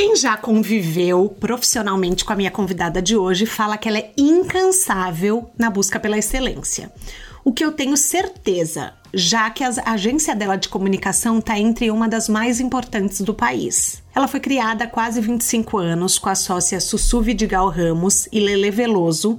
Quem 0.00 0.16
já 0.16 0.34
conviveu 0.34 1.28
profissionalmente 1.28 2.24
com 2.24 2.32
a 2.32 2.36
minha 2.36 2.50
convidada 2.50 3.02
de 3.02 3.14
hoje 3.18 3.44
fala 3.44 3.76
que 3.76 3.86
ela 3.86 3.98
é 3.98 4.10
incansável 4.16 5.50
na 5.58 5.68
busca 5.68 6.00
pela 6.00 6.16
excelência. 6.16 6.90
O 7.44 7.52
que 7.52 7.62
eu 7.62 7.70
tenho 7.70 7.94
certeza, 7.98 8.94
já 9.12 9.50
que 9.50 9.62
a 9.62 9.70
agência 9.84 10.34
dela 10.34 10.56
de 10.56 10.70
comunicação 10.70 11.38
está 11.38 11.58
entre 11.58 11.90
uma 11.90 12.08
das 12.08 12.30
mais 12.30 12.60
importantes 12.60 13.20
do 13.20 13.34
país. 13.34 14.02
Ela 14.14 14.26
foi 14.26 14.40
criada 14.40 14.84
há 14.84 14.86
quase 14.86 15.20
25 15.20 15.76
anos 15.76 16.18
com 16.18 16.30
a 16.30 16.34
sócia 16.34 16.80
Sussu 16.80 17.20
Vidigal 17.20 17.68
Ramos 17.68 18.26
e 18.32 18.40
Lele 18.40 18.70
Veloso 18.70 19.38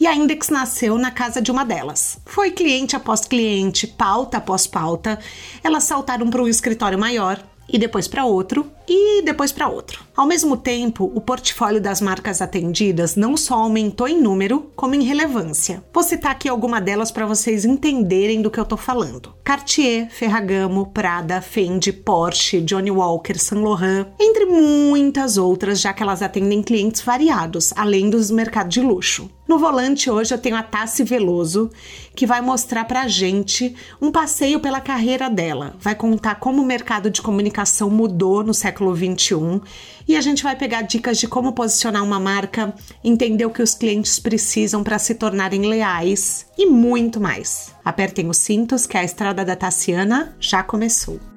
e 0.00 0.06
a 0.08 0.16
Index 0.16 0.48
nasceu 0.48 0.98
na 0.98 1.12
casa 1.12 1.40
de 1.40 1.52
uma 1.52 1.64
delas. 1.64 2.18
Foi 2.26 2.50
cliente 2.50 2.96
após 2.96 3.20
cliente, 3.20 3.86
pauta 3.86 4.38
após 4.38 4.66
pauta. 4.66 5.16
Elas 5.62 5.84
saltaram 5.84 6.28
para 6.28 6.42
um 6.42 6.48
escritório 6.48 6.98
maior 6.98 7.40
e 7.68 7.78
depois 7.78 8.06
para 8.06 8.24
outro 8.24 8.70
e 8.88 9.22
depois 9.22 9.52
para 9.52 9.68
outro. 9.68 10.02
Ao 10.14 10.26
mesmo 10.26 10.56
tempo, 10.56 11.10
o 11.14 11.20
portfólio 11.20 11.80
das 11.80 12.00
marcas 12.00 12.42
atendidas 12.42 13.16
não 13.16 13.36
só 13.36 13.54
aumentou 13.54 14.06
em 14.06 14.20
número, 14.20 14.70
como 14.76 14.94
em 14.94 15.02
relevância. 15.02 15.82
Vou 15.92 16.02
citar 16.02 16.32
aqui 16.32 16.48
alguma 16.48 16.80
delas 16.80 17.10
para 17.10 17.24
vocês 17.24 17.64
entenderem 17.64 18.42
do 18.42 18.50
que 18.50 18.60
eu 18.60 18.64
tô 18.64 18.76
falando. 18.76 19.34
Cartier, 19.42 20.10
Ferragamo, 20.10 20.86
Prada, 20.86 21.40
Fendi, 21.40 21.92
Porsche, 21.92 22.60
Johnny 22.60 22.90
Walker, 22.90 23.38
Saint 23.38 23.62
Laurent, 23.62 24.06
entre 24.20 24.44
muitas 24.44 25.38
outras, 25.38 25.80
já 25.80 25.92
que 25.92 26.02
elas 26.02 26.22
atendem 26.22 26.62
clientes 26.62 27.00
variados, 27.00 27.72
além 27.76 28.10
dos 28.10 28.30
mercados 28.30 28.74
de 28.74 28.80
luxo. 28.80 29.30
No 29.46 29.58
volante 29.58 30.10
hoje 30.10 30.32
eu 30.32 30.38
tenho 30.38 30.56
a 30.56 30.62
Tassi 30.62 31.04
Veloso, 31.04 31.70
que 32.14 32.26
vai 32.26 32.40
mostrar 32.40 32.84
pra 32.86 33.06
gente 33.06 33.74
um 34.00 34.10
passeio 34.10 34.60
pela 34.60 34.80
carreira 34.80 35.28
dela. 35.28 35.74
Vai 35.78 35.94
contar 35.94 36.36
como 36.36 36.62
o 36.62 36.64
mercado 36.64 37.10
de 37.10 37.20
comunicação 37.20 37.90
mudou 37.90 38.42
no 38.42 38.54
século 38.54 38.71
21 38.94 39.60
e 40.06 40.16
a 40.16 40.20
gente 40.20 40.42
vai 40.42 40.56
pegar 40.56 40.82
dicas 40.82 41.18
de 41.18 41.28
como 41.28 41.52
posicionar 41.52 42.02
uma 42.02 42.18
marca, 42.18 42.74
entender 43.02 43.46
o 43.46 43.50
que 43.50 43.62
os 43.62 43.74
clientes 43.74 44.18
precisam 44.18 44.82
para 44.82 44.98
se 44.98 45.14
tornarem 45.14 45.62
leais 45.62 46.46
e 46.58 46.66
muito 46.66 47.20
mais. 47.20 47.74
Apertem 47.84 48.28
os 48.28 48.38
cintos 48.38 48.86
que 48.86 48.96
a 48.96 49.04
estrada 49.04 49.44
da 49.44 49.56
Tassiana 49.56 50.34
já 50.40 50.62
começou. 50.62 51.31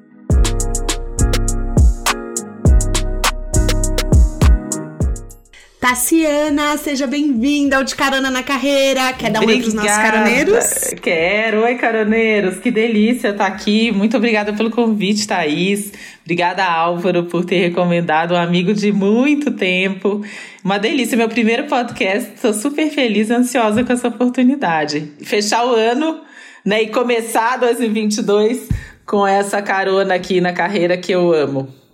Tassiana, 5.87 6.75
seja 6.77 7.05
bem-vinda 7.05 7.77
ao 7.77 7.83
De 7.83 7.95
Carona 7.95 8.31
na 8.31 8.41
Carreira. 8.41 9.13
Quer 9.13 9.29
dar 9.29 9.43
um 9.43 9.45
oi 9.45 9.59
pros 9.59 9.75
nossos 9.75 9.91
caroneiros? 9.91 10.65
Quero. 10.99 11.61
Oi, 11.61 11.75
caroneiros. 11.75 12.57
Que 12.57 12.71
delícia 12.71 13.27
estar 13.27 13.45
aqui. 13.45 13.91
Muito 13.91 14.17
obrigada 14.17 14.51
pelo 14.51 14.71
convite, 14.71 15.27
Thaís. 15.27 15.93
Obrigada, 16.23 16.65
Álvaro, 16.65 17.25
por 17.25 17.45
ter 17.45 17.59
recomendado 17.59 18.33
um 18.33 18.37
amigo 18.37 18.73
de 18.73 18.91
muito 18.91 19.51
tempo. 19.51 20.23
Uma 20.63 20.79
delícia, 20.79 21.15
meu 21.15 21.29
primeiro 21.29 21.65
podcast. 21.65 22.31
Estou 22.33 22.51
super 22.51 22.89
feliz 22.89 23.29
e 23.29 23.33
ansiosa 23.33 23.83
com 23.83 23.93
essa 23.93 24.07
oportunidade. 24.07 25.11
Fechar 25.21 25.67
o 25.67 25.75
ano 25.75 26.19
né, 26.65 26.81
e 26.81 26.87
começar 26.87 27.57
2022 27.57 28.69
com 29.05 29.27
essa 29.27 29.61
carona 29.61 30.15
aqui 30.15 30.41
na 30.41 30.51
carreira 30.51 30.97
que 30.97 31.11
eu 31.11 31.31
amo. 31.31 31.84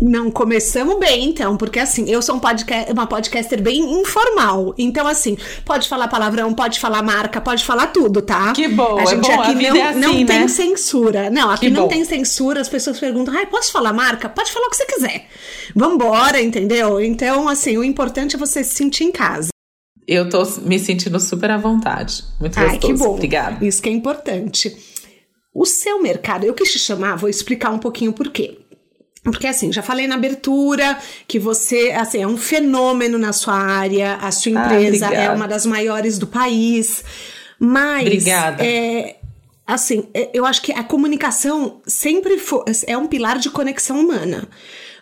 Não 0.00 0.28
começamos 0.28 0.98
bem, 0.98 1.26
então, 1.26 1.56
porque 1.56 1.78
assim, 1.78 2.10
eu 2.10 2.20
sou 2.20 2.34
um 2.34 2.40
podcast, 2.40 2.90
uma 2.92 3.06
podcaster 3.06 3.62
bem 3.62 4.00
informal. 4.00 4.74
Então, 4.76 5.06
assim, 5.06 5.38
pode 5.64 5.88
falar 5.88 6.08
palavrão, 6.08 6.52
pode 6.52 6.80
falar 6.80 7.00
marca, 7.00 7.40
pode 7.40 7.64
falar 7.64 7.86
tudo, 7.88 8.20
tá? 8.20 8.52
Que 8.52 8.66
bom, 8.66 8.98
a 8.98 9.02
é 9.02 9.06
gente 9.06 9.28
bom, 9.28 9.40
aqui 9.40 9.54
não, 9.54 9.76
é 9.76 9.82
assim, 9.82 10.00
não 10.00 10.14
né? 10.14 10.24
tem 10.24 10.48
censura. 10.48 11.30
Não, 11.30 11.48
aqui 11.48 11.66
Que 11.66 11.72
não 11.72 11.82
bom. 11.82 11.88
tem 11.88 12.04
censura. 12.04 12.60
As 12.60 12.68
pessoas 12.68 12.98
perguntam, 12.98 13.32
ai, 13.36 13.46
posso 13.46 13.70
falar 13.70 13.92
marca? 13.92 14.28
Pode 14.28 14.50
falar 14.52 14.66
o 14.66 14.70
que 14.70 14.76
você 14.76 14.86
quiser. 14.86 15.26
Vambora, 15.76 16.40
entendeu? 16.42 17.00
Então, 17.00 17.48
assim, 17.48 17.78
o 17.78 17.84
importante 17.84 18.34
é 18.34 18.38
você 18.38 18.64
se 18.64 18.74
sentir 18.74 19.04
em 19.04 19.12
casa. 19.12 19.48
Eu 20.08 20.28
tô 20.28 20.42
me 20.62 20.78
sentindo 20.78 21.18
super 21.20 21.52
à 21.52 21.56
vontade. 21.56 22.24
Muito 22.40 22.58
Ai, 22.58 22.78
gostoso. 22.78 22.92
que 22.92 22.98
bom. 22.98 23.14
Obrigada. 23.14 23.64
Isso 23.64 23.80
que 23.80 23.88
é 23.88 23.92
importante. 23.92 24.76
O 25.54 25.64
seu 25.64 26.02
mercado, 26.02 26.44
eu 26.44 26.52
quis 26.52 26.72
te 26.72 26.80
chamar, 26.80 27.14
vou 27.16 27.30
explicar 27.30 27.70
um 27.70 27.78
pouquinho 27.78 28.12
por 28.12 28.28
quê. 28.30 28.58
Porque 29.24 29.46
assim, 29.46 29.72
já 29.72 29.82
falei 29.82 30.06
na 30.06 30.14
abertura 30.16 30.98
que 31.26 31.38
você, 31.38 31.90
assim, 31.96 32.22
é 32.22 32.26
um 32.26 32.36
fenômeno 32.36 33.18
na 33.18 33.32
sua 33.32 33.54
área, 33.54 34.16
a 34.16 34.30
sua 34.30 34.52
Ah, 34.52 34.64
empresa 34.66 35.06
é 35.06 35.08
obrigada. 35.08 35.34
uma 35.36 35.48
das 35.48 35.64
maiores 35.66 36.18
do 36.18 36.26
país. 36.26 37.02
Mas 37.58 38.02
Obrigada. 38.02 38.64
é 38.64 39.16
assim, 39.66 40.06
é, 40.12 40.28
eu 40.34 40.44
acho 40.44 40.60
que 40.60 40.72
a 40.72 40.84
comunicação 40.84 41.80
sempre 41.86 42.36
foi, 42.38 42.62
é 42.86 42.98
um 42.98 43.06
pilar 43.06 43.38
de 43.38 43.48
conexão 43.48 43.98
humana. 43.98 44.46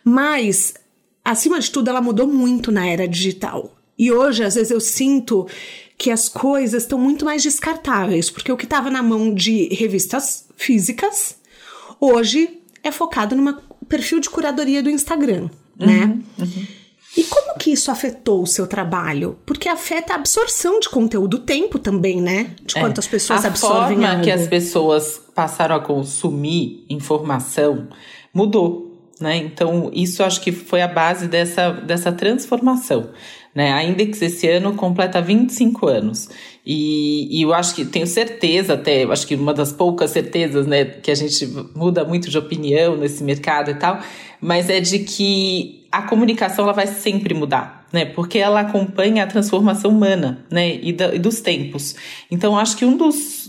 Mas 0.04 0.74
acima 1.24 1.58
de 1.58 1.70
tudo, 1.70 1.88
ela 1.90 2.00
mudou 2.00 2.26
muito 2.28 2.70
na 2.70 2.86
era 2.86 3.08
digital. 3.08 3.74
E 3.98 4.12
hoje, 4.12 4.44
às 4.44 4.54
vezes, 4.54 4.70
eu 4.70 4.80
sinto 4.80 5.46
que 5.98 6.10
as 6.10 6.28
coisas 6.28 6.84
estão 6.84 6.98
muito 6.98 7.24
mais 7.24 7.42
descartáveis, 7.42 8.30
porque 8.30 8.50
o 8.52 8.56
que 8.56 8.64
estava 8.64 8.88
na 8.90 9.02
mão 9.02 9.32
de 9.34 9.68
revistas 9.74 10.46
físicas, 10.56 11.36
hoje 12.00 12.60
é 12.82 12.90
focado 12.90 13.36
numa 13.36 13.60
perfil 13.92 14.20
de 14.20 14.30
curadoria 14.30 14.82
do 14.82 14.88
Instagram, 14.88 15.50
né? 15.78 16.18
E 17.14 17.24
como 17.24 17.58
que 17.58 17.70
isso 17.70 17.90
afetou 17.90 18.42
o 18.42 18.46
seu 18.46 18.66
trabalho? 18.66 19.36
Porque 19.44 19.68
afeta 19.68 20.14
a 20.14 20.16
absorção 20.16 20.80
de 20.80 20.88
conteúdo, 20.88 21.34
o 21.34 21.40
tempo 21.40 21.78
também, 21.78 22.22
né? 22.22 22.52
De 22.64 22.72
quantas 22.72 23.06
pessoas 23.06 23.44
É. 23.44 23.48
a 23.48 23.50
absorvem 23.50 23.98
forma 23.98 24.10
algo. 24.12 24.24
que 24.24 24.30
as 24.30 24.46
pessoas 24.46 25.20
passaram 25.34 25.76
a 25.76 25.80
consumir 25.80 26.86
informação 26.88 27.88
mudou, 28.32 28.98
né? 29.20 29.36
Então 29.36 29.90
isso 29.92 30.22
acho 30.24 30.40
que 30.40 30.52
foi 30.52 30.80
a 30.80 30.88
base 30.88 31.28
dessa, 31.28 31.70
dessa 31.72 32.10
transformação. 32.10 33.10
Né? 33.54 33.72
A 33.72 33.84
Index 33.84 34.22
esse 34.22 34.48
ano 34.48 34.74
completa 34.74 35.20
25 35.20 35.86
anos. 35.86 36.28
E, 36.64 37.38
e 37.38 37.42
eu 37.42 37.52
acho 37.52 37.74
que 37.74 37.84
tenho 37.84 38.06
certeza, 38.06 38.74
até, 38.74 39.04
eu 39.04 39.12
acho 39.12 39.26
que 39.26 39.34
uma 39.34 39.52
das 39.52 39.72
poucas 39.72 40.10
certezas, 40.10 40.66
né, 40.66 40.84
que 40.84 41.10
a 41.10 41.14
gente 41.14 41.46
muda 41.74 42.04
muito 42.04 42.30
de 42.30 42.38
opinião 42.38 42.96
nesse 42.96 43.22
mercado 43.24 43.70
e 43.70 43.74
tal, 43.74 44.00
mas 44.40 44.70
é 44.70 44.80
de 44.80 45.00
que 45.00 45.86
a 45.90 46.02
comunicação 46.02 46.64
ela 46.64 46.72
vai 46.72 46.86
sempre 46.86 47.34
mudar, 47.34 47.86
né? 47.92 48.06
Porque 48.06 48.38
ela 48.38 48.60
acompanha 48.60 49.24
a 49.24 49.26
transformação 49.26 49.90
humana, 49.90 50.46
né? 50.50 50.76
E, 50.82 50.90
da- 50.92 51.14
e 51.14 51.18
dos 51.18 51.40
tempos. 51.40 51.94
Então, 52.30 52.56
acho 52.58 52.76
que 52.78 52.84
um 52.84 52.96
dos, 52.96 53.41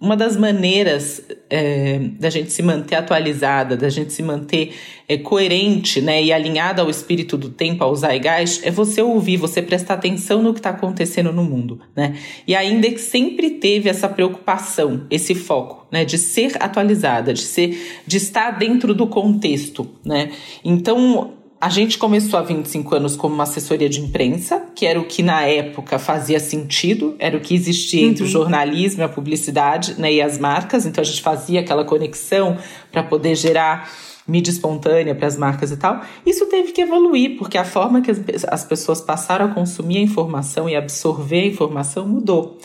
uma 0.00 0.16
das 0.16 0.34
maneiras 0.34 1.22
é, 1.50 1.98
da 2.18 2.30
gente 2.30 2.50
se 2.50 2.62
manter 2.62 2.94
atualizada, 2.94 3.76
da 3.76 3.90
gente 3.90 4.14
se 4.14 4.22
manter 4.22 4.74
é, 5.06 5.18
coerente, 5.18 6.00
né? 6.00 6.22
E 6.22 6.32
alinhada 6.32 6.80
ao 6.80 6.88
espírito 6.88 7.36
do 7.36 7.50
tempo, 7.50 7.84
ao 7.84 7.94
zeitgeist, 7.94 8.66
é 8.66 8.70
você 8.70 9.02
ouvir, 9.02 9.36
você 9.36 9.60
prestar 9.60 9.94
atenção 9.94 10.42
no 10.42 10.54
que 10.54 10.60
está 10.60 10.70
acontecendo 10.70 11.30
no 11.32 11.44
mundo, 11.44 11.80
né? 11.94 12.16
E 12.46 12.54
a 12.54 12.64
Index 12.64 13.02
sempre 13.02 13.50
teve 13.50 13.90
essa 13.90 14.08
preocupação, 14.08 15.06
esse 15.10 15.34
foco, 15.34 15.86
né? 15.92 16.02
De 16.02 16.16
ser 16.16 16.56
atualizada, 16.58 17.34
de 17.34 17.42
ser, 17.42 18.02
de 18.06 18.16
estar 18.16 18.52
dentro 18.52 18.94
do 18.94 19.06
contexto, 19.06 19.86
né? 20.02 20.30
Então 20.64 21.39
a 21.60 21.68
gente 21.68 21.98
começou 21.98 22.38
há 22.38 22.42
25 22.42 22.94
anos 22.94 23.16
como 23.16 23.34
uma 23.34 23.42
assessoria 23.42 23.88
de 23.88 24.00
imprensa, 24.00 24.64
que 24.74 24.86
era 24.86 24.98
o 24.98 25.04
que 25.04 25.22
na 25.22 25.42
época 25.42 25.98
fazia 25.98 26.40
sentido, 26.40 27.14
era 27.18 27.36
o 27.36 27.40
que 27.40 27.54
existia 27.54 28.06
entre 28.06 28.24
o 28.24 28.26
jornalismo, 28.26 29.04
a 29.04 29.08
publicidade 29.08 30.00
né, 30.00 30.10
e 30.10 30.22
as 30.22 30.38
marcas. 30.38 30.86
Então 30.86 31.02
a 31.02 31.04
gente 31.04 31.20
fazia 31.20 31.60
aquela 31.60 31.84
conexão 31.84 32.56
para 32.90 33.02
poder 33.02 33.34
gerar 33.34 33.90
mídia 34.26 34.50
espontânea 34.50 35.14
para 35.14 35.26
as 35.26 35.36
marcas 35.36 35.70
e 35.70 35.76
tal. 35.76 36.00
Isso 36.24 36.46
teve 36.46 36.72
que 36.72 36.80
evoluir, 36.80 37.36
porque 37.36 37.58
a 37.58 37.64
forma 37.64 38.00
que 38.00 38.10
as, 38.10 38.20
as 38.48 38.64
pessoas 38.64 39.02
passaram 39.02 39.44
a 39.44 39.48
consumir 39.48 39.98
a 39.98 40.02
informação 40.02 40.66
e 40.66 40.74
absorver 40.74 41.42
a 41.42 41.46
informação 41.46 42.08
mudou. 42.08 42.58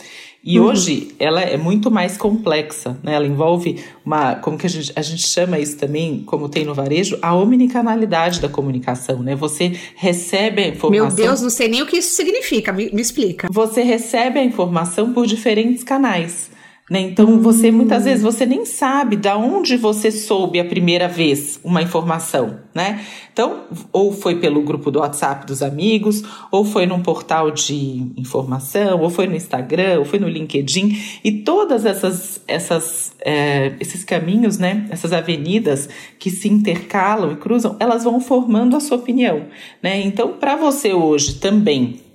E 0.46 0.60
hoje 0.60 1.08
ela 1.18 1.40
é 1.40 1.56
muito 1.56 1.90
mais 1.90 2.16
complexa, 2.16 2.96
né? 3.02 3.14
Ela 3.14 3.26
envolve 3.26 3.82
uma, 4.04 4.36
como 4.36 4.56
que 4.56 4.64
a 4.64 4.70
gente, 4.70 4.92
a 4.94 5.02
gente 5.02 5.26
chama 5.26 5.58
isso 5.58 5.76
também, 5.76 6.22
como 6.24 6.48
tem 6.48 6.64
no 6.64 6.72
varejo, 6.72 7.18
a 7.20 7.34
omnicanalidade 7.34 8.40
da 8.40 8.48
comunicação, 8.48 9.24
né? 9.24 9.34
Você 9.34 9.72
recebe 9.96 10.62
a 10.62 10.68
informação. 10.68 11.06
Meu 11.08 11.16
Deus, 11.16 11.42
não 11.42 11.50
sei 11.50 11.66
nem 11.66 11.82
o 11.82 11.86
que 11.86 11.96
isso 11.96 12.14
significa. 12.14 12.72
Me, 12.72 12.88
me 12.92 13.02
explica. 13.02 13.48
Você 13.50 13.82
recebe 13.82 14.38
a 14.38 14.44
informação 14.44 15.12
por 15.12 15.26
diferentes 15.26 15.82
canais. 15.82 16.48
Né? 16.88 17.00
Então 17.00 17.40
você 17.40 17.72
muitas 17.72 18.04
vezes 18.04 18.22
você 18.22 18.46
nem 18.46 18.64
sabe 18.64 19.16
da 19.16 19.36
onde 19.36 19.76
você 19.76 20.12
soube 20.12 20.60
a 20.60 20.64
primeira 20.64 21.08
vez 21.08 21.58
uma 21.64 21.82
informação, 21.82 22.60
né? 22.72 23.04
Então, 23.32 23.64
ou 23.92 24.12
foi 24.12 24.36
pelo 24.36 24.62
grupo 24.62 24.90
do 24.90 25.00
WhatsApp 25.00 25.44
dos 25.46 25.62
amigos, 25.62 26.22
ou 26.50 26.64
foi 26.64 26.86
num 26.86 27.02
portal 27.02 27.50
de 27.50 28.12
informação, 28.16 29.00
ou 29.00 29.10
foi 29.10 29.26
no 29.26 29.34
Instagram, 29.34 29.98
ou 29.98 30.04
foi 30.04 30.20
no 30.20 30.28
LinkedIn, 30.28 30.96
e 31.24 31.32
todas 31.32 31.84
essas, 31.84 32.40
essas 32.46 33.12
é, 33.20 33.74
esses 33.80 34.04
caminhos, 34.04 34.56
né? 34.56 34.86
Essas 34.88 35.12
avenidas 35.12 35.88
que 36.20 36.30
se 36.30 36.48
intercalam 36.48 37.32
e 37.32 37.36
cruzam, 37.36 37.74
elas 37.80 38.04
vão 38.04 38.20
formando 38.20 38.76
a 38.76 38.80
sua 38.80 38.96
opinião, 38.96 39.46
né? 39.82 40.00
Então, 40.02 40.34
para 40.34 40.54
você 40.54 40.92
hoje 40.92 41.34
também 41.34 42.05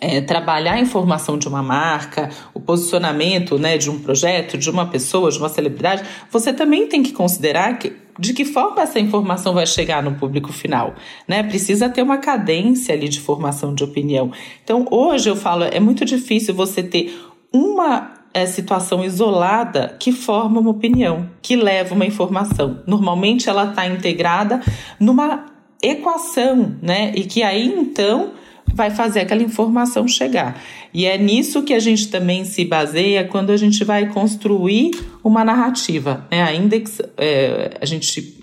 é, 0.00 0.20
trabalhar 0.20 0.74
a 0.74 0.80
informação 0.80 1.38
de 1.38 1.48
uma 1.48 1.62
marca, 1.62 2.30
o 2.54 2.60
posicionamento 2.60 3.58
né, 3.58 3.78
de 3.78 3.90
um 3.90 3.98
projeto, 3.98 4.56
de 4.56 4.70
uma 4.70 4.86
pessoa, 4.86 5.30
de 5.30 5.38
uma 5.38 5.48
celebridade, 5.48 6.02
você 6.30 6.52
também 6.52 6.86
tem 6.86 7.02
que 7.02 7.12
considerar 7.12 7.78
que, 7.78 7.92
de 8.18 8.32
que 8.32 8.44
forma 8.44 8.82
essa 8.82 9.00
informação 9.00 9.54
vai 9.54 9.66
chegar 9.66 10.02
no 10.02 10.14
público 10.14 10.52
final. 10.52 10.94
Né? 11.26 11.42
Precisa 11.42 11.88
ter 11.88 12.02
uma 12.02 12.18
cadência 12.18 12.94
ali 12.94 13.08
de 13.08 13.20
formação 13.20 13.74
de 13.74 13.82
opinião. 13.82 14.30
Então, 14.62 14.86
hoje 14.90 15.28
eu 15.28 15.36
falo, 15.36 15.64
é 15.64 15.80
muito 15.80 16.04
difícil 16.04 16.54
você 16.54 16.82
ter 16.82 17.18
uma 17.52 18.12
é, 18.32 18.46
situação 18.46 19.04
isolada 19.04 19.96
que 19.98 20.12
forma 20.12 20.60
uma 20.60 20.70
opinião, 20.70 21.28
que 21.42 21.56
leva 21.56 21.94
uma 21.94 22.06
informação. 22.06 22.82
Normalmente 22.86 23.48
ela 23.48 23.70
está 23.70 23.86
integrada 23.86 24.60
numa 25.00 25.46
equação, 25.82 26.76
né? 26.82 27.12
E 27.14 27.24
que 27.24 27.42
aí 27.42 27.66
então 27.66 28.32
vai 28.74 28.90
fazer 28.90 29.20
aquela 29.20 29.42
informação 29.42 30.06
chegar. 30.06 30.60
E 30.92 31.04
é 31.04 31.18
nisso 31.18 31.62
que 31.62 31.74
a 31.74 31.80
gente 31.80 32.08
também 32.08 32.44
se 32.44 32.64
baseia 32.64 33.24
quando 33.24 33.50
a 33.50 33.56
gente 33.56 33.84
vai 33.84 34.08
construir 34.08 34.92
uma 35.22 35.44
narrativa. 35.44 36.26
Né? 36.30 36.42
A 36.42 36.54
Index, 36.54 37.00
é, 37.16 37.76
a 37.80 37.84
gente 37.84 38.38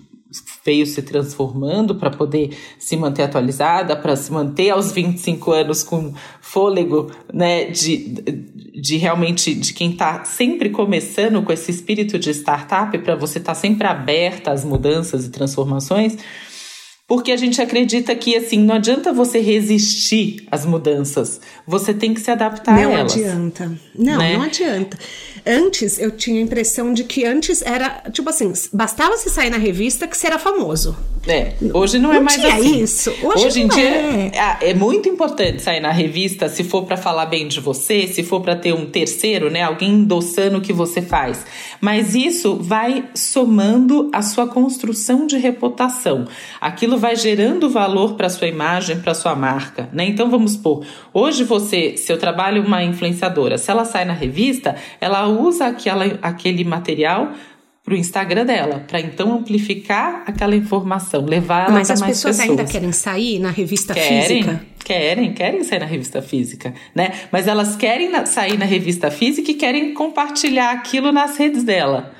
veio 0.66 0.86
se 0.86 1.01
transformando 1.01 1.95
para 1.95 2.10
poder 2.10 2.57
se 2.80 2.98
manter 2.98 3.24
atualizada, 3.24 3.95
para 3.95 4.16
se 4.16 4.31
manter 4.31 4.72
aos 4.72 4.92
25 4.92 5.51
anos 5.51 5.83
com 5.83 6.13
fôlego, 6.42 7.12
né, 7.31 7.66
de, 7.66 7.98
de 8.81 8.98
realmente 8.98 9.54
de 9.54 9.74
quem 9.74 9.92
está 9.92 10.25
sempre 10.25 10.69
começando 10.69 11.42
com 11.44 11.54
esse 11.54 11.69
espírito 11.69 12.18
de 12.18 12.31
startup, 12.31 12.98
para 13.00 13.16
você 13.16 13.38
estar 13.38 13.54
tá 13.54 13.60
sempre 13.60 13.88
aberta 13.88 14.51
às 14.51 14.66
mudanças 14.66 15.25
e 15.25 15.30
transformações. 15.30 16.18
Porque 17.07 17.31
a 17.31 17.38
gente 17.38 17.62
acredita 17.62 18.16
que, 18.16 18.36
assim, 18.36 18.57
não 18.60 18.75
adianta 18.75 19.13
você 19.13 19.40
resistir 19.40 20.48
às 20.50 20.66
mudanças. 20.66 21.40
Você 21.68 21.94
tem 21.94 22.16
que 22.16 22.19
se 22.19 22.31
adaptar 22.31 22.75
não 22.81 22.90
a 22.90 23.00
elas. 23.00 23.16
Não 23.16 23.24
adianta. 23.25 23.80
Não, 23.94 24.18
né? 24.18 24.34
não 24.34 24.42
adianta. 24.42 24.98
Antes, 25.45 26.00
eu 26.00 26.12
tinha 26.12 26.39
a 26.39 26.44
impressão 26.44 26.94
de 26.94 27.03
que 27.03 27.25
antes 27.25 27.62
era, 27.62 28.01
tipo 28.12 28.30
assim, 28.30 28.51
bastava 28.71 29.18
se 29.18 29.30
sair 29.30 29.50
na 29.50 29.57
revista 29.57 30.07
que 30.07 30.18
você 30.18 30.27
era 30.27 30.39
famoso. 30.39 30.97
É, 31.27 31.53
hoje 31.74 31.97
não, 31.97 32.12
é 32.12 32.13
não 32.13 32.21
é 32.21 32.24
mais 32.24 32.45
assim. 32.45 32.81
isso. 32.81 33.09
Hoje, 33.24 33.45
hoje 33.45 33.62
em 33.62 33.68
dia 33.68 33.89
é. 33.89 34.69
é. 34.69 34.74
muito 34.74 35.09
importante 35.09 35.62
sair 35.62 35.80
na 35.80 35.92
revista 35.92 36.47
se 36.47 36.63
for 36.63 36.86
para 36.86 36.95
falar 36.95 37.25
bem 37.25 37.47
de 37.47 37.59
você, 37.59 38.07
se 38.07 38.21
for 38.21 38.42
para 38.42 38.56
ter 38.56 38.74
um 38.74 38.86
terceiro, 38.86 39.50
né, 39.50 39.63
alguém 39.63 39.89
endossando 39.89 40.59
o 40.59 40.62
que 40.62 40.71
você 40.71 41.01
faz. 41.01 41.44
Mas 41.81 42.13
isso 42.13 42.57
vai 42.57 43.06
somando 43.15 44.09
a 44.13 44.21
sua 44.21 44.47
construção 44.47 45.25
de 45.25 45.38
reputação. 45.38 46.27
Aquilo 46.62 46.95
aquilo 46.95 46.97
vai 46.97 47.15
gerando 47.15 47.69
valor 47.69 48.13
para 48.13 48.30
sua 48.30 48.47
imagem, 48.47 49.00
para 49.00 49.13
sua 49.13 49.36
marca, 49.36 49.89
né? 49.92 50.06
Então 50.06 50.30
vamos 50.30 50.53
supor, 50.53 50.86
hoje 51.13 51.44
você, 51.44 51.97
se 51.97 52.12
eu 52.12 52.18
trabalho 52.18 52.63
uma 52.63 52.83
influenciadora, 52.83 53.57
se 53.57 53.69
ela 53.69 53.86
sai 53.86 54.06
na 54.06 54.13
revista, 54.13 54.75
ela 55.01 55.27
usa 55.40 55.68
aquela, 55.68 56.06
aquele 56.22 56.64
material 56.64 57.34
para 57.86 57.94
o 57.94 57.98
Instagram 57.98 58.46
dela, 58.46 58.84
para 58.88 59.00
então 59.00 59.32
amplificar 59.32 60.24
aquela 60.26 60.56
informação, 60.56 61.24
levar 61.24 61.66
ela 61.66 61.72
Mas 61.72 61.92
as 61.92 62.00
mais 62.00 62.18
pessoas, 62.18 62.38
pessoas 62.38 62.60
ainda 62.60 62.72
querem 62.72 62.92
sair 62.92 63.38
na 63.38 63.52
revista 63.52 63.94
querem, 63.94 64.42
física? 64.42 64.66
Querem, 64.84 65.34
querem 65.34 65.64
sair 65.64 65.80
na 65.80 65.86
revista 65.86 66.20
física, 66.20 66.74
né? 66.96 67.12
Mas 67.32 67.48
elas 67.48 67.76
querem 67.76 68.10
sair 68.26 68.58
na 68.58 68.66
revista 68.66 69.12
física 69.12 69.52
e 69.52 69.54
querem 69.54 69.94
compartilhar 69.94 70.72
aquilo 70.72 71.12
nas 71.12 71.38
redes 71.38 71.64
dela. 71.64 72.12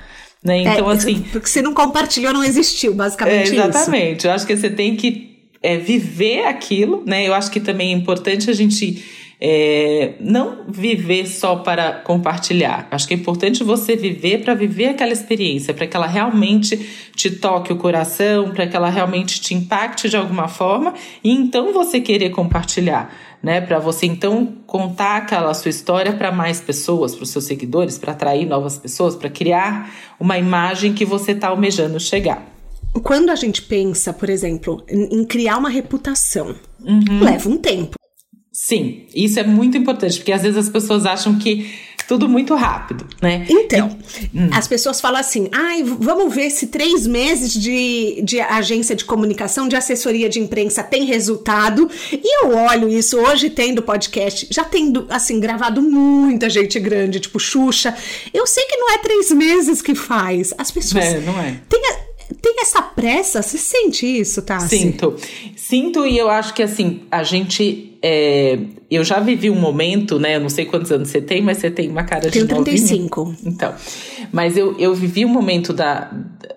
Né? 0.42 0.58
É, 0.58 0.62
então, 0.62 0.88
é, 0.88 0.94
assim. 0.94 1.24
Porque 1.32 1.48
se 1.48 1.60
não 1.60 1.74
compartilhou, 1.74 2.32
não 2.32 2.44
existiu, 2.44 2.94
basicamente. 2.94 3.50
É, 3.50 3.54
exatamente. 3.54 4.18
Isso. 4.18 4.26
Eu 4.28 4.32
acho 4.32 4.46
que 4.46 4.56
você 4.56 4.70
tem 4.70 4.94
que 4.94 5.50
é, 5.60 5.76
viver 5.76 6.46
aquilo, 6.46 7.02
né? 7.04 7.26
Eu 7.26 7.34
acho 7.34 7.50
que 7.50 7.58
também 7.58 7.92
é 7.92 7.96
importante 7.96 8.48
a 8.48 8.52
gente 8.52 9.04
é, 9.40 10.14
não 10.20 10.64
viver 10.68 11.26
só 11.26 11.56
para 11.56 11.92
compartilhar. 11.92 12.88
Acho 12.90 13.06
que 13.06 13.14
é 13.14 13.16
importante 13.16 13.62
você 13.62 13.96
viver 13.96 14.42
para 14.42 14.54
viver 14.54 14.88
aquela 14.88 15.12
experiência, 15.12 15.74
para 15.74 15.86
que 15.86 15.96
ela 15.96 16.06
realmente 16.06 16.76
te 17.14 17.30
toque 17.30 17.72
o 17.72 17.76
coração, 17.76 18.50
para 18.50 18.66
que 18.66 18.76
ela 18.76 18.88
realmente 18.88 19.40
te 19.40 19.54
impacte 19.54 20.08
de 20.08 20.16
alguma 20.16 20.48
forma 20.48 20.94
e 21.22 21.30
então 21.30 21.72
você 21.72 22.00
querer 22.00 22.30
compartilhar 22.30 23.14
né? 23.42 23.60
Para 23.60 23.78
você 23.78 24.06
então 24.06 24.54
contar 24.66 25.18
aquela 25.18 25.54
sua 25.54 25.68
história 25.68 26.12
para 26.12 26.32
mais 26.32 26.60
pessoas, 26.60 27.14
para 27.14 27.22
os 27.22 27.30
seus 27.30 27.44
seguidores, 27.44 27.96
para 27.96 28.12
atrair 28.12 28.44
novas 28.44 28.76
pessoas, 28.76 29.14
para 29.14 29.30
criar 29.30 29.88
uma 30.18 30.36
imagem 30.36 30.92
que 30.92 31.04
você 31.04 31.30
está 31.30 31.48
almejando 31.48 32.00
chegar. 32.00 32.44
Quando 33.02 33.30
a 33.30 33.36
gente 33.36 33.62
pensa, 33.62 34.12
por 34.12 34.30
exemplo, 34.30 34.82
em, 34.88 35.24
criar 35.24 35.58
uma 35.58 35.68
reputação, 35.68 36.56
uhum. 36.82 37.22
leva 37.22 37.48
um 37.48 37.58
tempo. 37.58 37.95
Sim, 38.68 39.06
isso 39.14 39.38
é 39.38 39.44
muito 39.44 39.78
importante, 39.78 40.16
porque 40.18 40.32
às 40.32 40.42
vezes 40.42 40.58
as 40.58 40.68
pessoas 40.68 41.06
acham 41.06 41.38
que 41.38 41.70
tudo 42.08 42.28
muito 42.28 42.52
rápido, 42.56 43.06
né? 43.22 43.46
Então, 43.48 43.96
e, 44.34 44.36
hum. 44.36 44.50
as 44.52 44.66
pessoas 44.66 45.00
falam 45.00 45.20
assim: 45.20 45.48
ai, 45.52 45.84
vamos 45.84 46.34
ver 46.34 46.50
se 46.50 46.66
três 46.66 47.06
meses 47.06 47.52
de, 47.52 48.20
de 48.24 48.40
agência 48.40 48.96
de 48.96 49.04
comunicação, 49.04 49.68
de 49.68 49.76
assessoria 49.76 50.28
de 50.28 50.40
imprensa 50.40 50.82
tem 50.82 51.04
resultado. 51.04 51.88
E 52.10 52.44
eu 52.44 52.56
olho 52.56 52.88
isso 52.88 53.16
hoje, 53.16 53.50
tendo 53.50 53.82
podcast, 53.82 54.48
já 54.50 54.64
tendo, 54.64 55.06
assim, 55.10 55.38
gravado 55.38 55.80
muita 55.80 56.50
gente 56.50 56.80
grande, 56.80 57.20
tipo 57.20 57.38
Xuxa. 57.38 57.94
Eu 58.34 58.48
sei 58.48 58.64
que 58.64 58.76
não 58.78 58.94
é 58.94 58.98
três 58.98 59.30
meses 59.30 59.80
que 59.80 59.94
faz. 59.94 60.52
As 60.58 60.72
pessoas. 60.72 61.04
É, 61.04 61.20
não 61.20 61.38
é. 61.40 61.60
Tem, 61.68 61.80
tem 62.34 62.56
essa 62.60 62.82
pressa? 62.82 63.42
Você 63.42 63.58
sente 63.58 64.06
isso, 64.06 64.42
tá? 64.42 64.60
Sinto. 64.60 65.14
Sinto 65.56 66.06
e 66.06 66.18
eu 66.18 66.28
acho 66.28 66.54
que 66.54 66.62
assim, 66.62 67.02
a 67.10 67.22
gente. 67.22 67.98
É, 68.02 68.58
eu 68.90 69.02
já 69.02 69.18
vivi 69.18 69.50
um 69.50 69.58
momento, 69.58 70.18
né? 70.18 70.36
Eu 70.36 70.40
não 70.40 70.48
sei 70.48 70.64
quantos 70.64 70.92
anos 70.92 71.08
você 71.08 71.20
tem, 71.20 71.42
mas 71.42 71.58
você 71.58 71.70
tem 71.70 71.88
uma 71.88 72.04
cara 72.04 72.30
Tenho 72.30 72.46
de 72.46 72.52
Tenho 72.52 72.64
35. 72.64 73.24
Novinha. 73.24 73.38
Então. 73.46 73.74
Mas 74.32 74.56
eu, 74.56 74.76
eu 74.78 74.94
vivi 74.94 75.24
um 75.24 75.28
momento 75.28 75.72
da, 75.72 76.10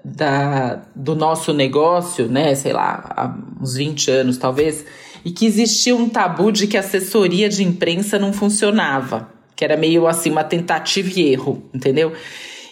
da, 0.04 0.82
do 0.96 1.16
nosso 1.16 1.54
negócio, 1.54 2.28
né? 2.28 2.54
Sei 2.56 2.74
lá, 2.74 3.14
há 3.16 3.62
uns 3.62 3.76
20 3.76 4.12
anos 4.12 4.38
talvez, 4.38 4.86
e 5.24 5.32
que 5.32 5.46
existia 5.46 5.96
um 5.96 6.10
tabu 6.10 6.52
de 6.52 6.68
que 6.68 6.78
a 6.78 6.82
assessoria 6.82 7.50
de 7.50 7.64
imprensa 7.64 8.20
não 8.20 8.34
funcionava. 8.34 9.30
Que 9.56 9.66
era 9.66 9.76
meio 9.76 10.08
assim, 10.08 10.30
uma 10.30 10.44
tentativa 10.44 11.10
e 11.20 11.32
erro, 11.32 11.64
entendeu? 11.74 12.14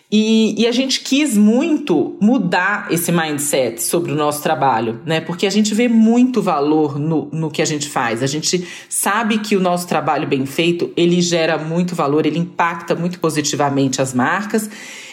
E, 0.10 0.62
e, 0.62 0.66
a 0.66 0.72
gente 0.72 1.02
quis 1.02 1.36
muito 1.36 2.16
mudar 2.22 2.88
esse 2.90 3.12
mindset 3.12 3.84
sobre 3.84 4.14
o 4.14 4.16
nosso 4.16 4.42
trabalho, 4.42 5.02
né? 5.06 5.20
Porque 5.20 5.46
a 5.46 5.50
gente 5.50 5.76
vê 5.76 5.90
muito 5.90 6.42
valor 6.42 6.98
no, 6.98 7.28
no 7.30 7.52
que 7.52 7.62
a 7.62 7.66
gente 7.66 7.90
faz. 7.90 8.24
A 8.24 8.28
gente 8.28 8.66
sabe 8.88 9.40
que 9.40 9.58
o 9.58 9.60
nosso 9.60 9.86
trabalho 9.86 10.26
bem 10.26 10.46
feito, 10.46 10.94
ele 10.96 11.20
gera 11.20 11.58
muito 11.58 11.94
valor, 11.94 12.26
ele 12.26 12.40
impacta 12.40 12.96
muito 12.96 13.20
positivamente 13.20 14.02
as 14.02 14.14
marcas. 14.14 14.70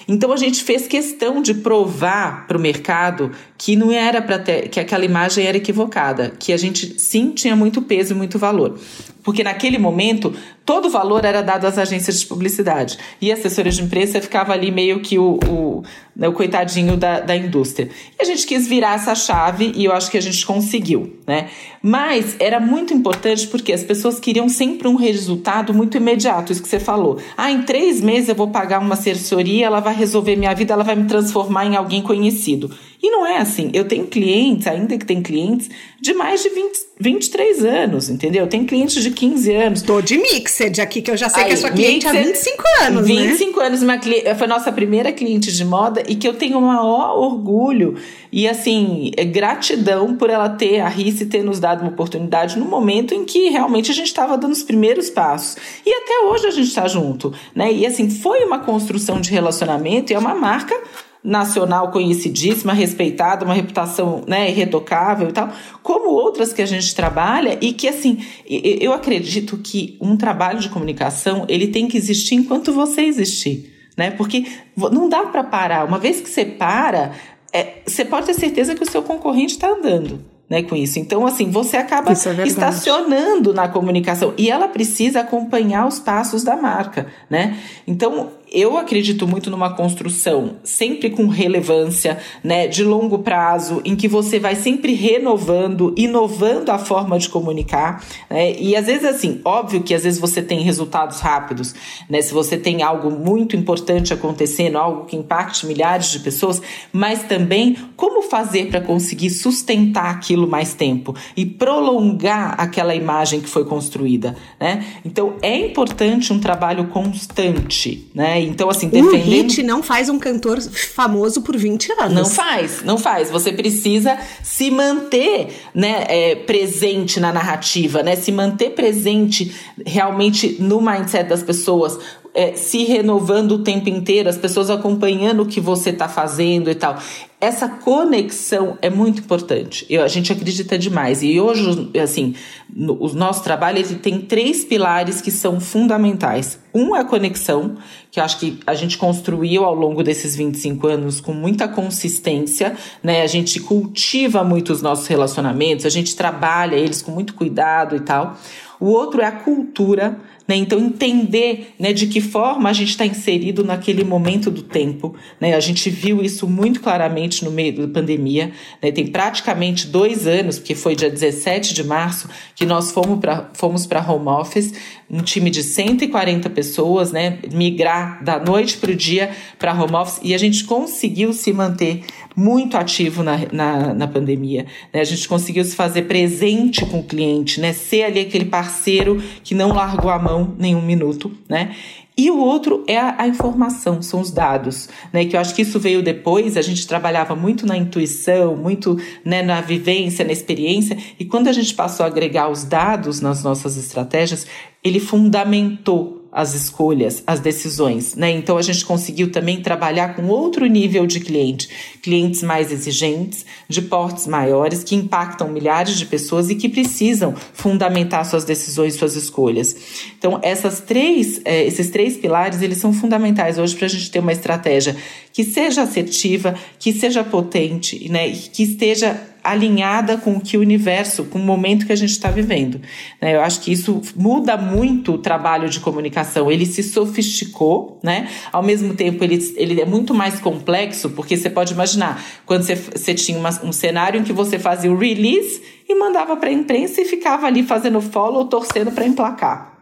Então 0.06 0.32
a 0.32 0.36
gente 0.36 0.62
fez 0.62 0.86
questão 0.86 1.40
de 1.40 1.54
provar 1.54 2.46
para 2.46 2.56
o 2.56 2.60
mercado 2.60 3.30
que 3.56 3.76
não 3.76 3.90
era 3.90 4.20
para 4.20 4.38
que 4.38 4.78
aquela 4.78 5.04
imagem 5.04 5.46
era 5.46 5.56
equivocada, 5.56 6.32
que 6.38 6.52
a 6.52 6.56
gente 6.56 7.00
sim 7.00 7.30
tinha 7.30 7.56
muito 7.56 7.80
peso 7.80 8.12
e 8.12 8.16
muito 8.16 8.38
valor. 8.38 8.78
Porque 9.24 9.42
naquele 9.42 9.78
momento, 9.78 10.34
todo 10.66 10.88
o 10.88 10.90
valor 10.90 11.24
era 11.24 11.40
dado 11.40 11.66
às 11.66 11.78
agências 11.78 12.20
de 12.20 12.26
publicidade. 12.26 12.98
E 13.22 13.32
a 13.32 13.34
assessoria 13.34 13.72
de 13.72 13.82
imprensa 13.82 14.20
ficava 14.20 14.52
ali 14.52 14.70
meio 14.70 15.00
que 15.00 15.18
o, 15.18 15.38
o, 15.48 15.82
né, 16.14 16.28
o 16.28 16.32
coitadinho 16.34 16.94
da, 16.94 17.20
da 17.20 17.34
indústria. 17.34 17.88
E 18.18 18.22
a 18.22 18.24
gente 18.26 18.46
quis 18.46 18.68
virar 18.68 18.96
essa 18.96 19.14
chave 19.14 19.72
e 19.74 19.86
eu 19.86 19.92
acho 19.92 20.10
que 20.10 20.18
a 20.18 20.20
gente 20.20 20.44
conseguiu, 20.44 21.18
né? 21.26 21.48
Mas 21.82 22.36
era 22.38 22.60
muito 22.60 22.92
importante 22.92 23.48
porque 23.48 23.72
as 23.72 23.82
pessoas 23.82 24.20
queriam 24.20 24.46
sempre 24.46 24.88
um 24.88 24.94
resultado 24.94 25.72
muito 25.72 25.96
imediato, 25.96 26.52
isso 26.52 26.62
que 26.62 26.68
você 26.68 26.78
falou. 26.78 27.18
Ah, 27.34 27.50
em 27.50 27.62
três 27.62 28.02
meses 28.02 28.28
eu 28.28 28.34
vou 28.34 28.48
pagar 28.48 28.78
uma 28.78 28.92
assessoria, 28.92 29.64
ela 29.66 29.80
vai 29.80 29.93
resolver 29.94 30.36
minha 30.36 30.54
vida, 30.54 30.74
ela 30.74 30.84
vai 30.84 30.94
me 30.94 31.06
transformar 31.06 31.66
em 31.66 31.76
alguém 31.76 32.02
conhecido. 32.02 32.70
E 33.04 33.10
não 33.10 33.26
é 33.26 33.36
assim. 33.36 33.70
Eu 33.74 33.84
tenho 33.84 34.06
clientes, 34.06 34.66
ainda 34.66 34.96
que 34.96 35.04
tem 35.04 35.20
clientes, 35.20 35.68
de 36.00 36.14
mais 36.14 36.42
de 36.42 36.48
20, 36.48 36.78
23 36.98 37.62
anos, 37.62 38.08
entendeu? 38.08 38.46
Tem 38.46 38.64
clientes 38.64 39.02
de 39.02 39.10
15 39.10 39.52
anos. 39.52 39.82
Tô 39.82 40.00
de 40.00 40.16
Mixed 40.16 40.80
aqui, 40.80 41.02
que 41.02 41.10
eu 41.10 41.16
já 41.16 41.28
sei 41.28 41.42
Aí, 41.42 41.48
que 41.48 41.52
é 41.52 41.56
sua 41.58 41.70
cliente 41.70 42.06
mixed, 42.06 42.18
há 42.18 42.22
25 42.22 42.62
anos, 42.80 43.06
25 43.06 43.60
né? 43.60 43.66
anos, 43.66 43.82
uma, 43.82 44.00
foi 44.34 44.46
nossa 44.46 44.72
primeira 44.72 45.12
cliente 45.12 45.52
de 45.52 45.66
moda 45.66 46.02
e 46.08 46.14
que 46.14 46.26
eu 46.26 46.32
tenho 46.32 46.56
o 46.56 46.62
maior 46.62 47.18
orgulho 47.18 47.98
e, 48.32 48.48
assim, 48.48 49.10
é 49.18 49.24
gratidão 49.26 50.16
por 50.16 50.30
ela 50.30 50.48
ter, 50.48 50.80
a 50.80 50.88
Rice 50.88 51.26
ter 51.26 51.44
nos 51.44 51.60
dado 51.60 51.82
uma 51.82 51.90
oportunidade 51.90 52.58
no 52.58 52.64
momento 52.64 53.12
em 53.12 53.22
que 53.26 53.50
realmente 53.50 53.90
a 53.90 53.94
gente 53.94 54.06
estava 54.06 54.38
dando 54.38 54.52
os 54.52 54.62
primeiros 54.62 55.10
passos. 55.10 55.58
E 55.84 55.92
até 55.92 56.26
hoje 56.26 56.46
a 56.46 56.50
gente 56.50 56.68
está 56.68 56.88
junto, 56.88 57.34
né? 57.54 57.70
E, 57.70 57.84
assim, 57.84 58.08
foi 58.08 58.42
uma 58.44 58.60
construção 58.60 59.20
de 59.20 59.30
relacionamento 59.30 60.10
e 60.10 60.16
é 60.16 60.18
uma 60.18 60.34
marca 60.34 60.74
nacional 61.24 61.90
conhecidíssima, 61.90 62.74
respeitada, 62.74 63.46
uma 63.46 63.54
reputação 63.54 64.22
né, 64.28 64.50
irretocável 64.50 65.30
e 65.30 65.32
tal, 65.32 65.50
como 65.82 66.10
outras 66.10 66.52
que 66.52 66.60
a 66.60 66.66
gente 66.66 66.94
trabalha 66.94 67.56
e 67.62 67.72
que, 67.72 67.88
assim, 67.88 68.22
eu 68.46 68.92
acredito 68.92 69.56
que 69.56 69.96
um 70.02 70.18
trabalho 70.18 70.60
de 70.60 70.68
comunicação, 70.68 71.46
ele 71.48 71.68
tem 71.68 71.88
que 71.88 71.96
existir 71.96 72.34
enquanto 72.34 72.74
você 72.74 73.00
existir, 73.00 73.72
né? 73.96 74.10
Porque 74.10 74.44
não 74.76 75.08
dá 75.08 75.24
para 75.24 75.42
parar. 75.42 75.86
Uma 75.86 75.98
vez 75.98 76.20
que 76.20 76.28
você 76.28 76.44
para, 76.44 77.12
é, 77.50 77.78
você 77.86 78.04
pode 78.04 78.26
ter 78.26 78.34
certeza 78.34 78.74
que 78.74 78.82
o 78.82 78.90
seu 78.90 79.02
concorrente 79.02 79.54
está 79.54 79.68
andando 79.68 80.20
né, 80.48 80.62
com 80.62 80.76
isso. 80.76 80.98
Então, 80.98 81.26
assim, 81.26 81.50
você 81.50 81.76
acaba 81.76 82.12
é 82.12 82.46
estacionando 82.46 83.54
na 83.54 83.68
comunicação 83.68 84.34
e 84.36 84.50
ela 84.50 84.68
precisa 84.68 85.20
acompanhar 85.20 85.86
os 85.86 85.98
passos 85.98 86.44
da 86.44 86.56
marca, 86.56 87.06
né? 87.30 87.58
Então, 87.86 88.30
eu 88.54 88.78
acredito 88.78 89.26
muito 89.26 89.50
numa 89.50 89.74
construção 89.74 90.56
sempre 90.62 91.10
com 91.10 91.26
relevância, 91.26 92.18
né, 92.42 92.68
de 92.68 92.84
longo 92.84 93.18
prazo, 93.18 93.82
em 93.84 93.96
que 93.96 94.06
você 94.06 94.38
vai 94.38 94.54
sempre 94.54 94.94
renovando, 94.94 95.92
inovando 95.96 96.70
a 96.70 96.78
forma 96.78 97.18
de 97.18 97.28
comunicar, 97.28 98.04
né? 98.30 98.54
E 98.58 98.76
às 98.76 98.86
vezes 98.86 99.04
assim, 99.04 99.40
óbvio 99.44 99.82
que 99.82 99.92
às 99.92 100.04
vezes 100.04 100.20
você 100.20 100.40
tem 100.40 100.60
resultados 100.60 101.20
rápidos, 101.20 101.74
né? 102.08 102.22
Se 102.22 102.32
você 102.32 102.56
tem 102.56 102.82
algo 102.82 103.10
muito 103.10 103.56
importante 103.56 104.14
acontecendo, 104.14 104.78
algo 104.78 105.04
que 105.06 105.16
impacte 105.16 105.66
milhares 105.66 106.10
de 106.10 106.20
pessoas, 106.20 106.62
mas 106.92 107.24
também 107.24 107.76
como 107.96 108.22
fazer 108.22 108.68
para 108.68 108.80
conseguir 108.80 109.30
sustentar 109.30 110.10
aquilo 110.10 110.46
mais 110.46 110.74
tempo 110.74 111.14
e 111.36 111.44
prolongar 111.44 112.54
aquela 112.58 112.94
imagem 112.94 113.40
que 113.40 113.48
foi 113.48 113.64
construída, 113.64 114.36
né? 114.60 114.84
Então 115.04 115.34
é 115.42 115.56
importante 115.56 116.32
um 116.32 116.38
trabalho 116.38 116.86
constante, 116.88 118.08
né? 118.14 118.43
Então, 118.44 118.70
assim, 118.70 118.88
defendendo... 118.88 119.14
Um 119.14 119.24
hit 119.24 119.62
não 119.62 119.82
faz 119.82 120.08
um 120.08 120.18
cantor 120.18 120.60
famoso 120.60 121.42
por 121.42 121.56
20 121.56 121.92
anos. 121.92 122.14
Não 122.14 122.24
faz, 122.24 122.82
não 122.82 122.98
faz. 122.98 123.30
Você 123.30 123.52
precisa 123.52 124.18
se 124.42 124.70
manter 124.70 125.48
né, 125.74 126.04
é, 126.08 126.34
presente 126.34 127.18
na 127.20 127.32
narrativa, 127.32 128.02
né? 128.02 128.16
Se 128.16 128.30
manter 128.30 128.70
presente 128.70 129.54
realmente 129.84 130.56
no 130.60 130.80
mindset 130.80 131.28
das 131.28 131.42
pessoas. 131.42 131.98
É, 132.34 132.54
se 132.54 132.82
renovando 132.82 133.52
o 133.52 133.58
tempo 133.60 133.88
inteiro, 133.88 134.28
as 134.28 134.36
pessoas 134.36 134.68
acompanhando 134.68 135.44
o 135.44 135.46
que 135.46 135.60
você 135.60 135.90
está 135.90 136.08
fazendo 136.08 136.68
e 136.68 136.74
tal 136.74 136.98
essa 137.44 137.68
conexão 137.68 138.78
é 138.80 138.88
muito 138.88 139.20
importante. 139.20 139.84
Eu, 139.88 140.02
a 140.02 140.08
gente 140.08 140.32
acredita 140.32 140.78
demais. 140.78 141.22
E 141.22 141.38
hoje, 141.38 141.90
assim, 142.02 142.34
no, 142.74 142.94
o 142.94 143.12
nosso 143.12 143.44
trabalho 143.44 143.78
ele 143.78 143.96
tem 143.96 144.20
três 144.20 144.64
pilares 144.64 145.20
que 145.20 145.30
são 145.30 145.60
fundamentais. 145.60 146.58
Um 146.74 146.96
é 146.96 147.00
a 147.00 147.04
conexão, 147.04 147.76
que 148.10 148.18
eu 148.18 148.24
acho 148.24 148.38
que 148.38 148.58
a 148.66 148.74
gente 148.74 148.96
construiu 148.96 149.64
ao 149.64 149.74
longo 149.74 150.02
desses 150.02 150.34
25 150.34 150.86
anos 150.86 151.20
com 151.20 151.32
muita 151.32 151.68
consistência, 151.68 152.74
né? 153.02 153.22
A 153.22 153.26
gente 153.26 153.60
cultiva 153.60 154.42
muito 154.42 154.72
os 154.72 154.80
nossos 154.80 155.06
relacionamentos, 155.06 155.84
a 155.84 155.90
gente 155.90 156.16
trabalha 156.16 156.76
eles 156.76 157.02
com 157.02 157.12
muito 157.12 157.34
cuidado 157.34 157.94
e 157.94 158.00
tal. 158.00 158.38
O 158.80 158.86
outro 158.86 159.20
é 159.20 159.26
a 159.26 159.32
cultura, 159.32 160.18
né? 160.46 160.56
Então, 160.56 160.78
entender 160.78 161.74
né, 161.78 161.92
de 161.92 162.06
que 162.06 162.20
forma 162.20 162.68
a 162.68 162.72
gente 162.72 162.90
está 162.90 163.06
inserido 163.06 163.64
naquele 163.64 164.04
momento 164.04 164.50
do 164.50 164.62
tempo. 164.62 165.14
Né? 165.40 165.54
A 165.54 165.60
gente 165.60 165.88
viu 165.88 166.22
isso 166.22 166.46
muito 166.46 166.80
claramente 166.80 167.44
no 167.44 167.50
meio 167.50 167.74
da 167.74 167.88
pandemia. 167.88 168.52
Né? 168.82 168.92
Tem 168.92 169.06
praticamente 169.06 169.86
dois 169.86 170.26
anos, 170.26 170.58
porque 170.58 170.74
foi 170.74 170.94
dia 170.94 171.10
17 171.10 171.72
de 171.72 171.82
março, 171.84 172.28
que 172.54 172.66
nós 172.66 172.92
fomos 172.92 173.18
para 173.18 173.50
fomos 173.54 173.88
home 174.08 174.28
office, 174.28 174.74
um 175.10 175.20
time 175.20 175.50
de 175.50 175.62
140 175.62 176.48
pessoas, 176.50 177.12
né? 177.12 177.38
migrar 177.52 178.22
da 178.22 178.38
noite 178.38 178.76
para 178.78 178.90
o 178.90 178.94
dia 178.94 179.30
para 179.58 179.72
home 179.72 179.94
office, 179.94 180.20
e 180.22 180.34
a 180.34 180.38
gente 180.38 180.64
conseguiu 180.64 181.32
se 181.32 181.52
manter 181.52 182.02
muito 182.36 182.76
ativo 182.76 183.22
na, 183.22 183.40
na, 183.52 183.94
na 183.94 184.08
pandemia. 184.08 184.66
Né? 184.92 185.00
A 185.00 185.04
gente 185.04 185.28
conseguiu 185.28 185.64
se 185.64 185.76
fazer 185.76 186.02
presente 186.02 186.84
com 186.86 187.00
o 187.00 187.04
cliente, 187.04 187.60
né? 187.60 187.72
ser 187.72 188.04
ali 188.04 188.20
aquele 188.20 188.46
parceiro 188.46 189.22
que 189.42 189.54
não 189.54 189.72
largou 189.72 190.10
a 190.10 190.18
mão 190.18 190.54
nenhum 190.58 190.82
minuto. 190.82 191.30
Né? 191.48 191.74
E 192.16 192.30
o 192.30 192.38
outro 192.38 192.84
é 192.86 192.96
a, 192.96 193.16
a, 193.18 193.26
informação, 193.26 194.00
são 194.00 194.20
os 194.20 194.30
dados, 194.30 194.88
né? 195.12 195.24
Que 195.24 195.34
eu 195.34 195.40
acho 195.40 195.52
que 195.52 195.62
isso 195.62 195.80
veio 195.80 196.00
depois, 196.00 196.56
a 196.56 196.62
gente 196.62 196.86
trabalhava 196.86 197.34
muito 197.34 197.66
na 197.66 197.76
intuição, 197.76 198.56
muito 198.56 198.96
né, 199.24 199.42
na 199.42 199.60
vivência, 199.60 200.24
na 200.24 200.32
experiência, 200.32 200.96
e 201.18 201.24
quando 201.24 201.48
a 201.48 201.52
gente 201.52 201.74
passou 201.74 202.04
a 202.04 202.06
agregar 202.06 202.48
os 202.48 202.62
dados 202.62 203.20
nas 203.20 203.42
nossas 203.42 203.76
estratégias, 203.76 204.46
ele 204.82 205.00
fundamentou 205.00 206.23
as 206.34 206.52
escolhas, 206.52 207.22
as 207.24 207.38
decisões, 207.38 208.16
né? 208.16 208.28
Então 208.32 208.58
a 208.58 208.62
gente 208.62 208.84
conseguiu 208.84 209.30
também 209.30 209.62
trabalhar 209.62 210.16
com 210.16 210.26
outro 210.26 210.66
nível 210.66 211.06
de 211.06 211.20
cliente, 211.20 211.68
clientes 212.02 212.42
mais 212.42 212.72
exigentes, 212.72 213.46
de 213.68 213.80
portes 213.80 214.26
maiores, 214.26 214.82
que 214.82 214.96
impactam 214.96 215.48
milhares 215.48 215.96
de 215.96 216.04
pessoas 216.04 216.50
e 216.50 216.56
que 216.56 216.68
precisam 216.68 217.36
fundamentar 217.52 218.26
suas 218.26 218.42
decisões, 218.42 218.94
suas 218.94 219.14
escolhas. 219.14 219.76
Então 220.18 220.40
essas 220.42 220.80
três, 220.80 221.40
é, 221.44 221.64
esses 221.64 221.88
três 221.90 222.16
pilares, 222.16 222.60
eles 222.60 222.78
são 222.78 222.92
fundamentais 222.92 223.56
hoje 223.56 223.76
para 223.76 223.86
a 223.86 223.90
gente 223.90 224.10
ter 224.10 224.18
uma 224.18 224.32
estratégia 224.32 224.96
que 225.32 225.44
seja 225.44 225.82
assertiva, 225.82 226.56
que 226.80 226.92
seja 226.92 227.22
potente, 227.22 228.08
né? 228.10 228.28
Que 228.30 228.64
esteja 228.64 229.33
alinhada 229.44 230.16
com 230.16 230.36
o 230.36 230.40
que 230.40 230.56
o 230.56 230.60
universo, 230.60 231.24
com 231.24 231.38
o 231.38 231.42
momento 231.42 231.86
que 231.86 231.92
a 231.92 231.96
gente 231.96 232.10
está 232.10 232.30
vivendo. 232.30 232.80
Né? 233.20 233.36
Eu 233.36 233.42
acho 233.42 233.60
que 233.60 233.70
isso 233.70 234.00
muda 234.16 234.56
muito 234.56 235.12
o 235.12 235.18
trabalho 235.18 235.68
de 235.68 235.78
comunicação. 235.80 236.50
Ele 236.50 236.64
se 236.64 236.82
sofisticou, 236.82 238.00
né? 238.02 238.28
Ao 238.50 238.62
mesmo 238.62 238.94
tempo, 238.94 239.22
ele, 239.22 239.38
ele 239.56 239.80
é 239.80 239.84
muito 239.84 240.14
mais 240.14 240.40
complexo, 240.40 241.10
porque 241.10 241.36
você 241.36 241.50
pode 241.50 241.74
imaginar, 241.74 242.24
quando 242.46 242.62
você, 242.62 242.74
você 242.74 243.12
tinha 243.14 243.38
uma, 243.38 243.50
um 243.62 243.72
cenário 243.72 244.18
em 244.18 244.24
que 244.24 244.32
você 244.32 244.58
fazia 244.58 244.90
o 244.90 244.96
release 244.96 245.62
e 245.88 245.94
mandava 245.94 246.36
para 246.36 246.48
a 246.48 246.52
imprensa 246.52 247.02
e 247.02 247.04
ficava 247.04 247.46
ali 247.46 247.62
fazendo 247.62 248.00
follow, 248.00 248.46
torcendo 248.46 248.90
para 248.90 249.06
emplacar. 249.06 249.74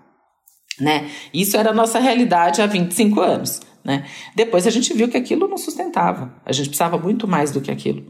Né? 0.81 1.09
Isso 1.33 1.57
era 1.57 1.71
a 1.71 1.75
nossa 1.75 1.99
realidade 1.99 2.61
há 2.61 2.67
25 2.67 3.21
anos. 3.21 3.61
Né? 3.85 4.05
Depois 4.37 4.65
a 4.67 4.71
gente 4.71 4.95
viu 4.95 5.09
que 5.09 5.17
aquilo 5.17 5.49
não 5.49 5.59
sustentava. 5.59 6.33
A 6.47 6.53
gente 6.53 6.69
precisava 6.69 6.97
muito 6.97 7.27
mais 7.27 7.51
do 7.51 7.61
que 7.61 7.71
aquilo. 7.71 8.05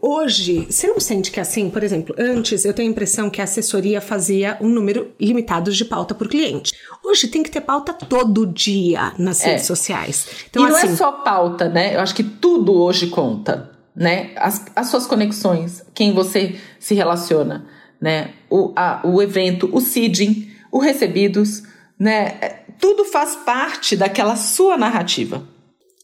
Hoje, 0.00 0.66
você 0.68 0.88
não 0.88 0.98
sente 0.98 1.30
que 1.30 1.38
assim, 1.38 1.70
por 1.70 1.82
exemplo, 1.82 2.14
antes 2.18 2.64
eu 2.64 2.74
tenho 2.74 2.88
a 2.88 2.90
impressão 2.90 3.30
que 3.30 3.40
a 3.40 3.44
assessoria 3.44 4.00
fazia 4.00 4.58
um 4.60 4.68
número 4.68 5.12
limitado 5.20 5.70
de 5.70 5.84
pauta 5.84 6.14
por 6.14 6.28
cliente. 6.28 6.72
Hoje 7.04 7.28
tem 7.28 7.42
que 7.42 7.50
ter 7.50 7.60
pauta 7.60 7.92
todo 7.92 8.46
dia 8.46 9.12
nas 9.16 9.42
é. 9.42 9.50
redes 9.50 9.66
sociais. 9.66 10.26
Então, 10.50 10.66
e 10.66 10.68
não 10.68 10.76
é 10.76 10.82
assim, 10.82 10.92
é 10.92 10.96
só 10.96 11.12
pauta, 11.12 11.68
né? 11.68 11.94
Eu 11.94 12.00
acho 12.00 12.14
que 12.14 12.24
tudo 12.24 12.74
hoje 12.74 13.06
conta, 13.06 13.70
né? 13.94 14.32
As, 14.36 14.66
as 14.74 14.88
suas 14.88 15.06
conexões, 15.06 15.84
quem 15.94 16.12
você 16.12 16.56
se 16.80 16.94
relaciona, 16.94 17.66
né? 18.00 18.32
O, 18.50 18.72
a, 18.74 19.00
o 19.04 19.22
evento, 19.22 19.70
o 19.72 19.80
seeding, 19.80 20.50
o 20.70 20.78
recebidos, 20.78 21.62
né? 21.98 22.61
Tudo 22.82 23.04
faz 23.04 23.36
parte 23.36 23.94
daquela 23.94 24.34
sua 24.34 24.76
narrativa. 24.76 25.46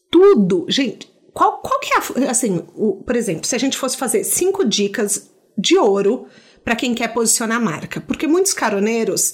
Tudo, 0.09 0.65
gente. 0.69 1.11
Qual, 1.33 1.57
qual 1.57 1.77
que 1.81 1.93
é 1.93 2.25
a, 2.25 2.31
assim, 2.31 2.63
o, 2.73 3.03
por 3.03 3.17
exemplo, 3.17 3.45
se 3.45 3.53
a 3.53 3.59
gente 3.59 3.77
fosse 3.77 3.97
fazer 3.97 4.23
cinco 4.23 4.63
dicas 4.63 5.29
de 5.57 5.77
ouro 5.77 6.27
para 6.63 6.77
quem 6.77 6.95
quer 6.95 7.09
posicionar 7.09 7.57
a 7.57 7.59
marca, 7.59 7.99
porque 7.99 8.25
muitos 8.27 8.53
caroneiros 8.53 9.33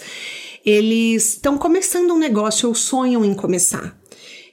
eles 0.66 1.34
estão 1.34 1.56
começando 1.56 2.10
um 2.16 2.18
negócio 2.18 2.68
ou 2.68 2.74
sonham 2.74 3.24
em 3.24 3.36
começar. 3.36 3.96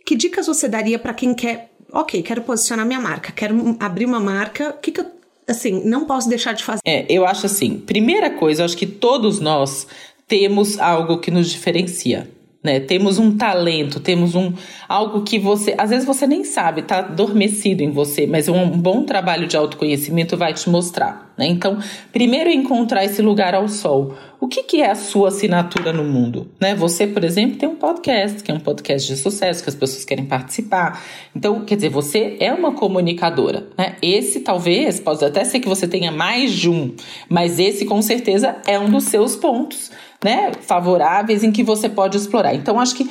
Que 0.05 0.15
dicas 0.15 0.47
você 0.47 0.69
daria 0.69 0.99
para 0.99 1.15
quem 1.15 1.33
quer, 1.33 1.73
ok, 1.91 2.23
quero 2.23 2.43
posicionar 2.43 2.85
minha 2.85 3.01
marca, 3.01 3.33
quero 3.33 3.75
abrir 3.81 4.05
uma 4.05 4.21
marca, 4.21 4.69
o 4.69 4.81
que, 4.81 4.93
que 4.93 5.01
eu 5.01 5.07
assim, 5.49 5.83
não 5.87 6.05
posso 6.05 6.29
deixar 6.29 6.53
de 6.53 6.63
fazer? 6.63 6.83
É, 6.87 7.07
eu 7.09 7.25
acho 7.25 7.47
assim, 7.47 7.79
primeira 7.79 8.29
coisa, 8.29 8.61
eu 8.61 8.67
acho 8.67 8.77
que 8.77 8.87
todos 8.87 9.41
nós 9.41 9.87
temos 10.29 10.79
algo 10.79 11.21
que 11.21 11.31
nos 11.31 11.51
diferencia 11.51 12.29
né? 12.63 12.79
Temos 12.81 13.19
um 13.19 13.37
talento, 13.37 13.99
temos 13.99 14.35
um 14.35 14.53
algo 14.89 15.23
que 15.23 15.39
você, 15.39 15.75
às 15.77 15.91
vezes 15.91 16.07
você 16.07 16.27
nem 16.27 16.45
sabe, 16.45 16.83
tá 16.83 16.99
adormecido 16.99 17.83
em 17.83 17.91
você, 17.91 18.27
mas 18.27 18.49
um 18.49 18.69
bom 18.71 19.05
trabalho 19.05 19.47
de 19.47 19.57
autoconhecimento 19.57 20.37
vai 20.37 20.55
te 20.55 20.71
mostrar, 20.71 21.32
Né? 21.43 21.49
Então, 21.49 21.79
primeiro 22.13 22.49
encontrar 22.49 23.05
esse 23.05 23.21
lugar 23.21 23.53
ao 23.53 23.69
sol. 23.69 24.15
O 24.41 24.47
que, 24.47 24.63
que 24.63 24.81
é 24.81 24.93
a 24.93 24.95
sua 24.95 25.29
assinatura 25.29 25.93
no 25.93 26.05
mundo? 26.05 26.49
Né? 26.61 26.73
Você, 26.77 27.05
por 27.05 27.25
exemplo, 27.25 27.59
tem 27.59 27.69
um 27.69 27.75
podcast, 27.75 28.45
que 28.45 28.53
é 28.53 28.55
um 28.55 28.61
podcast 28.61 29.13
de 29.13 29.19
sucesso, 29.19 29.61
que 29.61 29.69
as 29.69 29.75
pessoas 29.75 30.05
querem 30.05 30.25
participar. 30.25 31.03
Então, 31.35 31.65
quer 31.65 31.75
dizer, 31.75 31.89
você 31.89 32.37
é 32.39 32.53
uma 32.53 32.73
comunicadora. 32.73 33.67
Né? 33.77 33.97
Esse 34.01 34.41
talvez, 34.41 35.01
pode 35.01 35.25
até 35.25 35.43
ser 35.43 35.59
que 35.59 35.69
você 35.69 35.89
tenha 35.89 36.13
mais 36.13 36.53
de 36.53 36.71
um, 36.71 36.95
mas 37.29 37.59
esse 37.59 37.85
com 37.87 38.01
certeza 38.01 38.57
é 38.65 38.79
um 38.79 38.89
dos 38.89 39.05
seus 39.05 39.35
pontos 39.35 39.91
né, 40.23 40.53
favoráveis 40.61 41.43
em 41.43 41.51
que 41.51 41.65
você 41.65 41.89
pode 41.89 42.17
explorar. 42.17 42.55
Então, 42.55 42.79
acho 42.79 42.95
que 42.95 43.11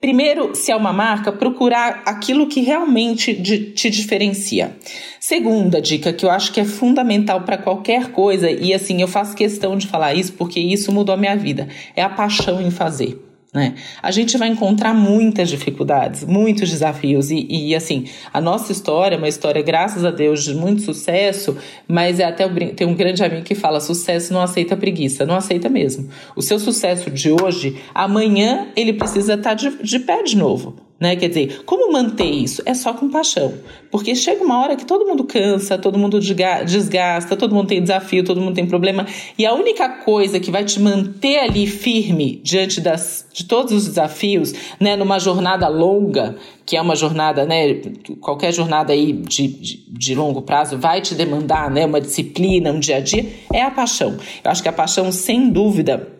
Primeiro, 0.00 0.54
se 0.54 0.72
é 0.72 0.76
uma 0.76 0.94
marca, 0.94 1.30
procurar 1.30 2.02
aquilo 2.06 2.46
que 2.46 2.62
realmente 2.62 3.34
te 3.34 3.90
diferencia. 3.90 4.74
Segunda 5.20 5.78
dica, 5.78 6.10
que 6.10 6.24
eu 6.24 6.30
acho 6.30 6.52
que 6.52 6.60
é 6.60 6.64
fundamental 6.64 7.42
para 7.42 7.58
qualquer 7.58 8.10
coisa, 8.10 8.50
e 8.50 8.72
assim, 8.72 9.02
eu 9.02 9.08
faço 9.08 9.36
questão 9.36 9.76
de 9.76 9.86
falar 9.86 10.14
isso 10.14 10.32
porque 10.32 10.58
isso 10.58 10.90
mudou 10.90 11.14
a 11.14 11.18
minha 11.18 11.36
vida, 11.36 11.68
é 11.94 12.02
a 12.02 12.08
paixão 12.08 12.62
em 12.62 12.70
fazer. 12.70 13.29
Né? 13.52 13.74
A 14.00 14.12
gente 14.12 14.38
vai 14.38 14.48
encontrar 14.48 14.94
muitas 14.94 15.48
dificuldades, 15.48 16.24
muitos 16.24 16.70
desafios, 16.70 17.32
e, 17.32 17.46
e, 17.50 17.74
assim, 17.74 18.04
a 18.32 18.40
nossa 18.40 18.70
história 18.70 19.16
é 19.16 19.18
uma 19.18 19.28
história, 19.28 19.60
graças 19.60 20.04
a 20.04 20.12
Deus, 20.12 20.44
de 20.44 20.54
muito 20.54 20.82
sucesso, 20.82 21.56
mas 21.88 22.20
é 22.20 22.24
até 22.24 22.48
tem 22.48 22.86
um 22.86 22.94
grande 22.94 23.24
amigo 23.24 23.42
que 23.42 23.56
fala: 23.56 23.80
sucesso 23.80 24.32
não 24.32 24.40
aceita 24.40 24.76
preguiça, 24.76 25.26
não 25.26 25.34
aceita 25.34 25.68
mesmo. 25.68 26.08
O 26.36 26.42
seu 26.42 26.60
sucesso 26.60 27.10
de 27.10 27.32
hoje, 27.32 27.80
amanhã 27.92 28.68
ele 28.76 28.92
precisa 28.92 29.34
estar 29.34 29.54
de, 29.54 29.82
de 29.82 29.98
pé 29.98 30.22
de 30.22 30.36
novo. 30.36 30.89
Né? 31.00 31.16
Quer 31.16 31.28
dizer, 31.28 31.62
como 31.64 31.90
manter 31.90 32.30
isso? 32.30 32.62
É 32.66 32.74
só 32.74 32.92
com 32.92 33.08
paixão. 33.08 33.54
Porque 33.90 34.14
chega 34.14 34.44
uma 34.44 34.60
hora 34.60 34.76
que 34.76 34.84
todo 34.84 35.06
mundo 35.06 35.24
cansa, 35.24 35.78
todo 35.78 35.98
mundo 35.98 36.20
desgasta, 36.20 37.34
todo 37.34 37.54
mundo 37.54 37.68
tem 37.68 37.80
desafio, 37.80 38.22
todo 38.22 38.38
mundo 38.38 38.54
tem 38.54 38.66
problema. 38.66 39.06
E 39.38 39.46
a 39.46 39.54
única 39.54 39.88
coisa 39.88 40.38
que 40.38 40.50
vai 40.50 40.62
te 40.62 40.78
manter 40.78 41.38
ali 41.38 41.66
firme 41.66 42.38
diante 42.44 42.82
das, 42.82 43.26
de 43.32 43.44
todos 43.44 43.72
os 43.72 43.88
desafios, 43.88 44.52
né? 44.78 44.94
numa 44.94 45.18
jornada 45.18 45.66
longa, 45.68 46.36
que 46.66 46.76
é 46.76 46.82
uma 46.82 46.94
jornada, 46.94 47.46
né? 47.46 47.80
Qualquer 48.20 48.52
jornada 48.52 48.92
aí 48.92 49.12
de, 49.12 49.48
de, 49.48 49.84
de 49.88 50.14
longo 50.14 50.42
prazo 50.42 50.76
vai 50.78 51.00
te 51.00 51.14
demandar 51.14 51.70
né? 51.70 51.86
uma 51.86 52.00
disciplina, 52.00 52.70
um 52.70 52.78
dia 52.78 52.96
a 52.96 53.00
dia, 53.00 53.26
é 53.54 53.62
a 53.62 53.70
paixão. 53.70 54.18
Eu 54.44 54.50
acho 54.50 54.62
que 54.62 54.68
a 54.68 54.72
paixão, 54.72 55.10
sem 55.10 55.48
dúvida, 55.48 56.19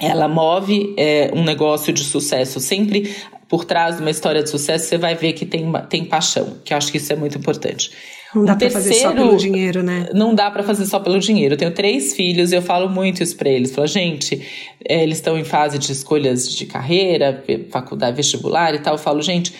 ela 0.00 0.28
move 0.28 0.94
é, 0.96 1.30
um 1.34 1.42
negócio 1.42 1.92
de 1.92 2.04
sucesso. 2.04 2.60
Sempre 2.60 3.14
por 3.48 3.64
trás 3.64 3.96
de 3.96 4.02
uma 4.02 4.10
história 4.10 4.42
de 4.42 4.50
sucesso, 4.50 4.86
você 4.86 4.98
vai 4.98 5.14
ver 5.14 5.32
que 5.32 5.46
tem, 5.46 5.70
tem 5.88 6.04
paixão, 6.04 6.58
que 6.64 6.72
eu 6.72 6.76
acho 6.76 6.92
que 6.92 6.98
isso 6.98 7.12
é 7.12 7.16
muito 7.16 7.38
importante. 7.38 7.90
Não 8.34 8.44
dá 8.44 8.56
para 8.56 8.70
fazer 8.70 8.94
só 8.94 9.12
pelo 9.12 9.36
dinheiro, 9.36 9.82
né? 9.82 10.08
Não 10.12 10.34
dá 10.34 10.50
para 10.50 10.62
fazer 10.62 10.84
só 10.84 11.00
pelo 11.00 11.18
dinheiro. 11.18 11.54
Eu 11.54 11.58
tenho 11.58 11.70
três 11.70 12.12
filhos 12.14 12.52
e 12.52 12.56
eu 12.56 12.62
falo 12.62 12.88
muito 12.88 13.22
isso 13.22 13.34
para 13.34 13.48
eles. 13.48 13.74
Falo, 13.74 13.86
gente, 13.86 14.46
é, 14.86 15.02
eles 15.02 15.16
estão 15.16 15.38
em 15.38 15.44
fase 15.44 15.78
de 15.78 15.90
escolhas 15.90 16.54
de 16.54 16.66
carreira, 16.66 17.42
faculdade, 17.70 18.16
vestibular 18.16 18.74
e 18.74 18.80
tal. 18.80 18.94
Eu 18.94 18.98
falo, 18.98 19.22
gente, 19.22 19.54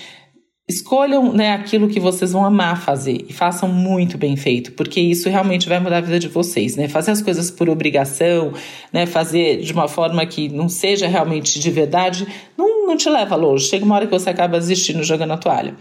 escolham 0.69 1.33
né, 1.33 1.53
aquilo 1.53 1.89
que 1.89 1.99
vocês 1.99 2.33
vão 2.33 2.45
amar 2.45 2.83
fazer 2.83 3.25
e 3.27 3.33
façam 3.33 3.69
muito 3.69 4.19
bem 4.19 4.37
feito, 4.37 4.73
porque 4.73 5.01
isso 5.01 5.29
realmente 5.31 5.67
vai 5.67 5.81
mudar 5.81 5.97
a 5.97 6.03
vida 6.03 6.19
de 6.19 6.29
vocês, 6.29 6.77
né? 6.77 6.87
Fazer 6.89 7.11
as 7.11 7.23
coisas 7.23 7.51
por 7.51 7.71
obrigação, 7.71 8.53
né? 8.93 9.07
Fazer 9.07 9.63
de 9.63 9.73
uma 9.73 9.89
forma 9.89 10.25
que 10.27 10.49
não 10.51 10.69
seja 10.69 11.09
realmente 11.09 11.59
de 11.59 11.71
verdade, 11.71 12.27
não, 12.57 12.87
não 12.87 12.97
te 12.97 13.09
leva 13.09 13.35
longe. 13.35 13.65
Chega 13.65 13.85
uma 13.85 13.95
hora 13.95 14.07
que 14.07 14.13
você 14.13 14.29
acaba 14.29 14.59
desistindo, 14.59 15.03
jogando 15.03 15.33
a 15.33 15.39
toalha. 15.39 15.75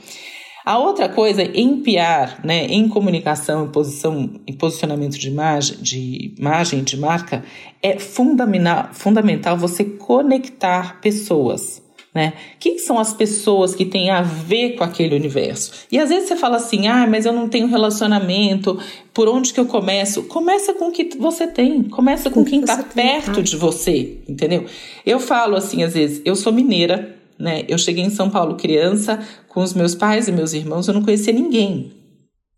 A 0.66 0.78
outra 0.78 1.08
coisa, 1.08 1.44
em 1.44 1.82
PR, 1.82 2.46
né, 2.46 2.66
em 2.66 2.90
comunicação, 2.90 3.66
em, 3.66 3.70
posição, 3.70 4.30
em 4.46 4.54
posicionamento 4.54 5.18
de 5.18 5.30
imagem, 5.30 5.78
de 5.82 6.34
imagem, 6.38 6.84
de 6.84 6.98
marca, 6.98 7.44
é 7.82 7.98
fundamental, 8.00 8.90
fundamental 8.92 9.58
você 9.58 9.86
conectar 9.86 11.00
pessoas. 11.00 11.82
Né? 12.14 12.34
Quem 12.60 12.80
são 12.80 12.98
as 12.98 13.14
pessoas 13.14 13.76
que 13.76 13.86
têm 13.86 14.10
a 14.10 14.22
ver 14.22 14.76
com 14.76 14.84
aquele 14.84 15.16
universo? 15.16 15.72
E 15.92 16.00
às 16.00 16.10
vezes 16.10 16.28
você 16.28 16.36
fala 16.36 16.58
assim: 16.58 16.88
ah, 16.88 17.06
mas 17.08 17.26
eu 17.26 17.34
não 17.34 17.48
tenho 17.48 17.68
relacionamento, 17.68 18.80
por 19.14 19.28
onde 19.28 19.54
que 19.54 19.60
eu 19.60 19.66
começo? 19.66 20.24
Começa 20.24 20.74
com 20.74 20.88
o 20.88 20.92
que 20.92 21.16
você 21.18 21.46
tem, 21.46 21.84
começa 21.84 22.30
com, 22.30 22.44
quem 22.44 22.62
está 22.62 22.82
perto 22.82 23.34
tem. 23.34 23.44
de 23.44 23.56
você, 23.56 24.20
entendeu? 24.28 24.66
Eu 25.06 25.20
falo 25.20 25.56
assim, 25.56 25.84
às 25.84 25.94
vezes, 25.94 26.22
eu 26.26 26.36
sou 26.36 26.52
mineira, 26.52 27.16
né? 27.38 27.64
Eu 27.68 27.78
cheguei 27.78 28.04
em 28.04 28.10
São 28.10 28.30
Paulo 28.30 28.56
criança, 28.56 29.20
com 29.48 29.62
os 29.62 29.74
meus 29.74 29.94
pais 29.94 30.28
e 30.28 30.32
meus 30.32 30.54
irmãos, 30.54 30.88
eu 30.88 30.94
não 30.94 31.04
conhecia 31.04 31.34
ninguém, 31.34 31.92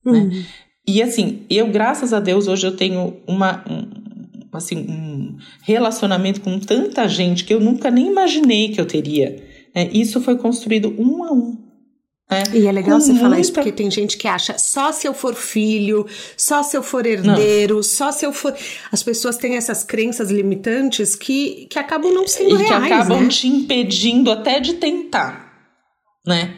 né? 0.05 0.19
uhum. 0.19 0.29
né? 0.29 0.45
E 0.87 1.03
assim, 1.03 1.41
eu, 1.51 1.67
graças 1.67 2.13
a 2.13 2.19
Deus, 2.19 2.47
hoje 2.47 2.65
eu 2.65 2.75
tenho 2.75 3.17
uma, 3.27 3.63
um, 3.69 3.98
assim, 4.53 4.77
um 4.89 5.37
relacionamento 5.63 6.41
com 6.41 6.59
tanta 6.59 7.07
gente 7.07 7.43
que 7.43 7.53
eu 7.53 7.59
nunca 7.59 7.91
nem 7.91 8.07
imaginei 8.07 8.69
que 8.69 8.79
eu 8.79 8.85
teria. 8.85 9.43
É, 9.73 9.87
isso 9.91 10.19
foi 10.21 10.37
construído 10.37 10.93
um 10.97 11.23
a 11.23 11.31
um. 11.31 11.69
É, 12.31 12.43
e 12.55 12.67
é 12.67 12.71
legal 12.71 12.99
você 13.01 13.07
muita... 13.07 13.23
falar 13.23 13.39
isso 13.39 13.51
porque 13.51 13.71
tem 13.71 13.89
gente 13.89 14.15
que 14.15 14.27
acha 14.27 14.55
só 14.59 14.91
se 14.91 15.07
eu 15.07 15.15
for 15.15 15.33
filho, 15.33 16.05
só 16.37 16.61
se 16.61 16.77
eu 16.77 16.83
for 16.83 17.03
herdeiro, 17.03 17.77
não. 17.77 17.83
só 17.83 18.11
se 18.11 18.23
eu 18.23 18.31
for. 18.31 18.55
As 18.91 19.01
pessoas 19.01 19.35
têm 19.37 19.55
essas 19.55 19.83
crenças 19.83 20.29
limitantes 20.29 21.15
que, 21.15 21.67
que 21.71 21.79
acabam 21.79 22.13
não 22.13 22.27
sendo 22.27 22.51
e 22.51 22.57
reais. 22.57 22.83
E 22.83 22.87
que 22.87 22.93
acabam 22.93 23.23
né? 23.23 23.29
te 23.29 23.47
impedindo 23.47 24.31
até 24.31 24.59
de 24.59 24.75
tentar. 24.75 25.49
Né? 26.27 26.53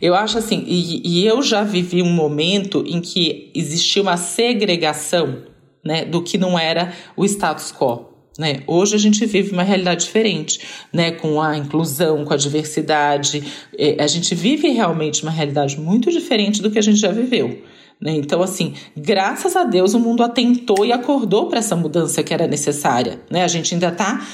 Eu 0.00 0.14
acho 0.14 0.38
assim, 0.38 0.64
e, 0.66 1.06
e 1.06 1.26
eu 1.26 1.42
já 1.42 1.62
vivi 1.62 2.02
um 2.02 2.10
momento 2.10 2.82
em 2.86 3.02
que 3.02 3.52
existia 3.54 4.00
uma 4.00 4.16
segregação 4.16 5.49
né, 5.84 6.04
do 6.04 6.22
que 6.22 6.38
não 6.38 6.58
era 6.58 6.92
o 7.16 7.24
status 7.24 7.72
quo. 7.72 8.10
Né? 8.38 8.62
Hoje 8.66 8.94
a 8.94 8.98
gente 8.98 9.24
vive 9.26 9.52
uma 9.52 9.62
realidade 9.62 10.04
diferente, 10.04 10.60
né? 10.92 11.10
com 11.10 11.40
a 11.42 11.56
inclusão, 11.56 12.24
com 12.24 12.32
a 12.32 12.36
diversidade. 12.36 13.44
É, 13.76 14.02
a 14.02 14.06
gente 14.06 14.34
vive 14.34 14.68
realmente 14.70 15.22
uma 15.22 15.32
realidade 15.32 15.78
muito 15.78 16.10
diferente 16.10 16.62
do 16.62 16.70
que 16.70 16.78
a 16.78 16.82
gente 16.82 16.98
já 16.98 17.10
viveu. 17.10 17.62
Né? 18.00 18.12
Então, 18.12 18.42
assim, 18.42 18.74
graças 18.96 19.54
a 19.54 19.64
Deus 19.64 19.92
o 19.92 20.00
mundo 20.00 20.22
atentou 20.22 20.86
e 20.86 20.92
acordou 20.92 21.48
para 21.48 21.58
essa 21.58 21.76
mudança 21.76 22.22
que 22.22 22.32
era 22.32 22.46
necessária. 22.46 23.20
Né? 23.30 23.44
A 23.44 23.48
gente 23.48 23.74
ainda 23.74 23.88
está 23.88 24.26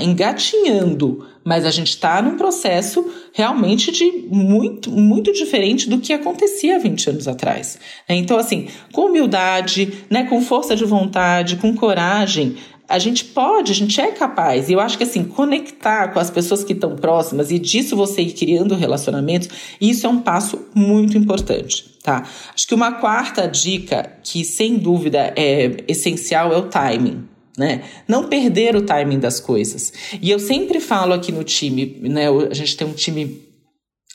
engatinhando, 0.00 1.26
mas 1.44 1.64
a 1.64 1.70
gente 1.70 1.88
está 1.88 2.22
num 2.22 2.36
processo 2.36 3.04
realmente 3.32 3.90
de 3.90 4.26
muito, 4.28 4.90
muito 4.90 5.32
diferente 5.32 5.88
do 5.88 5.98
que 5.98 6.12
acontecia 6.12 6.78
20 6.78 7.10
anos 7.10 7.28
atrás. 7.28 7.78
Né? 8.08 8.16
Então, 8.16 8.38
assim, 8.38 8.68
com 8.92 9.06
humildade, 9.06 10.04
né, 10.08 10.24
com 10.24 10.40
força 10.40 10.76
de 10.76 10.84
vontade, 10.84 11.56
com 11.56 11.74
coragem, 11.74 12.56
a 12.90 12.98
gente 12.98 13.24
pode, 13.24 13.70
a 13.70 13.74
gente 13.74 14.00
é 14.00 14.10
capaz. 14.10 14.68
E 14.68 14.72
eu 14.72 14.80
acho 14.80 14.98
que 14.98 15.04
assim, 15.04 15.22
conectar 15.22 16.08
com 16.08 16.18
as 16.18 16.28
pessoas 16.28 16.64
que 16.64 16.72
estão 16.72 16.96
próximas 16.96 17.52
e 17.52 17.58
disso 17.58 17.94
você 17.94 18.22
ir 18.22 18.32
criando 18.32 18.74
relacionamentos, 18.74 19.48
isso 19.80 20.06
é 20.06 20.10
um 20.10 20.20
passo 20.20 20.66
muito 20.74 21.16
importante, 21.16 21.96
tá? 22.02 22.26
Acho 22.52 22.66
que 22.66 22.74
uma 22.74 22.92
quarta 22.92 23.46
dica 23.46 24.18
que 24.24 24.44
sem 24.44 24.76
dúvida 24.76 25.32
é 25.36 25.84
essencial 25.86 26.52
é 26.52 26.56
o 26.56 26.62
timing. 26.62 27.24
Né? 27.56 27.82
Não 28.08 28.24
perder 28.24 28.74
o 28.74 28.82
timing 28.82 29.18
das 29.18 29.38
coisas. 29.38 29.92
E 30.22 30.30
eu 30.30 30.38
sempre 30.38 30.80
falo 30.80 31.12
aqui 31.12 31.30
no 31.30 31.44
time, 31.44 31.98
né? 32.00 32.26
A 32.50 32.54
gente 32.54 32.76
tem 32.76 32.86
um 32.86 32.92
time 32.92 33.49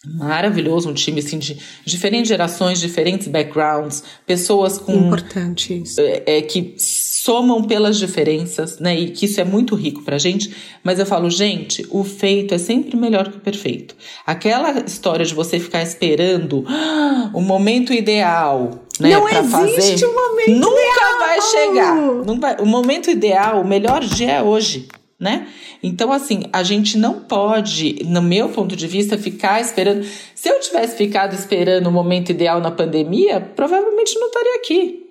maravilhoso, 0.05 0.89
um 0.89 0.93
time 0.93 1.19
assim 1.19 1.39
de 1.39 1.57
diferentes 1.85 2.27
gerações, 2.27 2.79
diferentes 2.79 3.27
backgrounds, 3.27 4.03
pessoas 4.25 4.77
com 4.77 4.93
importante 4.93 5.81
isso. 5.81 5.99
É, 5.99 6.23
é, 6.25 6.41
que 6.41 6.75
somam 6.77 7.63
pelas 7.63 7.97
diferenças, 7.97 8.79
né? 8.79 8.95
E 8.95 9.09
que 9.09 9.25
isso 9.25 9.41
é 9.41 9.43
muito 9.43 9.75
rico 9.75 10.03
pra 10.03 10.17
gente. 10.17 10.55
Mas 10.83 10.99
eu 10.99 11.05
falo, 11.05 11.29
gente, 11.29 11.85
o 11.89 12.03
feito 12.03 12.53
é 12.53 12.57
sempre 12.57 12.95
melhor 12.95 13.29
que 13.29 13.37
o 13.37 13.41
perfeito. 13.41 13.95
Aquela 14.25 14.79
história 14.85 15.25
de 15.25 15.33
você 15.33 15.59
ficar 15.59 15.81
esperando 15.81 16.63
ah, 16.67 17.31
o 17.33 17.41
momento 17.41 17.93
ideal, 17.93 18.85
né? 18.99 19.09
Não 19.09 19.27
existe 19.27 19.51
fazer, 19.51 20.05
um 20.05 20.13
momento 20.13 20.59
nunca 20.59 20.81
ideal. 20.81 21.19
vai 21.19 21.41
chegar. 21.41 21.95
Nunca, 21.95 22.61
o 22.61 22.65
momento 22.65 23.09
ideal, 23.09 23.61
o 23.61 23.67
melhor 23.67 24.01
dia 24.01 24.33
é 24.33 24.43
hoje 24.43 24.87
né? 25.19 25.47
Então, 25.81 26.11
assim, 26.11 26.43
a 26.51 26.61
gente 26.61 26.97
não 26.97 27.21
pode, 27.21 28.03
no 28.05 28.21
meu 28.21 28.49
ponto 28.49 28.75
de 28.75 28.87
vista, 28.87 29.17
ficar 29.17 29.61
esperando. 29.61 30.05
Se 30.33 30.49
eu 30.49 30.59
tivesse 30.59 30.97
ficado 30.97 31.33
esperando 31.33 31.87
o 31.87 31.91
momento 31.91 32.31
ideal 32.31 32.59
na 32.59 32.71
pandemia, 32.71 33.39
provavelmente 33.39 34.17
não 34.19 34.27
estaria 34.27 34.55
aqui. 34.57 35.05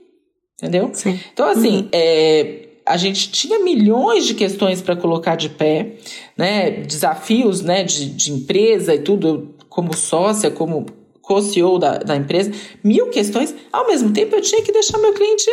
Entendeu? 0.58 0.90
Sim. 0.92 1.18
Então, 1.32 1.48
assim, 1.48 1.78
uhum. 1.78 1.88
é, 1.92 2.68
a 2.86 2.96
gente 2.96 3.30
tinha 3.30 3.58
milhões 3.60 4.26
de 4.26 4.34
questões 4.34 4.82
para 4.82 4.94
colocar 4.94 5.36
de 5.36 5.48
pé, 5.48 5.94
né? 6.36 6.70
Desafios 6.70 7.62
né? 7.62 7.82
De, 7.82 8.10
de 8.10 8.32
empresa 8.32 8.94
e 8.94 8.98
tudo, 8.98 9.26
eu, 9.26 9.54
como 9.68 9.96
sócia, 9.96 10.50
como 10.50 10.86
co-CEO 11.22 11.78
da, 11.78 11.98
da 11.98 12.14
empresa, 12.14 12.52
mil 12.82 13.08
questões. 13.08 13.54
Ao 13.72 13.86
mesmo 13.86 14.12
tempo, 14.12 14.36
eu 14.36 14.42
tinha 14.42 14.62
que 14.62 14.70
deixar 14.70 14.98
meu 14.98 15.14
cliente 15.14 15.44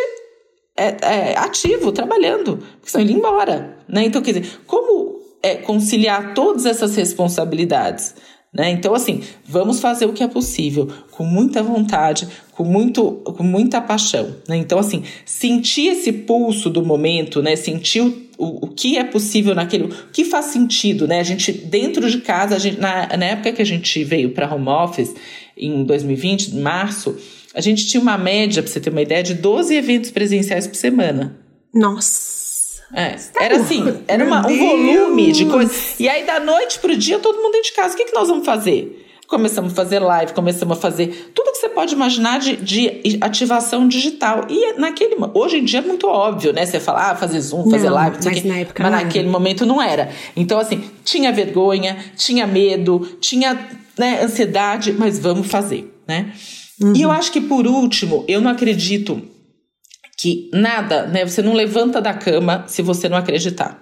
é, 0.81 0.97
é, 1.01 1.37
ativo, 1.37 1.91
trabalhando, 1.91 2.57
porque 2.57 2.89
senão 2.89 3.03
ele 3.03 3.13
ia 3.13 3.19
embora. 3.19 3.77
Né? 3.87 4.05
Então, 4.05 4.21
quer 4.21 4.33
dizer, 4.33 4.59
como 4.65 5.19
é, 5.43 5.55
conciliar 5.55 6.33
todas 6.33 6.65
essas 6.65 6.95
responsabilidades? 6.95 8.15
Né? 8.53 8.71
Então, 8.71 8.93
assim, 8.93 9.21
vamos 9.45 9.79
fazer 9.79 10.05
o 10.05 10.13
que 10.13 10.23
é 10.23 10.27
possível, 10.27 10.89
com 11.11 11.23
muita 11.23 11.63
vontade, 11.63 12.27
com 12.51 12.63
muito, 12.63 13.11
com 13.23 13.43
muita 13.43 13.79
paixão. 13.79 14.35
Né? 14.47 14.57
Então, 14.57 14.77
assim, 14.77 15.03
sentir 15.25 15.87
esse 15.87 16.11
pulso 16.11 16.69
do 16.69 16.83
momento, 16.83 17.41
né? 17.41 17.55
sentir 17.55 18.01
o, 18.01 18.21
o, 18.37 18.65
o, 18.65 18.67
que 18.67 18.97
é 18.97 19.03
possível 19.03 19.55
naquele. 19.55 19.85
O 19.85 19.89
que 20.11 20.25
faz 20.25 20.47
sentido, 20.47 21.07
né? 21.07 21.19
A 21.19 21.23
gente, 21.23 21.51
dentro 21.51 22.09
de 22.09 22.21
casa, 22.21 22.59
gente, 22.59 22.79
na, 22.79 23.15
na 23.15 23.25
época 23.25 23.53
que 23.53 23.61
a 23.61 23.65
gente 23.65 24.03
veio 24.03 24.31
para 24.31 24.53
home 24.53 24.67
office, 24.67 25.13
em 25.55 25.83
2020, 25.83 26.55
em 26.55 26.59
março, 26.59 27.15
a 27.53 27.61
gente 27.61 27.87
tinha 27.87 28.01
uma 28.01 28.17
média, 28.17 28.61
para 28.61 28.71
você 28.71 28.79
ter 28.79 28.89
uma 28.89 29.01
ideia, 29.01 29.23
de 29.23 29.33
12 29.33 29.75
eventos 29.75 30.11
presenciais 30.11 30.67
por 30.67 30.75
semana. 30.75 31.37
Nossa! 31.73 32.31
É, 32.93 33.11
tá 33.11 33.43
era 33.43 33.55
assim, 33.57 34.01
era 34.07 34.23
uma, 34.25 34.45
um 34.45 34.57
volume 34.57 35.31
de 35.31 35.45
coisas. 35.45 35.99
E 35.99 36.09
aí, 36.09 36.25
da 36.25 36.39
noite 36.39 36.79
pro 36.79 36.95
dia, 36.95 37.19
todo 37.19 37.37
mundo 37.41 37.53
dentro 37.53 37.69
de 37.69 37.75
casa. 37.75 37.93
O 37.93 37.97
que, 37.97 38.05
que 38.05 38.13
nós 38.13 38.27
vamos 38.27 38.45
fazer? 38.45 39.07
Começamos 39.27 39.71
a 39.71 39.75
fazer 39.75 39.99
live, 39.99 40.33
começamos 40.33 40.77
a 40.77 40.81
fazer 40.81 41.31
tudo 41.33 41.53
que 41.53 41.59
você 41.59 41.69
pode 41.69 41.93
imaginar 41.93 42.37
de, 42.37 42.57
de 42.57 43.17
ativação 43.21 43.87
digital. 43.87 44.45
E 44.49 44.73
naquele 44.73 45.15
hoje 45.33 45.59
em 45.59 45.63
dia 45.63 45.79
é 45.79 45.81
muito 45.81 46.05
óbvio, 46.05 46.51
né? 46.51 46.65
Você 46.65 46.81
fala, 46.81 47.11
ah, 47.11 47.15
fazer 47.15 47.39
Zoom, 47.39 47.69
fazer 47.69 47.87
não, 47.87 47.93
live, 47.93 48.17
mas, 48.25 48.43
na 48.43 48.57
época 48.57 48.83
mas 48.83 48.91
naquele 48.91 49.23
era. 49.23 49.31
momento 49.31 49.65
não 49.65 49.81
era. 49.81 50.09
Então, 50.35 50.59
assim, 50.59 50.83
tinha 51.05 51.31
vergonha, 51.31 51.97
tinha 52.17 52.45
medo, 52.45 52.99
tinha 53.21 53.57
né, 53.97 54.21
ansiedade, 54.21 54.91
mas 54.91 55.17
vamos 55.17 55.47
fazer, 55.47 55.97
né? 56.05 56.33
Uhum. 56.81 56.93
E 56.95 57.01
eu 57.01 57.11
acho 57.11 57.31
que, 57.31 57.41
por 57.41 57.67
último, 57.67 58.25
eu 58.27 58.41
não 58.41 58.49
acredito 58.49 59.21
que 60.17 60.49
nada, 60.53 61.07
né? 61.07 61.25
Você 61.25 61.41
não 61.41 61.53
levanta 61.53 62.01
da 62.01 62.13
cama 62.13 62.65
se 62.67 62.81
você 62.81 63.07
não 63.07 63.17
acreditar. 63.17 63.81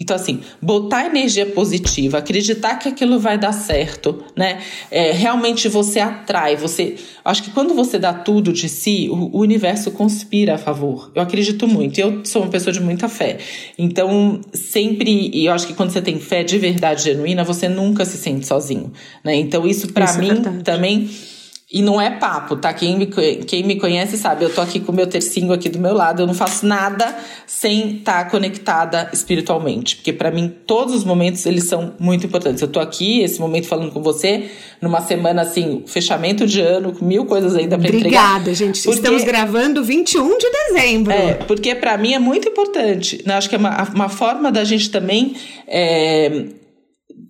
Então, 0.00 0.16
assim, 0.16 0.40
botar 0.60 1.06
energia 1.06 1.46
positiva, 1.46 2.18
acreditar 2.18 2.76
que 2.76 2.88
aquilo 2.88 3.20
vai 3.20 3.38
dar 3.38 3.52
certo, 3.52 4.24
né? 4.36 4.60
É, 4.90 5.12
realmente 5.12 5.68
você 5.68 6.00
atrai, 6.00 6.56
você. 6.56 6.96
Acho 7.24 7.42
que 7.42 7.50
quando 7.50 7.72
você 7.74 7.98
dá 7.98 8.12
tudo 8.12 8.52
de 8.52 8.68
si, 8.68 9.08
o, 9.10 9.36
o 9.36 9.40
universo 9.40 9.90
conspira 9.92 10.54
a 10.54 10.58
favor. 10.58 11.12
Eu 11.14 11.22
acredito 11.22 11.68
muito. 11.68 11.98
Eu 11.98 12.24
sou 12.24 12.42
uma 12.42 12.50
pessoa 12.50 12.72
de 12.72 12.80
muita 12.80 13.08
fé. 13.08 13.38
Então, 13.78 14.40
sempre. 14.52 15.30
E 15.32 15.46
eu 15.46 15.52
acho 15.52 15.66
que 15.66 15.74
quando 15.74 15.90
você 15.90 16.02
tem 16.02 16.18
fé 16.18 16.42
de 16.42 16.58
verdade 16.58 17.04
genuína, 17.04 17.44
você 17.44 17.68
nunca 17.68 18.04
se 18.04 18.16
sente 18.16 18.46
sozinho, 18.46 18.92
né? 19.22 19.36
Então, 19.36 19.66
isso 19.66 19.92
para 19.92 20.10
é 20.10 20.18
mim 20.18 20.30
é 20.30 20.62
também 20.62 21.08
e 21.72 21.80
não 21.80 21.98
é 21.98 22.10
papo, 22.10 22.54
tá? 22.54 22.74
Quem 22.74 22.98
me, 22.98 23.06
quem 23.06 23.62
me 23.62 23.76
conhece 23.76 24.18
sabe, 24.18 24.44
eu 24.44 24.54
tô 24.54 24.60
aqui 24.60 24.78
com 24.78 24.92
o 24.92 24.94
meu 24.94 25.06
tercinho 25.06 25.54
aqui 25.54 25.70
do 25.70 25.78
meu 25.78 25.94
lado, 25.94 26.20
eu 26.20 26.26
não 26.26 26.34
faço 26.34 26.66
nada 26.66 27.16
sem 27.46 27.96
estar 27.96 28.24
tá 28.24 28.30
conectada 28.30 29.08
espiritualmente. 29.10 29.96
Porque 29.96 30.12
para 30.12 30.30
mim, 30.30 30.52
todos 30.66 30.94
os 30.94 31.02
momentos, 31.02 31.46
eles 31.46 31.64
são 31.64 31.94
muito 31.98 32.26
importantes. 32.26 32.60
Eu 32.60 32.68
tô 32.68 32.78
aqui, 32.78 33.22
esse 33.22 33.40
momento 33.40 33.66
falando 33.68 33.90
com 33.90 34.02
você, 34.02 34.50
numa 34.82 35.00
semana 35.00 35.40
assim, 35.40 35.82
fechamento 35.86 36.46
de 36.46 36.60
ano, 36.60 36.92
com 36.92 37.06
mil 37.06 37.24
coisas 37.24 37.56
ainda 37.56 37.78
pra 37.78 37.88
Obrigada, 37.88 38.00
entregar. 38.00 38.30
Obrigada, 38.32 38.54
gente. 38.54 38.82
Porque, 38.82 38.98
Estamos 38.98 39.24
gravando 39.24 39.82
21 39.82 40.36
de 40.36 40.50
dezembro. 40.50 41.10
É, 41.10 41.34
porque 41.34 41.74
para 41.74 41.96
mim 41.96 42.12
é 42.12 42.18
muito 42.18 42.50
importante. 42.50 43.22
Né? 43.24 43.32
Acho 43.32 43.48
que 43.48 43.54
é 43.54 43.58
uma, 43.58 43.82
uma 43.94 44.08
forma 44.10 44.52
da 44.52 44.62
gente 44.62 44.90
também... 44.90 45.36
É, 45.66 46.48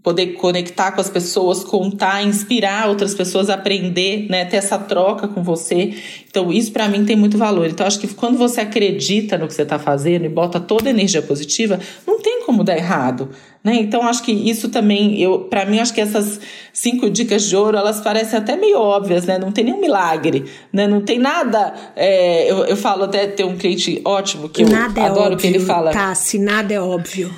poder 0.03 0.33
conectar 0.33 0.91
com 0.93 1.01
as 1.01 1.09
pessoas, 1.09 1.63
contar, 1.63 2.25
inspirar 2.25 2.89
outras 2.89 3.15
pessoas 3.15 3.49
a 3.49 3.55
aprender, 3.55 4.27
né, 4.29 4.45
ter 4.45 4.57
essa 4.57 4.77
troca 4.77 5.29
com 5.29 5.43
você. 5.45 5.95
Então, 6.29 6.53
isso 6.53 6.73
para 6.73 6.89
mim 6.89 7.05
tem 7.05 7.15
muito 7.15 7.39
valor. 7.39 7.69
Então, 7.69 7.87
acho 7.87 8.01
que 8.01 8.09
quando 8.09 8.37
você 8.37 8.63
acredita 8.63 9.39
no 9.39 9.47
que 9.47 9.55
você 9.55 9.63
está 9.63 9.79
fazendo 9.79 10.25
e 10.25 10.29
bota 10.29 10.59
toda 10.59 10.89
a 10.89 10.91
energia 10.91 11.23
positiva, 11.23 11.79
não 12.05 12.21
tem 12.21 12.45
como 12.45 12.65
dar 12.65 12.77
errado. 12.77 13.31
Né? 13.63 13.77
Então, 13.77 14.03
acho 14.09 14.25
que 14.25 14.33
isso 14.33 14.69
também, 14.71 15.21
eu, 15.21 15.41
para 15.41 15.65
mim, 15.65 15.79
acho 15.79 15.95
que 15.95 16.01
essas 16.01 16.41
cinco 16.73 17.09
dicas 17.09 17.49
de 17.49 17.55
ouro, 17.55 17.77
elas 17.77 18.01
parecem 18.01 18.37
até 18.37 18.57
meio 18.57 18.79
óbvias, 18.79 19.25
né? 19.25 19.39
Não 19.39 19.53
tem 19.53 19.65
nenhum 19.65 19.81
milagre, 19.81 20.47
né? 20.73 20.89
Não 20.89 21.01
tem 21.01 21.19
nada. 21.19 21.73
É, 21.95 22.51
eu, 22.51 22.65
eu 22.65 22.77
falo 22.77 23.05
até 23.05 23.29
ter 23.29 23.45
um 23.45 23.57
cliente 23.57 24.01
ótimo 24.05 24.49
que 24.49 24.65
eu 24.65 24.69
nada 24.69 25.01
é 25.01 25.05
adoro 25.05 25.35
óbvio, 25.35 25.39
que 25.39 25.47
ele 25.47 25.61
fala. 25.61 25.93
Tá, 25.93 26.13
se 26.13 26.41
nada 26.41 26.75
é 26.75 26.81
óbvio. 26.81 27.33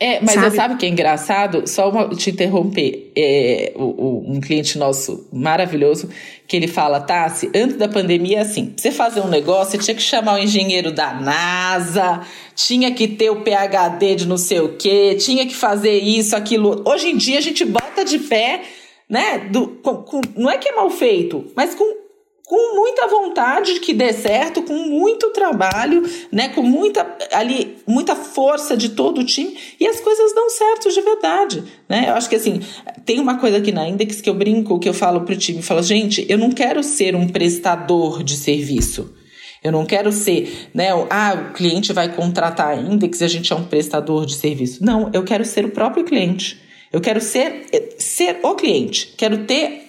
É, 0.00 0.20
mas 0.20 0.34
sabe? 0.34 0.56
sabe 0.56 0.74
o 0.74 0.76
que 0.78 0.86
é 0.86 0.88
engraçado? 0.88 1.66
Só 1.66 1.90
uma, 1.90 2.08
te 2.10 2.30
interromper. 2.30 3.10
É, 3.16 3.72
o, 3.74 3.82
o, 3.82 4.32
um 4.32 4.40
cliente 4.40 4.78
nosso 4.78 5.26
maravilhoso, 5.32 6.08
que 6.46 6.56
ele 6.56 6.68
fala, 6.68 7.00
Tassi, 7.00 7.50
antes 7.52 7.76
da 7.76 7.88
pandemia, 7.88 8.42
assim, 8.42 8.66
pra 8.66 8.80
você 8.80 8.92
fazer 8.92 9.20
um 9.20 9.28
negócio, 9.28 9.72
você 9.72 9.78
tinha 9.78 9.96
que 9.96 10.02
chamar 10.02 10.34
o 10.34 10.38
engenheiro 10.38 10.92
da 10.92 11.12
NASA, 11.14 12.20
tinha 12.54 12.92
que 12.92 13.08
ter 13.08 13.30
o 13.30 13.42
PHD 13.42 14.14
de 14.14 14.28
não 14.28 14.38
sei 14.38 14.60
o 14.60 14.76
quê, 14.76 15.16
tinha 15.16 15.44
que 15.44 15.54
fazer 15.54 15.98
isso, 15.98 16.36
aquilo. 16.36 16.82
Hoje 16.86 17.08
em 17.08 17.16
dia 17.16 17.38
a 17.38 17.42
gente 17.42 17.64
bota 17.64 18.04
de 18.04 18.20
pé, 18.20 18.62
né? 19.08 19.48
Do, 19.50 19.66
com, 19.82 19.96
com, 19.96 20.20
não 20.36 20.48
é 20.48 20.58
que 20.58 20.68
é 20.68 20.76
mal 20.76 20.90
feito, 20.90 21.50
mas 21.56 21.74
com 21.74 22.07
com 22.48 22.76
muita 22.76 23.06
vontade 23.06 23.74
de 23.74 23.80
que 23.80 23.92
dê 23.92 24.10
certo, 24.10 24.62
com 24.62 24.72
muito 24.72 25.28
trabalho, 25.32 26.02
né, 26.32 26.48
com 26.48 26.62
muita 26.62 27.06
ali 27.30 27.76
muita 27.86 28.16
força 28.16 28.74
de 28.74 28.88
todo 28.88 29.20
o 29.20 29.24
time 29.24 29.54
e 29.78 29.86
as 29.86 30.00
coisas 30.00 30.34
dão 30.34 30.48
certo 30.48 30.90
de 30.90 31.00
verdade, 31.02 31.62
né? 31.86 32.06
Eu 32.08 32.14
acho 32.14 32.26
que 32.26 32.36
assim, 32.36 32.60
tem 33.04 33.20
uma 33.20 33.36
coisa 33.36 33.58
aqui 33.58 33.70
na 33.70 33.86
Index 33.86 34.22
que 34.22 34.30
eu 34.30 34.34
brinco, 34.34 34.78
que 34.78 34.88
eu 34.88 34.94
falo 34.94 35.20
pro 35.20 35.36
time, 35.36 35.60
falo, 35.60 35.82
gente, 35.82 36.24
eu 36.26 36.38
não 36.38 36.50
quero 36.50 36.82
ser 36.82 37.14
um 37.14 37.28
prestador 37.28 38.22
de 38.22 38.34
serviço. 38.34 39.14
Eu 39.62 39.72
não 39.72 39.84
quero 39.84 40.10
ser, 40.10 40.70
né, 40.72 40.88
ah, 41.10 41.50
o 41.50 41.52
cliente 41.52 41.92
vai 41.92 42.14
contratar 42.14 42.68
a 42.68 42.76
Index 42.76 43.20
e 43.20 43.24
a 43.24 43.28
gente 43.28 43.52
é 43.52 43.56
um 43.56 43.64
prestador 43.64 44.24
de 44.24 44.34
serviço. 44.34 44.82
Não, 44.82 45.10
eu 45.12 45.22
quero 45.22 45.44
ser 45.44 45.66
o 45.66 45.70
próprio 45.70 46.02
cliente. 46.02 46.58
Eu 46.90 47.00
quero 47.02 47.20
ser 47.20 47.66
ser 47.98 48.38
o 48.42 48.54
cliente. 48.54 49.12
Quero 49.18 49.44
ter 49.44 49.87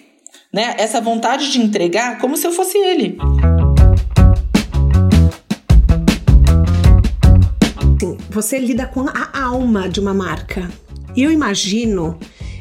né? 0.51 0.75
Essa 0.77 0.99
vontade 0.99 1.51
de 1.51 1.59
entregar 1.59 2.17
como 2.19 2.35
se 2.35 2.45
eu 2.45 2.51
fosse 2.51 2.77
ele. 2.77 3.17
Você 8.31 8.59
lida 8.59 8.85
com 8.85 9.07
a 9.07 9.41
alma 9.41 9.89
de 9.89 9.99
uma 9.99 10.13
marca. 10.13 10.71
E 11.15 11.23
eu 11.23 11.31
imagino 11.31 12.17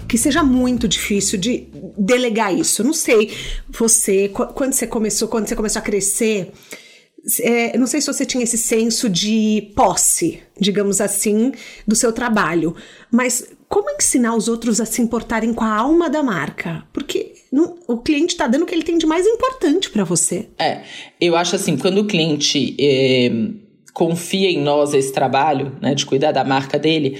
que 0.08 0.16
seja 0.16 0.42
muito 0.42 0.88
difícil 0.88 1.38
de 1.38 1.68
delegar 1.96 2.54
isso. 2.54 2.82
Não 2.82 2.94
sei, 2.94 3.32
você, 3.68 4.28
quando 4.28 4.72
você 4.72 4.86
começou, 4.86 5.28
quando 5.28 5.46
você 5.46 5.54
começou 5.54 5.80
a 5.80 5.82
crescer, 5.82 6.52
é, 7.42 7.76
não 7.76 7.86
sei 7.86 8.00
se 8.00 8.06
você 8.06 8.24
tinha 8.24 8.42
esse 8.42 8.56
senso 8.56 9.08
de 9.08 9.70
posse, 9.76 10.40
digamos 10.58 11.00
assim, 11.00 11.52
do 11.86 11.94
seu 11.94 12.12
trabalho, 12.12 12.74
mas 13.10 13.46
como 13.68 13.90
ensinar 13.90 14.34
os 14.34 14.48
outros 14.48 14.80
a 14.80 14.86
se 14.86 15.02
importarem 15.02 15.52
com 15.52 15.62
a 15.62 15.74
alma 15.74 16.08
da 16.08 16.22
marca? 16.22 16.84
Porque 16.92 17.34
o 17.86 17.98
cliente 17.98 18.32
está 18.32 18.46
dando 18.46 18.62
o 18.62 18.66
que 18.66 18.74
ele 18.74 18.82
tem 18.82 18.96
de 18.96 19.06
mais 19.06 19.26
importante 19.26 19.90
para 19.90 20.04
você. 20.04 20.48
É, 20.58 20.82
eu 21.20 21.36
acho 21.36 21.56
assim, 21.56 21.76
quando 21.76 21.98
o 21.98 22.06
cliente 22.06 22.74
é, 22.80 23.30
confia 23.92 24.50
em 24.50 24.60
nós 24.60 24.94
esse 24.94 25.12
trabalho, 25.12 25.76
né, 25.82 25.94
de 25.94 26.06
cuidar 26.06 26.32
da 26.32 26.44
marca 26.44 26.78
dele, 26.78 27.18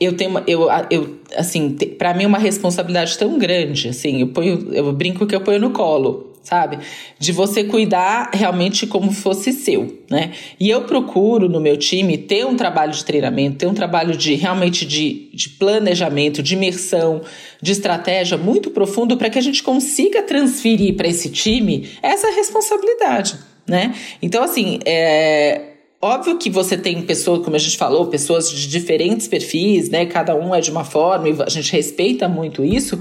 eu 0.00 0.16
tenho 0.16 0.32
eu, 0.46 0.68
eu 0.90 1.18
assim, 1.36 1.70
para 1.70 2.14
mim 2.14 2.24
é 2.24 2.26
uma 2.26 2.38
responsabilidade 2.38 3.18
tão 3.18 3.36
grande, 3.38 3.88
assim, 3.88 4.20
eu 4.20 4.28
ponho, 4.28 4.72
eu 4.72 4.92
brinco 4.92 5.26
que 5.26 5.34
eu 5.34 5.40
ponho 5.40 5.58
no 5.58 5.70
colo 5.72 6.27
sabe? 6.48 6.78
De 7.18 7.30
você 7.30 7.62
cuidar 7.62 8.30
realmente 8.32 8.86
como 8.86 9.12
fosse 9.12 9.52
seu, 9.52 10.02
né? 10.10 10.32
E 10.58 10.70
eu 10.70 10.82
procuro 10.82 11.48
no 11.48 11.60
meu 11.60 11.76
time 11.76 12.16
ter 12.16 12.46
um 12.46 12.56
trabalho 12.56 12.92
de 12.92 13.04
treinamento, 13.04 13.58
ter 13.58 13.66
um 13.66 13.74
trabalho 13.74 14.16
de 14.16 14.34
realmente 14.34 14.86
de, 14.86 15.30
de 15.34 15.50
planejamento, 15.50 16.42
de 16.42 16.54
imersão, 16.54 17.20
de 17.60 17.72
estratégia 17.72 18.38
muito 18.38 18.70
profundo 18.70 19.16
para 19.16 19.28
que 19.28 19.38
a 19.38 19.42
gente 19.42 19.62
consiga 19.62 20.22
transferir 20.22 20.96
para 20.96 21.06
esse 21.06 21.28
time 21.28 21.90
essa 22.02 22.30
responsabilidade, 22.30 23.36
né? 23.66 23.94
Então, 24.22 24.42
assim, 24.42 24.78
é, 24.86 25.74
Óbvio 26.00 26.38
que 26.38 26.48
você 26.48 26.76
tem 26.76 27.02
pessoas, 27.02 27.44
como 27.44 27.56
a 27.56 27.58
gente 27.58 27.76
falou, 27.76 28.06
pessoas 28.06 28.48
de 28.48 28.68
diferentes 28.68 29.26
perfis, 29.26 29.90
né? 29.90 30.06
Cada 30.06 30.32
um 30.36 30.54
é 30.54 30.60
de 30.60 30.70
uma 30.70 30.84
forma 30.84 31.28
e 31.28 31.36
a 31.42 31.48
gente 31.48 31.72
respeita 31.72 32.28
muito 32.28 32.64
isso, 32.64 33.00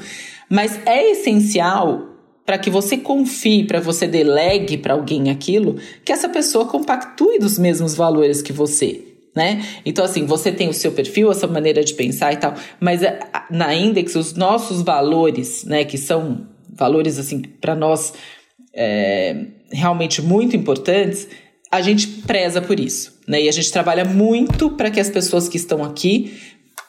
mas 0.50 0.80
é 0.84 1.12
essencial 1.12 2.17
para 2.48 2.58
que 2.58 2.70
você 2.70 2.96
confie, 2.96 3.66
para 3.66 3.82
você 3.82 4.08
delegue 4.08 4.78
para 4.78 4.94
alguém 4.94 5.30
aquilo, 5.30 5.76
que 6.06 6.14
essa 6.14 6.30
pessoa 6.30 6.64
compactue 6.66 7.40
dos 7.40 7.60
mesmos 7.60 7.94
valores 7.94 8.42
que 8.42 8.54
você. 8.54 9.04
Né? 9.36 9.62
Então, 9.86 10.06
assim, 10.06 10.26
você 10.26 10.50
tem 10.50 10.70
o 10.70 10.74
seu 10.74 10.94
perfil, 10.94 11.30
a 11.30 11.34
sua 11.34 11.50
maneira 11.50 11.84
de 11.84 11.94
pensar 11.94 12.32
e 12.32 12.38
tal, 12.38 12.56
mas 12.80 13.04
eh, 13.04 13.20
na 13.52 13.76
Index, 13.76 14.16
os 14.16 14.34
nossos 14.34 14.82
valores, 14.82 15.66
né, 15.66 15.84
que 15.84 15.98
são 15.98 16.48
valores, 16.74 17.20
assim, 17.20 17.42
para 17.42 17.76
nós 17.76 18.14
é, 18.74 19.46
realmente 19.70 20.22
muito 20.22 20.56
importantes, 20.56 21.28
a 21.70 21.82
gente 21.82 22.08
preza 22.08 22.62
por 22.62 22.80
isso, 22.80 23.20
né? 23.28 23.42
E 23.42 23.50
a 23.50 23.52
gente 23.52 23.70
trabalha 23.74 24.06
muito 24.06 24.70
para 24.70 24.90
que 24.90 25.02
as 25.02 25.10
pessoas 25.10 25.50
que 25.50 25.58
estão 25.58 25.84
aqui 25.84 26.34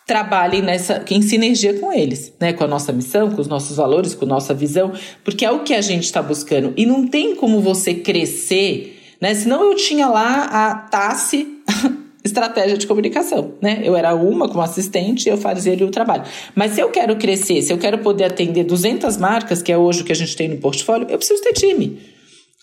trabalhem 0.08 0.62
nessa, 0.62 1.04
em 1.10 1.20
sinergia 1.20 1.74
com 1.74 1.92
eles, 1.92 2.32
né? 2.40 2.54
Com 2.54 2.64
a 2.64 2.66
nossa 2.66 2.90
missão, 2.94 3.30
com 3.30 3.42
os 3.42 3.46
nossos 3.46 3.76
valores, 3.76 4.14
com 4.14 4.24
nossa 4.24 4.54
visão, 4.54 4.90
porque 5.22 5.44
é 5.44 5.50
o 5.50 5.60
que 5.60 5.74
a 5.74 5.82
gente 5.82 6.04
está 6.04 6.22
buscando. 6.22 6.72
E 6.78 6.86
não 6.86 7.06
tem 7.06 7.36
como 7.36 7.60
você 7.60 7.92
crescer, 7.92 8.98
né? 9.20 9.34
Senão 9.34 9.70
eu 9.70 9.76
tinha 9.76 10.08
lá 10.08 10.44
a 10.44 10.74
Tassi 10.74 11.46
estratégia 12.24 12.78
de 12.78 12.86
comunicação, 12.86 13.52
né? 13.60 13.82
Eu 13.84 13.94
era 13.94 14.14
uma 14.14 14.48
como 14.48 14.62
assistente 14.62 15.26
e 15.26 15.28
eu 15.28 15.36
fazia 15.36 15.74
ali 15.74 15.84
o 15.84 15.90
trabalho. 15.90 16.22
Mas 16.54 16.72
se 16.72 16.80
eu 16.80 16.88
quero 16.88 17.14
crescer, 17.16 17.60
se 17.60 17.70
eu 17.70 17.76
quero 17.76 17.98
poder 17.98 18.24
atender 18.24 18.64
200 18.64 19.18
marcas, 19.18 19.60
que 19.60 19.70
é 19.70 19.76
hoje 19.76 20.00
o 20.00 20.04
que 20.04 20.12
a 20.12 20.16
gente 20.16 20.34
tem 20.34 20.48
no 20.48 20.56
portfólio, 20.56 21.06
eu 21.10 21.18
preciso 21.18 21.42
ter 21.42 21.52
time. 21.52 21.98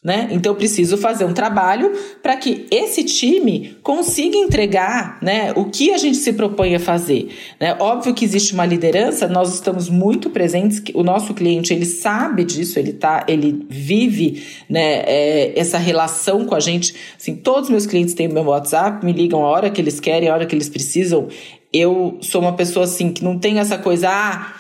Né? 0.04 0.28
Então 0.30 0.52
eu 0.52 0.56
preciso 0.56 0.98
fazer 0.98 1.26
um 1.26 1.34
trabalho 1.34 1.92
para 2.22 2.38
que 2.38 2.68
esse 2.70 3.04
time 3.04 3.76
consiga 3.82 4.38
entregar 4.38 5.18
né, 5.20 5.52
o 5.56 5.66
que 5.66 5.92
a 5.92 5.98
gente 5.98 6.18
se 6.18 6.32
propõe 6.34 6.76
a 6.76 6.80
fazer. 6.80 7.30
Né? 7.60 7.76
Óbvio 7.80 8.14
que 8.14 8.24
existe 8.24 8.54
uma 8.54 8.68
liderança, 8.68 9.28
nós 9.28 9.52
estamos 9.56 9.90
muito 9.90 10.30
presentes, 10.30 10.80
o 10.94 11.02
nosso 11.02 11.34
cliente 11.34 11.74
ele 11.74 11.88
sabe 11.88 12.44
disso, 12.44 12.78
ele 12.78 12.94
tá, 12.94 13.26
ele 13.28 13.66
vive 13.68 14.44
né, 14.70 15.02
é, 15.08 15.60
essa 15.60 15.80
relação 15.80 16.46
com 16.46 16.54
a 16.54 16.60
gente. 16.60 16.94
Assim, 17.20 17.36
todos 17.36 17.64
os 17.64 17.70
meus 17.72 17.88
clientes 17.88 18.14
têm 18.14 18.28
o 18.28 18.34
meu 18.34 18.44
WhatsApp, 18.44 19.04
me 19.04 19.12
ligam 19.12 19.44
a 19.44 19.48
hora 19.48 19.72
que 19.72 19.82
eles 19.82 20.00
querem, 20.00 20.30
a 20.30 20.34
hora 20.36 20.46
que 20.46 20.54
eles 20.54 20.70
precisam. 20.70 21.30
Eu 21.74 22.20
sou 22.22 22.42
uma 22.42 22.54
pessoa 22.54 22.86
assim 22.86 23.12
que 23.12 23.24
não 23.24 23.40
tem 23.40 23.58
essa 23.58 23.78
coisa, 23.78 24.08
ah, 24.10 24.54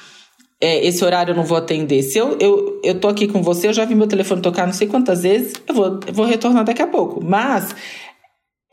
é, 0.61 0.85
esse 0.85 1.03
horário 1.03 1.31
eu 1.31 1.35
não 1.35 1.43
vou 1.43 1.57
atender. 1.57 2.01
Se 2.03 2.17
eu, 2.17 2.37
eu, 2.39 2.81
eu 2.83 2.99
tô 2.99 3.07
aqui 3.07 3.27
com 3.27 3.41
você, 3.41 3.67
eu 3.67 3.73
já 3.73 3.85
vi 3.85 3.95
meu 3.95 4.07
telefone 4.07 4.41
tocar 4.41 4.65
não 4.65 4.73
sei 4.73 4.87
quantas 4.87 5.23
vezes, 5.23 5.53
eu 5.67 5.75
vou, 5.75 5.99
eu 6.07 6.13
vou 6.13 6.25
retornar 6.25 6.63
daqui 6.63 6.81
a 6.81 6.87
pouco. 6.87 7.23
Mas 7.23 7.75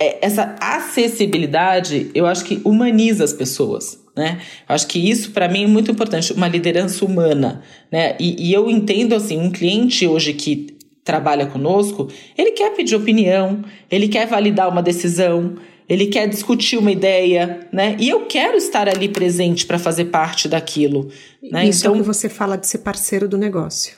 é, 0.00 0.24
essa 0.24 0.56
acessibilidade, 0.60 2.10
eu 2.14 2.26
acho 2.26 2.44
que 2.44 2.60
humaniza 2.64 3.24
as 3.24 3.32
pessoas. 3.32 4.00
Né? 4.16 4.40
Eu 4.68 4.74
acho 4.74 4.86
que 4.88 4.98
isso 4.98 5.30
para 5.30 5.48
mim 5.48 5.64
é 5.64 5.66
muito 5.66 5.90
importante, 5.90 6.32
uma 6.32 6.48
liderança 6.48 7.02
humana, 7.04 7.62
né? 7.90 8.14
E, 8.20 8.48
e 8.48 8.52
eu 8.52 8.68
entendo 8.68 9.14
assim, 9.14 9.38
um 9.38 9.50
cliente 9.50 10.06
hoje 10.06 10.34
que 10.34 10.76
trabalha 11.02 11.46
conosco, 11.46 12.08
ele 12.36 12.52
quer 12.52 12.74
pedir 12.74 12.94
opinião, 12.94 13.64
ele 13.90 14.08
quer 14.08 14.26
validar 14.26 14.68
uma 14.68 14.82
decisão, 14.82 15.56
ele 15.92 16.06
quer 16.06 16.26
discutir 16.26 16.78
uma 16.78 16.90
ideia, 16.90 17.68
né? 17.70 17.96
E 18.00 18.08
eu 18.08 18.24
quero 18.24 18.56
estar 18.56 18.88
ali 18.88 19.10
presente 19.10 19.66
para 19.66 19.78
fazer 19.78 20.06
parte 20.06 20.48
daquilo. 20.48 21.10
Né? 21.42 21.68
Isso 21.68 21.80
então, 21.80 21.92
é 21.92 21.96
o 21.96 22.00
que 22.00 22.06
você 22.06 22.30
fala 22.30 22.56
de 22.56 22.66
ser 22.66 22.78
parceiro 22.78 23.28
do 23.28 23.36
negócio. 23.36 23.92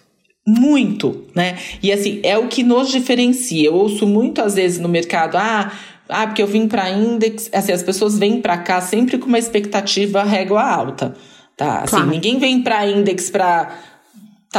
Muito, 0.44 1.24
né? 1.36 1.56
E 1.80 1.92
assim, 1.92 2.18
é 2.24 2.36
o 2.36 2.48
que 2.48 2.64
nos 2.64 2.90
diferencia. 2.90 3.68
Eu 3.68 3.74
ouço 3.74 4.08
muito 4.08 4.42
às 4.42 4.56
vezes 4.56 4.80
no 4.80 4.88
mercado, 4.88 5.36
ah, 5.36 5.72
ah 6.08 6.26
porque 6.26 6.42
eu 6.42 6.48
vim 6.48 6.66
para 6.66 6.90
Index, 6.90 7.48
assim, 7.52 7.70
as 7.70 7.84
pessoas 7.84 8.18
vêm 8.18 8.40
para 8.40 8.58
cá 8.58 8.80
sempre 8.80 9.16
com 9.16 9.28
uma 9.28 9.38
expectativa 9.38 10.24
régua 10.24 10.64
alta, 10.64 11.14
tá? 11.56 11.78
Assim, 11.78 11.90
claro. 11.90 12.10
ninguém 12.10 12.40
vem 12.40 12.60
para 12.60 12.90
Index 12.90 13.30
para 13.30 13.72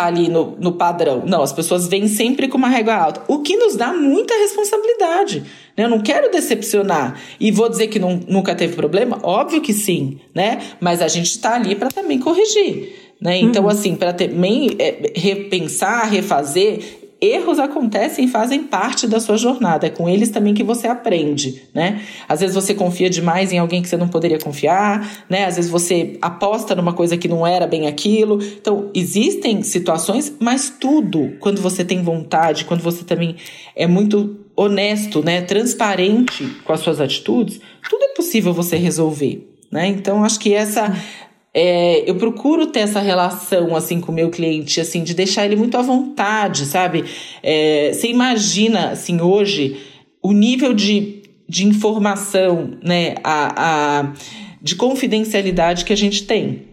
tá 0.01 0.05
ali 0.05 0.29
no, 0.29 0.55
no 0.59 0.73
padrão. 0.73 1.23
Não, 1.25 1.41
as 1.41 1.53
pessoas 1.53 1.87
vêm 1.87 2.07
sempre 2.07 2.47
com 2.47 2.57
uma 2.57 2.67
régua 2.67 2.95
alta, 2.95 3.21
o 3.27 3.39
que 3.39 3.55
nos 3.55 3.75
dá 3.75 3.93
muita 3.93 4.33
responsabilidade. 4.35 5.43
Né? 5.75 5.85
Eu 5.85 5.89
não 5.89 5.99
quero 5.99 6.29
decepcionar 6.31 7.19
e 7.39 7.51
vou 7.51 7.69
dizer 7.69 7.87
que 7.87 7.99
não, 7.99 8.19
nunca 8.27 8.53
teve 8.53 8.75
problema? 8.75 9.19
Óbvio 9.23 9.61
que 9.61 9.73
sim, 9.73 10.19
né? 10.33 10.61
Mas 10.79 11.01
a 11.01 11.07
gente 11.07 11.27
está 11.27 11.55
ali 11.55 11.75
para 11.75 11.89
também 11.89 12.19
corrigir. 12.19 12.93
Né? 13.19 13.37
Então, 13.39 13.63
uhum. 13.63 13.69
assim, 13.69 13.95
para 13.95 14.13
também 14.13 14.75
é, 14.77 15.13
repensar, 15.15 16.09
refazer, 16.09 17.04
erros 17.21 17.59
acontecem 17.59 18.25
e 18.25 18.27
fazem 18.27 18.63
parte 18.63 19.07
da 19.07 19.19
sua 19.19 19.37
jornada. 19.37 19.87
É 19.87 19.89
com 19.89 20.07
eles 20.07 20.29
também 20.29 20.53
que 20.53 20.63
você 20.63 20.87
aprende, 20.87 21.63
né? 21.73 22.01
Às 22.27 22.41
vezes 22.41 22.55
você 22.55 22.73
confia 22.73 23.09
demais 23.09 23.51
em 23.51 23.57
alguém 23.57 23.81
que 23.81 23.87
você 23.87 23.97
não 23.97 24.07
poderia 24.07 24.39
confiar, 24.39 25.25
né? 25.29 25.45
Às 25.45 25.55
vezes 25.55 25.71
você 25.71 26.17
aposta 26.21 26.75
numa 26.75 26.93
coisa 26.93 27.17
que 27.17 27.27
não 27.27 27.45
era 27.45 27.65
bem 27.65 27.87
aquilo. 27.87 28.41
Então, 28.41 28.89
existem 28.93 29.61
situações, 29.61 30.35
mas 30.39 30.69
tudo, 30.69 31.33
quando 31.39 31.61
você 31.61 31.83
tem 31.83 32.01
vontade, 32.03 32.65
quando 32.65 32.81
você 32.81 33.03
também 33.03 33.35
é 33.75 33.87
muito 33.87 34.39
honesto, 34.55 35.21
né, 35.21 35.41
transparente 35.41 36.45
com 36.63 36.71
as 36.71 36.79
suas 36.79 37.01
atitudes, 37.01 37.59
tudo 37.89 38.03
é 38.05 38.13
possível 38.15 38.53
você 38.53 38.77
resolver, 38.77 39.45
né? 39.69 39.87
Então, 39.87 40.23
acho 40.23 40.39
que 40.39 40.53
essa 40.53 40.95
é, 41.57 42.03
eu 42.05 42.15
procuro 42.15 42.67
ter 42.67 42.81
essa 42.81 42.99
relação 42.99 43.77
assim 43.77 44.01
com 44.01 44.11
o 44.11 44.15
meu 44.15 44.29
cliente, 44.29 44.81
assim, 44.81 45.01
de 45.05 45.13
deixar 45.13 45.45
ele 45.45 45.55
muito 45.55 45.77
à 45.77 45.81
vontade, 45.81 46.65
sabe? 46.65 47.05
É, 47.41 47.93
você 47.93 48.09
imagina, 48.09 48.89
assim, 48.89 49.21
hoje, 49.21 49.77
o 50.21 50.33
nível 50.33 50.73
de, 50.73 51.23
de 51.47 51.65
informação, 51.65 52.71
né, 52.83 53.15
a, 53.23 54.01
a, 54.01 54.13
de 54.61 54.75
confidencialidade 54.75 55.85
que 55.85 55.93
a 55.93 55.95
gente 55.95 56.25
tem. 56.25 56.63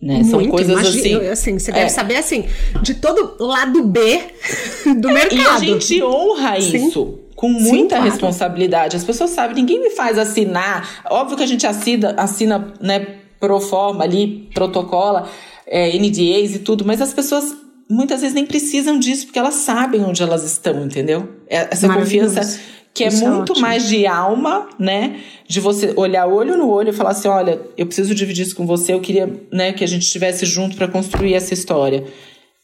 Né? 0.00 0.24
São 0.24 0.42
coisas 0.46 0.72
imagino, 0.72 1.20
assim. 1.20 1.28
assim 1.28 1.58
você 1.58 1.70
deve 1.70 1.86
é. 1.86 1.88
saber 1.88 2.16
assim, 2.16 2.46
de 2.80 2.94
todo 2.94 3.36
lado 3.38 3.84
B 3.84 4.20
do 4.98 5.10
é, 5.10 5.12
mercado. 5.12 5.64
E 5.64 5.68
a 5.74 5.78
gente 5.78 6.02
honra 6.02 6.58
Sim. 6.60 6.88
isso 6.88 7.18
com 7.36 7.48
muita 7.48 7.70
Sim, 7.70 7.88
claro. 7.88 8.04
responsabilidade. 8.04 8.96
As 8.96 9.04
pessoas 9.04 9.30
sabem, 9.30 9.54
ninguém 9.54 9.80
me 9.80 9.90
faz 9.90 10.18
assinar. 10.18 11.02
Óbvio 11.10 11.36
que 11.36 11.42
a 11.42 11.46
gente 11.46 11.66
assina, 11.66 12.14
assina 12.16 12.72
né, 12.80 13.21
pro 13.42 13.60
forma 13.60 14.04
ali, 14.04 14.48
protocola, 14.54 15.28
é, 15.66 15.98
NDAs 15.98 16.54
e 16.54 16.58
tudo, 16.60 16.84
mas 16.84 17.02
as 17.02 17.12
pessoas 17.12 17.56
muitas 17.90 18.20
vezes 18.20 18.34
nem 18.36 18.46
precisam 18.46 19.00
disso, 19.00 19.26
porque 19.26 19.38
elas 19.38 19.56
sabem 19.56 20.04
onde 20.04 20.22
elas 20.22 20.44
estão, 20.44 20.84
entendeu? 20.84 21.28
É, 21.48 21.66
essa 21.72 21.88
confiança 21.92 22.60
que 22.94 23.02
é 23.02 23.08
Isso 23.08 23.24
é 23.24 23.30
muito 23.30 23.54
é 23.56 23.58
mais 23.58 23.88
de 23.88 24.06
alma, 24.06 24.68
né? 24.78 25.18
De 25.48 25.58
você 25.58 25.92
olhar 25.96 26.26
olho 26.26 26.56
no 26.56 26.68
olho 26.70 26.90
e 26.90 26.92
falar 26.92 27.10
assim, 27.10 27.26
olha, 27.26 27.60
eu 27.76 27.84
preciso 27.84 28.14
dividir 28.14 28.46
isso 28.46 28.54
com 28.54 28.64
você, 28.64 28.92
eu 28.92 29.00
queria, 29.00 29.28
né, 29.50 29.72
que 29.72 29.82
a 29.82 29.88
gente 29.88 30.02
estivesse 30.02 30.46
junto 30.46 30.76
para 30.76 30.86
construir 30.86 31.34
essa 31.34 31.52
história. 31.52 32.04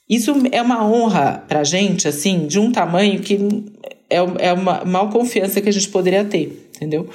Isso 0.08 0.32
é 0.52 0.62
uma 0.62 0.86
honra 0.88 1.44
pra 1.48 1.64
gente, 1.64 2.06
assim, 2.06 2.46
de 2.46 2.60
um 2.60 2.70
tamanho 2.70 3.18
que 3.20 3.36
é, 4.08 4.18
é 4.48 4.52
uma 4.52 4.84
mal 4.84 5.10
confiança 5.10 5.60
que 5.60 5.68
a 5.68 5.72
gente 5.72 5.88
poderia 5.88 6.24
ter, 6.24 6.70
entendeu? 6.76 7.08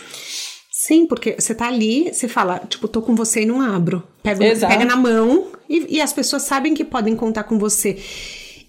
Sim, 0.86 1.06
porque 1.06 1.38
você 1.40 1.56
tá 1.56 1.68
ali, 1.68 2.14
você 2.14 2.28
fala, 2.28 2.60
tipo, 2.68 2.90
tô 2.90 3.02
com 3.02 3.16
você 3.16 3.44
e 3.44 3.46
não 3.46 3.62
abro. 3.62 4.04
Pega, 4.22 4.40
pega 4.68 4.84
na 4.84 4.98
mão 4.98 5.48
e, 5.70 5.96
e 5.96 6.02
as 6.02 6.12
pessoas 6.12 6.42
sabem 6.42 6.74
que 6.74 6.84
podem 6.84 7.16
contar 7.16 7.44
com 7.44 7.58
você. 7.58 7.98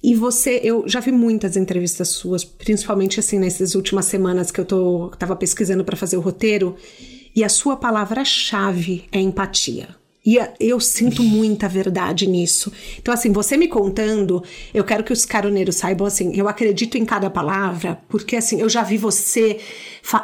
E 0.00 0.14
você, 0.14 0.60
eu 0.62 0.84
já 0.86 1.00
vi 1.00 1.10
muitas 1.10 1.56
entrevistas 1.56 2.10
suas, 2.10 2.44
principalmente 2.44 3.18
assim 3.18 3.40
nessas 3.40 3.74
últimas 3.74 4.04
semanas 4.04 4.52
que 4.52 4.60
eu 4.60 4.64
tô, 4.64 5.10
tava 5.18 5.34
pesquisando 5.34 5.84
para 5.84 5.96
fazer 5.96 6.16
o 6.16 6.20
roteiro, 6.20 6.76
e 7.34 7.42
a 7.42 7.48
sua 7.48 7.76
palavra-chave 7.76 9.06
é 9.10 9.18
empatia. 9.18 9.88
E 10.24 10.38
eu 10.58 10.80
sinto 10.80 11.22
muita 11.22 11.68
verdade 11.68 12.26
nisso. 12.26 12.72
Então, 12.98 13.12
assim, 13.12 13.30
você 13.30 13.58
me 13.58 13.68
contando, 13.68 14.42
eu 14.72 14.82
quero 14.82 15.04
que 15.04 15.12
os 15.12 15.26
caroneiros 15.26 15.76
saibam, 15.76 16.06
assim, 16.06 16.34
eu 16.34 16.48
acredito 16.48 16.96
em 16.96 17.04
cada 17.04 17.28
palavra, 17.28 18.00
porque, 18.08 18.36
assim, 18.36 18.58
eu 18.58 18.68
já 18.68 18.82
vi 18.82 18.96
você 18.96 19.58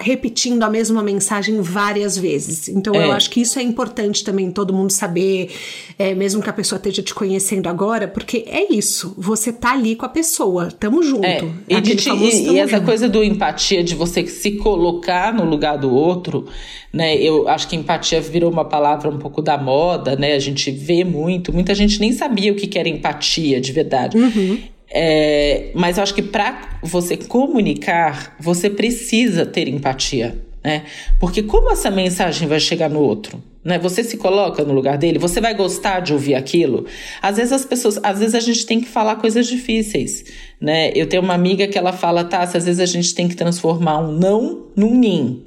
repetindo 0.01 0.63
a 0.63 0.71
mesma 0.71 1.03
mensagem 1.03 1.61
várias 1.61 2.17
vezes. 2.17 2.69
Então, 2.69 2.95
é. 2.95 3.07
eu 3.07 3.13
acho 3.13 3.31
que 3.31 3.41
isso 3.41 3.59
é 3.59 3.63
importante 3.63 4.23
também 4.23 4.51
todo 4.51 4.75
mundo 4.75 4.91
saber, 4.91 5.51
é, 5.99 6.15
mesmo 6.15 6.43
que 6.43 6.51
a 6.51 6.53
pessoa 6.53 6.77
esteja 6.77 7.03
te 7.03 7.15
conhecendo 7.15 7.69
agora, 7.69 8.07
porque 8.07 8.45
é 8.47 8.73
isso, 8.73 9.15
você 9.17 9.53
tá 9.53 9.73
ali 9.73 9.97
com 9.97 10.05
a 10.05 10.09
pessoa, 10.09 10.69
tamo 10.71 11.03
junto. 11.03 11.25
É. 11.25 11.43
E, 11.69 11.81
te, 11.81 12.11
e, 12.11 12.51
e 12.51 12.59
essa 12.59 12.81
coisa 12.81 13.09
do 13.09 13.25
empatia, 13.25 13.83
de 13.83 13.95
você 13.95 14.27
se 14.27 14.53
colocar 14.53 15.33
no 15.33 15.45
lugar 15.45 15.79
do 15.79 15.91
outro, 15.91 16.47
né? 16.93 17.17
Eu 17.17 17.49
acho 17.49 17.69
que 17.69 17.77
empatia 17.77 18.21
virou 18.21 18.51
uma 18.51 18.65
palavra 18.65 19.09
um 19.09 19.19
pouco 19.19 19.41
da 19.41 19.57
moda, 19.57 20.15
né? 20.17 20.35
A 20.35 20.39
gente 20.39 20.71
vê 20.71 21.05
muito, 21.05 21.53
muita 21.53 21.75
gente 21.75 22.01
nem 22.01 22.13
sabia 22.13 22.53
o 22.53 22.57
que 22.57 22.79
era 22.79 22.89
empatia 22.89 23.61
de 23.61 23.73
verdade. 23.73 24.19
Uhum. 24.19 24.59
É, 24.93 25.71
mas 25.75 25.97
eu 25.97 26.03
acho 26.03 26.15
que 26.15 26.23
para 26.23 26.79
você 26.83 27.17
comunicar, 27.17 28.37
você 28.41 28.69
precisa 28.69 29.47
ter 29.47 29.69
empatia, 29.69 30.43
né? 30.65 30.85
Porque 31.19 31.43
como 31.43 31.71
essa 31.71 31.91
mensagem 31.91 32.49
vai 32.49 32.59
chegar 32.59 32.91
no 32.91 33.01
outro? 33.01 33.43
Né? 33.63 33.79
Você 33.79 34.03
se 34.03 34.17
coloca 34.17 34.65
no 34.65 34.73
lugar 34.73 34.97
dele, 34.97 35.19
você 35.19 35.41
vai 35.41 35.55
gostar 35.55 36.01
de 36.01 36.13
ouvir 36.13 36.35
aquilo. 36.35 36.87
Às 37.21 37.37
vezes 37.37 37.53
as 37.53 37.65
pessoas, 37.65 38.01
às 38.03 38.19
vezes 38.19 38.35
a 38.35 38.41
gente 38.41 38.65
tem 38.65 38.81
que 38.81 38.89
falar 38.89 39.17
coisas 39.17 39.47
difíceis, 39.47 40.25
né? 40.61 40.91
Eu 40.95 41.07
tenho 41.07 41.23
uma 41.23 41.35
amiga 41.35 41.69
que 41.69 41.77
ela 41.77 41.93
fala, 41.93 42.25
tá, 42.25 42.41
às 42.41 42.53
vezes 42.53 42.81
a 42.81 42.87
gente 42.87 43.15
tem 43.15 43.29
que 43.29 43.37
transformar 43.37 43.99
um 43.99 44.13
não 44.13 44.67
num 44.75 44.95
nim 44.95 45.45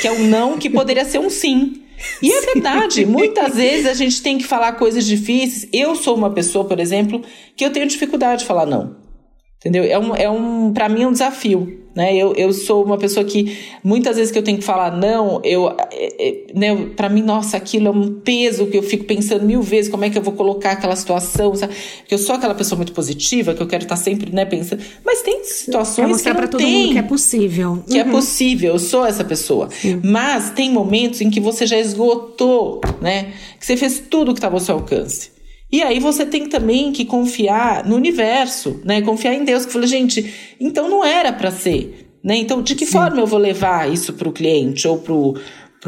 que 0.00 0.08
é 0.08 0.12
um 0.12 0.26
não 0.26 0.58
que 0.58 0.70
poderia 0.70 1.04
ser 1.04 1.18
um 1.18 1.30
sim. 1.30 1.82
E 2.22 2.32
é 2.32 2.40
verdade, 2.52 3.04
muitas 3.04 3.56
vezes 3.56 3.86
a 3.86 3.94
gente 3.94 4.22
tem 4.22 4.38
que 4.38 4.44
falar 4.44 4.72
coisas 4.72 5.04
difíceis. 5.04 5.68
Eu 5.72 5.94
sou 5.96 6.16
uma 6.16 6.30
pessoa, 6.30 6.64
por 6.64 6.78
exemplo, 6.78 7.22
que 7.54 7.64
eu 7.64 7.72
tenho 7.72 7.86
dificuldade 7.86 8.40
de 8.40 8.46
falar 8.46 8.66
não. 8.66 9.05
Entendeu? 9.66 9.84
É 9.84 9.98
um, 9.98 10.14
é 10.14 10.30
um 10.30 10.72
para 10.72 10.88
mim 10.88 11.02
é 11.02 11.08
um 11.08 11.12
desafio. 11.12 11.80
Né? 11.92 12.14
Eu, 12.14 12.34
eu 12.34 12.52
sou 12.52 12.84
uma 12.84 12.98
pessoa 12.98 13.24
que 13.24 13.56
muitas 13.82 14.16
vezes 14.16 14.30
que 14.30 14.38
eu 14.38 14.42
tenho 14.42 14.58
que 14.58 14.64
falar 14.64 14.94
não, 14.94 15.40
eu, 15.42 15.74
é, 15.90 16.28
é, 16.28 16.44
né, 16.54 16.90
para 16.94 17.08
mim, 17.08 17.22
nossa, 17.22 17.56
aquilo 17.56 17.88
é 17.88 17.90
um 17.90 18.20
peso 18.20 18.66
que 18.66 18.76
eu 18.76 18.82
fico 18.82 19.04
pensando 19.04 19.46
mil 19.46 19.62
vezes 19.62 19.90
como 19.90 20.04
é 20.04 20.10
que 20.10 20.18
eu 20.18 20.22
vou 20.22 20.34
colocar 20.34 20.72
aquela 20.72 20.94
situação, 20.94 21.54
sabe? 21.54 21.74
Porque 22.00 22.12
eu 22.12 22.18
sou 22.18 22.36
aquela 22.36 22.54
pessoa 22.54 22.76
muito 22.76 22.92
positiva, 22.92 23.54
que 23.54 23.62
eu 23.62 23.66
quero 23.66 23.84
estar 23.84 23.96
sempre, 23.96 24.30
né, 24.30 24.44
pensando. 24.44 24.82
Mas 25.02 25.22
tem 25.22 25.42
situações 25.42 26.08
mostrar 26.08 26.34
que 26.34 26.40
não 26.42 26.48
todo 26.48 26.58
tem, 26.58 26.82
mundo 26.82 26.92
que 26.92 26.98
é 26.98 27.02
possível. 27.02 27.82
Que 27.88 27.98
é 27.98 28.02
uhum. 28.02 28.08
é 28.10 28.12
possível, 28.12 28.72
eu 28.74 28.78
sou 28.78 29.06
essa 29.06 29.24
pessoa. 29.24 29.70
Sim. 29.70 29.98
Mas 30.04 30.50
tem 30.50 30.70
momentos 30.70 31.22
em 31.22 31.30
que 31.30 31.40
você 31.40 31.64
já 31.64 31.78
esgotou, 31.78 32.82
né? 33.00 33.32
Que 33.58 33.64
você 33.64 33.74
fez 33.74 34.02
tudo 34.10 34.34
que 34.34 34.38
estava 34.38 34.54
ao 34.54 34.60
seu 34.60 34.74
alcance. 34.74 35.35
E 35.70 35.82
aí 35.82 35.98
você 35.98 36.24
tem 36.24 36.48
também 36.48 36.92
que 36.92 37.04
confiar 37.04 37.84
no 37.84 37.96
universo, 37.96 38.80
né? 38.84 39.02
Confiar 39.02 39.34
em 39.34 39.44
Deus, 39.44 39.66
que 39.66 39.72
fala, 39.72 39.86
gente, 39.86 40.32
então 40.60 40.88
não 40.88 41.04
era 41.04 41.32
para 41.32 41.50
ser, 41.50 42.08
né? 42.22 42.36
Então, 42.36 42.62
de 42.62 42.74
que 42.74 42.86
Sim. 42.86 42.92
forma 42.92 43.20
eu 43.20 43.26
vou 43.26 43.38
levar 43.38 43.92
isso 43.92 44.12
para 44.12 44.28
o 44.28 44.32
cliente 44.32 44.86
ou 44.86 44.98
para 44.98 45.12
o 45.12 45.34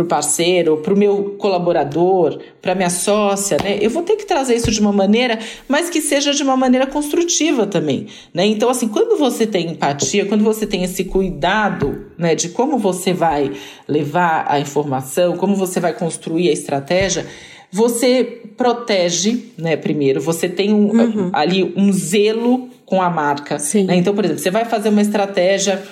parceiro, 0.09 0.79
para 0.79 0.93
o 0.95 0.97
meu 0.97 1.37
colaborador, 1.39 2.41
para 2.61 2.75
minha 2.75 2.91
sócia, 2.91 3.57
né? 3.63 3.79
Eu 3.81 3.91
vou 3.91 4.03
ter 4.03 4.17
que 4.17 4.27
trazer 4.27 4.57
isso 4.57 4.71
de 4.71 4.81
uma 4.81 4.93
maneira, 4.93 5.39
mas 5.69 5.89
que 5.89 6.01
seja 6.01 6.33
de 6.33 6.43
uma 6.43 6.57
maneira 6.57 6.87
construtiva 6.87 7.65
também, 7.65 8.07
né? 8.35 8.47
Então, 8.47 8.69
assim, 8.69 8.89
quando 8.89 9.17
você 9.17 9.47
tem 9.47 9.71
empatia, 9.71 10.27
quando 10.27 10.43
você 10.43 10.67
tem 10.67 10.83
esse 10.83 11.05
cuidado, 11.05 12.07
né, 12.19 12.35
de 12.35 12.49
como 12.49 12.79
você 12.79 13.13
vai 13.13 13.53
levar 13.87 14.45
a 14.49 14.59
informação, 14.59 15.37
como 15.37 15.55
você 15.55 15.79
vai 15.79 15.93
construir 15.93 16.49
a 16.49 16.53
estratégia, 16.53 17.27
você 17.71 18.43
protege, 18.57 19.53
né? 19.57 19.77
Primeiro, 19.77 20.21
você 20.21 20.49
tem 20.49 20.73
um, 20.73 20.91
uhum. 20.91 21.31
ali 21.33 21.73
um 21.77 21.93
zelo 21.93 22.69
com 22.85 23.03
a 23.03 23.11
marca. 23.11 23.59
Né? 23.87 23.97
Então, 23.97 24.15
por 24.15 24.25
exemplo, 24.25 24.43
você 24.43 24.51
vai 24.51 24.65
fazer 24.65 24.89
uma 24.89 25.03
estratégia 25.03 25.83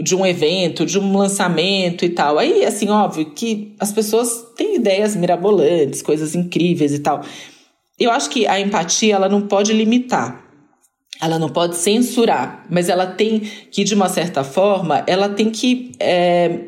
de 0.00 0.14
um 0.16 0.26
evento, 0.26 0.84
de 0.84 0.98
um 0.98 1.16
lançamento 1.16 2.04
e 2.04 2.08
tal. 2.08 2.38
Aí, 2.38 2.64
assim, 2.64 2.88
óbvio 2.88 3.26
que 3.26 3.74
as 3.78 3.92
pessoas 3.92 4.44
têm 4.56 4.76
ideias 4.76 5.14
mirabolantes, 5.14 6.02
coisas 6.02 6.34
incríveis 6.34 6.92
e 6.92 6.98
tal. 6.98 7.22
Eu 7.98 8.10
acho 8.10 8.28
que 8.28 8.46
a 8.46 8.58
empatia, 8.58 9.14
ela 9.14 9.28
não 9.28 9.42
pode 9.42 9.72
limitar. 9.72 10.44
Ela 11.22 11.38
não 11.38 11.48
pode 11.48 11.76
censurar, 11.76 12.66
mas 12.68 12.88
ela 12.88 13.06
tem 13.06 13.38
que, 13.70 13.84
de 13.84 13.94
uma 13.94 14.08
certa 14.08 14.42
forma, 14.42 15.04
ela 15.06 15.28
tem 15.28 15.48
que 15.48 15.92
é, 16.00 16.58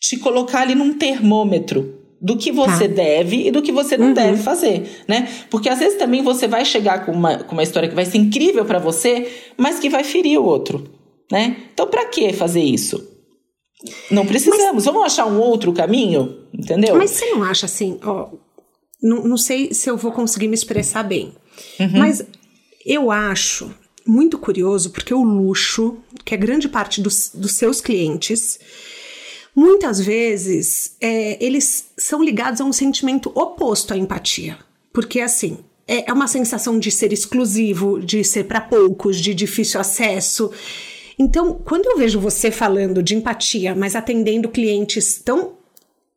te 0.00 0.16
colocar 0.16 0.60
ali 0.60 0.76
num 0.76 0.96
termômetro 0.96 2.01
do 2.22 2.36
que 2.36 2.52
você 2.52 2.88
tá. 2.88 2.94
deve 2.94 3.48
e 3.48 3.50
do 3.50 3.60
que 3.60 3.72
você 3.72 3.96
não 3.96 4.08
uhum. 4.08 4.14
deve 4.14 4.42
fazer, 4.42 5.04
né? 5.08 5.28
Porque 5.50 5.68
às 5.68 5.80
vezes 5.80 5.98
também 5.98 6.22
você 6.22 6.46
vai 6.46 6.64
chegar 6.64 7.04
com 7.04 7.12
uma, 7.12 7.38
com 7.38 7.52
uma 7.52 7.62
história 7.62 7.88
que 7.88 7.94
vai 7.94 8.04
ser 8.04 8.18
incrível 8.18 8.64
para 8.64 8.78
você, 8.78 9.28
mas 9.56 9.80
que 9.80 9.88
vai 9.88 10.04
ferir 10.04 10.38
o 10.38 10.44
outro 10.44 11.02
né? 11.32 11.56
Então, 11.72 11.86
para 11.86 12.04
que 12.04 12.30
fazer 12.34 12.60
isso? 12.60 13.08
Não 14.10 14.26
precisamos. 14.26 14.74
Mas, 14.74 14.84
Vamos 14.84 15.04
achar 15.04 15.26
um 15.26 15.40
outro 15.40 15.72
caminho, 15.72 16.46
entendeu? 16.52 16.94
Mas 16.94 17.12
você 17.12 17.30
não 17.30 17.42
acha 17.42 17.64
assim, 17.64 17.98
ó, 18.04 18.28
não, 19.02 19.24
não 19.24 19.36
sei 19.38 19.72
se 19.72 19.88
eu 19.88 19.96
vou 19.96 20.12
conseguir 20.12 20.46
me 20.46 20.54
expressar 20.54 21.02
bem, 21.02 21.32
uhum. 21.80 21.98
mas 21.98 22.22
eu 22.84 23.10
acho 23.10 23.74
muito 24.06 24.38
curioso 24.38 24.90
porque 24.90 25.14
o 25.14 25.24
luxo, 25.24 25.96
que 26.22 26.34
é 26.34 26.36
grande 26.36 26.68
parte 26.68 27.00
dos, 27.00 27.30
dos 27.34 27.52
seus 27.52 27.80
clientes, 27.80 28.60
muitas 29.54 30.00
vezes 30.00 30.96
é, 31.00 31.42
eles 31.44 31.86
são 31.96 32.22
ligados 32.22 32.60
a 32.60 32.64
um 32.64 32.72
sentimento 32.72 33.30
oposto 33.34 33.92
à 33.92 33.96
empatia. 33.96 34.58
Porque 34.92 35.20
assim, 35.20 35.58
é, 35.86 36.10
é 36.10 36.12
uma 36.12 36.28
sensação 36.28 36.78
de 36.78 36.90
ser 36.90 37.12
exclusivo, 37.12 38.00
de 38.00 38.22
ser 38.24 38.44
para 38.44 38.60
poucos, 38.60 39.18
de 39.20 39.34
difícil 39.34 39.80
acesso. 39.80 40.50
Então, 41.18 41.60
quando 41.64 41.86
eu 41.86 41.98
vejo 41.98 42.20
você 42.20 42.50
falando 42.50 43.02
de 43.02 43.14
empatia, 43.14 43.74
mas 43.74 43.94
atendendo 43.94 44.48
clientes 44.48 45.20
tão 45.24 45.52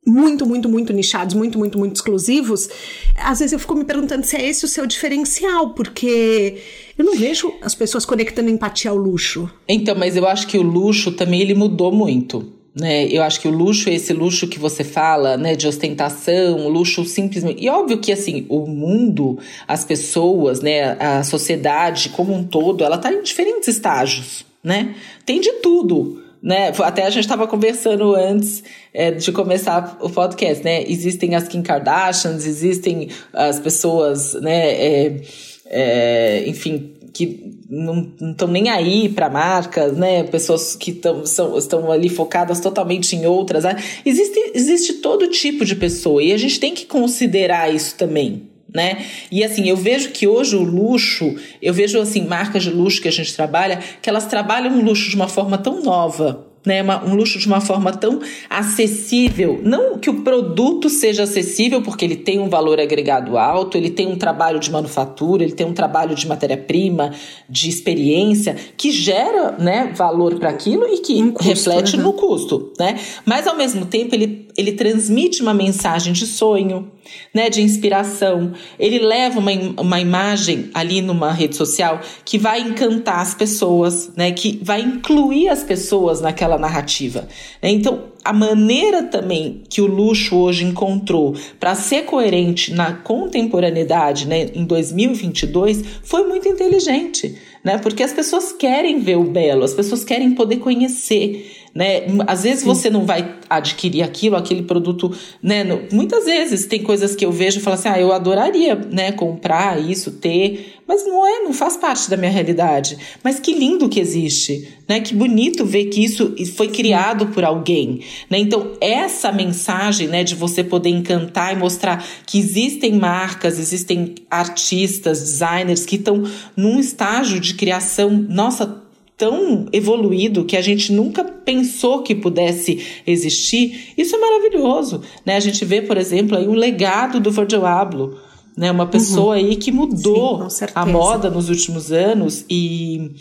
muito, 0.08 0.46
muito, 0.46 0.70
muito 0.70 0.94
nichados, 0.94 1.34
muito, 1.34 1.58
muito, 1.58 1.80
muito 1.80 1.96
exclusivos, 1.96 2.70
às 3.16 3.40
vezes 3.40 3.54
eu 3.54 3.60
fico 3.60 3.74
me 3.74 3.84
perguntando 3.84 4.24
se 4.24 4.36
é 4.36 4.48
esse 4.48 4.64
o 4.64 4.68
seu 4.68 4.86
diferencial, 4.86 5.72
porque 5.72 6.62
eu 6.96 7.04
não 7.04 7.16
vejo 7.16 7.52
as 7.62 7.74
pessoas 7.74 8.06
conectando 8.06 8.50
empatia 8.50 8.92
ao 8.92 8.98
luxo. 8.98 9.50
Então, 9.68 9.96
mas 9.96 10.16
eu 10.16 10.28
acho 10.28 10.46
que 10.46 10.58
o 10.60 10.62
luxo 10.62 11.12
também 11.12 11.42
ele 11.42 11.56
mudou 11.56 11.92
muito. 11.92 12.55
Né, 12.76 13.08
eu 13.08 13.24
acho 13.24 13.40
que 13.40 13.48
o 13.48 13.52
luxo, 13.52 13.90
esse 13.90 14.12
luxo 14.12 14.48
que 14.48 14.60
você 14.60 14.84
fala, 14.84 15.38
né, 15.38 15.56
de 15.56 15.66
ostentação, 15.66 16.68
luxo 16.68 17.06
simplesmente. 17.06 17.64
E 17.64 17.70
óbvio 17.70 18.00
que 18.00 18.12
assim, 18.12 18.46
o 18.50 18.68
mundo, 18.68 19.40
as 19.66 19.86
pessoas, 19.86 20.60
né, 20.60 20.98
a 21.00 21.24
sociedade 21.24 22.10
como 22.10 22.34
um 22.34 22.44
todo, 22.44 22.84
ela 22.84 22.98
está 22.98 23.14
em 23.14 23.24
diferentes 23.24 23.70
estágios 23.70 24.46
né? 24.66 24.96
Tem 25.24 25.40
de 25.40 25.52
tudo. 25.62 26.24
Né? 26.42 26.72
Até 26.84 27.04
a 27.04 27.10
gente 27.10 27.24
estava 27.24 27.48
conversando 27.48 28.14
antes 28.14 28.64
é, 28.94 29.12
de 29.12 29.32
começar 29.32 29.98
o 30.02 30.10
podcast, 30.10 30.64
né? 30.64 30.84
Existem 30.88 31.36
as 31.36 31.48
Kim 31.48 31.62
Kardashians, 31.62 32.46
existem 32.46 33.10
as 33.32 33.60
pessoas, 33.60 34.34
né? 34.34 34.72
É, 34.72 35.22
é, 35.68 36.44
enfim, 36.48 36.94
que 37.16 37.62
não 37.70 38.12
estão 38.32 38.46
nem 38.50 38.70
aí 38.70 39.08
para 39.08 39.30
marcas, 39.30 39.96
né? 39.96 40.24
Pessoas 40.24 40.76
que 40.76 40.92
tão, 40.92 41.26
são, 41.26 41.58
estão 41.58 41.90
ali 41.90 42.10
focadas 42.10 42.60
totalmente 42.60 43.16
em 43.16 43.26
outras. 43.26 43.64
Né? 43.64 43.82
Existe, 44.06 44.52
existe 44.54 44.94
todo 44.96 45.30
tipo 45.30 45.64
de 45.64 45.78
pessoa 45.78 46.22
e 46.22 46.34
a 46.34 46.38
gente 46.38 46.60
tem 46.60 46.74
que 46.74 46.86
considerar 46.86 47.74
isso 47.74 47.96
também, 47.96 48.50
né? 48.72 49.06
E 49.32 49.46
assim, 49.46 49.70
eu 49.70 49.78
vejo 49.78 50.10
que 50.10 50.28
hoje 50.28 50.58
o 50.58 50.62
luxo, 50.64 51.38
eu 51.62 51.74
vejo 51.74 51.98
assim, 52.02 52.28
marcas 52.28 52.64
de 52.64 52.70
luxo 52.70 53.02
que 53.02 53.08
a 53.08 53.12
gente 53.12 53.34
trabalha, 53.34 53.80
que 54.02 54.10
elas 54.10 54.26
trabalham 54.26 54.78
o 54.78 54.84
luxo 54.84 55.10
de 55.10 55.16
uma 55.16 55.30
forma 55.30 55.58
tão 55.58 55.82
nova, 55.82 56.46
né, 56.66 56.84
um 57.06 57.16
luxo 57.16 57.38
de 57.38 57.48
uma 57.48 57.62
forma 57.62 57.92
tão 57.92 58.20
acessível. 58.50 59.60
Não 59.64 59.98
que 59.98 60.10
o 60.10 60.22
produto 60.22 60.90
seja 60.90 61.24
acessível, 61.24 61.82
porque 61.82 62.04
ele 62.04 62.16
tem 62.16 62.40
um 62.40 62.50
valor 62.50 62.80
agregado 62.80 63.38
alto, 63.38 63.78
ele 63.78 63.90
tem 63.90 64.08
um 64.08 64.16
trabalho 64.16 64.60
de 64.60 64.72
manufatura, 64.72 65.44
ele 65.44 65.54
tem 65.54 65.66
um 65.66 65.74
trabalho 65.74 66.16
de 66.16 66.28
matéria-prima, 66.28 67.14
de 67.50 67.70
experiência, 67.70 68.56
que 68.76 68.92
gera 68.92 69.56
né, 69.60 69.94
valor 69.96 70.40
para 70.40 70.50
aquilo 70.50 70.86
e 70.88 71.00
que 71.00 71.22
um 71.22 71.32
custo, 71.32 71.48
reflete 71.48 71.98
uhum. 71.98 72.04
no 72.04 72.14
custo. 72.14 72.74
Né? 72.80 73.00
Mas, 73.26 73.48
ao 73.48 73.56
mesmo 73.56 73.86
tempo, 73.86 74.16
ele, 74.16 74.48
ele 74.58 74.72
transmite 74.72 75.42
uma 75.42 75.54
mensagem 75.54 76.14
de 76.14 76.26
sonho, 76.26 76.92
né, 77.34 77.50
de 77.50 77.62
inspiração. 77.62 78.54
Ele 78.80 79.00
leva 79.00 79.40
uma, 79.40 79.52
uma 79.78 80.00
imagem 80.00 80.70
ali 80.74 81.02
numa 81.02 81.32
rede 81.32 81.56
social 81.56 82.00
que 82.24 82.38
vai 82.38 82.62
encantar 82.62 83.20
as 83.20 83.34
pessoas, 83.34 84.12
né, 84.16 84.32
que 84.32 84.60
vai 84.64 84.82
incluir 84.82 85.50
as 85.50 85.64
pessoas 85.64 86.22
naquela 86.22 86.55
narrativa. 86.60 87.28
Né? 87.62 87.70
Então, 87.70 88.04
a 88.24 88.34
maneira 88.34 89.04
também 89.04 89.62
que 89.70 89.82
o 89.82 89.86
luxo 89.86 90.36
hoje 90.36 90.66
encontrou 90.66 91.36
para 91.60 91.76
ser 91.76 92.06
coerente 92.06 92.74
na 92.74 92.92
contemporaneidade, 92.94 94.28
né, 94.28 94.50
em 94.56 94.66
2022, 94.66 95.84
foi 96.04 96.28
muito 96.28 96.48
inteligente, 96.48 97.36
né? 97.64 97.78
Porque 97.78 98.02
as 98.02 98.14
pessoas 98.14 98.52
querem 98.52 99.00
ver 99.00 99.18
o 99.18 99.26
belo, 99.26 99.64
as 99.64 99.74
pessoas 99.74 100.04
querem 100.04 100.32
poder 100.32 100.58
conhecer 100.58 101.65
né? 101.76 102.04
Às 102.26 102.44
vezes 102.44 102.62
Sim. 102.62 102.66
você 102.68 102.90
não 102.90 103.06
vai 103.06 103.36
adquirir 103.50 104.02
aquilo, 104.02 104.38
aquele 104.38 104.64
produto, 104.64 105.14
né? 105.44 105.66
Muitas 105.92 106.24
vezes 106.24 106.66
tem 106.66 106.82
coisas 106.82 107.14
que 107.16 107.26
eu 107.26 107.34
vejo 107.34 107.60
e 107.60 107.62
falo 107.62 107.74
assim, 107.74 107.90
ah, 107.90 108.00
eu 108.00 108.14
adoraria, 108.14 108.76
né, 108.76 109.12
comprar 109.12 109.78
isso, 109.78 110.12
ter, 110.14 110.76
mas 110.88 111.06
não 111.06 111.28
é, 111.28 111.44
não 111.44 111.52
faz 111.52 111.76
parte 111.76 112.10
da 112.10 112.16
minha 112.16 112.32
realidade. 112.32 112.98
Mas 113.22 113.40
que 113.40 113.54
lindo 113.54 113.90
que 113.90 114.00
existe, 114.00 114.70
né? 114.88 115.02
Que 115.02 115.14
bonito 115.14 115.66
ver 115.66 115.86
que 115.86 116.04
isso 116.04 116.34
foi 116.56 116.70
criado 116.70 117.28
por 117.28 117.44
alguém, 117.44 118.00
né? 118.30 118.38
Então, 118.38 118.72
essa 118.80 119.32
mensagem, 119.32 120.08
né, 120.08 120.24
de 120.24 120.34
você 120.34 120.64
poder 120.64 120.90
encantar 120.90 121.54
e 121.54 121.58
mostrar 121.58 122.06
que 122.26 122.40
existem 122.40 122.94
marcas, 122.94 123.60
existem 123.60 124.16
artistas, 124.32 125.20
designers 125.20 125.86
que 125.86 125.98
estão 125.98 126.24
num 126.56 126.80
estágio 126.80 127.40
de 127.40 127.54
criação, 127.56 128.10
nossa, 128.12 128.85
tão 129.18 129.68
evoluído 129.72 130.44
que 130.44 130.58
a 130.58 130.62
gente 130.62 130.92
nunca 130.92 131.24
pensou 131.24 132.04
que 132.04 132.14
pudesse 132.14 133.02
existir, 133.08 133.94
isso 133.98 134.16
é 134.16 134.20
maravilhoso. 134.20 135.02
Né? 135.26 135.36
A 135.36 135.40
gente 135.40 135.64
vê, 135.64 135.82
por 135.82 135.98
exemplo, 135.98 136.38
aí 136.38 136.48
um 136.48 136.54
legado 136.54 137.20
do 137.20 137.32
Virgil 137.32 137.66
Abloh, 137.66 138.18
né? 138.58 138.72
uma 138.72 138.88
pessoa 138.88 139.38
uhum. 139.38 139.46
aí 139.46 139.56
que 139.56 139.72
mudou 139.72 140.50
Sim, 140.50 140.66
a 140.76 140.86
moda 140.86 141.30
nos 141.30 141.50
últimos 141.50 141.92
anos 141.92 142.46
e 142.50 143.12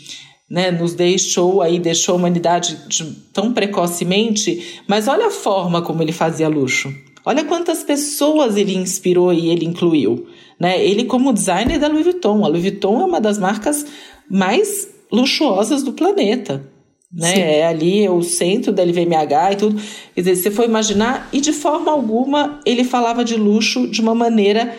né, 0.49 0.69
nos 0.69 0.93
deixou 0.93 1.61
aí, 1.61 1.79
deixou 1.79 2.13
a 2.13 2.17
humanidade 2.17 2.77
de, 2.87 3.03
tão 3.33 3.53
precocemente, 3.53 4.81
mas 4.87 5.07
olha 5.07 5.27
a 5.27 5.31
forma 5.31 5.81
como 5.81 6.01
ele 6.01 6.11
fazia 6.11 6.47
luxo. 6.47 6.93
Olha 7.25 7.43
quantas 7.43 7.83
pessoas 7.83 8.55
ele 8.55 8.75
inspirou 8.75 9.33
e 9.33 9.49
ele 9.49 9.65
incluiu. 9.65 10.27
Né? 10.59 10.83
Ele, 10.85 11.05
como 11.05 11.33
designer 11.33 11.79
da 11.79 11.87
Louis 11.87 12.03
Vuitton, 12.03 12.45
a 12.45 12.47
Louis 12.47 12.61
Vuitton 12.61 13.01
é 13.01 13.05
uma 13.05 13.19
das 13.19 13.39
marcas 13.39 13.85
mais 14.29 14.94
luxuosas 15.15 15.81
do 15.83 15.93
planeta. 15.93 16.63
Né? 17.11 17.59
É 17.59 17.67
ali 17.67 18.09
o 18.09 18.21
centro 18.21 18.73
da 18.73 18.83
LVMH 18.83 19.51
e 19.51 19.55
tudo. 19.55 19.81
Quer 20.13 20.21
dizer, 20.21 20.35
você 20.35 20.51
foi 20.51 20.65
imaginar, 20.65 21.29
e 21.31 21.39
de 21.39 21.53
forma 21.53 21.91
alguma 21.91 22.59
ele 22.65 22.83
falava 22.83 23.23
de 23.23 23.35
luxo 23.35 23.87
de 23.87 24.01
uma 24.01 24.13
maneira 24.13 24.75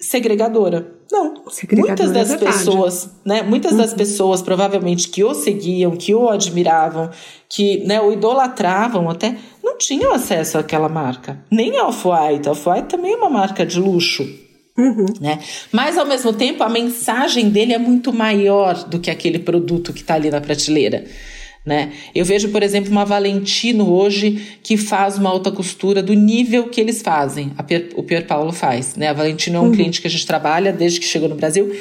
segregadora. 0.00 0.94
Não. 1.12 1.44
Segregadora 1.50 2.08
muitas 2.08 2.12
das 2.12 2.30
é 2.30 2.44
pessoas, 2.44 3.10
né? 3.24 3.42
Muitas 3.42 3.72
uhum. 3.72 3.78
das 3.78 3.94
pessoas 3.94 4.42
provavelmente 4.42 5.08
que 5.08 5.22
o 5.22 5.34
seguiam, 5.34 5.96
que 5.96 6.14
o 6.14 6.28
admiravam, 6.28 7.10
que 7.48 7.84
né, 7.84 8.00
o 8.00 8.12
idolatravam 8.12 9.08
até, 9.08 9.36
não 9.62 9.76
tinham 9.78 10.12
acesso 10.12 10.58
àquela 10.58 10.88
marca. 10.88 11.44
Nem 11.50 11.78
a 11.78 11.86
Off-White. 11.86 12.48
A 12.48 12.52
Off-White 12.52 12.88
também 12.88 13.12
é 13.12 13.16
uma 13.16 13.30
marca 13.30 13.64
de 13.64 13.78
luxo. 13.78 14.26
Uhum. 14.76 15.06
Né? 15.20 15.38
Mas, 15.72 15.96
ao 15.96 16.06
mesmo 16.06 16.32
tempo, 16.32 16.62
a 16.62 16.68
mensagem 16.68 17.48
dele 17.48 17.72
é 17.72 17.78
muito 17.78 18.12
maior 18.12 18.84
do 18.84 18.98
que 18.98 19.10
aquele 19.10 19.38
produto 19.38 19.92
que 19.92 20.00
está 20.00 20.14
ali 20.14 20.30
na 20.30 20.40
prateleira. 20.40 21.04
Né? 21.64 21.92
Eu 22.14 22.24
vejo, 22.24 22.50
por 22.50 22.62
exemplo, 22.62 22.92
uma 22.92 23.04
Valentino 23.04 23.92
hoje 23.92 24.58
que 24.62 24.76
faz 24.76 25.18
uma 25.18 25.30
alta 25.30 25.50
costura 25.50 26.00
do 26.00 26.14
nível 26.14 26.68
que 26.68 26.80
eles 26.80 27.02
fazem. 27.02 27.50
Pier, 27.66 27.88
o 27.96 28.04
Pier 28.04 28.24
Paulo 28.24 28.52
faz. 28.52 28.94
Né? 28.94 29.08
A 29.08 29.12
Valentino 29.12 29.56
é 29.56 29.60
um 29.60 29.64
uhum. 29.64 29.72
cliente 29.72 30.00
que 30.00 30.06
a 30.06 30.10
gente 30.10 30.24
trabalha 30.24 30.72
desde 30.72 31.00
que 31.00 31.06
chegou 31.06 31.28
no 31.28 31.34
Brasil. 31.34 31.74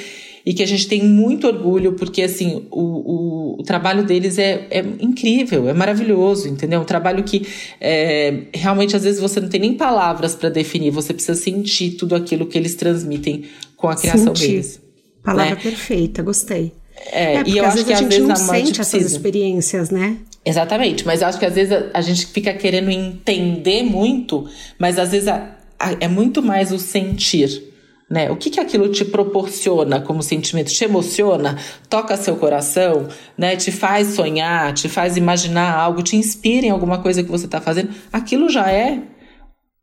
E 0.45 0.53
que 0.53 0.61
a 0.61 0.67
gente 0.67 0.87
tem 0.87 1.03
muito 1.03 1.47
orgulho, 1.47 1.93
porque 1.93 2.21
assim, 2.21 2.67
o, 2.69 2.81
o, 2.81 3.59
o 3.59 3.63
trabalho 3.63 4.03
deles 4.03 4.37
é, 4.37 4.67
é, 4.69 4.85
incrível, 4.99 5.67
é 5.67 5.73
maravilhoso, 5.73 6.47
entendeu? 6.47 6.81
Um 6.81 6.85
trabalho 6.85 7.23
que 7.23 7.47
é, 7.81 8.43
realmente 8.53 8.95
às 8.95 9.03
vezes 9.03 9.19
você 9.19 9.39
não 9.39 9.49
tem 9.49 9.59
nem 9.59 9.73
palavras 9.73 10.35
para 10.35 10.49
definir, 10.49 10.91
você 10.91 11.13
precisa 11.13 11.39
sentir 11.39 11.91
tudo 11.91 12.13
aquilo 12.13 12.45
que 12.45 12.57
eles 12.57 12.75
transmitem 12.75 13.45
com 13.75 13.89
a 13.89 13.95
criação 13.95 14.35
sentir. 14.35 14.47
deles. 14.47 14.81
Palavra 15.23 15.55
né? 15.55 15.61
perfeita, 15.61 16.21
gostei. 16.21 16.71
É, 17.11 17.37
é 17.37 17.43
e 17.47 17.57
eu 17.57 17.65
acho 17.65 17.83
que 17.83 17.91
a 17.91 17.95
gente 17.95 18.19
não 18.19 18.35
sente 18.35 18.79
essas 18.79 19.03
experiências, 19.03 19.89
né? 19.89 20.17
Exatamente, 20.45 21.05
mas 21.07 21.21
eu 21.21 21.27
acho 21.27 21.39
que 21.39 21.45
às 21.45 21.55
vezes 21.55 21.73
a, 21.73 21.89
a 21.91 22.01
gente 22.01 22.27
fica 22.27 22.53
querendo 22.53 22.91
entender 22.91 23.81
muito, 23.81 24.47
mas 24.77 24.99
às 24.99 25.11
vezes 25.11 25.27
a, 25.27 25.57
a, 25.79 25.93
é 25.99 26.07
muito 26.07 26.43
mais 26.43 26.71
o 26.71 26.77
sentir. 26.77 27.73
Né? 28.09 28.29
O 28.29 28.35
que, 28.35 28.51
que 28.51 28.59
aquilo 28.59 28.87
te 28.89 29.03
proporciona 29.03 29.99
como 29.99 30.21
sentimento? 30.21 30.71
Te 30.71 30.83
emociona? 30.83 31.57
Toca 31.89 32.15
seu 32.15 32.35
coração? 32.35 33.07
Né? 33.35 33.55
Te 33.55 33.71
faz 33.71 34.09
sonhar? 34.09 34.73
Te 34.73 34.87
faz 34.87 35.17
imaginar 35.17 35.75
algo? 35.75 36.03
Te 36.03 36.15
inspira 36.15 36.67
em 36.67 36.69
alguma 36.69 37.01
coisa 37.01 37.23
que 37.23 37.31
você 37.31 37.45
está 37.45 37.59
fazendo? 37.59 37.89
Aquilo 38.13 38.47
já 38.47 38.71
é, 38.71 39.01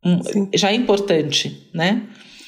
um, 0.04 0.48
já 0.54 0.70
é 0.70 0.74
importante, 0.74 1.68
né? 1.74 2.02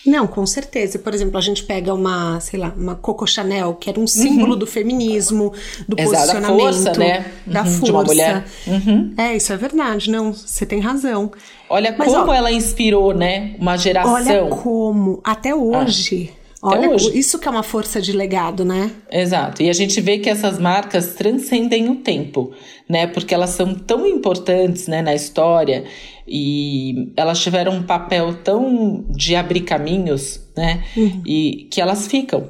Não, 0.07 0.27
com 0.27 0.45
certeza. 0.45 0.99
Por 0.99 1.15
exemplo, 1.15 1.39
a 1.39 1.41
gente 1.41 1.65
pega 1.65 1.95
uma, 1.95 2.39
sei 2.39 2.61
lá, 2.61 2.73
uma 2.77 2.95
Coco 2.95 3.27
Chanel, 3.27 3.75
que 3.75 3.89
era 3.89 3.99
um 3.99 4.07
símbolo 4.07 4.53
uhum. 4.53 4.59
do 4.59 4.67
feminismo, 4.67 5.53
do 5.89 5.99
Exato, 5.99 6.17
posicionamento, 6.17 6.57
da 6.57 6.63
força, 6.63 6.99
né? 6.99 7.33
Da 7.47 7.61
uhum, 7.63 7.67
força. 7.67 7.85
De 7.85 7.91
uma 7.91 8.05
mulher. 8.05 8.45
Uhum. 8.67 9.15
É, 9.17 9.37
isso 9.37 9.53
é 9.53 9.57
verdade. 9.57 10.11
Não, 10.11 10.33
você 10.33 10.67
tem 10.67 10.81
razão. 10.81 11.33
Olha 11.75 11.93
Mas, 11.99 12.13
como 12.13 12.31
ó, 12.31 12.35
ela 12.35 12.53
inspirou, 12.53 13.13
né? 13.13 13.57
Uma 13.59 13.77
geração. 13.77 14.15
Olha 14.15 14.47
como, 14.47 15.21
até 15.25 15.53
hoje. 15.53 16.31
Ah. 16.63 16.69
Olha, 16.69 16.91
hoje. 16.91 17.19
isso 17.19 17.37
que 17.39 17.49
é 17.49 17.51
uma 17.51 17.65
força 17.65 18.01
de 18.01 18.13
legado, 18.13 18.65
né? 18.65 18.93
Exato. 19.11 19.61
E 19.61 19.69
a 19.69 19.73
gente 19.73 20.01
vê 20.01 20.19
que 20.19 20.31
essas 20.31 20.57
marcas 20.57 21.15
transcendem 21.15 21.91
o 21.91 21.97
tempo, 21.97 22.53
né? 22.89 23.09
Porque 23.09 23.35
elas 23.35 23.51
são 23.51 23.75
tão 23.75 24.07
importantes, 24.07 24.87
né, 24.87 25.03
na 25.03 25.15
história 25.15 25.85
e 26.29 27.13
elas 27.17 27.41
tiveram 27.41 27.73
um 27.73 27.83
papel 27.83 28.35
tão 28.35 29.05
de 29.11 29.35
abrir 29.35 29.63
caminhos, 29.63 30.41
né? 30.57 30.85
Uhum. 30.97 31.23
E 31.27 31.67
que 31.73 31.81
elas 31.81 32.07
ficam, 32.07 32.49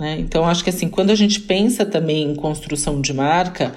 né? 0.00 0.16
Então 0.18 0.44
acho 0.44 0.64
que 0.64 0.70
assim, 0.70 0.88
quando 0.88 1.10
a 1.10 1.14
gente 1.14 1.40
pensa 1.40 1.86
também 1.86 2.24
em 2.24 2.34
construção 2.34 3.00
de 3.00 3.14
marca, 3.14 3.72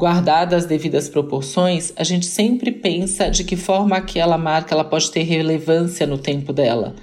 guardadas 0.00 0.64
as 0.64 0.68
devidas 0.68 1.08
proporções, 1.08 1.92
a 1.94 2.02
gente 2.02 2.26
sempre 2.26 2.72
pensa 2.72 3.30
de 3.30 3.44
que 3.44 3.56
forma 3.56 3.96
aquela 3.96 4.38
marca 4.38 4.74
ela 4.74 4.84
pode 4.84 5.10
ter 5.10 5.22
relevância 5.22 6.06
no 6.06 6.18
tempo 6.18 6.52
dela 6.52 6.94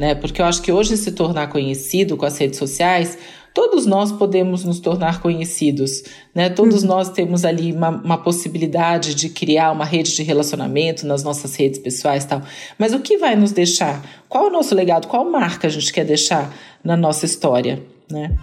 né? 0.00 0.14
Porque 0.14 0.40
eu 0.40 0.46
acho 0.46 0.62
que 0.62 0.72
hoje 0.72 0.96
se 0.96 1.12
tornar 1.12 1.48
conhecido 1.48 2.16
com 2.16 2.24
as 2.24 2.38
redes 2.38 2.58
sociais, 2.58 3.18
todos 3.52 3.84
nós 3.84 4.10
podemos 4.10 4.64
nos 4.64 4.80
tornar 4.80 5.20
conhecidos, 5.20 6.02
né? 6.34 6.48
Todos 6.48 6.82
uhum. 6.82 6.88
nós 6.88 7.10
temos 7.10 7.44
ali 7.44 7.70
uma, 7.70 7.90
uma, 7.90 8.16
possibilidade 8.16 9.14
de 9.14 9.28
criar 9.28 9.70
uma 9.70 9.84
rede 9.84 10.16
de 10.16 10.22
relacionamento 10.22 11.06
nas 11.06 11.22
nossas 11.22 11.54
redes 11.54 11.78
pessoais 11.78 12.24
tal. 12.24 12.40
Mas 12.78 12.94
o 12.94 13.00
que 13.00 13.18
vai 13.18 13.36
nos 13.36 13.52
deixar? 13.52 14.02
Qual 14.26 14.46
é 14.46 14.48
o 14.48 14.50
nosso 14.50 14.74
legado? 14.74 15.06
Qual 15.06 15.30
marca 15.30 15.66
a 15.66 15.70
gente 15.70 15.92
quer 15.92 16.06
deixar 16.06 16.50
na 16.82 16.96
nossa 16.96 17.26
história, 17.26 17.82
né? 18.10 18.34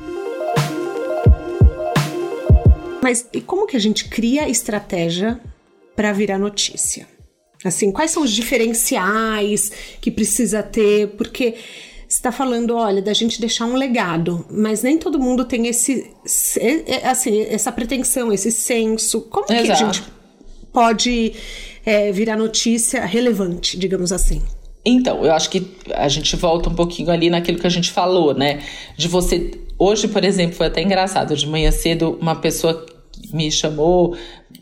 Mas 3.01 3.27
e 3.31 3.41
como 3.41 3.67
que 3.67 3.77
a 3.77 3.79
gente 3.79 4.05
cria 4.05 4.49
estratégia 4.49 5.39
para 5.95 6.11
virar 6.11 6.37
notícia? 6.37 7.07
Assim, 7.63 7.91
quais 7.91 8.11
são 8.11 8.23
os 8.23 8.31
diferenciais 8.31 9.71
que 9.99 10.11
precisa 10.11 10.61
ter? 10.61 11.09
Porque 11.09 11.55
você 12.07 12.17
está 12.17 12.31
falando, 12.31 12.75
olha, 12.75 13.01
da 13.01 13.13
gente 13.13 13.41
deixar 13.41 13.65
um 13.65 13.75
legado, 13.75 14.45
mas 14.49 14.81
nem 14.81 14.97
todo 14.97 15.19
mundo 15.19 15.43
tem 15.43 15.67
esse, 15.67 16.09
assim, 17.03 17.41
essa 17.49 17.71
pretensão, 17.71 18.31
esse 18.31 18.51
senso. 18.51 19.21
Como 19.21 19.45
Exato. 19.51 19.65
que 19.65 19.71
a 19.71 19.75
gente 19.75 20.03
pode 20.71 21.33
é, 21.85 22.11
virar 22.11 22.37
notícia 22.37 23.05
relevante, 23.05 23.77
digamos 23.77 24.11
assim? 24.11 24.41
Então, 24.85 25.25
eu 25.25 25.33
acho 25.33 25.49
que 25.49 25.67
a 25.93 26.07
gente 26.07 26.33
volta 26.37 26.69
um 26.69 26.75
pouquinho 26.75 27.11
ali 27.11 27.29
naquilo 27.29 27.59
que 27.59 27.67
a 27.67 27.69
gente 27.69 27.91
falou, 27.91 28.33
né? 28.33 28.63
De 28.95 29.09
você. 29.09 29.51
Hoje, 29.79 30.07
por 30.07 30.23
exemplo, 30.23 30.55
foi 30.55 30.67
até 30.67 30.81
engraçado, 30.81 31.35
de 31.35 31.47
manhã 31.47 31.71
cedo, 31.71 32.17
uma 32.19 32.35
pessoa 32.35 32.85
me 33.31 33.51
chamou 33.51 34.15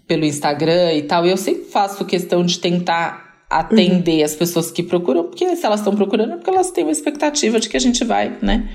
pelo 0.08 0.26
Instagram 0.26 0.94
e 0.94 1.04
tal. 1.04 1.26
E 1.26 1.32
eu 1.32 1.38
sempre 1.38 1.66
faço 1.66 2.06
questão 2.06 2.44
de 2.44 2.60
tentar 2.60 3.46
atender 3.50 4.20
uhum. 4.20 4.26
as 4.26 4.36
pessoas 4.36 4.72
que 4.72 4.84
procuram, 4.84 5.26
porque 5.26 5.56
se 5.56 5.66
elas 5.66 5.80
estão 5.80 5.96
procurando 5.96 6.34
é 6.34 6.36
porque 6.36 6.50
elas 6.50 6.72
têm 6.72 6.84
uma 6.84 6.92
expectativa 6.92 7.60
de 7.60 7.70
que 7.70 7.78
a 7.78 7.80
gente 7.80 8.04
vai, 8.04 8.38
né? 8.42 8.70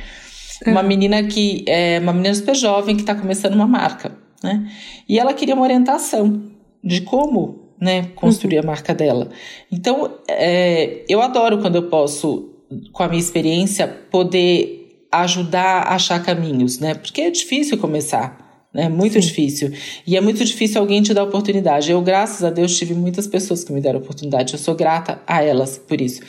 Uhum. 0.64 0.72
Uma 0.72 0.82
menina 0.82 1.22
que 1.24 1.64
é 1.66 1.98
uma 1.98 2.12
menina 2.12 2.34
super 2.34 2.54
jovem 2.54 2.94
que 2.94 3.02
está 3.02 3.14
começando 3.14 3.54
uma 3.54 3.66
marca, 3.66 4.12
né? 4.42 4.70
E 5.08 5.18
ela 5.18 5.34
queria 5.34 5.54
uma 5.54 5.64
orientação 5.64 6.42
de 6.82 7.02
como, 7.02 7.74
né, 7.80 8.08
construir 8.14 8.56
uhum. 8.56 8.64
a 8.64 8.66
marca 8.66 8.94
dela. 8.94 9.28
Então, 9.70 10.18
é, 10.28 11.04
eu 11.08 11.20
adoro 11.20 11.58
quando 11.58 11.76
eu 11.76 11.88
posso, 11.88 12.50
com 12.92 13.02
a 13.02 13.08
minha 13.08 13.20
experiência, 13.20 13.86
poder 13.86 14.79
ajudar 15.10 15.82
a 15.82 15.94
achar 15.94 16.22
caminhos, 16.22 16.78
né? 16.78 16.94
Porque 16.94 17.22
é 17.22 17.30
difícil 17.30 17.78
começar. 17.78 18.50
É 18.72 18.88
muito 18.88 19.14
Sim. 19.14 19.20
difícil. 19.20 19.72
E 20.06 20.16
é 20.16 20.20
muito 20.20 20.44
difícil 20.44 20.80
alguém 20.80 21.02
te 21.02 21.12
dar 21.12 21.24
oportunidade. 21.24 21.90
Eu, 21.90 22.00
graças 22.00 22.44
a 22.44 22.50
Deus, 22.50 22.78
tive 22.78 22.94
muitas 22.94 23.26
pessoas 23.26 23.64
que 23.64 23.72
me 23.72 23.80
deram 23.80 23.98
oportunidade. 23.98 24.52
Eu 24.52 24.58
sou 24.60 24.76
grata 24.76 25.20
a 25.26 25.42
elas 25.42 25.76
por 25.76 26.00
isso. 26.00 26.20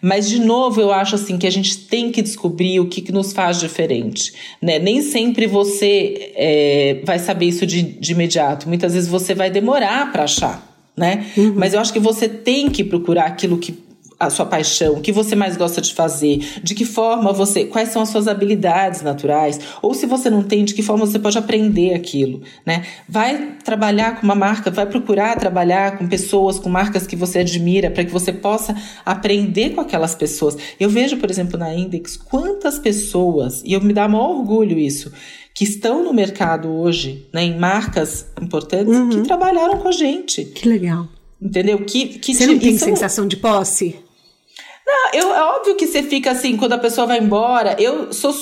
Mas, 0.00 0.28
de 0.28 0.40
novo, 0.40 0.80
eu 0.80 0.90
acho 0.90 1.14
assim 1.14 1.38
que 1.38 1.46
a 1.46 1.50
gente 1.50 1.78
tem 1.86 2.10
que 2.10 2.22
descobrir 2.22 2.80
o 2.80 2.88
que, 2.88 3.02
que 3.02 3.12
nos 3.12 3.32
faz 3.32 3.60
diferente. 3.60 4.32
Né? 4.60 4.78
Nem 4.78 5.02
sempre 5.02 5.46
você 5.46 6.32
é, 6.34 7.02
vai 7.04 7.18
saber 7.18 7.46
isso 7.46 7.66
de, 7.66 7.82
de 7.82 8.12
imediato. 8.12 8.68
Muitas 8.68 8.94
vezes 8.94 9.08
você 9.08 9.34
vai 9.34 9.50
demorar 9.50 10.10
para 10.10 10.24
achar. 10.24 10.72
Né? 10.96 11.26
Uhum. 11.36 11.54
Mas 11.56 11.74
eu 11.74 11.80
acho 11.80 11.92
que 11.92 12.00
você 12.00 12.28
tem 12.28 12.70
que 12.70 12.82
procurar 12.82 13.26
aquilo 13.26 13.58
que 13.58 13.72
a 14.22 14.30
sua 14.30 14.46
paixão, 14.46 14.94
o 14.94 15.00
que 15.00 15.10
você 15.10 15.34
mais 15.34 15.56
gosta 15.56 15.80
de 15.80 15.92
fazer, 15.92 16.60
de 16.62 16.74
que 16.74 16.84
forma 16.84 17.32
você, 17.32 17.64
quais 17.64 17.88
são 17.88 18.02
as 18.02 18.08
suas 18.08 18.28
habilidades 18.28 19.02
naturais, 19.02 19.58
ou 19.82 19.92
se 19.94 20.06
você 20.06 20.30
não 20.30 20.44
tem, 20.44 20.64
de 20.64 20.74
que 20.74 20.82
forma 20.82 21.04
você 21.04 21.18
pode 21.18 21.36
aprender 21.36 21.92
aquilo, 21.92 22.40
né? 22.64 22.84
Vai 23.08 23.56
trabalhar 23.64 24.20
com 24.20 24.22
uma 24.22 24.36
marca, 24.36 24.70
vai 24.70 24.86
procurar 24.86 25.36
trabalhar 25.36 25.98
com 25.98 26.06
pessoas, 26.06 26.58
com 26.58 26.68
marcas 26.68 27.04
que 27.04 27.16
você 27.16 27.40
admira, 27.40 27.90
para 27.90 28.04
que 28.04 28.12
você 28.12 28.32
possa 28.32 28.76
aprender 29.04 29.70
com 29.70 29.80
aquelas 29.80 30.14
pessoas. 30.14 30.56
Eu 30.78 30.88
vejo, 30.88 31.16
por 31.16 31.28
exemplo, 31.28 31.58
na 31.58 31.74
Index, 31.74 32.16
quantas 32.16 32.78
pessoas, 32.78 33.60
e 33.64 33.72
eu 33.72 33.80
me 33.80 33.92
dá 33.92 34.06
maior 34.06 34.30
orgulho 34.30 34.78
isso, 34.78 35.10
que 35.52 35.64
estão 35.64 36.04
no 36.04 36.12
mercado 36.12 36.70
hoje, 36.70 37.26
né, 37.32 37.42
em 37.42 37.58
marcas 37.58 38.26
importantes, 38.40 38.94
uhum. 38.94 39.08
que 39.10 39.20
trabalharam 39.22 39.78
com 39.78 39.88
a 39.88 39.92
gente. 39.92 40.44
Que 40.44 40.68
legal. 40.68 41.08
Entendeu? 41.40 41.78
Que, 41.84 42.06
que 42.20 42.34
Você 42.34 42.46
não 42.46 42.58
tem 42.58 42.78
sensação 42.78 43.26
de 43.26 43.36
posse? 43.36 43.96
Não, 44.84 45.12
eu, 45.14 45.34
é 45.34 45.42
óbvio 45.56 45.76
que 45.76 45.86
você 45.86 46.02
fica 46.02 46.32
assim, 46.32 46.56
quando 46.56 46.72
a 46.72 46.78
pessoa 46.78 47.06
vai 47.06 47.18
embora. 47.18 47.76
Eu 47.78 48.12
sou. 48.12 48.32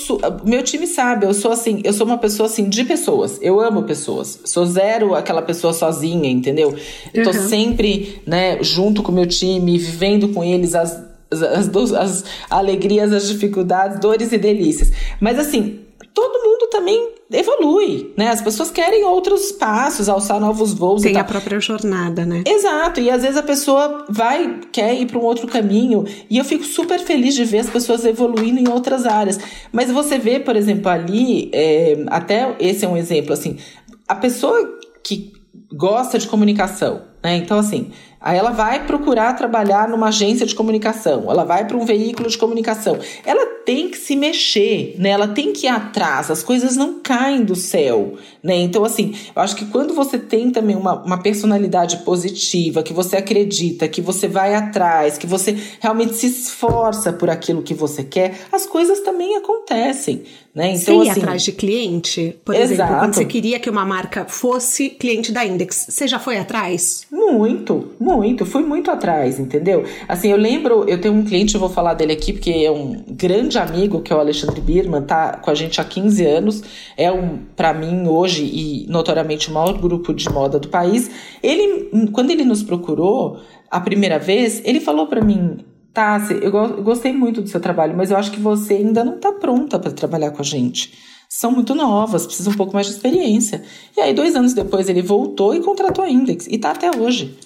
Meu 0.44 0.62
time 0.62 0.86
sabe, 0.86 1.26
eu 1.26 1.34
sou 1.34 1.52
assim, 1.52 1.80
eu 1.84 1.92
sou 1.92 2.06
uma 2.06 2.18
pessoa 2.18 2.46
assim 2.46 2.68
de 2.68 2.84
pessoas. 2.84 3.38
Eu 3.42 3.60
amo 3.60 3.82
pessoas. 3.82 4.40
Sou 4.44 4.64
zero 4.64 5.14
aquela 5.14 5.42
pessoa 5.42 5.72
sozinha, 5.72 6.30
entendeu? 6.30 6.74
Eu 7.12 7.24
tô 7.24 7.30
uhum. 7.30 7.48
sempre, 7.48 8.22
né, 8.26 8.62
junto 8.62 9.02
com 9.02 9.12
o 9.12 9.14
meu 9.14 9.26
time, 9.26 9.78
vivendo 9.78 10.28
com 10.28 10.42
eles 10.42 10.74
as, 10.74 11.02
as, 11.30 11.68
as, 11.68 11.92
as 11.92 12.24
alegrias, 12.48 13.12
as 13.12 13.28
dificuldades, 13.28 14.00
dores 14.00 14.32
e 14.32 14.38
delícias. 14.38 14.92
Mas 15.20 15.38
assim, 15.38 15.80
todo 16.14 16.42
mundo 16.44 16.68
também 16.70 17.14
evolui, 17.32 18.12
né? 18.16 18.28
As 18.28 18.40
pessoas 18.40 18.70
querem 18.70 19.04
outros 19.04 19.52
passos, 19.52 20.08
alçar 20.08 20.40
novos 20.40 20.72
voos. 20.72 21.02
Tem 21.02 21.16
a 21.16 21.24
própria 21.24 21.60
jornada, 21.60 22.26
né? 22.26 22.42
Exato. 22.46 23.00
E 23.00 23.10
às 23.10 23.22
vezes 23.22 23.36
a 23.36 23.42
pessoa 23.42 24.04
vai, 24.08 24.60
quer 24.72 24.94
ir 24.94 25.06
para 25.06 25.18
um 25.18 25.22
outro 25.22 25.46
caminho. 25.46 26.04
E 26.28 26.38
eu 26.38 26.44
fico 26.44 26.64
super 26.64 26.98
feliz 27.00 27.34
de 27.34 27.44
ver 27.44 27.58
as 27.58 27.70
pessoas 27.70 28.04
evoluindo 28.04 28.58
em 28.58 28.68
outras 28.68 29.06
áreas. 29.06 29.38
Mas 29.72 29.90
você 29.90 30.18
vê, 30.18 30.40
por 30.40 30.56
exemplo, 30.56 30.90
ali, 30.90 31.50
é, 31.52 32.04
até 32.08 32.56
esse 32.58 32.84
é 32.84 32.88
um 32.88 32.96
exemplo, 32.96 33.32
assim, 33.32 33.56
a 34.08 34.14
pessoa 34.14 34.78
que 35.04 35.32
gosta 35.72 36.18
de 36.18 36.26
comunicação, 36.26 37.02
né? 37.22 37.36
Então, 37.36 37.58
assim, 37.58 37.92
Aí 38.22 38.36
ela 38.36 38.50
vai 38.50 38.84
procurar 38.84 39.32
trabalhar 39.32 39.88
numa 39.88 40.08
agência 40.08 40.44
de 40.44 40.54
comunicação, 40.54 41.30
ela 41.30 41.42
vai 41.42 41.66
para 41.66 41.76
um 41.76 41.86
veículo 41.86 42.28
de 42.28 42.36
comunicação. 42.36 42.98
Ela 43.24 43.46
tem 43.64 43.88
que 43.88 43.96
se 43.96 44.14
mexer, 44.14 44.94
né? 44.98 45.10
Ela 45.10 45.28
tem 45.28 45.52
que 45.52 45.66
ir 45.66 45.70
atrás, 45.70 46.30
as 46.30 46.42
coisas 46.42 46.76
não 46.76 47.00
caem 47.00 47.42
do 47.42 47.54
céu, 47.54 48.14
né? 48.42 48.56
Então, 48.56 48.84
assim, 48.84 49.14
eu 49.34 49.40
acho 49.40 49.56
que 49.56 49.64
quando 49.64 49.94
você 49.94 50.18
tem 50.18 50.50
também 50.50 50.76
uma, 50.76 51.02
uma 51.02 51.22
personalidade 51.22 51.98
positiva, 51.98 52.82
que 52.82 52.92
você 52.92 53.16
acredita, 53.16 53.88
que 53.88 54.02
você 54.02 54.28
vai 54.28 54.54
atrás, 54.54 55.16
que 55.16 55.26
você 55.26 55.56
realmente 55.80 56.14
se 56.14 56.26
esforça 56.26 57.14
por 57.14 57.30
aquilo 57.30 57.62
que 57.62 57.72
você 57.72 58.04
quer, 58.04 58.38
as 58.52 58.66
coisas 58.66 59.00
também 59.00 59.36
acontecem, 59.36 60.24
né? 60.54 60.72
Então, 60.72 60.98
você 60.98 61.04
ia 61.04 61.12
assim, 61.12 61.20
atrás 61.20 61.42
de 61.42 61.52
cliente? 61.52 62.36
Por 62.44 62.54
exato. 62.54 62.72
exemplo, 62.72 62.98
quando 62.98 63.14
você 63.14 63.24
queria 63.24 63.58
que 63.58 63.70
uma 63.70 63.86
marca 63.86 64.26
fosse 64.26 64.90
cliente 64.90 65.32
da 65.32 65.46
Index, 65.46 65.86
você 65.88 66.06
já 66.06 66.18
foi 66.18 66.36
atrás? 66.36 67.06
Muito, 67.10 67.92
muito 67.98 68.09
Muito, 68.16 68.44
fui 68.44 68.62
muito 68.62 68.90
atrás, 68.90 69.38
entendeu? 69.38 69.84
Assim, 70.08 70.30
eu 70.30 70.36
lembro, 70.36 70.84
eu 70.88 71.00
tenho 71.00 71.14
um 71.14 71.24
cliente, 71.24 71.54
eu 71.54 71.60
vou 71.60 71.68
falar 71.68 71.94
dele 71.94 72.12
aqui, 72.12 72.32
porque 72.32 72.50
é 72.50 72.70
um 72.70 73.04
grande 73.08 73.58
amigo, 73.58 74.00
que 74.00 74.12
é 74.12 74.16
o 74.16 74.18
Alexandre 74.18 74.60
Birman, 74.60 75.02
tá 75.02 75.36
com 75.36 75.50
a 75.50 75.54
gente 75.54 75.80
há 75.80 75.84
15 75.84 76.26
anos, 76.26 76.62
é 76.96 77.10
um, 77.10 77.38
para 77.54 77.72
mim, 77.72 78.06
hoje, 78.08 78.44
e 78.44 78.86
notoriamente 78.88 79.50
o 79.50 79.54
maior 79.54 79.78
grupo 79.78 80.12
de 80.12 80.28
moda 80.28 80.58
do 80.58 80.68
país. 80.68 81.10
Ele, 81.42 82.08
quando 82.12 82.30
ele 82.30 82.44
nos 82.44 82.62
procurou 82.62 83.38
a 83.70 83.80
primeira 83.80 84.18
vez, 84.18 84.60
ele 84.64 84.80
falou 84.80 85.06
para 85.06 85.20
mim, 85.20 85.58
Tassi, 85.94 86.34
eu, 86.42 86.52
eu 86.52 86.82
gostei 86.82 87.12
muito 87.12 87.40
do 87.40 87.48
seu 87.48 87.60
trabalho, 87.60 87.96
mas 87.96 88.10
eu 88.10 88.16
acho 88.16 88.30
que 88.32 88.40
você 88.40 88.74
ainda 88.74 89.04
não 89.04 89.18
tá 89.18 89.32
pronta 89.32 89.78
para 89.78 89.92
trabalhar 89.92 90.30
com 90.32 90.42
a 90.42 90.44
gente 90.44 91.10
são 91.32 91.52
muito 91.52 91.76
novas, 91.76 92.26
precisam 92.26 92.52
um 92.52 92.56
pouco 92.56 92.74
mais 92.74 92.88
de 92.88 92.94
experiência. 92.94 93.62
E 93.96 94.00
aí, 94.00 94.12
dois 94.12 94.34
anos 94.34 94.52
depois, 94.52 94.88
ele 94.88 95.00
voltou 95.00 95.54
e 95.54 95.60
contratou 95.60 96.04
a 96.04 96.10
Index. 96.10 96.48
E 96.50 96.58
tá 96.58 96.72
até 96.72 96.90
hoje. 96.90 97.38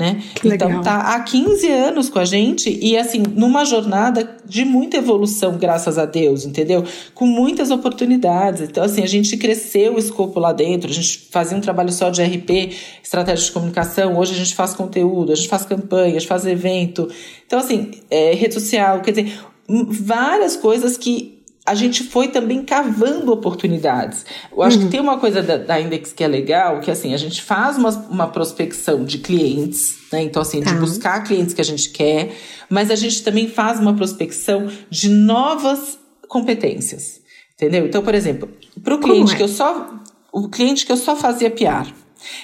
Né? 0.00 0.22
então 0.42 0.80
tá 0.80 1.14
há 1.14 1.20
15 1.20 1.68
anos 1.68 2.08
com 2.08 2.18
a 2.18 2.24
gente 2.24 2.78
e 2.80 2.96
assim, 2.96 3.22
numa 3.34 3.66
jornada 3.66 4.38
de 4.46 4.64
muita 4.64 4.96
evolução, 4.96 5.58
graças 5.58 5.98
a 5.98 6.06
Deus, 6.06 6.46
entendeu? 6.46 6.84
Com 7.14 7.26
muitas 7.26 7.70
oportunidades. 7.70 8.62
Então, 8.62 8.82
assim, 8.82 9.02
a 9.02 9.06
gente 9.06 9.36
cresceu 9.36 9.94
o 9.94 9.98
escopo 9.98 10.40
lá 10.40 10.52
dentro, 10.52 10.90
a 10.90 10.92
gente 10.92 11.28
fazia 11.30 11.56
um 11.56 11.60
trabalho 11.60 11.92
só 11.92 12.08
de 12.08 12.22
RP, 12.22 12.74
estratégia 13.02 13.44
de 13.44 13.52
comunicação, 13.52 14.18
hoje 14.18 14.32
a 14.32 14.38
gente 14.38 14.54
faz 14.54 14.72
conteúdo, 14.74 15.32
a 15.32 15.34
gente 15.34 15.48
faz 15.48 15.66
campanha, 15.66 16.16
a 16.16 16.18
gente 16.18 16.26
faz 16.26 16.46
evento. 16.46 17.08
Então, 17.46 17.58
assim, 17.58 17.90
é, 18.10 18.32
rede 18.32 18.54
social, 18.54 19.02
quer 19.02 19.10
dizer, 19.10 19.38
várias 19.68 20.56
coisas 20.56 20.96
que 20.96 21.39
a 21.70 21.74
gente 21.76 22.02
foi 22.02 22.26
também 22.26 22.64
cavando 22.64 23.32
oportunidades. 23.32 24.26
Eu 24.50 24.60
acho 24.60 24.76
uhum. 24.76 24.84
que 24.86 24.90
tem 24.90 24.98
uma 24.98 25.18
coisa 25.18 25.40
da, 25.40 25.56
da, 25.56 25.80
Index 25.80 26.12
que 26.12 26.24
é 26.24 26.26
legal, 26.26 26.80
que 26.80 26.90
assim, 26.90 27.14
a 27.14 27.16
gente 27.16 27.40
faz 27.40 27.78
uma, 27.78 27.90
uma 28.10 28.26
prospecção 28.26 29.04
de 29.04 29.18
clientes, 29.18 29.96
né? 30.12 30.20
Então, 30.20 30.42
assim, 30.42 30.60
tá. 30.60 30.72
de 30.72 30.80
buscar 30.80 31.22
clientes 31.22 31.54
que 31.54 31.60
a 31.60 31.64
gente 31.64 31.90
quer, 31.90 32.34
mas 32.68 32.90
a 32.90 32.96
gente 32.96 33.22
também 33.22 33.48
faz 33.48 33.78
uma 33.78 33.94
prospecção 33.94 34.68
de 34.90 35.08
novas 35.08 35.96
competências. 36.26 37.20
Entendeu? 37.54 37.86
Então, 37.86 38.02
por 38.02 38.16
exemplo, 38.16 38.48
para 38.82 38.96
o 38.96 38.98
cliente 38.98 39.34
é? 39.34 39.36
que 39.36 39.42
eu 39.44 39.48
só. 39.48 39.94
O 40.32 40.48
cliente 40.48 40.84
que 40.84 40.90
eu 40.90 40.96
só 40.96 41.14
fazia 41.14 41.50
PR. 41.52 41.92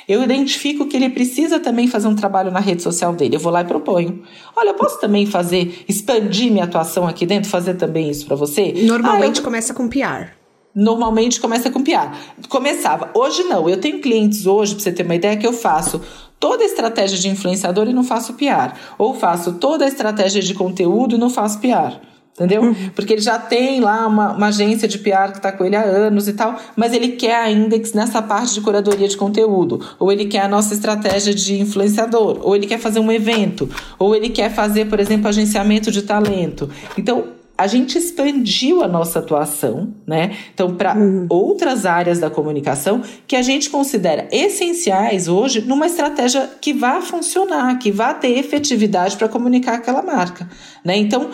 Eu 0.09 0.23
identifico 0.23 0.87
que 0.87 0.97
ele 0.97 1.11
precisa 1.11 1.59
também 1.61 1.89
fazer 1.89 2.09
um 2.09 2.15
trabalho 2.15 2.51
na 2.51 2.61
rede 2.61 2.83
social 2.83 3.13
dele. 3.15 3.37
Eu 3.37 3.41
vou 3.41 3.53
lá 3.53 3.63
e 3.63 3.65
proponho. 3.65 4.23
Olha, 4.55 4.71
eu 4.71 4.75
posso 4.75 5.01
também 5.01 5.27
fazer, 5.27 5.85
expandir 5.89 6.51
minha 6.51 6.65
atuação 6.65 7.07
aqui 7.07 7.27
dentro, 7.27 7.51
fazer 7.51 7.75
também 7.75 8.11
isso 8.11 8.27
para 8.27 8.37
você? 8.37 8.73
Normalmente 8.85 9.39
ah, 9.39 9.41
eu... 9.41 9.45
começa 9.45 9.75
com 9.75 9.89
PR. 9.89 10.33
Normalmente 10.75 11.41
começa 11.41 11.71
com 11.71 11.83
PR. 11.83 12.15
Começava. 12.49 13.11
Hoje 13.15 13.43
não. 13.45 13.69
Eu 13.69 13.79
tenho 13.79 14.01
clientes 14.01 14.47
hoje, 14.47 14.75
para 14.75 14.85
você 14.85 14.93
ter 14.93 15.05
uma 15.05 15.15
ideia, 15.15 15.37
que 15.37 15.47
eu 15.47 15.53
faço 15.53 16.01
toda 16.39 16.63
a 16.63 16.67
estratégia 16.67 17.19
de 17.19 17.29
influenciador 17.29 17.89
e 17.89 17.93
não 17.93 18.05
faço 18.05 18.35
PR. 18.35 18.77
Ou 18.99 19.15
faço 19.15 19.55
toda 19.55 19.85
a 19.85 19.89
estratégia 19.89 20.43
de 20.43 20.53
conteúdo 20.53 21.17
e 21.17 21.19
não 21.19 21.31
faço 21.31 21.61
PR 21.61 21.99
entendeu? 22.37 22.63
Uhum. 22.63 22.75
Porque 22.95 23.15
ele 23.15 23.23
já 23.23 23.39
tem 23.39 23.81
lá 23.81 24.07
uma, 24.07 24.33
uma 24.33 24.49
agência 24.49 24.87
de 24.87 24.99
PR 24.99 25.31
que 25.33 25.39
está 25.39 25.51
com 25.51 25.65
ele 25.65 25.75
há 25.75 25.83
anos 25.83 26.29
e 26.29 26.35
tal, 26.35 26.57
mas 26.77 26.93
ele 26.93 27.09
quer 27.09 27.35
a 27.35 27.51
Index 27.51 27.95
nessa 27.95 28.21
parte 28.21 28.55
de 28.55 28.61
curadoria 28.61 29.09
de 29.09 29.17
conteúdo, 29.17 29.81
ou 29.99 30.13
ele 30.13 30.27
quer 30.27 30.43
a 30.43 30.49
nossa 30.49 30.75
estratégia 30.75 31.35
de 31.35 31.59
influenciador, 31.59 32.39
ou 32.43 32.55
ele 32.55 32.67
quer 32.67 32.79
fazer 32.79 33.01
um 33.01 33.11
evento, 33.11 33.69
ou 33.99 34.15
ele 34.15 34.29
quer 34.29 34.53
fazer, 34.53 34.87
por 34.87 35.01
exemplo, 35.01 35.29
agenciamento 35.29 35.91
de 35.91 36.03
talento. 36.03 36.71
Então, 36.97 37.37
a 37.59 37.67
gente 37.67 37.97
expandiu 37.97 38.83
a 38.83 38.89
nossa 38.89 39.19
atuação, 39.19 39.95
né? 40.07 40.37
Então, 40.53 40.75
para 40.75 40.95
uhum. 40.95 41.27
outras 41.31 41.87
áreas 41.87 42.19
da 42.19 42.29
comunicação 42.29 43.03
que 43.27 43.35
a 43.35 43.41
gente 43.41 43.71
considera 43.71 44.29
essenciais 44.31 45.27
hoje 45.27 45.63
numa 45.63 45.87
estratégia 45.87 46.51
que 46.61 46.75
vá 46.75 47.01
funcionar, 47.01 47.79
que 47.79 47.91
vá 47.91 48.13
ter 48.13 48.37
efetividade 48.39 49.17
para 49.17 49.29
comunicar 49.29 49.77
aquela 49.77 50.03
marca, 50.03 50.49
né? 50.85 50.99
Então, 50.99 51.31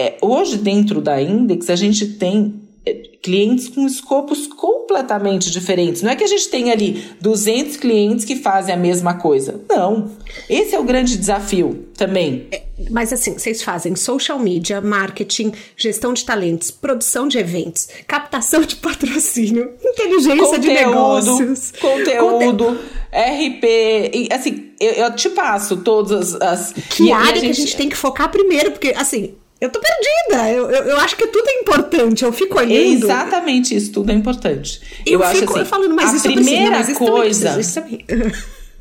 é, 0.00 0.16
hoje, 0.22 0.56
dentro 0.56 1.02
da 1.02 1.20
Index, 1.20 1.68
a 1.68 1.76
gente 1.76 2.06
tem 2.06 2.54
é, 2.86 2.94
clientes 3.22 3.68
com 3.68 3.86
escopos 3.86 4.46
completamente 4.46 5.50
diferentes. 5.50 6.00
Não 6.00 6.10
é 6.10 6.16
que 6.16 6.24
a 6.24 6.26
gente 6.26 6.48
tem 6.48 6.72
ali 6.72 7.04
200 7.20 7.76
clientes 7.76 8.24
que 8.24 8.36
fazem 8.36 8.74
a 8.74 8.78
mesma 8.78 9.12
coisa. 9.12 9.60
Não. 9.68 10.10
Esse 10.48 10.74
é 10.74 10.80
o 10.80 10.82
grande 10.82 11.18
desafio 11.18 11.86
também. 11.98 12.46
É, 12.50 12.62
mas 12.90 13.12
assim, 13.12 13.34
vocês 13.34 13.62
fazem 13.62 13.94
social 13.94 14.38
media, 14.38 14.80
marketing, 14.80 15.52
gestão 15.76 16.14
de 16.14 16.24
talentos, 16.24 16.70
produção 16.70 17.28
de 17.28 17.36
eventos, 17.36 17.88
captação 18.06 18.62
de 18.62 18.76
patrocínio, 18.76 19.74
inteligência 19.84 20.46
conteúdo, 20.46 20.60
de 20.60 20.68
negócios. 20.68 21.72
Conteúdo. 21.78 22.78
RP, 23.12 23.64
e, 24.14 24.28
assim, 24.32 24.70
eu, 24.80 24.92
eu, 24.92 25.14
te 25.14 25.28
passo 25.30 25.78
todas 25.78 26.34
as. 26.36 26.72
Que 26.72 27.08
e, 27.08 27.12
área 27.12 27.26
e 27.26 27.32
a 27.32 27.34
gente... 27.34 27.42
que 27.42 27.50
a 27.50 27.64
gente 27.64 27.76
tem 27.76 27.88
que 27.88 27.96
focar 27.96 28.30
primeiro, 28.30 28.70
porque 28.70 28.94
assim, 28.96 29.34
eu 29.60 29.70
tô 29.70 29.80
perdida. 29.80 30.50
Eu, 30.50 30.70
eu, 30.70 30.84
eu, 30.84 30.96
acho 30.98 31.16
que 31.16 31.26
tudo 31.26 31.48
é 31.48 31.60
importante. 31.60 32.24
Eu 32.24 32.32
fico 32.32 32.58
olhando. 32.58 33.04
Exatamente 33.04 33.74
isso, 33.74 33.92
tudo 33.92 34.10
é 34.10 34.14
importante. 34.14 34.80
Eu, 35.04 35.20
eu 35.20 35.24
acho 35.24 35.40
fico 35.40 35.58
assim, 35.58 35.68
falando, 35.68 35.94
mas 35.94 36.12
a 36.12 36.16
isso 36.16 36.32
primeira 36.32 36.76
precisa, 36.76 36.98
coisa. 36.98 37.60
Isso 37.60 37.74
também, 37.74 38.04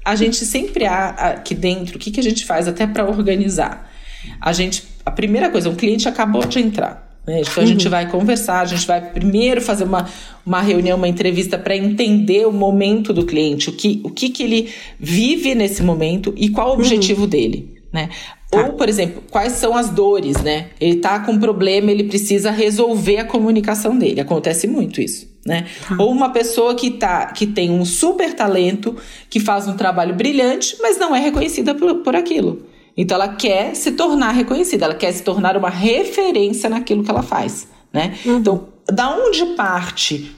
a 0.05 0.15
gente 0.15 0.45
sempre 0.45 0.85
há 0.85 1.09
aqui 1.09 1.53
dentro, 1.53 1.97
o 1.97 1.99
que, 1.99 2.11
que 2.11 2.19
a 2.19 2.23
gente 2.23 2.45
faz 2.45 2.67
até 2.67 2.87
para 2.87 3.05
organizar? 3.05 3.91
A 4.39 4.53
gente, 4.53 4.83
a 5.05 5.11
primeira 5.11 5.49
coisa, 5.49 5.69
um 5.69 5.75
cliente 5.75 6.07
acabou 6.07 6.45
de 6.45 6.59
entrar. 6.59 7.07
Né? 7.27 7.41
Então 7.41 7.61
a 7.61 7.65
gente 7.65 7.85
uhum. 7.85 7.91
vai 7.91 8.09
conversar, 8.09 8.61
a 8.61 8.65
gente 8.65 8.87
vai 8.87 9.01
primeiro 9.01 9.61
fazer 9.61 9.83
uma, 9.83 10.09
uma 10.45 10.61
reunião, 10.61 10.97
uma 10.97 11.07
entrevista 11.07 11.59
para 11.59 11.75
entender 11.75 12.47
o 12.47 12.51
momento 12.51 13.13
do 13.13 13.25
cliente, 13.25 13.69
o 13.69 13.73
que, 13.73 14.01
o 14.03 14.09
que, 14.09 14.29
que 14.29 14.43
ele 14.43 14.73
vive 14.99 15.53
nesse 15.53 15.83
momento 15.83 16.33
e 16.37 16.49
qual 16.49 16.69
o 16.69 16.71
uhum. 16.71 16.79
objetivo 16.79 17.23
uhum. 17.23 17.27
dele. 17.27 17.79
Né? 17.91 18.09
Tá. 18.49 18.65
Ou, 18.65 18.73
por 18.73 18.89
exemplo, 18.89 19.21
quais 19.29 19.53
são 19.53 19.75
as 19.75 19.89
dores, 19.89 20.41
né? 20.41 20.69
Ele 20.81 20.95
tá 20.95 21.19
com 21.19 21.33
um 21.33 21.39
problema, 21.39 21.91
ele 21.91 22.05
precisa 22.05 22.49
resolver 22.49 23.17
a 23.17 23.25
comunicação 23.25 23.95
dele. 23.95 24.19
Acontece 24.19 24.67
muito 24.67 24.99
isso, 24.99 25.27
né? 25.45 25.67
Tá. 25.87 25.95
Ou 25.99 26.11
uma 26.11 26.31
pessoa 26.31 26.73
que, 26.73 26.89
tá, 26.91 27.27
que 27.27 27.45
tem 27.45 27.69
um 27.69 27.85
super 27.85 28.33
talento, 28.33 28.95
que 29.29 29.39
faz 29.39 29.67
um 29.67 29.77
trabalho 29.77 30.15
brilhante, 30.15 30.77
mas 30.81 30.97
não 30.97 31.15
é 31.15 31.19
reconhecida 31.19 31.75
por, 31.75 31.95
por 31.97 32.15
aquilo. 32.15 32.63
Então 32.97 33.15
ela 33.15 33.29
quer 33.29 33.75
se 33.75 33.91
tornar 33.91 34.31
reconhecida, 34.31 34.85
ela 34.85 34.95
quer 34.95 35.11
se 35.11 35.23
tornar 35.23 35.55
uma 35.55 35.69
referência 35.69 36.69
naquilo 36.69 37.03
que 37.03 37.11
ela 37.11 37.23
faz, 37.23 37.67
né? 37.93 38.17
Uhum. 38.25 38.37
Então, 38.37 38.67
da 38.91 39.15
onde 39.15 39.45
parte 39.55 40.35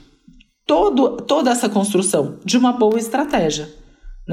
todo, 0.66 1.16
toda 1.22 1.50
essa 1.50 1.68
construção? 1.68 2.38
De 2.44 2.58
uma 2.58 2.72
boa 2.72 2.98
estratégia. 2.98 3.68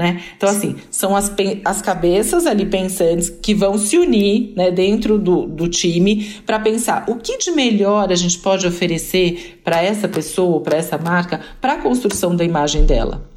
Né? 0.00 0.22
Então, 0.34 0.48
assim, 0.48 0.76
são 0.90 1.14
as, 1.14 1.30
as 1.62 1.82
cabeças 1.82 2.46
ali 2.46 2.64
pensantes 2.64 3.28
que 3.28 3.52
vão 3.52 3.76
se 3.76 3.98
unir 3.98 4.54
né, 4.56 4.70
dentro 4.70 5.18
do, 5.18 5.44
do 5.46 5.68
time 5.68 6.36
para 6.46 6.58
pensar 6.58 7.04
o 7.06 7.16
que 7.16 7.36
de 7.36 7.50
melhor 7.50 8.10
a 8.10 8.14
gente 8.14 8.38
pode 8.38 8.66
oferecer 8.66 9.60
para 9.62 9.82
essa 9.82 10.08
pessoa, 10.08 10.58
para 10.62 10.78
essa 10.78 10.96
marca, 10.96 11.42
para 11.60 11.74
a 11.74 11.76
construção 11.82 12.34
da 12.34 12.42
imagem 12.42 12.86
dela. 12.86 13.28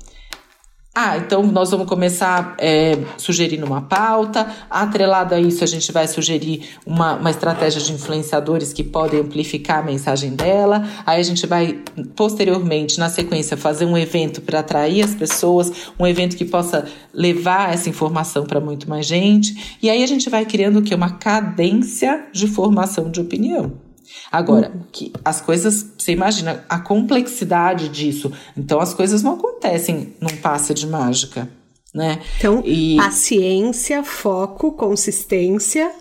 Ah, 0.96 1.18
então 1.18 1.42
nós 1.42 1.72
vamos 1.72 1.88
começar 1.88 2.56
é, 2.60 3.00
sugerindo 3.18 3.66
uma 3.66 3.82
pauta. 3.82 4.46
Atrelado 4.70 5.34
a 5.34 5.40
isso, 5.40 5.64
a 5.64 5.68
gente 5.68 5.92
vai 5.92 6.08
sugerir 6.08 6.70
uma, 6.86 7.16
uma 7.16 7.32
estratégia 7.32 7.82
de 7.82 7.92
influenciadores 7.94 8.72
que 8.72 8.84
podem 8.84 9.22
amplificar 9.22 9.80
a 9.80 9.82
mensagem 9.82 10.36
dela. 10.36 10.88
Aí 11.04 11.20
a 11.20 11.24
gente 11.24 11.48
vai, 11.48 11.82
posteriormente, 12.16 13.00
na 13.00 13.10
sequência, 13.10 13.58
fazer 13.58 13.86
um 13.86 13.98
evento 13.98 14.40
para 14.40 14.60
atrair 14.60 15.04
as 15.04 15.16
pessoas, 15.16 15.72
um 15.98 16.06
evento 16.06 16.38
que 16.38 16.46
possa 16.46 16.86
levar 17.12 17.74
essa 17.74 17.90
informação 17.90 18.46
para 18.46 18.60
muito 18.60 18.88
mais 18.88 19.08
gente. 19.08 19.78
E 19.82 19.90
aí 19.90 20.04
a 20.04 20.08
gente 20.08 20.30
vai 20.30 20.46
criando 20.46 20.78
o 20.78 20.84
que? 20.84 20.94
Uma 20.94 21.18
cadência 21.18 22.28
de 22.32 22.46
formação 22.46 23.10
de 23.10 23.20
opinião. 23.20 23.93
Agora, 24.32 24.72
uhum. 24.74 24.82
que 24.92 25.14
as 25.24 25.42
coisas, 25.42 25.86
você 25.98 26.12
imagina 26.12 26.64
a 26.68 26.80
complexidade 26.80 27.90
disso. 27.90 28.32
Então 28.58 28.80
as 28.80 28.94
coisas 28.94 29.22
não 29.22 29.34
acontecem 29.34 30.16
num 30.20 30.36
passe 30.38 30.74
de 30.74 30.88
mágica, 30.88 31.50
né? 31.94 32.20
Então, 32.38 32.62
e... 32.66 32.98
paciência, 32.98 34.04
foco, 34.04 34.72
consistência, 34.72 35.92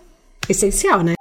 essencial, 0.48 1.02
né? 1.02 1.14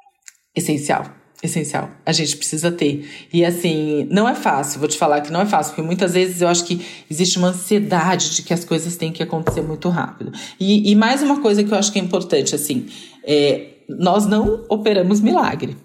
Essencial. 0.56 1.06
Essencial. 1.44 1.90
A 2.06 2.12
gente 2.12 2.38
precisa 2.38 2.72
ter. 2.72 3.10
E 3.34 3.44
assim, 3.44 4.08
não 4.12 4.30
é 4.30 4.36
fácil, 4.36 4.80
vou 4.80 4.88
te 4.88 4.98
falar 4.98 5.22
que 5.22 5.32
não 5.32 5.42
é 5.42 5.46
fácil, 5.46 5.72
porque 5.74 5.82
muitas 5.82 6.14
vezes 6.14 6.40
eu 6.40 6.48
acho 6.48 6.64
que 6.66 6.86
existe 7.10 7.40
uma 7.40 7.48
ansiedade 7.48 8.36
de 8.36 8.44
que 8.44 8.54
as 8.54 8.64
coisas 8.64 8.96
têm 8.96 9.12
que 9.12 9.24
acontecer 9.24 9.62
muito 9.62 9.90
rápido. 9.90 10.32
E, 10.60 10.92
e 10.92 10.96
mais 10.96 11.24
uma 11.24 11.42
coisa 11.42 11.64
que 11.64 11.74
eu 11.74 11.78
acho 11.78 11.92
que 11.92 12.00
é 12.00 12.02
importante, 12.02 12.54
assim, 12.54 12.88
é, 13.24 13.70
nós 13.90 14.28
não 14.28 14.64
operamos 14.70 15.20
milagre 15.20 15.76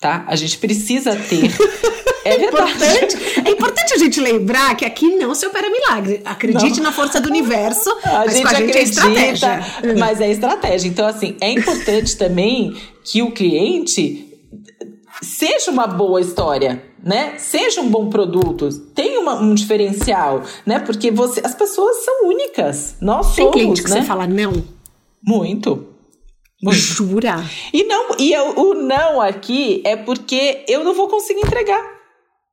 tá? 0.00 0.24
A 0.26 0.36
gente 0.36 0.58
precisa 0.58 1.14
ter. 1.16 1.50
É, 2.24 2.32
é 2.32 2.44
importante, 2.44 3.16
é 3.42 3.50
importante 3.50 3.94
a 3.94 3.96
gente 3.96 4.20
lembrar 4.20 4.76
que 4.76 4.84
aqui 4.84 5.16
não 5.16 5.34
se 5.34 5.46
opera 5.46 5.70
milagre. 5.70 6.20
Acredite 6.26 6.76
não. 6.76 6.86
na 6.86 6.92
força 6.92 7.22
do 7.22 7.28
universo, 7.28 7.88
a 8.04 8.18
mas 8.26 8.32
gente, 8.34 8.46
a 8.46 8.54
gente 8.54 8.76
é 8.76 8.82
acredita, 8.82 9.46
é 9.82 9.94
Mas 9.94 10.20
é 10.20 10.30
estratégia. 10.30 10.88
Então, 10.88 11.06
assim, 11.06 11.36
é 11.40 11.50
importante 11.52 12.18
também 12.18 12.76
que 13.02 13.22
o 13.22 13.30
cliente 13.30 14.28
seja 15.22 15.70
uma 15.70 15.86
boa 15.86 16.20
história, 16.20 16.82
né? 17.02 17.34
Seja 17.38 17.80
um 17.80 17.88
bom 17.88 18.10
produto, 18.10 18.68
tenha 18.94 19.20
uma, 19.20 19.40
um 19.40 19.54
diferencial, 19.54 20.42
né? 20.66 20.80
Porque 20.80 21.10
você, 21.10 21.40
as 21.42 21.54
pessoas 21.54 22.04
são 22.04 22.28
únicas. 22.28 22.96
Nós 23.00 23.34
Tem 23.34 23.44
somos, 23.44 23.52
cliente 23.52 23.82
que 23.82 23.90
né? 23.90 24.00
você 24.00 24.06
fala 24.06 24.26
não? 24.26 24.52
Muito. 25.22 25.87
Jura? 26.72 27.36
E 27.72 27.84
não, 27.84 28.16
e 28.18 28.32
eu, 28.32 28.58
o 28.58 28.74
não 28.74 29.20
aqui 29.20 29.82
é 29.84 29.96
porque 29.96 30.64
eu 30.68 30.82
não 30.84 30.94
vou 30.94 31.08
conseguir 31.08 31.40
entregar. 31.40 31.97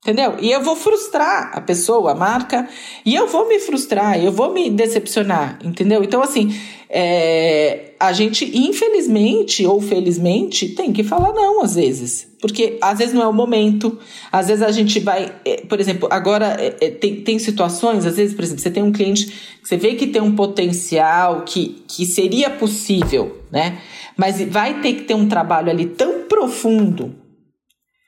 Entendeu? 0.05 0.35
E 0.39 0.51
eu 0.51 0.61
vou 0.61 0.75
frustrar 0.75 1.49
a 1.51 1.59
pessoa, 1.59 2.11
a 2.11 2.15
marca, 2.15 2.69
e 3.03 3.15
eu 3.15 3.25
vou 3.25 3.47
me 3.47 3.57
frustrar, 3.57 4.23
eu 4.23 4.31
vou 4.31 4.53
me 4.53 4.69
decepcionar, 4.69 5.57
entendeu? 5.63 6.03
Então, 6.03 6.21
assim, 6.21 6.55
é, 6.87 7.93
a 7.99 8.13
gente, 8.13 8.45
infelizmente 8.55 9.65
ou 9.65 9.81
felizmente, 9.81 10.69
tem 10.69 10.93
que 10.93 11.03
falar 11.03 11.33
não 11.33 11.63
às 11.63 11.73
vezes. 11.73 12.27
Porque 12.39 12.77
às 12.79 12.99
vezes 12.99 13.15
não 13.15 13.23
é 13.23 13.27
o 13.27 13.33
momento, 13.33 13.97
às 14.31 14.47
vezes 14.47 14.61
a 14.61 14.71
gente 14.71 14.99
vai. 14.99 15.33
É, 15.43 15.61
por 15.61 15.79
exemplo, 15.79 16.07
agora 16.11 16.55
é, 16.59 16.75
é, 16.79 16.91
tem, 16.91 17.21
tem 17.21 17.39
situações, 17.39 18.05
às 18.05 18.15
vezes, 18.15 18.35
por 18.35 18.43
exemplo, 18.43 18.61
você 18.61 18.69
tem 18.69 18.83
um 18.83 18.91
cliente 18.91 19.25
que 19.25 19.67
você 19.67 19.75
vê 19.75 19.95
que 19.95 20.05
tem 20.05 20.21
um 20.21 20.35
potencial 20.35 21.41
que, 21.41 21.83
que 21.87 22.05
seria 22.05 22.51
possível, 22.51 23.41
né? 23.51 23.79
Mas 24.15 24.39
vai 24.39 24.81
ter 24.81 24.93
que 24.93 25.01
ter 25.01 25.15
um 25.15 25.27
trabalho 25.27 25.71
ali 25.71 25.87
tão 25.87 26.25
profundo. 26.29 27.15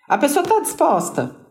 A 0.07 0.15
pessoa 0.19 0.43
está 0.43 0.59
disposta. 0.59 1.46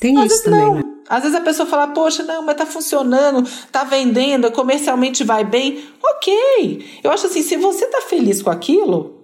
Tem 0.00 0.18
Às 0.18 0.32
isso 0.32 0.44
também, 0.44 0.60
não. 0.60 0.74
Né? 0.74 0.82
Às 1.08 1.22
vezes 1.22 1.36
a 1.36 1.40
pessoa 1.40 1.68
fala, 1.68 1.88
poxa, 1.88 2.22
não, 2.22 2.42
mas 2.42 2.56
tá 2.56 2.64
funcionando, 2.64 3.48
tá 3.70 3.84
vendendo, 3.84 4.50
comercialmente 4.50 5.22
vai 5.22 5.44
bem. 5.44 5.84
Ok. 6.02 7.00
Eu 7.02 7.10
acho 7.10 7.26
assim, 7.26 7.42
se 7.42 7.56
você 7.56 7.86
tá 7.86 8.00
feliz 8.00 8.42
com 8.42 8.50
aquilo, 8.50 9.22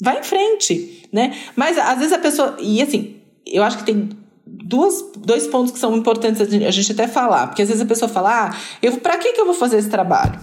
vai 0.00 0.20
em 0.20 0.22
frente, 0.22 1.08
né? 1.12 1.36
Mas 1.54 1.76
às 1.78 1.98
vezes 1.98 2.12
a 2.12 2.18
pessoa. 2.18 2.56
E 2.58 2.80
assim, 2.82 3.16
eu 3.46 3.62
acho 3.62 3.78
que 3.78 3.84
tem 3.84 4.08
duas, 4.46 5.04
dois 5.18 5.46
pontos 5.46 5.72
que 5.72 5.78
são 5.78 5.94
importantes 5.96 6.40
a 6.40 6.70
gente 6.70 6.92
até 6.92 7.06
falar. 7.06 7.48
Porque 7.48 7.62
às 7.62 7.68
vezes 7.68 7.82
a 7.82 7.86
pessoa 7.86 8.08
fala, 8.08 8.48
ah, 8.48 8.56
eu, 8.80 8.96
pra 8.96 9.18
que, 9.18 9.32
que 9.32 9.40
eu 9.40 9.46
vou 9.46 9.54
fazer 9.54 9.78
esse 9.78 9.90
trabalho? 9.90 10.38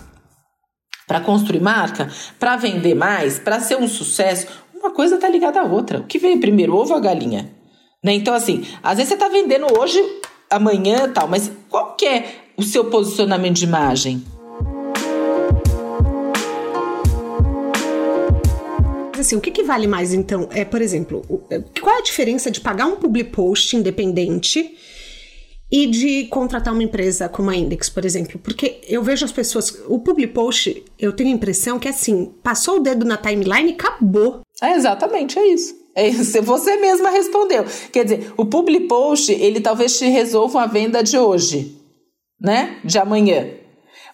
Para 1.07 1.21
construir 1.21 1.61
marca? 1.61 2.09
Para 2.39 2.55
vender 2.57 2.95
mais? 2.95 3.39
Para 3.39 3.59
ser 3.59 3.77
um 3.77 3.87
sucesso? 3.87 4.47
Uma 4.73 4.91
coisa 4.91 5.17
tá 5.17 5.27
ligada 5.27 5.59
à 5.61 5.63
outra. 5.63 5.99
O 5.99 6.03
que 6.03 6.19
veio 6.19 6.39
primeiro, 6.39 6.75
ovo 6.75 6.91
ou 6.91 6.97
a 6.97 7.01
galinha? 7.01 7.51
Né? 8.05 8.13
Então, 8.13 8.35
assim, 8.35 8.63
às 8.83 8.97
vezes 8.97 9.09
você 9.09 9.13
está 9.15 9.27
vendendo 9.27 9.65
hoje, 9.79 9.99
amanhã 10.47 11.11
tal, 11.11 11.27
mas 11.27 11.51
qual 11.67 11.95
que 11.95 12.05
é 12.05 12.35
o 12.55 12.61
seu 12.61 12.85
posicionamento 12.85 13.55
de 13.55 13.65
imagem? 13.65 14.23
Assim, 19.19 19.35
o 19.35 19.41
que, 19.41 19.49
que, 19.49 19.63
vale 19.63 19.87
mais 19.87 20.13
então? 20.13 20.47
É, 20.51 20.63
por 20.63 20.83
exemplo, 20.83 21.25
é, 21.49 21.59
qual 21.81 21.95
é 21.95 21.97
a 21.97 22.03
diferença 22.03 22.51
de 22.51 22.61
pagar 22.61 22.85
um 22.85 22.97
public 22.97 23.31
post 23.31 23.75
independente 23.75 24.77
e 25.71 25.87
de 25.87 26.25
contratar 26.25 26.75
uma 26.75 26.83
empresa 26.83 27.27
como 27.27 27.49
a 27.49 27.55
Index, 27.55 27.89
por 27.89 28.05
exemplo? 28.05 28.37
Porque 28.37 28.81
eu 28.87 29.01
vejo 29.01 29.25
as 29.25 29.31
pessoas, 29.31 29.81
o 29.87 29.97
public 29.97 30.31
post, 30.31 30.85
eu 30.99 31.11
tenho 31.11 31.31
a 31.31 31.33
impressão 31.33 31.79
que 31.79 31.87
assim, 31.87 32.35
passou 32.43 32.75
o 32.75 32.79
dedo 32.81 33.03
na 33.03 33.17
timeline 33.17 33.71
e 33.71 33.73
acabou. 33.73 34.41
É 34.61 34.75
exatamente, 34.75 35.39
é 35.39 35.47
isso. 35.47 35.84
É 35.95 36.07
isso, 36.07 36.41
você 36.41 36.75
mesma 36.75 37.09
respondeu. 37.09 37.65
Quer 37.91 38.03
dizer, 38.03 38.33
o 38.35 38.45
public 38.45 38.87
post, 38.87 39.31
ele 39.31 39.61
talvez 39.61 39.97
te 39.97 40.05
resolva 40.07 40.63
a 40.63 40.65
venda 40.67 41.01
de 41.01 41.17
hoje, 41.17 41.77
né? 42.39 42.77
De 42.83 42.99
amanhã. 42.99 43.47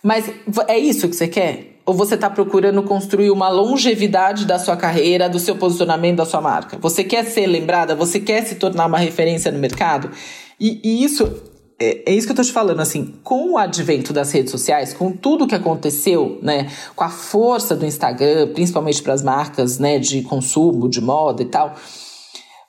Mas 0.04 0.30
é 0.68 0.78
isso 0.78 1.10
que 1.10 1.16
você 1.16 1.28
quer? 1.28 1.80
Ou 1.84 1.96
você 1.96 2.14
está 2.14 2.30
procurando 2.30 2.84
construir 2.84 3.32
uma 3.32 3.50
longevidade 3.50 4.46
da 4.46 4.60
sua 4.60 4.78
carreira, 4.78 5.28
do 5.28 5.40
seu 5.40 5.56
posicionamento, 5.56 6.18
da 6.18 6.26
sua 6.26 6.40
marca? 6.40 6.78
Você 6.80 7.04
quer 7.04 7.26
ser 7.26 7.48
lembrada? 7.48 7.96
Você 7.96 8.20
quer 8.20 8.46
se 8.46 8.56
tornar 8.56 8.86
uma 8.86 9.00
referência 9.00 9.52
no 9.52 9.58
mercado? 9.58 10.12
E, 10.60 10.80
e 10.84 11.04
isso 11.04 11.51
é, 11.82 12.04
é, 12.06 12.14
isso 12.14 12.28
que 12.28 12.32
eu 12.32 12.36
tô 12.36 12.44
te 12.44 12.52
falando, 12.52 12.80
assim, 12.80 13.16
com 13.24 13.54
o 13.54 13.58
advento 13.58 14.14
das 14.14 14.32
redes 14.32 14.52
sociais, 14.52 14.94
com 14.94 15.12
tudo 15.12 15.48
que 15.48 15.56
aconteceu, 15.56 16.38
né, 16.44 16.70
com 16.96 17.04
a 17.04 17.10
força 17.10 17.76
do 17.76 17.88
Instagram, 17.88 18.54
principalmente 18.54 19.02
para 19.02 19.14
as 19.14 19.24
marcas, 19.24 19.80
né, 19.80 19.98
de 19.98 20.22
consumo, 20.22 20.88
de 20.88 21.02
moda 21.02 21.42
e 21.42 21.46
tal, 21.46 21.76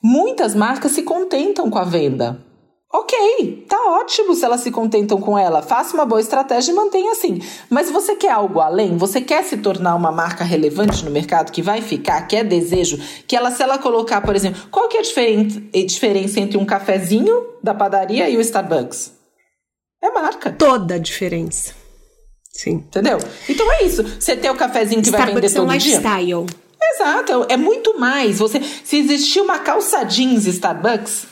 muitas 0.03 0.55
marcas 0.55 0.93
se 0.93 1.03
contentam 1.03 1.69
com 1.69 1.79
a 1.79 1.85
venda. 1.85 2.43
Ok, 2.95 3.65
tá 3.67 3.79
ótimo 3.89 4.35
se 4.35 4.45
elas 4.45 4.61
se 4.61 4.71
contentam 4.71 5.19
com 5.19 5.39
ela. 5.39 5.63
Faça 5.63 5.95
uma 5.95 6.05
boa 6.05 6.21
estratégia 6.21 6.73
e 6.73 6.75
mantenha 6.75 7.13
assim. 7.13 7.41
Mas 7.71 7.91
você 7.91 8.15
quer 8.15 8.33
algo 8.33 8.61
além? 8.61 8.99
Você 8.99 9.19
quer 9.19 9.43
se 9.45 9.57
tornar 9.57 9.95
uma 9.95 10.13
marca 10.13 10.45
relevante 10.45 11.03
no 11.03 11.11
mercado 11.11 11.51
que 11.51 11.63
vai 11.63 11.81
ficar, 11.81 12.21
que 12.27 12.37
é 12.37 12.45
desejo? 12.45 12.99
Que 13.27 13.35
ela, 13.35 13.51
se 13.51 13.63
ela 13.63 13.79
colocar, 13.79 14.21
por 14.21 14.37
exemplo, 14.37 14.69
qual 14.71 14.89
que 14.89 14.99
é 14.99 15.01
a 15.01 15.87
diferença 15.87 16.39
entre 16.39 16.59
um 16.59 16.67
cafezinho 16.67 17.47
da 17.63 17.73
padaria 17.73 18.29
e 18.29 18.37
o 18.37 18.43
Starbucks? 18.43 19.15
É 20.03 20.11
marca. 20.11 20.53
Toda 20.53 20.97
a 20.97 20.99
diferença. 20.99 21.75
Sim. 22.53 22.73
Entendeu? 22.73 23.19
Então 23.49 23.73
é 23.73 23.85
isso. 23.85 24.03
Você 24.21 24.37
tem 24.37 24.51
o 24.51 24.55
cafezinho 24.55 25.01
que 25.01 25.09
Starbucks 25.09 25.33
vai 25.33 25.41
vender 25.41 25.55
todo 25.55 25.73
é 25.73 25.75
um 25.75 25.79
dia. 25.79 25.97
lifestyle. 25.97 26.47
Exato, 26.95 27.47
é 27.49 27.57
muito 27.57 27.99
mais. 27.99 28.39
Você, 28.39 28.61
se 28.85 28.99
existir 28.99 29.41
uma 29.41 29.61
calça 29.61 30.05
jeans 30.05 30.45
Starbucks, 30.45 31.27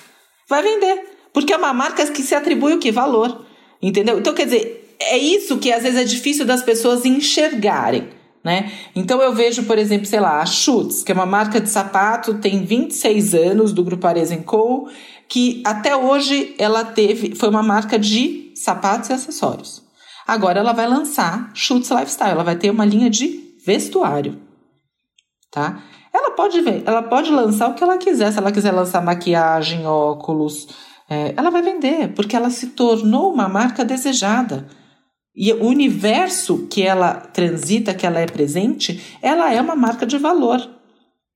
vai 0.48 0.62
vender. 0.62 1.09
Porque 1.32 1.52
é 1.52 1.56
uma 1.56 1.72
marca 1.72 2.06
que 2.10 2.22
se 2.22 2.34
atribui 2.34 2.74
o 2.74 2.78
que? 2.78 2.90
Valor. 2.90 3.44
Entendeu? 3.82 4.18
Então, 4.18 4.34
quer 4.34 4.44
dizer, 4.44 4.96
é 5.00 5.16
isso 5.16 5.58
que 5.58 5.72
às 5.72 5.82
vezes 5.82 5.98
é 5.98 6.04
difícil 6.04 6.44
das 6.44 6.62
pessoas 6.62 7.04
enxergarem. 7.04 8.08
Né? 8.42 8.72
Então 8.96 9.20
eu 9.20 9.34
vejo, 9.34 9.64
por 9.64 9.76
exemplo, 9.76 10.06
sei 10.06 10.18
lá, 10.18 10.40
a 10.40 10.46
Schutz, 10.46 11.02
que 11.02 11.12
é 11.12 11.14
uma 11.14 11.26
marca 11.26 11.60
de 11.60 11.68
sapato, 11.68 12.38
tem 12.38 12.64
26 12.64 13.34
anos 13.34 13.72
do 13.72 13.84
grupo 13.84 14.06
Arezzo 14.06 14.36
Co, 14.44 14.88
que 15.28 15.62
até 15.64 15.94
hoje 15.94 16.54
ela 16.58 16.82
teve, 16.82 17.34
foi 17.34 17.50
uma 17.50 17.62
marca 17.62 17.98
de 17.98 18.52
sapatos 18.54 19.10
e 19.10 19.12
acessórios. 19.12 19.82
Agora 20.26 20.58
ela 20.58 20.72
vai 20.72 20.88
lançar 20.88 21.50
Schutz 21.54 21.90
Lifestyle, 21.90 22.30
ela 22.30 22.44
vai 22.44 22.56
ter 22.56 22.70
uma 22.70 22.84
linha 22.84 23.10
de 23.10 23.56
vestuário, 23.64 24.40
tá? 25.50 25.82
Ela 26.12 26.30
pode 26.30 26.60
ver, 26.62 26.82
ela 26.86 27.02
pode 27.02 27.30
lançar 27.30 27.68
o 27.68 27.74
que 27.74 27.84
ela 27.84 27.98
quiser, 27.98 28.32
se 28.32 28.38
ela 28.38 28.50
quiser 28.50 28.72
lançar 28.72 29.02
maquiagem, 29.02 29.86
óculos, 29.86 30.66
é, 31.10 31.34
ela 31.36 31.50
vai 31.50 31.60
vender, 31.60 32.14
porque 32.14 32.36
ela 32.36 32.50
se 32.50 32.68
tornou 32.68 33.32
uma 33.32 33.48
marca 33.48 33.84
desejada. 33.84 34.68
E 35.34 35.52
o 35.52 35.64
universo 35.64 36.68
que 36.68 36.82
ela 36.82 37.14
transita, 37.14 37.92
que 37.92 38.06
ela 38.06 38.20
é 38.20 38.26
presente, 38.26 39.18
ela 39.20 39.52
é 39.52 39.60
uma 39.60 39.74
marca 39.74 40.06
de 40.06 40.16
valor. 40.16 40.60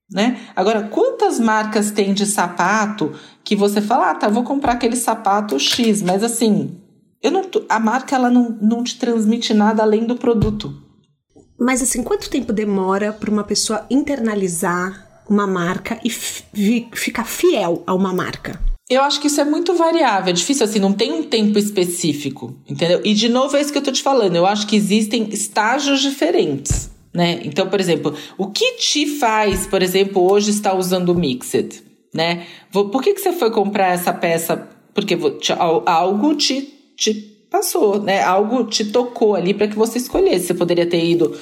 Né? 0.09 0.39
Agora, 0.55 0.83
quantas 0.83 1.39
marcas 1.39 1.91
tem 1.91 2.13
de 2.13 2.25
sapato 2.25 3.13
que 3.43 3.55
você 3.55 3.81
fala, 3.81 4.11
ah, 4.11 4.15
tá, 4.15 4.29
vou 4.29 4.43
comprar 4.43 4.73
aquele 4.73 4.95
sapato 4.95 5.59
X, 5.59 6.01
mas 6.01 6.23
assim, 6.23 6.79
eu 7.21 7.31
não, 7.31 7.43
a 7.67 7.79
marca 7.79 8.15
ela 8.15 8.29
não, 8.29 8.57
não 8.61 8.83
te 8.83 8.97
transmite 8.97 9.53
nada 9.53 9.83
além 9.83 10.05
do 10.05 10.15
produto. 10.15 10.73
Mas 11.59 11.81
assim, 11.81 12.03
quanto 12.03 12.29
tempo 12.29 12.53
demora 12.53 13.11
para 13.11 13.31
uma 13.31 13.43
pessoa 13.43 13.85
internalizar 13.89 15.23
uma 15.27 15.47
marca 15.47 15.99
e 16.03 16.09
ficar 16.09 17.25
fiel 17.25 17.83
a 17.87 17.93
uma 17.93 18.13
marca? 18.13 18.59
Eu 18.89 19.01
acho 19.01 19.19
que 19.19 19.27
isso 19.27 19.41
é 19.41 19.45
muito 19.45 19.73
variável, 19.73 20.29
é 20.29 20.33
difícil 20.33 20.63
assim, 20.63 20.77
não 20.77 20.93
tem 20.93 21.11
um 21.11 21.23
tempo 21.23 21.57
específico, 21.57 22.55
entendeu? 22.69 23.01
E 23.03 23.15
de 23.15 23.27
novo 23.27 23.57
é 23.57 23.61
isso 23.61 23.71
que 23.71 23.79
eu 23.79 23.83
tô 23.83 23.91
te 23.91 24.03
falando, 24.03 24.35
eu 24.35 24.45
acho 24.45 24.67
que 24.67 24.75
existem 24.75 25.27
estágios 25.31 26.01
diferentes, 26.01 26.91
né? 27.11 27.39
Então, 27.43 27.67
por 27.67 27.79
exemplo, 27.79 28.13
o 28.37 28.51
que 28.51 28.73
te 28.73 29.07
faz, 29.17 29.65
por 29.65 29.81
exemplo, 29.81 30.31
hoje 30.31 30.51
estar 30.51 30.75
usando 30.75 31.09
o 31.09 31.15
Mixed, 31.15 31.81
né? 32.13 32.45
Por 32.71 33.01
que, 33.01 33.15
que 33.15 33.21
você 33.21 33.33
foi 33.33 33.49
comprar 33.49 33.87
essa 33.87 34.13
peça? 34.13 34.69
Porque 34.93 35.17
algo 35.85 36.35
te, 36.35 36.61
te 36.95 37.13
passou, 37.49 38.01
né? 38.01 38.21
Algo 38.23 38.65
te 38.65 38.85
tocou 38.85 39.35
ali 39.35 39.53
para 39.53 39.67
que 39.67 39.75
você 39.75 39.97
escolhesse. 39.97 40.47
Você 40.47 40.53
poderia 40.53 40.85
ter 40.85 41.03
ido 41.03 41.35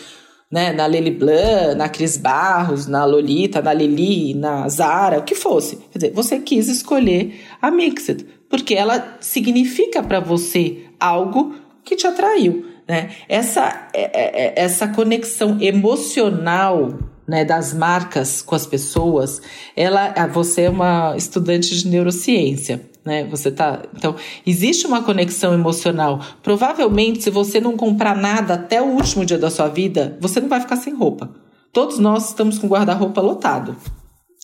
né, 0.54 0.72
na 0.72 0.86
Lely 0.86 1.10
Blanc, 1.10 1.76
na 1.76 1.90
Cris 1.90 2.16
Barros, 2.16 2.86
na 2.86 3.04
Lolita, 3.06 3.60
na 3.60 3.74
Lili, 3.74 4.36
na 4.36 4.70
Zara, 4.70 5.18
o 5.18 5.24
que 5.24 5.34
fosse. 5.34 5.78
Quer 5.92 5.98
dizer, 5.98 6.14
você 6.14 6.38
quis 6.38 6.68
escolher 6.68 7.42
a 7.60 7.72
Mixed, 7.72 8.24
porque 8.48 8.76
ela 8.76 9.18
significa 9.20 10.04
para 10.04 10.20
você 10.20 10.86
algo 11.00 11.56
que 11.84 11.96
te 11.96 12.06
atraiu. 12.06 12.68
Né? 12.88 13.10
Essa, 13.28 13.90
é, 13.96 14.02
é, 14.04 14.46
é, 14.46 14.54
essa 14.56 14.88
conexão 14.88 15.58
emocional 15.60 17.00
né, 17.28 17.44
das 17.44 17.74
marcas 17.74 18.44
com 18.44 18.54
as 18.54 18.68
pessoas, 18.68 19.42
ela, 19.76 20.14
você 20.28 20.64
é 20.64 20.70
uma 20.70 21.18
estudante 21.18 21.76
de 21.76 21.88
neurociência 21.88 22.93
né? 23.06 23.26
Você 23.26 23.52
tá. 23.52 23.82
Então, 23.96 24.16
existe 24.46 24.88
uma 24.88 25.04
conexão 25.04 25.54
emocional. 25.54 26.22
Provavelmente, 26.42 27.24
se 27.24 27.30
você 27.30 27.60
não 27.60 27.76
comprar 27.76 28.16
nada 28.16 28.54
até 28.56 28.82
o 28.82 28.86
último 28.86 29.26
dia 29.26 29.38
da 29.38 29.50
sua 29.50 29.68
vida, 29.68 30.18
você 30.20 30.40
não 30.40 30.48
vai 30.48 30.62
ficar 30.62 30.78
sem 30.78 30.94
roupa. 30.94 31.30
Todos 31.72 32.00
nós 32.00 32.30
estamos 32.30 32.60
com 32.60 32.68
guarda-roupa 32.68 33.20
lotado, 33.20 33.76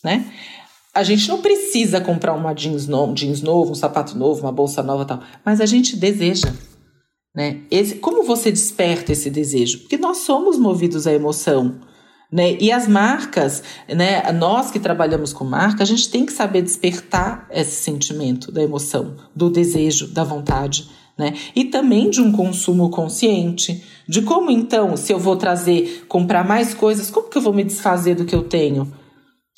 né? 0.04 0.30
A 0.92 1.04
gente 1.04 1.28
não 1.28 1.40
precisa 1.40 2.00
comprar 2.00 2.34
uma 2.34 2.52
jeans, 2.52 2.88
no, 2.88 3.14
jeans 3.14 3.40
novo, 3.40 3.70
um 3.70 3.76
sapato 3.76 4.18
novo, 4.18 4.40
uma 4.40 4.50
bolsa 4.50 4.82
nova 4.82 5.04
tal, 5.04 5.20
mas 5.44 5.60
a 5.60 5.66
gente 5.66 5.96
deseja. 5.96 6.52
Né? 7.32 7.60
Esse, 7.70 7.94
como 7.94 8.24
você 8.24 8.50
desperta 8.50 9.12
esse 9.12 9.30
desejo? 9.30 9.80
Porque 9.80 9.96
nós 9.96 10.18
somos 10.18 10.58
movidos 10.58 11.06
à 11.06 11.12
emoção. 11.12 11.78
Né? 12.30 12.56
E 12.60 12.70
as 12.70 12.86
marcas, 12.86 13.62
né? 13.88 14.30
nós 14.32 14.70
que 14.70 14.78
trabalhamos 14.78 15.32
com 15.32 15.44
marca, 15.44 15.82
a 15.82 15.86
gente 15.86 16.08
tem 16.08 16.24
que 16.24 16.32
saber 16.32 16.62
despertar 16.62 17.46
esse 17.50 17.82
sentimento 17.82 18.52
da 18.52 18.62
emoção, 18.62 19.16
do 19.34 19.50
desejo, 19.50 20.06
da 20.08 20.22
vontade. 20.22 20.88
Né? 21.18 21.34
E 21.54 21.64
também 21.64 22.08
de 22.08 22.20
um 22.20 22.30
consumo 22.30 22.88
consciente, 22.88 23.84
de 24.08 24.22
como 24.22 24.50
então, 24.50 24.96
se 24.96 25.12
eu 25.12 25.18
vou 25.18 25.36
trazer, 25.36 26.04
comprar 26.08 26.44
mais 26.46 26.72
coisas, 26.72 27.10
como 27.10 27.28
que 27.28 27.36
eu 27.36 27.42
vou 27.42 27.52
me 27.52 27.64
desfazer 27.64 28.14
do 28.14 28.24
que 28.24 28.34
eu 28.34 28.44
tenho? 28.44 28.90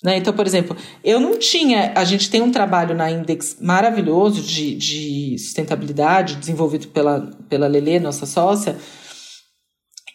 Né? 0.03 0.16
Então, 0.16 0.33
por 0.33 0.47
exemplo, 0.47 0.77
eu 1.05 1.20
não 1.20 1.39
tinha. 1.39 1.93
A 1.95 2.05
gente 2.05 2.29
tem 2.29 2.43
um 2.43 2.51
trabalho 2.51 2.95
na 2.95 3.11
Index 3.11 3.59
maravilhoso 3.61 4.43
de, 4.43 4.75
de 4.75 5.39
sustentabilidade, 5.39 6.35
desenvolvido 6.37 6.89
pela, 6.89 7.31
pela 7.49 7.68
Lelê, 7.68 8.01
nossa 8.01 8.27
sócia, 8.27 8.77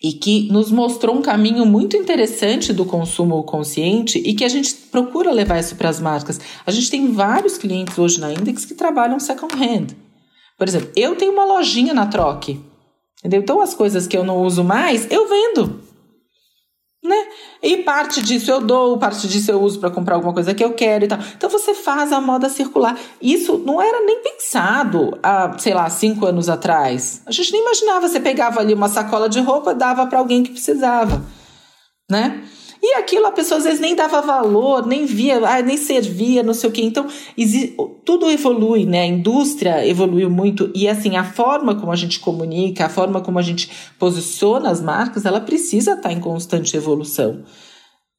e 0.02 0.14
que 0.14 0.52
nos 0.52 0.72
mostrou 0.72 1.16
um 1.16 1.22
caminho 1.22 1.66
muito 1.66 1.98
interessante 1.98 2.72
do 2.72 2.86
consumo 2.86 3.42
consciente 3.44 4.20
e 4.20 4.34
que 4.34 4.46
a 4.46 4.50
gente 4.50 4.74
procura 4.92 5.32
levar 5.32 5.60
isso 5.60 5.76
para 5.76 5.90
as 5.90 6.00
marcas. 6.00 6.40
A 6.66 6.72
gente 6.72 6.92
tem 6.92 7.12
vários 7.12 7.58
clientes 7.58 7.98
hoje 7.98 8.20
na 8.20 8.32
Index 8.32 8.66
que 8.66 8.76
trabalham 8.76 9.20
second 9.20 9.54
hand. 9.56 9.88
Por 10.58 10.68
exemplo, 10.68 10.92
eu 10.96 11.16
tenho 11.16 11.34
uma 11.34 11.46
lojinha 11.46 11.94
na 11.94 12.08
Troque. 12.08 12.60
Entendeu? 13.20 13.42
Então, 13.42 13.62
as 13.62 13.74
coisas 13.74 14.06
que 14.06 14.16
eu 14.16 14.24
não 14.24 14.44
uso 14.44 14.64
mais, 14.64 15.10
eu 15.12 15.28
vendo 15.28 15.87
né? 17.08 17.28
E 17.64 17.78
parte 17.78 18.22
disso 18.22 18.52
eu 18.52 18.62
dou, 18.62 18.98
parte 18.98 19.28
disso 19.28 19.50
eu 19.50 19.62
uso 19.62 19.80
para 19.80 19.90
comprar 19.90 20.16
alguma 20.16 20.34
coisa 20.34 20.54
que 20.54 20.64
eu 20.64 20.74
quero 20.74 21.06
e 21.06 21.08
tal. 21.08 21.18
Então 21.36 21.50
você 21.50 21.74
faz 21.74 22.12
a 22.12 22.20
moda 22.20 22.50
circular. 22.50 22.98
Isso 23.22 23.58
não 23.58 23.82
era 23.82 24.06
nem 24.06 24.22
pensado 24.22 25.18
há, 25.24 25.58
sei 25.58 25.74
lá, 25.74 25.90
cinco 25.90 26.26
anos 26.26 26.50
atrás. 26.50 27.22
A 27.26 27.32
gente 27.32 27.52
nem 27.52 27.62
imaginava. 27.62 28.08
Você 28.08 28.20
pegava 28.20 28.60
ali 28.60 28.74
uma 28.74 28.90
sacola 28.90 29.28
de 29.28 29.40
roupa, 29.40 29.74
dava 29.74 30.06
para 30.06 30.20
alguém 30.20 30.44
que 30.44 30.52
precisava, 30.52 31.24
né? 32.10 32.44
E 32.82 32.96
aquilo 32.96 33.26
a 33.26 33.32
pessoa 33.32 33.58
às 33.58 33.64
vezes 33.64 33.80
nem 33.80 33.96
dava 33.96 34.22
valor, 34.22 34.86
nem 34.86 35.06
via, 35.06 35.38
ah, 35.46 35.62
nem 35.62 35.78
servia, 35.78 36.44
não 36.44 36.54
sei 36.54 36.70
o 36.70 36.74
quê. 36.74 36.82
Então, 36.84 37.08
tudo 38.06 38.30
evolui, 38.30 38.86
né? 38.86 39.02
A 39.02 39.06
indústria 39.06 39.88
evoluiu 39.88 40.30
muito 40.30 40.72
e 40.76 40.88
assim, 40.88 41.16
a 41.16 41.24
forma 41.24 41.76
como 41.76 41.92
a 41.92 41.96
gente 41.96 42.20
comunica, 42.20 42.86
a 42.86 42.90
forma 42.90 43.22
como 43.22 43.40
a 43.40 43.42
gente 43.42 43.70
posiciona 43.98 44.70
as 44.70 44.82
marcas, 44.82 45.26
ela 45.26 45.42
precisa 45.42 45.94
estar 45.94 46.12
em 46.12 46.20
constante 46.20 46.78
evolução. 46.78 47.44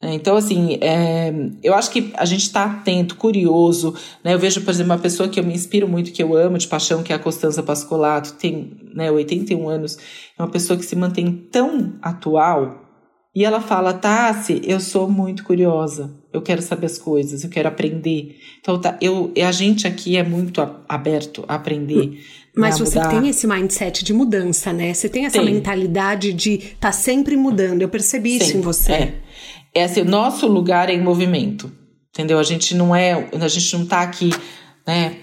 Então, 0.00 0.36
assim, 0.36 0.78
é, 0.80 1.32
eu 1.60 1.74
acho 1.74 1.90
que 1.90 2.12
a 2.14 2.24
gente 2.24 2.42
está 2.42 2.64
atento, 2.64 3.16
curioso. 3.16 3.94
Né? 4.22 4.32
Eu 4.32 4.38
vejo, 4.38 4.60
por 4.62 4.70
exemplo, 4.70 4.92
uma 4.92 4.98
pessoa 4.98 5.28
que 5.28 5.40
eu 5.40 5.44
me 5.44 5.52
inspiro 5.52 5.88
muito, 5.88 6.12
que 6.12 6.22
eu 6.22 6.36
amo 6.36 6.56
de 6.56 6.68
paixão, 6.68 7.02
que 7.02 7.12
é 7.12 7.16
a 7.16 7.18
Costanza 7.18 7.64
Pascolato, 7.64 8.34
tem 8.34 8.76
né, 8.94 9.10
81 9.10 9.68
anos, 9.68 9.98
é 10.38 10.42
uma 10.42 10.50
pessoa 10.50 10.78
que 10.78 10.84
se 10.84 10.94
mantém 10.94 11.32
tão 11.50 11.94
atual, 12.00 12.87
e 13.38 13.44
ela 13.44 13.60
fala: 13.60 13.92
Tassi, 13.92 14.60
eu 14.64 14.80
sou 14.80 15.08
muito 15.08 15.44
curiosa, 15.44 16.10
eu 16.32 16.42
quero 16.42 16.60
saber 16.60 16.86
as 16.86 16.98
coisas, 16.98 17.44
eu 17.44 17.48
quero 17.48 17.68
aprender. 17.68 18.36
Então, 18.58 18.80
tá, 18.80 18.98
eu, 19.00 19.32
a 19.46 19.52
gente 19.52 19.86
aqui 19.86 20.16
é 20.16 20.24
muito 20.24 20.60
aberto 20.88 21.44
a 21.46 21.54
aprender. 21.54 22.08
Né, 22.08 22.18
Mas 22.56 22.80
você 22.80 22.98
mudar. 22.98 23.10
tem 23.10 23.28
esse 23.28 23.46
mindset 23.46 24.04
de 24.04 24.12
mudança, 24.12 24.72
né? 24.72 24.92
Você 24.92 25.08
tem 25.08 25.24
essa 25.24 25.38
tem. 25.38 25.54
mentalidade 25.54 26.32
de 26.32 26.54
estar 26.54 26.88
tá 26.88 26.92
sempre 26.92 27.36
mudando. 27.36 27.80
Eu 27.80 27.88
percebi 27.88 28.38
isso 28.38 28.56
em 28.56 28.60
você. 28.60 28.92
É. 28.92 29.14
é 29.72 29.84
assim, 29.84 30.00
o 30.00 30.04
nosso 30.04 30.48
lugar 30.48 30.90
é 30.90 30.94
em 30.94 31.00
movimento. 31.00 31.70
Entendeu? 32.12 32.40
A 32.40 32.42
gente 32.42 32.74
não 32.74 32.96
é, 32.96 33.28
a 33.40 33.46
gente 33.46 33.78
não 33.78 33.86
tá 33.86 34.00
aqui, 34.00 34.30
né, 34.84 35.16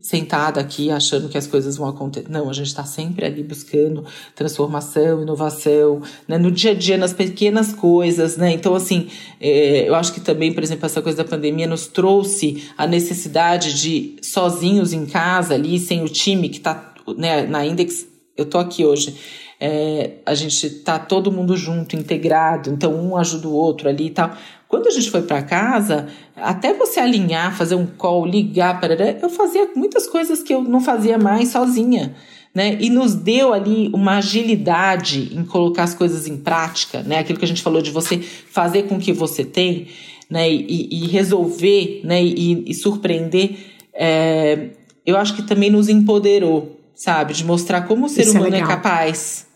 sentada 0.00 0.60
aqui 0.60 0.90
achando 0.90 1.28
que 1.28 1.38
as 1.38 1.46
coisas 1.46 1.76
vão 1.76 1.88
acontecer. 1.88 2.28
Não, 2.28 2.50
a 2.50 2.52
gente 2.52 2.66
está 2.66 2.84
sempre 2.84 3.24
ali 3.24 3.42
buscando 3.42 4.04
transformação, 4.34 5.22
inovação, 5.22 6.02
né? 6.26 6.38
no 6.38 6.50
dia 6.50 6.72
a 6.72 6.74
dia, 6.74 6.96
nas 6.96 7.12
pequenas 7.12 7.72
coisas, 7.72 8.36
né? 8.36 8.52
Então, 8.52 8.74
assim, 8.74 9.08
é, 9.40 9.88
eu 9.88 9.94
acho 9.94 10.12
que 10.12 10.20
também, 10.20 10.52
por 10.52 10.62
exemplo, 10.62 10.86
essa 10.86 11.00
coisa 11.00 11.18
da 11.18 11.28
pandemia 11.28 11.66
nos 11.66 11.86
trouxe 11.86 12.64
a 12.76 12.86
necessidade 12.86 13.80
de 13.80 14.16
sozinhos 14.22 14.92
em 14.92 15.06
casa 15.06 15.54
ali, 15.54 15.78
sem 15.78 16.02
o 16.02 16.08
time 16.08 16.48
que 16.48 16.58
está 16.58 16.92
né, 17.16 17.46
na 17.46 17.64
Index. 17.64 18.06
Eu 18.36 18.46
tô 18.46 18.58
aqui 18.58 18.84
hoje. 18.84 19.16
É, 19.64 20.14
a 20.26 20.34
gente 20.34 20.68
tá 20.80 20.98
todo 20.98 21.30
mundo 21.30 21.56
junto, 21.56 21.94
integrado, 21.94 22.68
então 22.68 22.92
um 22.92 23.16
ajuda 23.16 23.46
o 23.46 23.52
outro 23.52 23.88
ali 23.88 24.06
e 24.06 24.10
tal. 24.10 24.36
Quando 24.72 24.86
a 24.86 24.90
gente 24.90 25.10
foi 25.10 25.20
para 25.20 25.42
casa, 25.42 26.08
até 26.34 26.72
você 26.72 26.98
alinhar, 26.98 27.54
fazer 27.54 27.74
um 27.74 27.84
call, 27.84 28.24
ligar, 28.24 28.80
parará, 28.80 29.10
eu 29.20 29.28
fazia 29.28 29.68
muitas 29.76 30.06
coisas 30.06 30.42
que 30.42 30.54
eu 30.54 30.62
não 30.62 30.80
fazia 30.80 31.18
mais 31.18 31.50
sozinha. 31.50 32.14
Né? 32.54 32.78
E 32.80 32.88
nos 32.88 33.14
deu 33.14 33.52
ali 33.52 33.90
uma 33.92 34.16
agilidade 34.16 35.28
em 35.36 35.44
colocar 35.44 35.82
as 35.82 35.92
coisas 35.92 36.26
em 36.26 36.38
prática, 36.38 37.02
né? 37.02 37.18
Aquilo 37.18 37.38
que 37.38 37.44
a 37.44 37.48
gente 37.48 37.60
falou 37.60 37.82
de 37.82 37.90
você 37.90 38.16
fazer 38.18 38.84
com 38.84 38.96
o 38.96 38.98
que 38.98 39.12
você 39.12 39.44
tem, 39.44 39.88
né? 40.30 40.50
E, 40.50 40.88
e 40.90 41.06
resolver, 41.06 42.00
né? 42.02 42.24
E, 42.24 42.64
e 42.66 42.72
surpreender. 42.72 43.54
É, 43.92 44.70
eu 45.04 45.18
acho 45.18 45.36
que 45.36 45.42
também 45.42 45.68
nos 45.68 45.90
empoderou, 45.90 46.80
sabe? 46.94 47.34
De 47.34 47.44
mostrar 47.44 47.82
como 47.82 48.06
o 48.06 48.08
ser 48.08 48.22
Isso 48.22 48.38
é 48.38 48.40
humano 48.40 48.56
é, 48.56 48.60
é 48.60 48.66
capaz. 48.66 49.51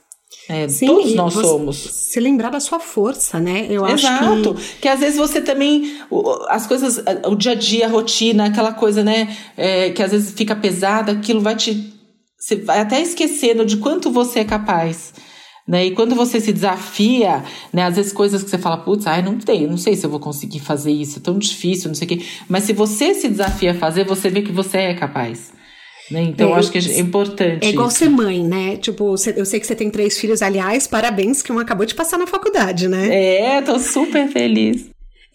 É, 0.48 0.68
Sim, 0.68 0.86
todos 0.86 1.14
nós 1.14 1.34
somos. 1.34 1.76
Se 1.76 2.20
lembrar 2.20 2.50
da 2.50 2.60
sua 2.60 2.78
força, 2.78 3.40
né? 3.40 3.66
Eu 3.68 3.86
Exato. 3.86 4.50
acho 4.50 4.54
que... 4.54 4.80
que 4.82 4.88
às 4.88 5.00
vezes 5.00 5.18
você 5.18 5.40
também. 5.40 5.98
As 6.48 6.66
coisas, 6.66 7.02
o 7.26 7.34
dia 7.34 7.52
a 7.52 7.54
dia, 7.54 7.86
a 7.86 7.88
rotina, 7.90 8.46
aquela 8.46 8.72
coisa, 8.72 9.02
né? 9.02 9.36
É, 9.56 9.90
que 9.90 10.02
às 10.02 10.12
vezes 10.12 10.32
fica 10.32 10.54
pesada, 10.54 11.12
aquilo 11.12 11.40
vai 11.40 11.56
te. 11.56 11.92
Você 12.38 12.56
vai 12.56 12.80
até 12.80 13.00
esquecendo 13.00 13.64
de 13.64 13.78
quanto 13.78 14.10
você 14.10 14.40
é 14.40 14.44
capaz. 14.44 15.12
Né? 15.66 15.86
E 15.86 15.90
quando 15.90 16.14
você 16.14 16.40
se 16.40 16.52
desafia, 16.52 17.42
né? 17.72 17.82
Às 17.82 17.96
vezes 17.96 18.12
coisas 18.12 18.44
que 18.44 18.48
você 18.48 18.58
fala, 18.58 18.76
putz, 18.76 19.04
ai, 19.06 19.20
não 19.20 19.36
tem, 19.36 19.66
não 19.66 19.76
sei 19.76 19.96
se 19.96 20.06
eu 20.06 20.10
vou 20.10 20.20
conseguir 20.20 20.60
fazer 20.60 20.92
isso, 20.92 21.18
é 21.18 21.22
tão 21.22 21.36
difícil, 21.36 21.88
não 21.88 21.94
sei 21.96 22.04
o 22.04 22.08
quê. 22.08 22.24
Mas 22.48 22.64
se 22.64 22.72
você 22.72 23.14
se 23.14 23.28
desafia 23.28 23.72
a 23.72 23.74
fazer, 23.74 24.04
você 24.04 24.30
vê 24.30 24.42
que 24.42 24.52
você 24.52 24.78
é 24.78 24.94
capaz. 24.94 25.52
Né? 26.10 26.22
Então, 26.22 26.54
é, 26.54 26.58
acho 26.58 26.70
que 26.70 26.78
é 26.78 27.00
importante. 27.00 27.66
É 27.66 27.70
igual 27.70 27.88
isso. 27.88 27.98
ser 27.98 28.08
mãe, 28.08 28.42
né? 28.42 28.76
Tipo, 28.76 29.14
eu 29.36 29.44
sei 29.44 29.60
que 29.60 29.66
você 29.66 29.74
tem 29.74 29.90
três 29.90 30.18
filhos, 30.18 30.40
aliás, 30.42 30.86
parabéns, 30.86 31.42
que 31.42 31.52
um 31.52 31.58
acabou 31.58 31.84
de 31.84 31.94
passar 31.94 32.18
na 32.18 32.26
faculdade, 32.26 32.88
né? 32.88 33.56
É, 33.56 33.62
tô 33.62 33.78
super 33.78 34.28
feliz. 34.28 34.86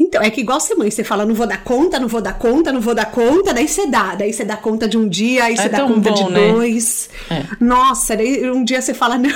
Então, 0.01 0.21
é 0.21 0.31
que 0.31 0.41
igual 0.41 0.59
ser 0.59 0.73
mãe, 0.73 0.89
você 0.89 1.03
fala, 1.03 1.25
não 1.25 1.35
vou 1.35 1.45
dar 1.45 1.63
conta, 1.63 1.99
não 1.99 2.07
vou 2.07 2.21
dar 2.21 2.33
conta, 2.33 2.71
não 2.71 2.81
vou 2.81 2.95
dar 2.95 3.05
conta, 3.11 3.53
daí 3.53 3.67
você 3.67 3.85
dá, 3.85 4.15
daí 4.15 4.33
você 4.33 4.43
dá 4.43 4.57
conta 4.57 4.87
de 4.87 4.97
um 4.97 5.07
dia, 5.07 5.43
aí 5.43 5.53
é 5.53 5.57
você 5.57 5.69
dá 5.69 5.81
conta 5.81 6.09
bom, 6.09 6.15
de 6.15 6.31
né? 6.31 6.51
dois. 6.53 7.09
É. 7.29 7.43
Nossa, 7.59 8.17
daí 8.17 8.49
um 8.49 8.63
dia 8.63 8.81
você 8.81 8.95
fala, 8.95 9.17
não, 9.19 9.29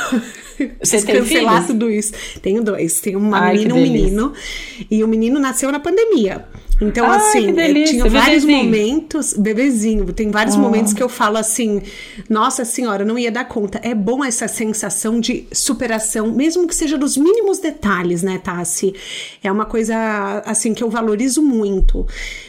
você 0.81 1.01
tem 1.03 1.17
cancelar 1.17 1.53
filhos? 1.61 1.67
tudo 1.67 1.91
isso. 1.91 2.13
Tenho 2.41 2.63
dois, 2.63 2.99
tenho 2.99 3.19
uma 3.19 3.39
Ai, 3.39 3.57
menina 3.57 3.69
e 3.69 3.73
um 3.73 3.81
menino. 3.81 4.33
E 4.89 5.03
o 5.03 5.07
menino 5.07 5.39
nasceu 5.39 5.71
na 5.71 5.79
pandemia. 5.79 6.45
Então, 6.82 7.05
Ai, 7.09 7.17
assim, 7.17 7.53
tinha 7.86 8.09
vários 8.09 8.43
bebezinho. 8.43 8.63
momentos, 8.65 9.34
bebezinho, 9.34 10.13
tem 10.13 10.30
vários 10.30 10.55
oh. 10.55 10.59
momentos 10.59 10.93
que 10.93 11.01
eu 11.01 11.07
falo 11.07 11.38
assim, 11.38 11.82
nossa 12.30 12.65
senhora, 12.65 13.05
não 13.05 13.17
ia 13.17 13.32
dar 13.32 13.45
conta. 13.45 13.80
É 13.82 13.95
bom 13.95 14.23
essa 14.23 14.47
sensação 14.47 15.19
de 15.19 15.47
superação, 15.51 16.32
mesmo 16.32 16.67
que 16.67 16.76
seja 16.76 16.97
dos 16.97 17.15
mínimos 17.15 17.59
detalhes, 17.59 18.21
né, 18.23 18.39
Tassi? 18.43 18.93
É 19.43 19.51
uma 19.51 19.65
coisa, 19.65 20.43
assim, 20.45 20.73
que 20.73 20.84
eu 20.84 20.89
valorizo 20.89 21.41
muito. 21.41 22.05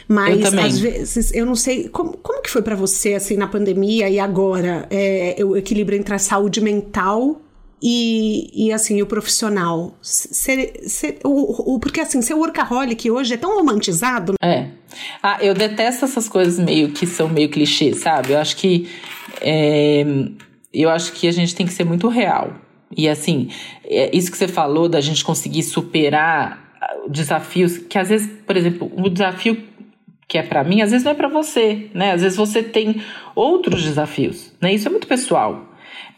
Mas, 0.07 0.53
às 0.53 0.79
vezes, 0.79 1.33
eu 1.33 1.45
não 1.45 1.55
sei, 1.55 1.87
como, 1.87 2.17
como 2.17 2.41
que 2.41 2.49
foi 2.49 2.61
para 2.61 2.75
você, 2.75 3.13
assim, 3.13 3.37
na 3.37 3.47
pandemia 3.47 4.09
e 4.09 4.19
agora, 4.19 4.87
é, 4.89 5.37
o 5.43 5.55
equilíbrio 5.55 5.97
entre 5.97 6.13
a 6.13 6.19
saúde 6.19 6.59
mental 6.59 7.41
e, 7.81 8.67
e 8.67 8.73
assim, 8.73 9.01
o 9.01 9.05
profissional. 9.05 9.97
Ser, 10.01 10.81
ser, 10.87 11.19
o, 11.23 11.75
o, 11.75 11.79
porque 11.79 12.01
assim, 12.01 12.21
ser 12.21 12.33
workaholic 12.33 13.09
hoje 13.09 13.35
é 13.35 13.37
tão 13.37 13.55
romantizado. 13.55 14.33
É. 14.41 14.69
Ah, 15.21 15.37
eu 15.41 15.53
detesto 15.53 16.05
essas 16.05 16.27
coisas 16.27 16.57
meio 16.57 16.91
que 16.91 17.05
são 17.05 17.29
meio 17.29 17.49
clichê, 17.49 17.93
sabe? 17.93 18.33
Eu 18.33 18.39
acho 18.39 18.57
que. 18.57 18.89
É, 19.41 20.03
eu 20.73 20.89
acho 20.89 21.13
que 21.13 21.27
a 21.27 21.31
gente 21.31 21.55
tem 21.55 21.65
que 21.65 21.73
ser 21.73 21.83
muito 21.83 22.07
real. 22.07 22.53
E 22.95 23.07
assim, 23.07 23.49
é 23.83 24.15
isso 24.15 24.31
que 24.31 24.37
você 24.37 24.47
falou 24.47 24.87
da 24.87 25.01
gente 25.01 25.23
conseguir 25.23 25.63
superar 25.63 26.67
desafios, 27.09 27.77
que 27.77 27.97
às 27.97 28.09
vezes, 28.09 28.29
por 28.45 28.55
exemplo, 28.55 28.91
um 28.95 29.09
desafio 29.09 29.61
que 30.27 30.37
é 30.37 30.43
para 30.43 30.63
mim, 30.63 30.81
às 30.81 30.91
vezes 30.91 31.05
não 31.05 31.11
é 31.11 31.15
para 31.15 31.29
você, 31.29 31.89
né? 31.93 32.11
Às 32.11 32.21
vezes 32.21 32.37
você 32.37 32.61
tem 32.61 33.01
outros 33.33 33.83
desafios, 33.83 34.53
né? 34.61 34.73
Isso 34.73 34.87
é 34.87 34.91
muito 34.91 35.07
pessoal. 35.07 35.66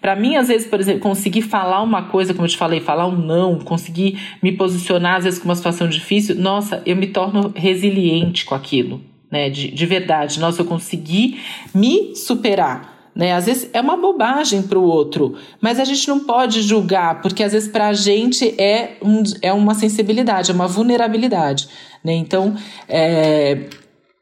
Para 0.02 0.16
mim, 0.16 0.36
às 0.36 0.48
vezes, 0.48 0.68
por 0.68 0.80
exemplo, 0.80 1.02
conseguir 1.02 1.42
falar 1.42 1.82
uma 1.82 2.04
coisa, 2.04 2.34
como 2.34 2.46
eu 2.46 2.50
te 2.50 2.58
falei, 2.58 2.80
falar 2.80 3.08
um 3.08 3.16
não, 3.16 3.60
conseguir 3.60 4.20
me 4.42 4.52
posicionar, 4.52 5.18
às 5.18 5.24
vezes, 5.26 5.40
com 5.40 5.46
uma 5.46 5.56
situação 5.56 5.90
difícil, 5.90 6.36
nossa, 6.36 6.82
eu 6.86 6.96
me 6.96 7.08
torno 7.08 7.52
resiliente 7.56 8.46
com 8.46 8.56
aquilo, 8.56 9.02
né? 9.30 9.50
De, 9.50 9.72
de 9.72 9.86
verdade. 9.86 10.40
Nossa, 10.40 10.62
eu 10.62 10.66
consegui 10.66 11.40
me 11.74 12.16
superar. 12.16 13.00
Né? 13.20 13.34
Às 13.34 13.48
vezes 13.48 13.70
é 13.74 13.82
uma 13.82 13.98
bobagem 13.98 14.62
para 14.62 14.80
o 14.80 14.84
outro, 14.84 15.36
mas 15.60 15.78
a 15.78 15.84
gente 15.84 16.08
não 16.08 16.22
pode 16.22 16.62
julgar, 16.62 17.22
porque 17.22 17.44
às 17.44 17.52
vezes 17.52 17.68
para 17.68 17.90
a 17.90 17.94
gente 17.94 18.56
é, 18.58 18.98
um, 19.02 19.24
é 19.42 19.52
uma 19.52 19.74
sensibilidade, 19.74 20.52
é 20.52 20.54
uma 20.54 20.68
vulnerabilidade. 20.68 21.68
Né? 22.02 22.14
Então, 22.14 22.56
é, 22.88 23.66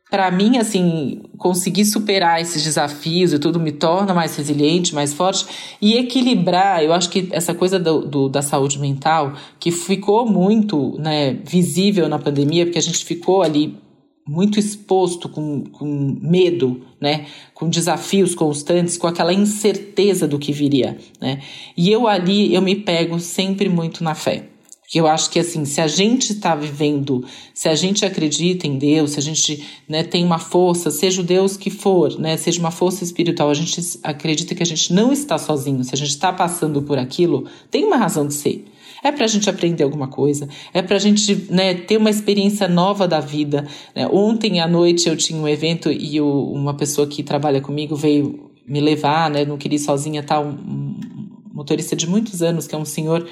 para 0.09 0.31
mim, 0.31 0.57
assim, 0.57 1.21
conseguir 1.37 1.85
superar 1.85 2.41
esses 2.41 2.63
desafios 2.63 3.33
e 3.33 3.39
tudo 3.39 3.59
me 3.59 3.73
torna 3.73 4.13
mais 4.13 4.35
resiliente, 4.35 4.95
mais 4.95 5.13
forte 5.13 5.45
e 5.81 5.97
equilibrar. 5.97 6.81
Eu 6.83 6.93
acho 6.93 7.09
que 7.09 7.27
essa 7.31 7.53
coisa 7.53 7.77
do, 7.77 8.01
do, 8.01 8.29
da 8.29 8.41
saúde 8.41 8.79
mental, 8.79 9.33
que 9.59 9.69
ficou 9.69 10.25
muito 10.25 10.97
né, 10.97 11.33
visível 11.45 12.07
na 12.07 12.17
pandemia, 12.17 12.65
porque 12.65 12.79
a 12.79 12.81
gente 12.81 13.03
ficou 13.03 13.41
ali 13.41 13.77
muito 14.25 14.59
exposto, 14.59 15.29
com, 15.29 15.63
com 15.65 16.17
medo, 16.21 16.81
né? 16.99 17.27
Com 17.53 17.69
desafios 17.69 18.35
constantes, 18.35 18.97
com 18.97 19.07
aquela 19.07 19.33
incerteza 19.33 20.27
do 20.27 20.37
que 20.37 20.51
viria, 20.51 20.97
né? 21.21 21.41
E 21.77 21.89
eu 21.89 22.07
ali, 22.07 22.53
eu 22.53 22.61
me 22.61 22.75
pego 22.75 23.19
sempre 23.19 23.69
muito 23.69 24.03
na 24.03 24.13
fé. 24.13 24.49
Porque 24.87 25.01
eu 25.01 25.07
acho 25.07 25.29
que 25.29 25.37
assim, 25.37 25.65
se 25.65 25.81
a 25.81 25.87
gente 25.87 26.31
está 26.31 26.55
vivendo, 26.55 27.25
se 27.53 27.67
a 27.67 27.75
gente 27.75 28.05
acredita 28.05 28.65
em 28.65 28.77
Deus, 28.77 29.11
se 29.11 29.19
a 29.19 29.21
gente 29.21 29.61
né, 29.85 30.01
tem 30.01 30.23
uma 30.23 30.39
força, 30.39 30.89
seja 30.89 31.19
o 31.19 31.25
Deus 31.25 31.57
que 31.57 31.69
for, 31.69 32.17
né, 32.17 32.37
seja 32.37 32.57
uma 32.61 32.71
força 32.71 33.03
espiritual, 33.03 33.49
a 33.49 33.53
gente 33.53 33.81
acredita 34.01 34.55
que 34.55 34.63
a 34.63 34.65
gente 34.65 34.93
não 34.93 35.11
está 35.11 35.37
sozinho, 35.37 35.83
se 35.83 35.93
a 35.93 35.97
gente 35.97 36.11
está 36.11 36.31
passando 36.31 36.81
por 36.81 36.97
aquilo, 36.97 37.45
tem 37.69 37.83
uma 37.83 37.97
razão 37.97 38.25
de 38.25 38.33
ser. 38.33 38.63
É 39.03 39.11
para 39.11 39.25
a 39.25 39.27
gente 39.27 39.49
aprender 39.49 39.83
alguma 39.83 40.07
coisa, 40.07 40.47
é 40.73 40.81
para 40.81 40.95
a 40.95 40.99
gente 40.99 41.35
né, 41.49 41.73
ter 41.73 41.97
uma 41.97 42.09
experiência 42.09 42.69
nova 42.69 43.05
da 43.05 43.19
vida. 43.19 43.67
Né? 43.93 44.07
Ontem 44.07 44.61
à 44.61 44.69
noite 44.69 45.09
eu 45.09 45.17
tinha 45.17 45.37
um 45.37 45.49
evento 45.49 45.91
e 45.91 46.21
o, 46.21 46.49
uma 46.53 46.73
pessoa 46.73 47.05
que 47.05 47.23
trabalha 47.23 47.59
comigo 47.59 47.93
veio 47.93 48.49
me 48.65 48.79
levar, 48.79 49.29
né? 49.29 49.45
Não 49.45 49.57
queria 49.57 49.77
ir 49.77 49.79
sozinha, 49.79 50.23
tá? 50.23 50.39
Um, 50.39 50.49
um 50.51 50.95
motorista 51.53 51.95
de 51.95 52.07
muitos 52.07 52.41
anos, 52.41 52.67
que 52.67 52.75
é 52.75 52.77
um 52.77 52.85
senhor 52.85 53.27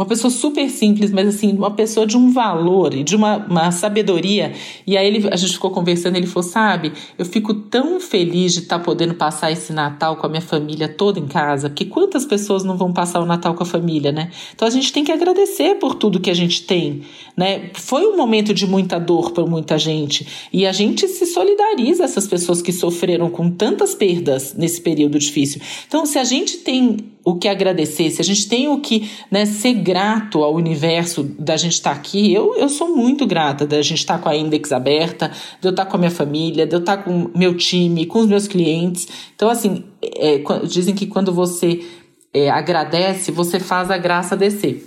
uma 0.00 0.06
pessoa 0.06 0.30
super 0.30 0.70
simples, 0.70 1.10
mas 1.10 1.28
assim, 1.28 1.52
uma 1.52 1.72
pessoa 1.72 2.06
de 2.06 2.16
um 2.16 2.32
valor 2.32 2.94
e 2.94 3.04
de 3.04 3.14
uma, 3.14 3.36
uma 3.36 3.70
sabedoria. 3.70 4.54
E 4.86 4.96
aí 4.96 5.06
ele, 5.06 5.28
a 5.30 5.36
gente 5.36 5.52
ficou 5.52 5.70
conversando, 5.70 6.16
ele 6.16 6.26
falou: 6.26 6.48
Sabe, 6.48 6.94
eu 7.18 7.26
fico 7.26 7.52
tão 7.52 8.00
feliz 8.00 8.54
de 8.54 8.60
estar 8.60 8.78
tá 8.78 8.84
podendo 8.84 9.12
passar 9.12 9.52
esse 9.52 9.74
Natal 9.74 10.16
com 10.16 10.24
a 10.24 10.28
minha 10.30 10.40
família 10.40 10.88
toda 10.88 11.20
em 11.20 11.26
casa, 11.26 11.68
porque 11.68 11.84
quantas 11.84 12.24
pessoas 12.24 12.64
não 12.64 12.78
vão 12.78 12.94
passar 12.94 13.20
o 13.20 13.26
Natal 13.26 13.52
com 13.52 13.62
a 13.62 13.66
família, 13.66 14.10
né? 14.10 14.30
Então 14.54 14.66
a 14.66 14.70
gente 14.70 14.90
tem 14.90 15.04
que 15.04 15.12
agradecer 15.12 15.74
por 15.74 15.94
tudo 15.94 16.18
que 16.18 16.30
a 16.30 16.34
gente 16.34 16.62
tem, 16.62 17.02
né? 17.36 17.68
Foi 17.74 18.06
um 18.06 18.16
momento 18.16 18.54
de 18.54 18.66
muita 18.66 18.98
dor 18.98 19.32
para 19.32 19.44
muita 19.44 19.78
gente 19.78 20.26
e 20.50 20.66
a 20.66 20.72
gente 20.72 21.06
se 21.08 21.26
solidariza 21.26 22.04
essas 22.04 22.26
pessoas 22.26 22.62
que 22.62 22.72
sofreram 22.72 23.28
com 23.28 23.50
tantas 23.50 23.94
perdas 23.94 24.54
nesse 24.54 24.80
período 24.80 25.18
difícil. 25.18 25.60
Então, 25.86 26.06
se 26.06 26.18
a 26.18 26.24
gente 26.24 26.56
tem 26.56 26.96
o 27.24 27.34
que 27.34 27.48
agradecer, 27.48 28.10
se 28.10 28.20
a 28.20 28.24
gente 28.24 28.48
tem 28.48 28.68
o 28.68 28.80
que 28.80 29.10
né, 29.30 29.44
ser 29.44 29.74
grato 29.90 30.44
ao 30.44 30.54
universo 30.54 31.24
da 31.36 31.56
gente 31.56 31.72
estar 31.72 31.90
tá 31.90 31.96
aqui, 31.96 32.32
eu, 32.32 32.54
eu 32.54 32.68
sou 32.68 32.94
muito 32.94 33.26
grata 33.26 33.66
da 33.66 33.82
gente 33.82 33.98
estar 33.98 34.18
tá 34.18 34.22
com 34.22 34.28
a 34.28 34.36
Index 34.36 34.70
aberta, 34.70 35.32
de 35.60 35.66
eu 35.66 35.70
estar 35.70 35.84
tá 35.84 35.90
com 35.90 35.96
a 35.96 35.98
minha 35.98 36.12
família, 36.12 36.64
de 36.64 36.76
eu 36.76 36.78
estar 36.78 36.98
com 36.98 37.28
meu 37.34 37.56
time, 37.56 38.06
com 38.06 38.20
os 38.20 38.26
meus 38.26 38.46
clientes. 38.46 39.08
Então, 39.34 39.50
assim, 39.50 39.82
é, 40.00 40.40
dizem 40.64 40.94
que 40.94 41.06
quando 41.06 41.32
você 41.32 41.84
é, 42.32 42.48
agradece, 42.48 43.32
você 43.32 43.58
faz 43.58 43.90
a 43.90 43.98
graça 43.98 44.36
descer. 44.36 44.86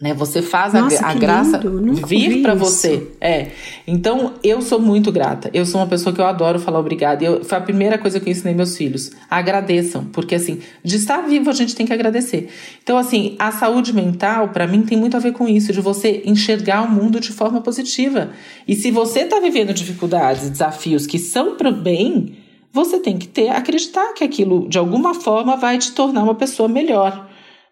Né? 0.00 0.14
Você 0.14 0.40
faz 0.40 0.72
Nossa, 0.72 1.04
a, 1.04 1.10
a 1.10 1.14
graça 1.14 1.60
vir 2.06 2.40
para 2.40 2.54
você. 2.54 3.08
É. 3.20 3.48
Então, 3.86 4.32
eu 4.42 4.62
sou 4.62 4.80
muito 4.80 5.12
grata. 5.12 5.50
Eu 5.52 5.66
sou 5.66 5.78
uma 5.78 5.86
pessoa 5.86 6.14
que 6.14 6.20
eu 6.20 6.24
adoro 6.24 6.58
falar 6.58 6.78
obrigada. 6.78 7.22
Eu, 7.22 7.44
foi 7.44 7.58
a 7.58 7.60
primeira 7.60 7.98
coisa 7.98 8.18
que 8.18 8.26
eu 8.26 8.32
ensinei 8.32 8.54
meus 8.54 8.74
filhos. 8.76 9.10
Agradeçam, 9.28 10.06
porque 10.06 10.34
assim, 10.34 10.60
de 10.82 10.96
estar 10.96 11.20
vivo 11.20 11.50
a 11.50 11.52
gente 11.52 11.76
tem 11.76 11.84
que 11.84 11.92
agradecer. 11.92 12.48
Então, 12.82 12.96
assim, 12.96 13.36
a 13.38 13.52
saúde 13.52 13.92
mental 13.92 14.48
para 14.48 14.66
mim 14.66 14.80
tem 14.82 14.96
muito 14.96 15.18
a 15.18 15.20
ver 15.20 15.32
com 15.32 15.46
isso, 15.46 15.70
de 15.70 15.82
você 15.82 16.22
enxergar 16.24 16.82
o 16.82 16.90
mundo 16.90 17.20
de 17.20 17.30
forma 17.30 17.60
positiva. 17.60 18.30
E 18.66 18.74
se 18.74 18.90
você 18.90 19.20
está 19.20 19.38
vivendo 19.38 19.74
dificuldades, 19.74 20.48
desafios 20.48 21.06
que 21.06 21.18
são 21.18 21.56
para 21.56 21.68
o 21.68 21.72
bem, 21.72 22.36
você 22.72 23.00
tem 23.00 23.18
que 23.18 23.28
ter 23.28 23.50
acreditar 23.50 24.14
que 24.14 24.24
aquilo 24.24 24.66
de 24.66 24.78
alguma 24.78 25.12
forma 25.12 25.56
vai 25.56 25.76
te 25.76 25.92
tornar 25.92 26.22
uma 26.22 26.34
pessoa 26.34 26.68
melhor. 26.68 27.29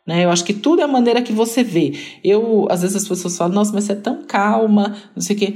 Né? 0.08 0.24
Eu 0.24 0.30
acho 0.30 0.42
que 0.42 0.54
tudo 0.54 0.80
é 0.80 0.84
a 0.84 0.88
maneira 0.88 1.20
que 1.20 1.34
você 1.34 1.62
vê. 1.62 1.92
Eu, 2.24 2.66
às 2.70 2.80
vezes 2.80 2.96
as 2.96 3.06
pessoas 3.06 3.36
falam, 3.36 3.52
nossa, 3.52 3.74
mas 3.74 3.84
você 3.84 3.92
é 3.92 3.96
tão 3.96 4.22
calma, 4.22 4.96
não 5.14 5.20
sei 5.20 5.36
o 5.36 5.38
quê. 5.38 5.54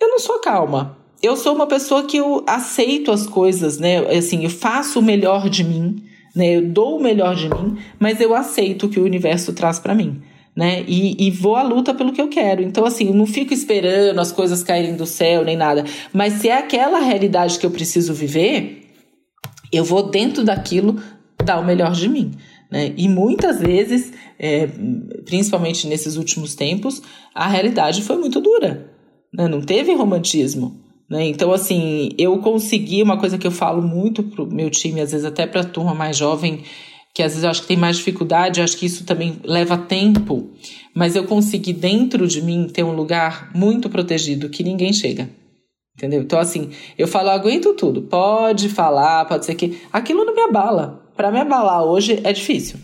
Eu 0.00 0.08
não 0.08 0.18
sou 0.18 0.38
calma. 0.40 0.96
Eu 1.22 1.36
sou 1.36 1.54
uma 1.54 1.66
pessoa 1.66 2.04
que 2.04 2.16
eu 2.16 2.42
aceito 2.46 3.12
as 3.12 3.26
coisas, 3.26 3.78
né? 3.78 3.98
Assim, 4.16 4.44
eu 4.44 4.50
faço 4.50 4.98
o 4.98 5.02
melhor 5.02 5.50
de 5.50 5.62
mim, 5.62 6.02
né? 6.34 6.56
Eu 6.56 6.62
dou 6.62 6.96
o 6.96 7.02
melhor 7.02 7.34
de 7.34 7.50
mim, 7.50 7.76
mas 7.98 8.18
eu 8.18 8.34
aceito 8.34 8.86
o 8.86 8.88
que 8.88 8.98
o 8.98 9.04
universo 9.04 9.52
traz 9.52 9.78
para 9.78 9.94
mim. 9.94 10.22
Né? 10.54 10.82
E, 10.88 11.26
e, 11.26 11.30
vou 11.30 11.54
à 11.54 11.62
luta 11.62 11.92
pelo 11.92 12.12
que 12.14 12.20
eu 12.20 12.28
quero. 12.28 12.62
Então, 12.62 12.86
assim, 12.86 13.12
não 13.12 13.26
fico 13.26 13.52
esperando 13.52 14.18
as 14.18 14.32
coisas 14.32 14.62
caírem 14.62 14.96
do 14.96 15.04
céu 15.04 15.44
nem 15.44 15.54
nada. 15.54 15.84
Mas 16.14 16.34
se 16.34 16.48
é 16.48 16.56
aquela 16.56 16.98
realidade 17.00 17.58
que 17.58 17.66
eu 17.66 17.70
preciso 17.70 18.14
viver, 18.14 18.88
eu 19.70 19.84
vou 19.84 20.04
dentro 20.04 20.42
daquilo 20.42 20.96
dar 21.44 21.60
o 21.60 21.64
melhor 21.64 21.92
de 21.92 22.08
mim. 22.08 22.32
Né? 22.70 22.92
E 22.96 23.08
muitas 23.08 23.60
vezes, 23.60 24.12
é, 24.38 24.68
principalmente 25.24 25.86
nesses 25.86 26.16
últimos 26.16 26.54
tempos, 26.54 27.02
a 27.34 27.46
realidade 27.48 28.02
foi 28.02 28.16
muito 28.16 28.40
dura. 28.40 28.90
Né? 29.32 29.48
Não 29.48 29.60
teve 29.60 29.94
romantismo. 29.94 30.80
Né? 31.08 31.26
Então, 31.26 31.52
assim, 31.52 32.10
eu 32.18 32.38
consegui 32.38 33.02
uma 33.02 33.18
coisa 33.18 33.38
que 33.38 33.46
eu 33.46 33.52
falo 33.52 33.80
muito 33.80 34.22
pro 34.22 34.46
meu 34.46 34.70
time, 34.70 35.00
às 35.00 35.12
vezes 35.12 35.24
até 35.24 35.46
para 35.46 35.60
a 35.60 35.64
turma 35.64 35.94
mais 35.94 36.16
jovem, 36.16 36.62
que 37.14 37.22
às 37.22 37.32
vezes 37.32 37.44
eu 37.44 37.50
acho 37.50 37.62
que 37.62 37.68
tem 37.68 37.76
mais 37.76 37.96
dificuldade, 37.96 38.60
acho 38.60 38.76
que 38.76 38.86
isso 38.86 39.04
também 39.04 39.38
leva 39.44 39.78
tempo, 39.78 40.50
mas 40.94 41.16
eu 41.16 41.24
consegui 41.24 41.72
dentro 41.72 42.26
de 42.26 42.42
mim 42.42 42.68
ter 42.70 42.82
um 42.82 42.94
lugar 42.94 43.50
muito 43.54 43.88
protegido 43.88 44.50
que 44.50 44.62
ninguém 44.62 44.92
chega. 44.92 45.30
Entendeu? 45.96 46.20
Então, 46.20 46.38
assim, 46.38 46.70
eu 46.98 47.08
falo, 47.08 47.30
aguento 47.30 47.72
tudo. 47.72 48.02
Pode 48.02 48.68
falar, 48.68 49.24
pode 49.24 49.46
ser 49.46 49.54
que. 49.54 49.78
Aquilo 49.90 50.26
não 50.26 50.34
me 50.34 50.42
abala 50.42 51.05
para 51.16 51.30
me 51.30 51.40
abalar 51.40 51.82
hoje 51.84 52.20
é 52.22 52.32
difícil. 52.32 52.78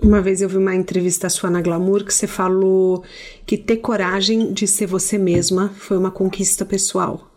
Uma 0.00 0.20
vez 0.20 0.42
eu 0.42 0.48
vi 0.48 0.56
uma 0.56 0.74
entrevista 0.74 1.28
sua 1.28 1.48
na 1.48 1.60
Glamour 1.60 2.04
que 2.04 2.12
você 2.12 2.26
falou 2.26 3.04
que 3.46 3.56
ter 3.56 3.76
coragem 3.76 4.52
de 4.52 4.66
ser 4.66 4.86
você 4.86 5.16
mesma 5.16 5.72
foi 5.78 5.96
uma 5.96 6.10
conquista 6.10 6.64
pessoal. 6.64 7.30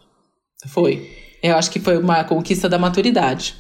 Foi. 0.68 1.08
Eu 1.44 1.56
acho 1.56 1.70
que 1.70 1.80
foi 1.80 1.98
uma 1.98 2.24
conquista 2.24 2.68
da 2.68 2.80
maturidade. 2.80 3.56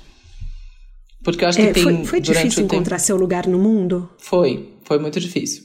Porque 1.24 1.44
eu 1.44 1.50
acho 1.50 1.60
que 1.60 1.66
é, 1.66 1.72
tem. 1.74 1.84
Foi, 1.84 2.06
foi 2.06 2.20
difícil 2.20 2.64
encontrar 2.64 2.98
tempo... 2.98 3.06
seu 3.06 3.16
lugar 3.16 3.46
no 3.48 3.60
mundo? 3.60 4.10
Foi, 4.18 4.74
foi 4.84 4.98
muito 4.98 5.20
difícil. 5.20 5.64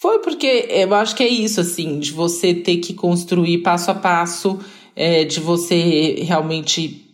Foi 0.00 0.20
porque 0.20 0.66
eu 0.70 0.94
acho 0.94 1.16
que 1.16 1.24
é 1.24 1.28
isso, 1.28 1.60
assim, 1.60 1.98
de 1.98 2.12
você 2.12 2.54
ter 2.54 2.76
que 2.76 2.94
construir 2.94 3.58
passo 3.58 3.90
a 3.90 3.94
passo, 3.94 4.60
é, 4.94 5.24
de 5.24 5.40
você 5.40 6.22
realmente 6.22 7.07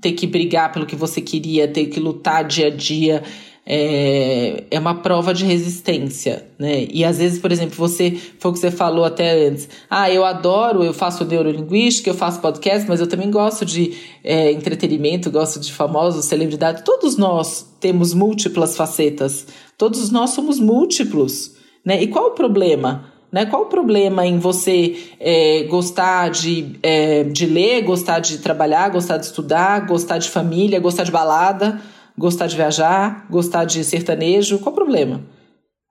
ter 0.00 0.12
que 0.12 0.26
brigar 0.26 0.72
pelo 0.72 0.86
que 0.86 0.96
você 0.96 1.20
queria, 1.20 1.68
ter 1.68 1.86
que 1.86 2.00
lutar 2.00 2.44
dia 2.44 2.66
a 2.66 2.70
dia, 2.70 3.22
é, 3.66 4.64
é 4.70 4.78
uma 4.78 4.96
prova 4.96 5.32
de 5.32 5.44
resistência, 5.44 6.46
né? 6.58 6.86
E 6.90 7.04
às 7.04 7.18
vezes, 7.18 7.38
por 7.38 7.50
exemplo, 7.50 7.74
você 7.76 8.10
foi 8.38 8.50
o 8.50 8.54
que 8.54 8.60
você 8.60 8.70
falou 8.70 9.04
até 9.04 9.46
antes. 9.46 9.68
Ah, 9.88 10.10
eu 10.10 10.24
adoro, 10.24 10.84
eu 10.84 10.92
faço 10.92 11.24
neurolinguística, 11.24 12.10
eu 12.10 12.14
faço 12.14 12.40
podcast, 12.40 12.86
mas 12.86 13.00
eu 13.00 13.06
também 13.06 13.30
gosto 13.30 13.64
de 13.64 13.94
é, 14.22 14.52
entretenimento, 14.52 15.30
gosto 15.30 15.58
de 15.58 15.72
famosos, 15.72 16.26
celebridade. 16.26 16.84
Todos 16.84 17.16
nós 17.16 17.66
temos 17.80 18.12
múltiplas 18.12 18.76
facetas. 18.76 19.46
Todos 19.78 20.10
nós 20.10 20.30
somos 20.30 20.60
múltiplos, 20.60 21.56
né? 21.84 22.02
E 22.02 22.08
qual 22.08 22.28
o 22.28 22.34
problema? 22.34 23.13
Né? 23.34 23.46
Qual 23.46 23.62
o 23.62 23.66
problema 23.66 24.24
em 24.24 24.38
você 24.38 24.96
é, 25.18 25.64
gostar 25.64 26.30
de, 26.30 26.78
é, 26.80 27.24
de 27.24 27.46
ler, 27.46 27.82
gostar 27.82 28.20
de 28.20 28.38
trabalhar, 28.38 28.90
gostar 28.90 29.16
de 29.16 29.26
estudar, 29.26 29.84
gostar 29.88 30.18
de 30.18 30.30
família, 30.30 30.78
gostar 30.78 31.02
de 31.02 31.10
balada, 31.10 31.80
gostar 32.16 32.46
de 32.46 32.54
viajar, 32.54 33.26
gostar 33.28 33.64
de 33.64 33.82
sertanejo? 33.82 34.60
Qual 34.60 34.72
o 34.72 34.76
problema? 34.76 35.20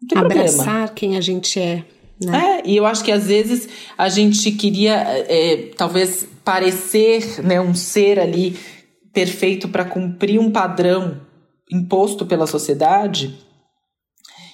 Não 0.01 0.07
tem 0.07 0.17
Abraçar 0.17 0.63
problema. 0.63 0.87
quem 0.95 1.17
a 1.17 1.21
gente 1.21 1.59
é. 1.59 1.83
Né? 2.23 2.61
É, 2.63 2.69
e 2.69 2.77
eu 2.77 2.85
acho 2.85 3.03
que 3.03 3.11
às 3.11 3.27
vezes 3.27 3.67
a 3.97 4.07
gente 4.07 4.49
queria 4.53 4.93
é, 4.95 5.69
talvez 5.75 6.25
parecer 6.45 7.43
né, 7.43 7.59
um 7.59 7.75
ser 7.75 8.21
ali 8.21 8.57
perfeito 9.11 9.67
para 9.67 9.83
cumprir 9.83 10.39
um 10.39 10.49
padrão 10.49 11.17
imposto 11.69 12.25
pela 12.25 12.47
sociedade 12.47 13.42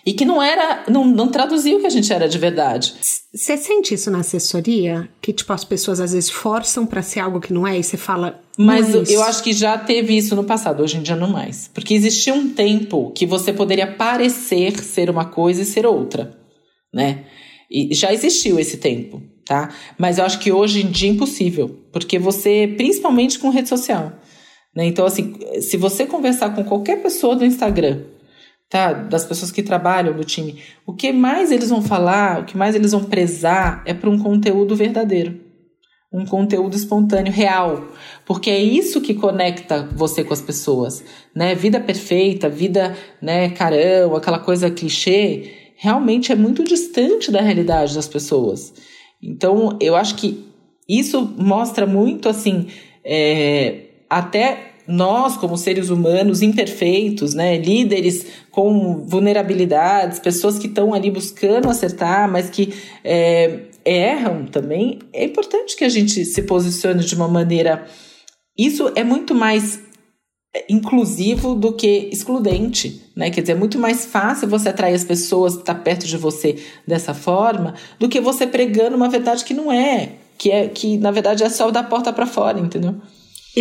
e 0.05 0.13
que 0.13 0.25
não 0.25 0.41
era, 0.41 0.85
não, 0.89 1.05
não 1.05 1.27
traduzia 1.27 1.75
o 1.75 1.79
que 1.79 1.87
a 1.87 1.89
gente 1.89 2.11
era 2.11 2.27
de 2.27 2.37
verdade. 2.37 2.93
Você 3.33 3.57
sente 3.57 3.93
isso 3.93 4.09
na 4.09 4.19
assessoria? 4.19 5.09
Que, 5.21 5.33
tipo, 5.33 5.51
as 5.53 5.63
pessoas 5.63 5.99
às 5.99 6.13
vezes 6.13 6.29
forçam 6.29 6.85
para 6.85 7.01
ser 7.01 7.19
algo 7.19 7.39
que 7.39 7.53
não 7.53 7.67
é 7.67 7.77
e 7.77 7.83
você 7.83 7.97
fala. 7.97 8.41
Mas 8.57 8.93
é 8.93 9.15
eu 9.15 9.21
acho 9.23 9.43
que 9.43 9.53
já 9.53 9.77
teve 9.77 10.17
isso 10.17 10.35
no 10.35 10.43
passado, 10.43 10.81
hoje 10.81 10.97
em 10.97 11.01
dia 11.01 11.15
não 11.15 11.29
mais. 11.29 11.69
Porque 11.73 11.93
existia 11.93 12.33
um 12.33 12.49
tempo 12.49 13.11
que 13.11 13.25
você 13.25 13.53
poderia 13.53 13.87
parecer 13.87 14.79
ser 14.79 15.09
uma 15.09 15.25
coisa 15.25 15.61
e 15.61 15.65
ser 15.65 15.85
outra, 15.85 16.37
né? 16.93 17.25
E 17.69 17.93
já 17.93 18.11
existiu 18.11 18.59
esse 18.59 18.77
tempo, 18.77 19.21
tá? 19.45 19.69
Mas 19.97 20.17
eu 20.17 20.25
acho 20.25 20.39
que 20.39 20.51
hoje 20.51 20.81
em 20.81 20.89
dia 20.89 21.09
é 21.09 21.13
impossível. 21.13 21.85
Porque 21.91 22.17
você, 22.17 22.73
principalmente 22.77 23.37
com 23.37 23.49
rede 23.49 23.69
social, 23.69 24.13
né? 24.75 24.85
Então, 24.85 25.05
assim, 25.05 25.35
se 25.61 25.77
você 25.77 26.05
conversar 26.05 26.55
com 26.55 26.63
qualquer 26.63 27.01
pessoa 27.01 27.35
do 27.35 27.45
Instagram 27.45 28.01
tá? 28.69 28.93
Das 28.93 29.25
pessoas 29.25 29.51
que 29.51 29.63
trabalham 29.63 30.13
no 30.13 30.23
time. 30.23 30.61
O 30.85 30.93
que 30.93 31.11
mais 31.11 31.51
eles 31.51 31.69
vão 31.69 31.81
falar, 31.81 32.41
o 32.41 32.45
que 32.45 32.55
mais 32.55 32.75
eles 32.75 32.91
vão 32.91 33.03
prezar 33.03 33.81
é 33.85 33.93
para 33.93 34.09
um 34.09 34.19
conteúdo 34.19 34.75
verdadeiro. 34.75 35.39
Um 36.11 36.25
conteúdo 36.25 36.75
espontâneo, 36.75 37.31
real. 37.31 37.87
Porque 38.25 38.49
é 38.49 38.59
isso 38.59 39.01
que 39.01 39.13
conecta 39.13 39.87
você 39.95 40.23
com 40.23 40.33
as 40.33 40.41
pessoas, 40.41 41.03
né? 41.35 41.53
Vida 41.55 41.79
perfeita, 41.79 42.49
vida, 42.49 42.95
né, 43.21 43.49
carão, 43.49 44.15
aquela 44.15 44.39
coisa 44.39 44.71
clichê, 44.71 45.73
realmente 45.75 46.31
é 46.31 46.35
muito 46.35 46.63
distante 46.63 47.31
da 47.31 47.41
realidade 47.41 47.95
das 47.95 48.07
pessoas. 48.07 48.73
Então, 49.21 49.77
eu 49.81 49.95
acho 49.95 50.15
que 50.15 50.47
Isso 50.89 51.21
mostra 51.37 51.85
muito 51.85 52.27
assim, 52.27 52.65
é, 53.05 53.81
até 54.09 54.73
nós, 54.89 55.37
como 55.37 55.55
seres 55.55 55.91
humanos 55.91 56.41
imperfeitos, 56.41 57.35
né, 57.35 57.59
líderes 57.59 58.25
com 58.49 59.03
vulnerabilidades, 59.05 60.19
pessoas 60.19 60.57
que 60.57 60.65
estão 60.65 60.95
ali 60.95 61.11
buscando 61.11 61.69
acertar, 61.69 62.29
mas 62.29 62.49
que 62.49 62.73
é, 63.03 63.65
erram 63.85 64.47
também, 64.47 64.97
é 65.13 65.23
importante 65.25 65.77
que 65.77 65.83
a 65.83 65.89
gente 65.89 66.25
se 66.25 66.41
posicione 66.41 67.05
de 67.05 67.13
uma 67.13 67.27
maneira. 67.27 67.85
Isso 68.57 68.91
é 68.95 69.03
muito 69.03 69.35
mais 69.35 69.79
inclusivo 70.67 71.53
do 71.53 71.71
que 71.73 72.09
excludente, 72.11 73.03
né? 73.15 73.29
Quer 73.29 73.41
dizer, 73.41 73.53
é 73.53 73.55
muito 73.55 73.77
mais 73.77 74.07
fácil 74.07 74.47
você 74.47 74.69
atrair 74.69 74.95
as 74.95 75.03
pessoas 75.03 75.53
que 75.53 75.59
estão 75.59 75.75
tá 75.75 75.81
perto 75.81 76.07
de 76.07 76.17
você 76.17 76.55
dessa 76.87 77.13
forma 77.13 77.75
do 77.99 78.09
que 78.09 78.19
você 78.19 78.47
pregando 78.47 78.95
uma 78.95 79.07
verdade 79.07 79.45
que 79.45 79.53
não 79.53 79.71
é, 79.71 80.13
que 80.35 80.49
é 80.49 80.67
que 80.67 80.97
na 80.97 81.11
verdade 81.11 81.43
é 81.43 81.49
só 81.49 81.69
da 81.69 81.83
porta 81.83 82.11
para 82.11 82.25
fora, 82.25 82.59
entendeu? 82.59 82.95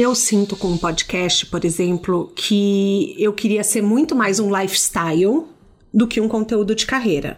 Eu 0.00 0.14
sinto 0.14 0.54
com 0.54 0.68
o 0.68 0.78
podcast, 0.78 1.44
por 1.46 1.64
exemplo, 1.64 2.30
que 2.36 3.16
eu 3.18 3.32
queria 3.32 3.64
ser 3.64 3.82
muito 3.82 4.14
mais 4.14 4.38
um 4.38 4.48
lifestyle 4.56 5.44
do 5.92 6.06
que 6.06 6.20
um 6.20 6.28
conteúdo 6.28 6.72
de 6.72 6.86
carreira. 6.86 7.36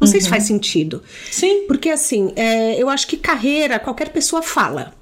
Não 0.00 0.06
uhum. 0.06 0.10
sei 0.10 0.22
se 0.22 0.26
uhum. 0.26 0.30
faz 0.30 0.44
sentido. 0.44 1.02
Sim. 1.30 1.66
Porque, 1.66 1.90
assim, 1.90 2.32
é, 2.34 2.82
eu 2.82 2.88
acho 2.88 3.06
que 3.06 3.18
carreira 3.18 3.78
qualquer 3.78 4.08
pessoa 4.08 4.40
fala. 4.40 4.94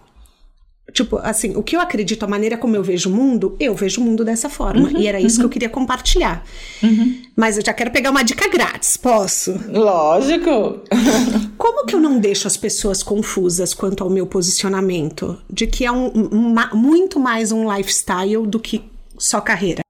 Tipo, 0.93 1.19
assim, 1.19 1.57
o 1.57 1.63
que 1.63 1.75
eu 1.75 1.81
acredito, 1.81 2.23
a 2.23 2.29
maneira 2.29 2.57
como 2.57 2.77
eu 2.77 2.83
vejo 2.83 3.11
o 3.11 3.13
mundo, 3.13 3.57
eu 3.59 3.75
vejo 3.75 4.01
o 4.01 4.05
mundo 4.05 4.25
dessa 4.25 4.49
forma. 4.49 4.89
Uhum, 4.89 4.99
e 4.99 5.07
era 5.07 5.21
isso 5.21 5.37
uhum. 5.37 5.41
que 5.41 5.47
eu 5.47 5.51
queria 5.51 5.69
compartilhar. 5.69 6.45
Uhum. 6.83 7.23
Mas 7.35 7.59
eu 7.59 7.65
já 7.65 7.73
quero 7.73 7.91
pegar 7.91 8.11
uma 8.11 8.23
dica 8.23 8.49
grátis, 8.49 8.97
posso? 8.97 9.61
Lógico! 9.69 10.81
como 11.59 11.85
que 11.87 11.95
eu 11.95 12.01
não 12.01 12.19
deixo 12.19 12.47
as 12.47 12.57
pessoas 12.57 13.03
confusas 13.03 13.75
quanto 13.75 14.05
ao 14.05 14.11
meu 14.11 14.27
posicionamento? 14.27 15.37
De 15.51 15.67
que 15.67 15.85
é 15.85 15.91
um, 15.91 16.09
uma, 16.09 16.71
muito 16.73 17.19
mais 17.19 17.51
um 17.51 17.71
lifestyle 17.75 18.47
do 18.47 18.61
que 18.61 18.83
só 19.19 19.41
carreira. 19.41 19.81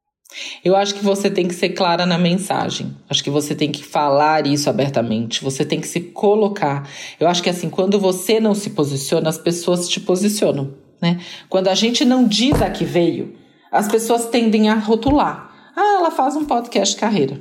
Eu 0.64 0.76
acho 0.76 0.94
que 0.94 1.04
você 1.04 1.30
tem 1.30 1.46
que 1.46 1.54
ser 1.54 1.70
clara 1.70 2.04
na 2.04 2.18
mensagem. 2.18 2.94
Acho 3.08 3.22
que 3.22 3.30
você 3.30 3.54
tem 3.54 3.70
que 3.70 3.84
falar 3.84 4.46
isso 4.46 4.68
abertamente. 4.68 5.42
Você 5.42 5.64
tem 5.64 5.80
que 5.80 5.88
se 5.88 6.00
colocar. 6.00 6.88
Eu 7.18 7.28
acho 7.28 7.42
que 7.42 7.50
assim, 7.50 7.70
quando 7.70 7.98
você 7.98 8.40
não 8.40 8.54
se 8.54 8.70
posiciona, 8.70 9.28
as 9.28 9.38
pessoas 9.38 9.88
te 9.88 10.00
posicionam. 10.00 10.85
Né? 11.00 11.20
Quando 11.48 11.68
a 11.68 11.74
gente 11.74 12.04
não 12.04 12.26
diz 12.26 12.60
a 12.62 12.70
que 12.70 12.84
veio, 12.84 13.36
as 13.70 13.88
pessoas 13.88 14.26
tendem 14.26 14.68
a 14.68 14.74
rotular. 14.74 15.52
Ah, 15.76 15.96
ela 15.98 16.10
faz 16.10 16.36
um 16.36 16.44
podcast 16.44 16.96
carreira. 16.96 17.40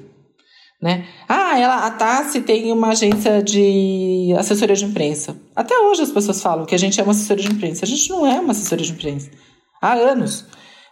Né? 0.81 1.05
Ah, 1.27 1.57
ela, 1.57 1.85
a 1.85 1.91
Tassi 1.91 2.41
tem 2.41 2.71
uma 2.71 2.89
agência 2.89 3.41
de 3.41 4.33
assessoria 4.37 4.75
de 4.75 4.85
imprensa. 4.85 5.37
Até 5.55 5.77
hoje 5.79 6.01
as 6.01 6.11
pessoas 6.11 6.41
falam 6.41 6.65
que 6.65 6.75
a 6.75 6.77
gente 6.77 6.99
é 6.99 7.03
uma 7.03 7.11
assessoria 7.11 7.43
de 7.43 7.51
imprensa. 7.51 7.85
A 7.85 7.87
gente 7.87 8.09
não 8.09 8.27
é 8.27 8.39
uma 8.39 8.51
assessoria 8.51 8.85
de 8.85 8.91
imprensa. 8.91 9.31
Há 9.81 9.93
anos. 9.93 10.45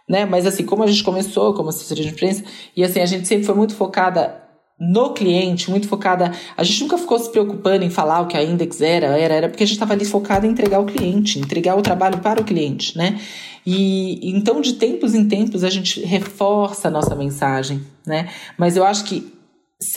Né? 0.08 0.24
Mas 0.24 0.46
assim, 0.46 0.64
como 0.64 0.82
a 0.82 0.86
gente 0.86 1.04
começou 1.04 1.54
como 1.54 1.68
assessoria 1.68 2.04
de 2.04 2.10
imprensa, 2.10 2.42
e 2.76 2.82
assim, 2.82 3.00
a 3.00 3.06
gente 3.06 3.28
sempre 3.28 3.44
foi 3.44 3.54
muito 3.54 3.74
focada 3.74 4.43
no 4.78 5.12
cliente, 5.12 5.70
muito 5.70 5.88
focada. 5.88 6.32
A 6.56 6.64
gente 6.64 6.82
nunca 6.82 6.98
ficou 6.98 7.18
se 7.18 7.30
preocupando 7.30 7.84
em 7.84 7.90
falar 7.90 8.20
o 8.20 8.26
que 8.26 8.36
a 8.36 8.42
Index 8.42 8.80
era, 8.80 9.18
era, 9.18 9.34
era 9.34 9.48
porque 9.48 9.62
a 9.62 9.66
gente 9.66 9.76
estava 9.76 9.92
ali 9.92 10.04
focada 10.04 10.46
em 10.46 10.50
entregar 10.50 10.80
o 10.80 10.86
cliente, 10.86 11.38
entregar 11.38 11.76
o 11.76 11.82
trabalho 11.82 12.18
para 12.18 12.40
o 12.40 12.44
cliente, 12.44 12.96
né? 12.96 13.20
E 13.66 14.30
então, 14.30 14.60
de 14.60 14.74
tempos 14.74 15.14
em 15.14 15.26
tempos, 15.26 15.64
a 15.64 15.70
gente 15.70 16.00
reforça 16.00 16.88
a 16.88 16.90
nossa 16.90 17.14
mensagem, 17.14 17.82
né? 18.06 18.28
Mas 18.58 18.76
eu 18.76 18.84
acho 18.84 19.04
que 19.04 19.32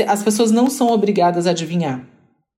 as 0.07 0.23
pessoas 0.23 0.51
não 0.51 0.69
são 0.69 0.89
obrigadas 0.91 1.47
a 1.47 1.51
adivinhar. 1.51 2.05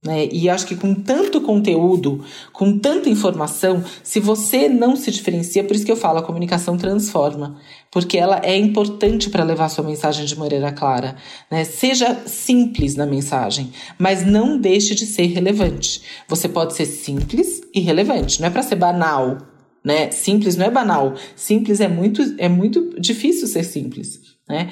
Né? 0.06 0.30
E 0.32 0.50
acho 0.50 0.66
que 0.66 0.78
com 0.78 0.94
tanto 0.94 1.42
conteúdo, 1.42 2.24
com 2.54 2.80
tanta 2.80 3.10
informação, 3.10 3.84
se 4.02 4.18
você 4.20 4.70
não 4.70 4.96
se 4.96 5.12
diferencia, 5.12 5.62
por 5.62 5.76
isso 5.76 5.86
que 5.86 5.92
eu 5.92 5.98
falo, 5.98 6.20
a 6.20 6.24
comunicação 6.24 6.78
transforma, 6.78 7.60
porque 7.92 8.18
ela 8.18 8.40
é 8.42 8.56
importante 8.56 9.30
para 9.30 9.44
levar 9.44 9.68
sua 9.68 9.84
mensagem 9.84 10.26
de 10.26 10.40
maneira 10.40 10.72
clara. 10.72 11.18
Né? 11.52 11.66
Seja 11.66 12.16
simples 12.26 12.96
na 12.96 13.06
mensagem, 13.06 13.72
mas 13.98 14.26
não 14.26 14.58
deixe 14.58 14.96
de 14.96 15.06
ser 15.06 15.26
relevante. 15.26 16.02
Você 16.30 16.48
pode 16.48 16.76
ser 16.76 16.86
simples 16.86 17.62
e 17.76 17.82
relevante, 17.82 18.40
não 18.40 18.48
é 18.48 18.52
para 18.52 18.64
ser 18.64 18.76
banal. 18.76 19.38
Né? 19.84 20.12
Simples 20.12 20.56
não 20.56 20.66
é 20.66 20.72
banal. 20.72 21.14
Simples 21.36 21.82
é 21.82 21.88
muito, 21.90 22.22
é 22.38 22.48
muito 22.48 22.96
difícil 23.00 23.48
ser 23.48 23.64
simples. 23.64 24.39
Né? 24.50 24.72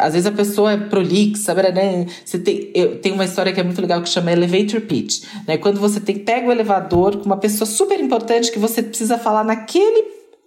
Às 0.00 0.14
vezes 0.14 0.26
a 0.26 0.32
pessoa 0.32 0.72
é 0.72 0.76
prolixa, 0.78 1.52
né? 1.54 2.06
você 2.24 2.38
tem, 2.38 2.70
eu, 2.74 2.98
tem 2.98 3.12
uma 3.12 3.26
história 3.26 3.52
que 3.52 3.60
é 3.60 3.62
muito 3.62 3.80
legal 3.80 4.00
que 4.00 4.08
chama 4.08 4.32
elevator 4.32 4.80
pitch. 4.80 5.24
Né? 5.46 5.58
Quando 5.58 5.78
você 5.78 6.00
tem, 6.00 6.18
pega 6.18 6.48
o 6.48 6.50
elevador 6.50 7.18
com 7.18 7.26
uma 7.26 7.36
pessoa 7.36 7.66
super 7.66 8.00
importante 8.00 8.50
que 8.50 8.58
você 8.58 8.82
precisa 8.82 9.18
falar 9.18 9.44
naquele 9.44 10.04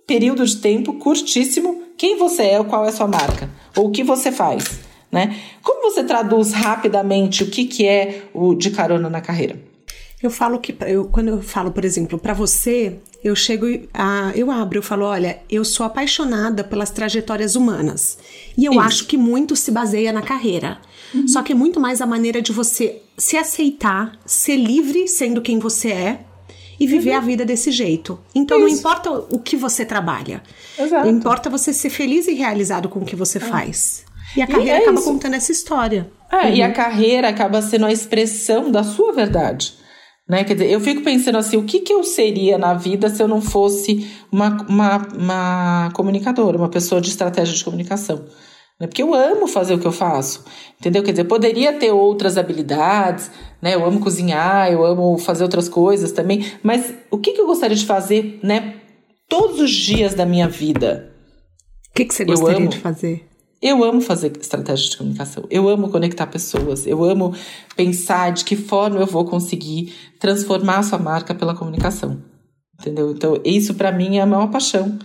período 0.07 0.43
de 0.45 0.57
tempo 0.57 0.93
curtíssimo 0.93 1.83
quem 1.95 2.17
você 2.17 2.43
é 2.43 2.63
qual 2.63 2.83
é 2.83 2.89
a 2.89 2.91
sua 2.91 3.07
marca, 3.07 3.47
ou 3.77 3.89
o 3.89 3.91
que 3.91 4.03
você 4.03 4.31
faz. 4.31 4.79
Né? 5.11 5.35
Como 5.61 5.83
você 5.83 6.03
traduz 6.03 6.51
rapidamente 6.51 7.43
o 7.43 7.47
que, 7.51 7.65
que 7.65 7.85
é 7.85 8.23
o 8.33 8.55
de 8.55 8.71
carona 8.71 9.09
na 9.09 9.21
carreira? 9.21 9.70
Eu 10.21 10.29
falo 10.29 10.59
que, 10.59 10.75
eu, 10.87 11.05
quando 11.05 11.29
eu 11.29 11.41
falo, 11.41 11.71
por 11.71 11.83
exemplo, 11.83 12.19
para 12.19 12.33
você, 12.33 12.99
eu 13.23 13.35
chego 13.35 13.65
a, 13.93 14.31
eu 14.35 14.51
abro, 14.51 14.77
eu 14.77 14.83
falo, 14.83 15.05
olha, 15.05 15.39
eu 15.49 15.65
sou 15.65 15.85
apaixonada 15.85 16.63
pelas 16.63 16.91
trajetórias 16.91 17.55
humanas. 17.55 18.17
E 18.57 18.65
eu 18.65 18.73
Isso. 18.73 18.81
acho 18.81 19.07
que 19.07 19.17
muito 19.17 19.55
se 19.55 19.71
baseia 19.71 20.11
na 20.11 20.21
carreira. 20.21 20.79
Uhum. 21.13 21.27
Só 21.27 21.41
que 21.41 21.53
é 21.53 21.55
muito 21.55 21.79
mais 21.79 22.01
a 22.01 22.05
maneira 22.05 22.41
de 22.41 22.51
você 22.51 23.01
se 23.17 23.35
aceitar, 23.35 24.13
ser 24.25 24.57
livre 24.57 25.07
sendo 25.07 25.41
quem 25.41 25.59
você 25.59 25.89
é 25.89 26.19
e 26.79 26.87
viver 26.87 27.11
uhum. 27.11 27.17
a 27.17 27.21
vida 27.21 27.45
desse 27.45 27.71
jeito. 27.71 28.19
Então 28.33 28.57
Isso. 28.57 28.67
não 28.67 28.73
importa 28.75 29.11
o 29.11 29.39
que 29.39 29.55
você 29.55 29.85
trabalha. 29.85 30.41
Exato. 30.77 31.07
Importa 31.07 31.49
você 31.49 31.73
ser 31.73 31.89
feliz 31.89 32.27
e 32.27 32.33
realizado 32.33 32.89
com 32.89 32.99
o 32.99 33.05
que 33.05 33.15
você 33.15 33.37
é. 33.37 33.41
faz. 33.41 34.03
E 34.35 34.41
a 34.41 34.47
carreira 34.47 34.71
e 34.71 34.79
é 34.79 34.81
acaba 34.83 34.99
isso. 34.99 35.07
contando 35.07 35.33
essa 35.35 35.51
história. 35.51 36.09
É, 36.31 36.47
uhum. 36.47 36.53
E 36.55 36.63
a 36.63 36.67
uhum. 36.67 36.73
carreira 36.73 37.29
acaba 37.29 37.61
sendo 37.61 37.85
a 37.85 37.91
expressão 37.91 38.71
da 38.71 38.83
sua 38.83 39.11
verdade. 39.11 39.80
Né? 40.31 40.45
Quer 40.45 40.53
dizer, 40.53 40.71
eu 40.71 40.79
fico 40.79 41.01
pensando 41.01 41.37
assim, 41.37 41.57
o 41.57 41.63
que, 41.65 41.81
que 41.81 41.91
eu 41.91 42.05
seria 42.05 42.57
na 42.57 42.73
vida 42.73 43.09
se 43.09 43.21
eu 43.21 43.27
não 43.27 43.41
fosse 43.41 44.09
uma, 44.31 44.65
uma, 44.65 44.97
uma 45.13 45.91
comunicadora, 45.93 46.57
uma 46.57 46.69
pessoa 46.69 47.01
de 47.01 47.09
estratégia 47.09 47.53
de 47.53 47.61
comunicação? 47.65 48.23
Né? 48.79 48.87
Porque 48.87 49.03
eu 49.03 49.13
amo 49.13 49.45
fazer 49.45 49.73
o 49.73 49.77
que 49.77 49.85
eu 49.85 49.91
faço, 49.91 50.45
entendeu? 50.79 51.03
Quer 51.03 51.11
dizer, 51.11 51.25
poderia 51.25 51.73
ter 51.73 51.91
outras 51.91 52.37
habilidades, 52.37 53.29
né? 53.61 53.75
Eu 53.75 53.83
amo 53.83 53.99
cozinhar, 53.99 54.71
eu 54.71 54.85
amo 54.85 55.17
fazer 55.17 55.43
outras 55.43 55.67
coisas 55.67 56.13
também, 56.13 56.49
mas 56.63 56.93
o 57.11 57.17
que, 57.17 57.33
que 57.33 57.41
eu 57.41 57.45
gostaria 57.45 57.75
de 57.75 57.85
fazer, 57.85 58.39
né? 58.41 58.75
Todos 59.27 59.59
os 59.59 59.69
dias 59.69 60.13
da 60.13 60.25
minha 60.25 60.47
vida. 60.47 61.13
O 61.89 61.93
que, 61.93 62.05
que 62.05 62.13
você 62.13 62.23
gostaria 62.23 62.69
de 62.69 62.77
fazer? 62.77 63.27
Eu 63.61 63.83
amo 63.83 64.01
fazer 64.01 64.35
estratégia 64.39 64.89
de 64.89 64.97
comunicação. 64.97 65.45
Eu 65.49 65.69
amo 65.69 65.89
conectar 65.89 66.25
pessoas. 66.25 66.87
Eu 66.87 67.03
amo 67.03 67.35
pensar 67.75 68.31
de 68.31 68.43
que 68.43 68.55
forma 68.55 68.99
eu 68.99 69.05
vou 69.05 69.23
conseguir 69.23 69.93
transformar 70.19 70.79
a 70.79 70.83
sua 70.83 70.97
marca 70.97 71.35
pela 71.35 71.53
comunicação. 71.53 72.23
Entendeu? 72.79 73.11
Então, 73.11 73.39
isso 73.45 73.75
para 73.75 73.91
mim 73.91 74.17
é 74.17 74.21
a 74.21 74.25
maior 74.25 74.49
paixão. 74.49 74.97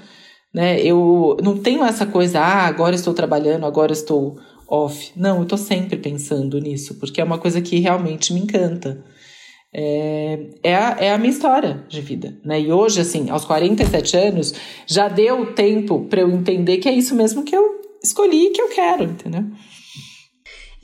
Né? 0.55 0.81
Eu 0.81 1.37
não 1.43 1.59
tenho 1.59 1.85
essa 1.85 2.07
coisa, 2.07 2.41
ah, 2.41 2.67
agora 2.67 2.95
estou 2.95 3.13
trabalhando, 3.13 3.67
agora 3.67 3.93
estou 3.93 4.39
off. 4.67 5.13
Não, 5.15 5.37
eu 5.37 5.43
estou 5.43 5.59
sempre 5.59 5.99
pensando 5.99 6.59
nisso, 6.59 6.95
porque 6.95 7.21
é 7.21 7.25
uma 7.25 7.37
coisa 7.37 7.61
que 7.61 7.79
realmente 7.79 8.33
me 8.33 8.41
encanta. 8.41 9.05
É, 9.71 10.49
é, 10.63 10.75
a, 10.75 10.97
é 10.99 11.13
a 11.13 11.19
minha 11.19 11.31
história 11.31 11.85
de 11.87 12.01
vida. 12.01 12.39
Né? 12.43 12.63
E 12.63 12.73
hoje, 12.73 13.03
assim, 13.03 13.29
aos 13.29 13.45
47 13.45 14.17
anos, 14.17 14.55
já 14.87 15.09
deu 15.09 15.53
tempo 15.53 16.07
para 16.09 16.23
eu 16.23 16.31
entender 16.31 16.79
que 16.79 16.89
é 16.89 16.93
isso 16.93 17.15
mesmo 17.15 17.45
que 17.45 17.55
eu 17.55 17.86
escolhi 18.07 18.51
que 18.51 18.61
eu 18.61 18.69
quero, 18.69 19.05
entendeu? 19.05 19.45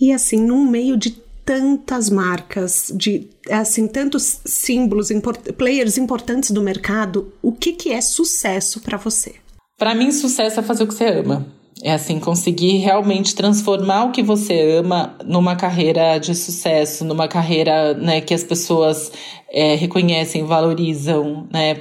E 0.01 0.13
assim, 0.13 0.39
num 0.39 0.67
meio 0.67 0.97
de 0.97 1.11
tantas 1.45 2.09
marcas, 2.09 2.93
de 2.95 3.29
assim 3.51 3.87
tantos 3.87 4.41
símbolos, 4.45 5.11
import 5.11 5.41
players 5.53 5.99
importantes 5.99 6.51
do 6.51 6.63
mercado, 6.63 7.33
o 7.43 7.53
que 7.53 7.73
que 7.73 7.93
é 7.93 8.01
sucesso 8.01 8.81
para 8.81 8.97
você? 8.97 9.35
Para 9.79 9.95
mim, 9.95 10.13
sucesso 10.13 10.61
é 10.61 10.63
fazer 10.63 10.85
o 10.85 10.87
que 10.87 10.95
você 10.95 11.07
ama. 11.07 11.47
É 11.85 11.93
assim, 11.93 12.21
conseguir 12.21 12.77
realmente 12.79 13.35
transformar 13.35 14.05
o 14.05 14.13
que 14.13 14.23
você 14.23 14.77
ama 14.77 15.17
numa 15.25 15.57
carreira 15.57 16.19
de 16.19 16.33
sucesso, 16.33 17.05
numa 17.05 17.27
carreira 17.27 17.93
né, 17.95 18.21
que 18.21 18.33
as 18.33 18.45
pessoas 18.45 19.11
é, 19.51 19.75
reconhecem, 19.75 20.45
valorizam, 20.45 21.49
né? 21.53 21.77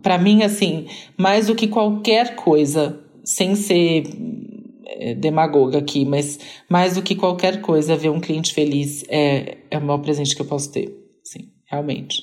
Para 0.00 0.16
mim, 0.16 0.44
assim, 0.44 0.86
mais 1.16 1.48
do 1.48 1.56
que 1.56 1.66
qualquer 1.66 2.36
coisa, 2.36 3.00
sem 3.24 3.54
ser 3.54 4.04
é, 4.86 5.14
demagoga 5.14 5.78
aqui, 5.78 6.04
mas 6.04 6.38
mais 6.68 6.94
do 6.94 7.02
que 7.02 7.14
qualquer 7.14 7.60
coisa, 7.60 7.96
ver 7.96 8.10
um 8.10 8.20
cliente 8.20 8.52
feliz 8.52 9.04
é, 9.08 9.58
é 9.70 9.78
o 9.78 9.82
maior 9.82 9.98
presente 9.98 10.34
que 10.34 10.42
eu 10.42 10.46
posso 10.46 10.70
ter. 10.70 10.94
Sim, 11.22 11.50
realmente. 11.64 12.22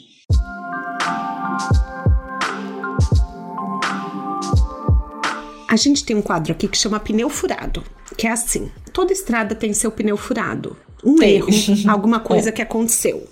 A 5.70 5.76
gente 5.76 6.04
tem 6.06 6.16
um 6.16 6.22
quadro 6.22 6.54
aqui 6.54 6.68
que 6.68 6.78
chama 6.78 7.00
pneu 7.00 7.30
furado, 7.30 7.84
que 8.18 8.26
é 8.26 8.32
assim: 8.32 8.72
toda 8.94 9.12
estrada 9.12 9.54
tem 9.54 9.74
seu 9.74 9.92
pneu 9.92 10.18
furado. 10.18 10.78
Um 11.04 11.16
tem. 11.16 11.36
erro, 11.36 11.50
alguma 11.88 12.20
coisa 12.20 12.50
é. 12.50 12.52
que 12.52 12.62
aconteceu. 12.62 13.28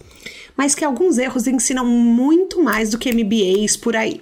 mas 0.55 0.75
que 0.75 0.85
alguns 0.85 1.17
erros 1.17 1.47
ensinam 1.47 1.85
muito 1.85 2.63
mais 2.63 2.89
do 2.89 2.97
que 2.97 3.11
MBAs 3.11 3.75
por 3.77 3.95
aí. 3.95 4.21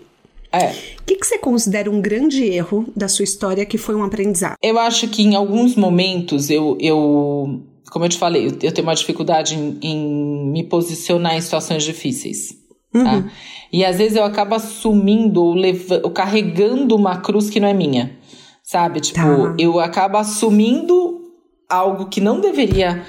É. 0.54 0.70
O 1.00 1.06
que, 1.06 1.16
que 1.16 1.26
você 1.26 1.40
considera 1.40 1.90
um 1.90 2.00
grande 2.00 2.44
erro 2.44 2.86
da 2.96 3.08
sua 3.08 3.24
história 3.24 3.66
que 3.66 3.78
foi 3.78 3.96
um 3.96 4.04
aprendizado? 4.04 4.56
Eu 4.62 4.78
acho 4.78 5.08
que 5.08 5.24
em 5.24 5.36
alguns 5.36 5.76
momentos 5.76 6.50
eu, 6.50 6.78
eu 6.80 7.62
como 7.90 8.06
eu 8.06 8.10
te 8.10 8.18
falei, 8.18 8.48
eu 8.48 8.72
tenho 8.72 8.88
uma 8.88 8.96
dificuldade 8.96 9.56
em, 9.56 9.78
em 9.82 10.52
me 10.52 10.64
posicionar 10.64 11.36
em 11.36 11.42
situações 11.42 11.84
difíceis. 11.84 12.50
Tá? 12.92 13.00
Uhum. 13.00 13.24
Tá? 13.24 13.32
E 13.72 13.84
às 13.84 13.98
vezes 13.98 14.16
eu 14.16 14.24
acabo 14.24 14.54
assumindo 14.54 15.44
ou, 15.44 15.56
ou 16.04 16.12
carregando 16.12 16.96
uma 16.96 17.18
cruz 17.18 17.50
que 17.50 17.60
não 17.60 17.68
é 17.68 17.74
minha. 17.74 18.18
Sabe? 18.64 19.02
Tipo, 19.02 19.20
tá. 19.20 19.56
eu 19.58 19.80
acabo 19.80 20.18
assumindo 20.18 21.22
algo 21.68 22.06
que 22.06 22.22
não 22.22 22.40
deveria 22.40 23.04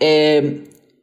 é, 0.00 0.54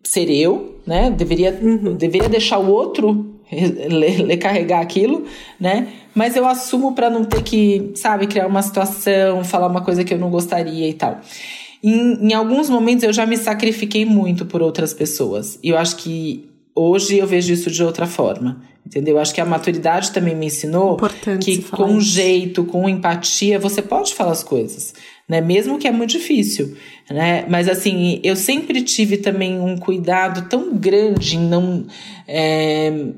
ser 0.04 0.30
eu, 0.30 0.80
né? 0.86 1.12
Deveria, 1.12 1.58
uhum. 1.62 1.96
deveria 1.96 2.28
deixar 2.28 2.58
o 2.58 2.70
outro 2.70 3.37
carregar 4.40 4.82
aquilo, 4.82 5.26
né? 5.60 5.88
Mas 6.14 6.36
eu 6.36 6.46
assumo 6.48 6.94
para 6.94 7.10
não 7.10 7.24
ter 7.24 7.44
que, 7.44 7.92
sabe, 7.96 8.28
criar 8.28 8.48
uma 8.48 8.62
situação, 8.62 9.44
falar 9.44 9.68
uma 9.68 9.82
coisa 9.82 10.04
que 10.04 10.14
eu 10.14 10.18
não 10.18 10.30
gostaria 10.30 10.90
e 10.90 10.94
tal. 10.94 11.22
Em, 11.84 12.30
em 12.30 12.34
alguns 12.34 12.70
momentos 12.70 13.04
eu 13.04 13.14
já 13.14 13.26
me 13.26 13.38
sacrifiquei 13.38 14.06
muito 14.06 14.46
por 14.46 14.62
outras 14.62 14.94
pessoas. 14.94 15.60
E 15.64 15.70
eu 15.70 15.78
acho 15.78 15.98
que 15.98 16.50
hoje 16.76 17.18
eu 17.18 17.28
vejo 17.28 17.54
isso 17.54 17.70
de 17.70 17.84
outra 17.84 18.06
forma. 18.06 18.62
Entendeu? 18.88 19.20
Acho 19.20 19.36
que 19.36 19.42
a 19.42 19.46
maturidade 19.46 20.12
também 20.12 20.34
me 20.34 20.46
ensinou 20.46 20.94
Importante 20.94 21.44
que 21.44 21.62
com 21.64 21.98
isso. 21.98 22.10
jeito, 22.10 22.64
com 22.64 22.88
empatia, 22.88 23.60
você 23.60 23.82
pode 23.82 24.16
falar 24.16 24.32
as 24.32 24.44
coisas, 24.44 24.94
né? 25.28 25.42
Mesmo 25.42 25.78
que 25.78 25.90
é 25.90 25.92
muito 25.92 26.12
difícil, 26.12 26.74
né? 27.12 27.46
Mas 27.50 27.68
assim, 27.68 28.22
eu 28.24 28.38
sempre 28.38 28.82
tive 28.82 29.18
também 29.18 29.60
um 29.60 29.78
cuidado 29.78 30.48
tão 30.48 30.74
grande 30.74 31.36
em 31.36 31.42
não 31.42 31.86
é, 32.26 33.10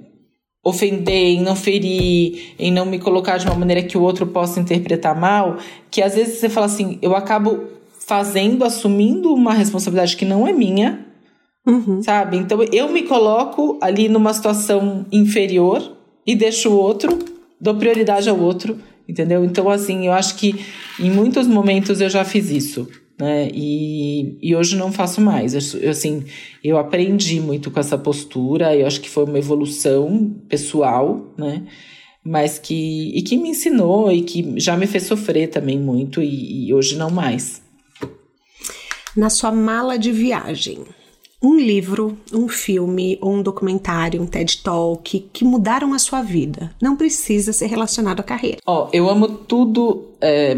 ofender, 0.70 1.38
em 1.38 1.42
não 1.42 1.56
ferir, 1.56 2.54
em 2.58 2.72
não 2.72 2.86
me 2.86 3.00
colocar 3.00 3.38
de 3.38 3.46
uma 3.46 3.56
maneira 3.56 3.84
que 3.84 3.98
o 3.98 4.02
outro 4.02 4.28
possa 4.28 4.60
interpretar 4.60 5.20
mal, 5.20 5.58
que 5.92 6.02
às 6.02 6.16
vezes 6.16 6.40
você 6.40 6.50
fala 6.50 6.66
assim, 6.68 6.98
eu 7.02 7.16
acabo 7.16 7.64
fazendo, 8.08 8.64
assumindo 8.64 9.34
uma 9.34 9.54
responsabilidade 9.54 10.16
que 10.16 10.26
não 10.26 10.48
é 10.48 10.54
minha, 10.54 11.06
Uhum. 11.68 12.02
Sabe? 12.02 12.38
Então 12.38 12.64
eu 12.72 12.90
me 12.90 13.04
coloco 13.04 13.78
ali 13.82 14.10
numa 14.10 14.34
situação 14.34 15.06
inferior 15.12 15.96
e 16.26 16.36
deixo 16.36 16.70
o 16.70 16.76
outro, 16.76 17.20
dou 17.62 17.76
prioridade 17.76 18.28
ao 18.28 18.40
outro, 18.40 18.78
entendeu? 19.08 19.44
Então, 19.44 19.70
assim, 19.70 20.08
eu 20.08 20.14
acho 20.14 20.36
que 20.36 20.66
em 21.00 21.12
muitos 21.12 21.48
momentos 21.48 22.02
eu 22.02 22.10
já 22.10 22.24
fiz 22.24 22.50
isso. 22.50 22.88
Né? 23.20 23.50
E, 23.54 24.38
e 24.42 24.56
hoje 24.56 24.78
não 24.78 24.94
faço 24.94 25.20
mais. 25.20 25.54
Eu, 25.54 25.90
assim, 25.90 26.24
eu 26.64 26.78
aprendi 26.78 27.42
muito 27.42 27.70
com 27.70 27.80
essa 27.80 27.98
postura, 27.98 28.76
eu 28.76 28.88
acho 28.88 29.02
que 29.02 29.10
foi 29.10 29.26
uma 29.26 29.38
evolução 29.38 30.34
pessoal, 30.48 31.34
né? 31.38 31.64
Mas 32.24 32.58
que, 32.58 33.12
e 33.14 33.22
que 33.22 33.36
me 33.38 33.50
ensinou 33.50 34.12
e 34.12 34.22
que 34.22 34.54
já 34.58 34.78
me 34.78 34.88
fez 34.88 35.04
sofrer 35.04 35.50
também 35.50 35.78
muito, 35.78 36.22
e, 36.22 36.68
e 36.68 36.74
hoje 36.74 36.96
não 36.96 37.10
mais. 37.10 37.62
Na 39.18 39.30
sua 39.30 39.52
mala 39.52 39.98
de 39.98 40.12
viagem, 40.12 40.80
um 41.42 41.58
livro, 41.58 42.18
um 42.34 42.48
filme 42.48 43.18
ou 43.22 43.34
um 43.34 43.42
documentário, 43.42 44.22
um 44.22 44.28
TED 44.28 44.62
Talk 44.62 45.30
que 45.32 45.46
mudaram 45.46 45.94
a 45.94 46.00
sua 46.00 46.22
vida. 46.22 46.74
Não 46.82 46.96
precisa 46.96 47.54
ser 47.54 47.68
relacionado 47.68 48.20
à 48.20 48.24
carreira. 48.24 48.58
Ó, 48.66 48.86
oh, 48.86 48.90
eu 48.94 49.10
amo 49.10 49.28
tudo. 49.28 50.10
É, 50.22 50.58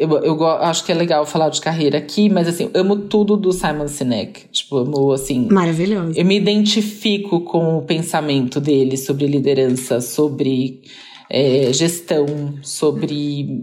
eu, 0.00 0.10
eu 0.24 0.46
acho 0.46 0.82
que 0.82 0.90
é 0.90 0.94
legal 0.94 1.26
falar 1.26 1.50
de 1.50 1.60
carreira 1.60 1.98
aqui, 1.98 2.30
mas 2.30 2.48
assim, 2.48 2.70
amo 2.72 2.96
tudo 2.96 3.36
do 3.36 3.52
Simon 3.52 3.86
Sinek. 3.86 4.48
Tipo, 4.50 4.78
amo 4.78 5.12
assim. 5.12 5.46
Maravilhoso. 5.50 6.18
Eu 6.18 6.24
me 6.24 6.38
identifico 6.38 7.42
com 7.42 7.76
o 7.76 7.82
pensamento 7.82 8.58
dele 8.58 8.96
sobre 8.96 9.26
liderança, 9.26 10.00
sobre 10.00 10.80
é, 11.28 11.70
gestão, 11.74 12.54
sobre 12.62 13.60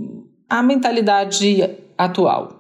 a 0.48 0.62
mentalidade 0.62 1.68
atual 1.98 2.58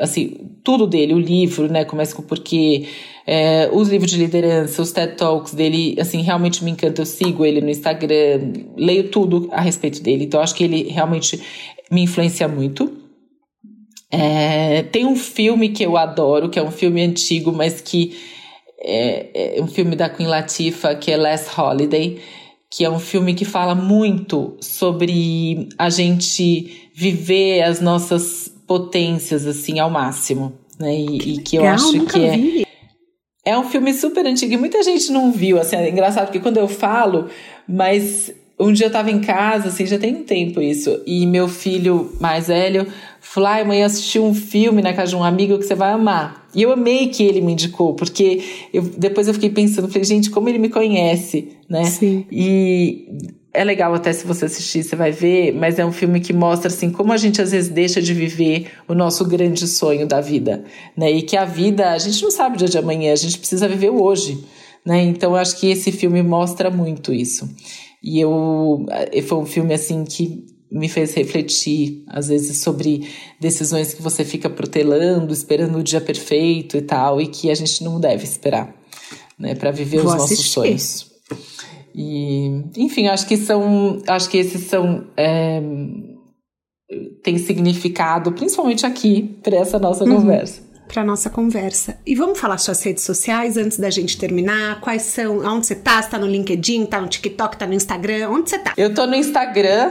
assim, 0.00 0.38
tudo 0.64 0.86
dele, 0.86 1.12
o 1.12 1.18
livro, 1.18 1.70
né, 1.70 1.84
começa 1.84 2.16
com 2.16 2.22
porque 2.22 2.86
é, 3.26 3.68
os 3.70 3.90
livros 3.90 4.10
de 4.10 4.16
liderança, 4.16 4.80
os 4.80 4.90
TED 4.90 5.16
Talks 5.16 5.52
dele, 5.52 5.94
assim, 6.00 6.22
realmente 6.22 6.64
me 6.64 6.70
encanta, 6.70 7.02
eu 7.02 7.06
sigo 7.06 7.44
ele 7.44 7.60
no 7.60 7.68
Instagram, 7.68 8.52
leio 8.74 9.10
tudo 9.10 9.50
a 9.52 9.60
respeito 9.60 10.02
dele, 10.02 10.24
então 10.24 10.40
acho 10.40 10.54
que 10.54 10.64
ele 10.64 10.84
realmente 10.84 11.38
me 11.90 12.00
influencia 12.02 12.48
muito. 12.48 13.05
É, 14.10 14.82
tem 14.84 15.04
um 15.04 15.16
filme 15.16 15.70
que 15.70 15.84
eu 15.84 15.96
adoro, 15.96 16.48
que 16.48 16.58
é 16.58 16.62
um 16.62 16.70
filme 16.70 17.02
antigo, 17.02 17.52
mas 17.52 17.80
que 17.80 18.16
é, 18.80 19.56
é 19.58 19.62
um 19.62 19.66
filme 19.66 19.96
da 19.96 20.08
Queen 20.08 20.28
Latifah, 20.28 20.94
que 20.94 21.10
é 21.10 21.16
Last 21.16 21.60
Holiday, 21.60 22.20
que 22.70 22.84
é 22.84 22.90
um 22.90 22.98
filme 22.98 23.34
que 23.34 23.44
fala 23.44 23.74
muito 23.74 24.56
sobre 24.60 25.68
a 25.78 25.90
gente 25.90 26.88
viver 26.94 27.62
as 27.62 27.80
nossas 27.80 28.52
potências, 28.66 29.46
assim, 29.46 29.78
ao 29.78 29.90
máximo. 29.90 30.52
Né? 30.78 30.94
E 30.94 31.18
que, 31.18 31.30
e 31.30 31.38
que 31.38 31.56
eu 31.56 31.62
legal, 31.62 31.74
acho 31.74 32.06
que 32.06 32.24
é. 32.24 32.36
Vi. 32.36 32.66
É 33.44 33.56
um 33.56 33.64
filme 33.64 33.94
super 33.94 34.26
antigo 34.26 34.54
e 34.54 34.56
muita 34.56 34.82
gente 34.82 35.12
não 35.12 35.30
viu. 35.30 35.60
Assim, 35.60 35.76
é 35.76 35.88
engraçado 35.88 36.26
porque 36.26 36.40
quando 36.40 36.56
eu 36.56 36.66
falo, 36.66 37.28
mas 37.66 38.32
um 38.58 38.72
dia 38.72 38.86
eu 38.86 38.90
tava 38.90 39.10
em 39.10 39.20
casa, 39.20 39.68
assim, 39.68 39.86
já 39.86 39.98
tem 39.98 40.16
um 40.16 40.24
tempo 40.24 40.60
isso, 40.60 41.02
e 41.06 41.26
meu 41.26 41.46
filho 41.46 42.12
mais 42.20 42.48
velho 42.48 42.86
falou: 43.28 43.48
ai, 43.48 43.64
mãe, 43.64 43.82
assisti 43.82 44.18
um 44.18 44.34
filme 44.34 44.80
na 44.80 44.92
casa 44.92 45.10
de 45.10 45.16
um 45.16 45.24
amigo 45.24 45.58
que 45.58 45.64
você 45.64 45.74
vai 45.74 45.92
amar. 45.92 46.46
E 46.54 46.62
eu 46.62 46.72
amei 46.72 47.08
que 47.08 47.22
ele 47.22 47.40
me 47.40 47.52
indicou, 47.52 47.94
porque 47.94 48.42
eu, 48.72 48.82
depois 48.82 49.28
eu 49.28 49.34
fiquei 49.34 49.50
pensando, 49.50 49.88
falei, 49.88 50.04
gente, 50.04 50.30
como 50.30 50.48
ele 50.48 50.58
me 50.58 50.68
conhece, 50.68 51.56
né? 51.68 51.84
Sim. 51.84 52.24
E 52.30 53.08
é 53.52 53.64
legal 53.64 53.94
até 53.94 54.12
se 54.12 54.26
você 54.26 54.44
assistir, 54.46 54.82
você 54.82 54.94
vai 54.94 55.10
ver, 55.12 55.52
mas 55.52 55.78
é 55.78 55.84
um 55.84 55.92
filme 55.92 56.20
que 56.20 56.32
mostra 56.32 56.68
assim 56.68 56.90
como 56.90 57.12
a 57.12 57.16
gente 57.16 57.40
às 57.40 57.52
vezes 57.52 57.70
deixa 57.70 58.00
de 58.00 58.12
viver 58.14 58.68
o 58.86 58.94
nosso 58.94 59.24
grande 59.24 59.66
sonho 59.66 60.06
da 60.06 60.20
vida, 60.20 60.64
né? 60.96 61.10
E 61.10 61.22
que 61.22 61.36
a 61.36 61.44
vida, 61.44 61.92
a 61.92 61.98
gente 61.98 62.22
não 62.22 62.30
sabe 62.30 62.56
o 62.56 62.58
dia 62.58 62.68
de 62.68 62.78
amanhã, 62.78 63.12
a 63.12 63.16
gente 63.16 63.38
precisa 63.38 63.68
viver 63.68 63.90
o 63.90 64.02
hoje, 64.02 64.44
né? 64.84 65.02
Então 65.02 65.32
eu 65.32 65.36
acho 65.36 65.58
que 65.58 65.68
esse 65.68 65.90
filme 65.90 66.22
mostra 66.22 66.70
muito 66.70 67.12
isso. 67.12 67.48
E 68.02 68.20
eu 68.20 68.86
foi 69.26 69.38
um 69.38 69.46
filme 69.46 69.74
assim 69.74 70.04
que 70.04 70.55
me 70.76 70.88
fez 70.88 71.14
refletir 71.14 72.04
às 72.08 72.28
vezes 72.28 72.62
sobre 72.62 73.08
decisões 73.40 73.94
que 73.94 74.02
você 74.02 74.24
fica 74.24 74.48
protelando, 74.48 75.32
esperando 75.32 75.78
o 75.78 75.82
dia 75.82 76.00
perfeito 76.00 76.76
e 76.76 76.82
tal, 76.82 77.20
e 77.20 77.26
que 77.26 77.50
a 77.50 77.54
gente 77.54 77.82
não 77.82 77.98
deve 77.98 78.24
esperar, 78.24 78.74
né, 79.38 79.54
para 79.54 79.70
viver 79.70 79.98
Vou 79.98 80.06
os 80.06 80.12
nossos 80.12 80.32
assistir. 80.32 80.50
sonhos. 80.50 81.16
E, 81.94 82.62
enfim, 82.76 83.08
acho 83.08 83.26
que 83.26 83.38
são. 83.38 84.02
Acho 84.06 84.28
que 84.28 84.36
esses 84.36 84.66
são. 84.66 85.06
É, 85.16 85.62
tem 87.22 87.38
significado, 87.38 88.32
principalmente 88.32 88.84
aqui, 88.84 89.38
para 89.42 89.56
essa 89.56 89.78
nossa 89.78 90.04
uhum. 90.04 90.16
conversa. 90.16 90.60
Para 90.86 91.02
nossa 91.02 91.30
conversa. 91.30 91.98
E 92.06 92.14
vamos 92.14 92.38
falar 92.38 92.58
suas 92.58 92.82
redes 92.82 93.02
sociais 93.02 93.56
antes 93.56 93.78
da 93.78 93.90
gente 93.90 94.18
terminar? 94.18 94.80
Quais 94.80 95.02
são? 95.02 95.38
Onde 95.38 95.66
você 95.66 95.74
tá? 95.74 96.00
Você 96.00 96.10
tá 96.10 96.18
no 96.18 96.26
LinkedIn? 96.26 96.86
Tá 96.86 97.00
no 97.00 97.08
TikTok? 97.08 97.56
Tá 97.56 97.66
no 97.66 97.74
Instagram? 97.74 98.30
Onde 98.30 98.50
você 98.50 98.58
tá? 98.58 98.74
Eu 98.76 98.94
tô 98.94 99.06
no 99.06 99.16
Instagram, 99.16 99.90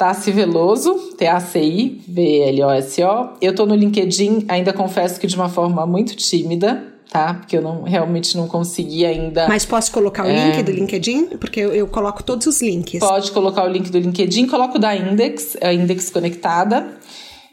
Tassi 0.00 0.32
Veloso, 0.32 0.94
T-A-C-I-V-L-O-S-O. 1.18 1.84
Eu 3.38 3.54
tô 3.54 3.66
no 3.66 3.74
LinkedIn, 3.74 4.46
ainda 4.48 4.72
confesso 4.72 5.20
que 5.20 5.26
de 5.26 5.36
uma 5.36 5.50
forma 5.50 5.84
muito 5.84 6.16
tímida 6.16 6.86
tá? 7.10 7.34
Porque 7.34 7.56
eu 7.56 7.60
não 7.60 7.82
realmente 7.82 8.36
não 8.36 8.46
consegui 8.46 9.04
ainda. 9.04 9.48
Mas 9.48 9.66
posso 9.66 9.90
colocar 9.90 10.24
o 10.24 10.28
é... 10.28 10.46
link 10.46 10.62
do 10.62 10.70
LinkedIn? 10.70 11.26
Porque 11.38 11.58
eu, 11.58 11.74
eu, 11.74 11.88
coloco 11.88 12.22
todos 12.22 12.46
os 12.46 12.62
links. 12.62 13.00
Pode 13.00 13.32
colocar 13.32 13.64
o 13.64 13.68
link 13.68 13.90
do 13.90 13.98
LinkedIn, 13.98 14.46
coloco 14.46 14.78
o 14.78 14.80
da 14.80 14.94
Index, 14.96 15.56
a 15.60 15.74
Index 15.74 16.08
conectada. 16.08 16.86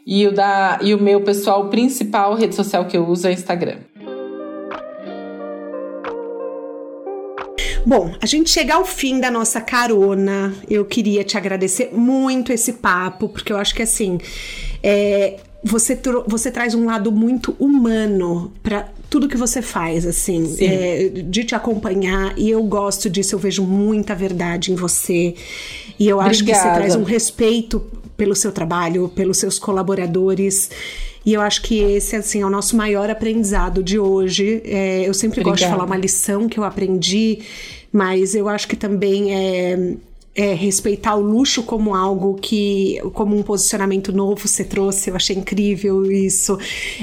E 0.06 0.28
o, 0.28 0.32
da, 0.32 0.78
e 0.80 0.94
o 0.94 1.02
meu 1.02 1.20
pessoal 1.22 1.68
principal, 1.68 2.34
rede 2.34 2.54
social 2.54 2.84
que 2.84 2.96
eu 2.96 3.04
uso 3.08 3.26
é 3.26 3.32
Instagram. 3.32 3.78
Bom, 7.88 8.14
a 8.20 8.26
gente 8.26 8.50
chega 8.50 8.74
ao 8.74 8.84
fim 8.84 9.18
da 9.18 9.30
nossa 9.30 9.62
carona. 9.62 10.54
Eu 10.68 10.84
queria 10.84 11.24
te 11.24 11.38
agradecer 11.38 11.88
muito 11.90 12.52
esse 12.52 12.74
papo, 12.74 13.30
porque 13.30 13.50
eu 13.50 13.56
acho 13.56 13.74
que 13.74 13.80
assim. 13.80 14.18
É, 14.82 15.38
você, 15.64 15.98
você 16.26 16.50
traz 16.50 16.74
um 16.74 16.84
lado 16.84 17.10
muito 17.10 17.56
humano 17.58 18.52
para 18.62 18.90
tudo 19.08 19.26
que 19.26 19.38
você 19.38 19.62
faz, 19.62 20.04
assim, 20.04 20.54
é, 20.60 21.08
de 21.08 21.44
te 21.44 21.54
acompanhar. 21.54 22.38
E 22.38 22.50
eu 22.50 22.62
gosto 22.62 23.08
disso, 23.08 23.34
eu 23.34 23.38
vejo 23.38 23.62
muita 23.62 24.14
verdade 24.14 24.70
em 24.70 24.74
você. 24.74 25.34
E 25.98 26.06
eu 26.06 26.20
acho 26.20 26.42
Obrigada. 26.42 26.62
que 26.62 26.68
você 26.68 26.78
traz 26.78 26.94
um 26.94 27.04
respeito 27.04 27.80
pelo 28.18 28.36
seu 28.36 28.52
trabalho, 28.52 29.08
pelos 29.08 29.38
seus 29.38 29.58
colaboradores. 29.58 30.70
E 31.24 31.34
eu 31.34 31.40
acho 31.40 31.62
que 31.62 31.78
esse 31.78 32.16
assim, 32.16 32.42
é 32.42 32.46
o 32.46 32.50
nosso 32.50 32.76
maior 32.76 33.10
aprendizado 33.10 33.82
de 33.82 33.98
hoje. 33.98 34.62
É, 34.64 35.08
eu 35.08 35.12
sempre 35.12 35.40
Obrigada. 35.40 35.50
gosto 35.50 35.64
de 35.64 35.70
falar 35.70 35.84
uma 35.84 35.96
lição 35.96 36.48
que 36.48 36.58
eu 36.58 36.64
aprendi, 36.64 37.40
mas 37.92 38.34
eu 38.34 38.48
acho 38.48 38.68
que 38.68 38.76
também 38.76 39.34
é, 39.34 39.94
é, 40.38 40.54
respeitar 40.54 41.16
o 41.16 41.20
luxo 41.20 41.64
como 41.64 41.96
algo 41.96 42.38
que, 42.40 43.00
como 43.12 43.36
um 43.36 43.42
posicionamento 43.42 44.12
novo 44.12 44.46
você 44.46 44.62
trouxe, 44.62 45.10
eu 45.10 45.16
achei 45.16 45.34
incrível 45.34 46.08
isso. 46.12 46.56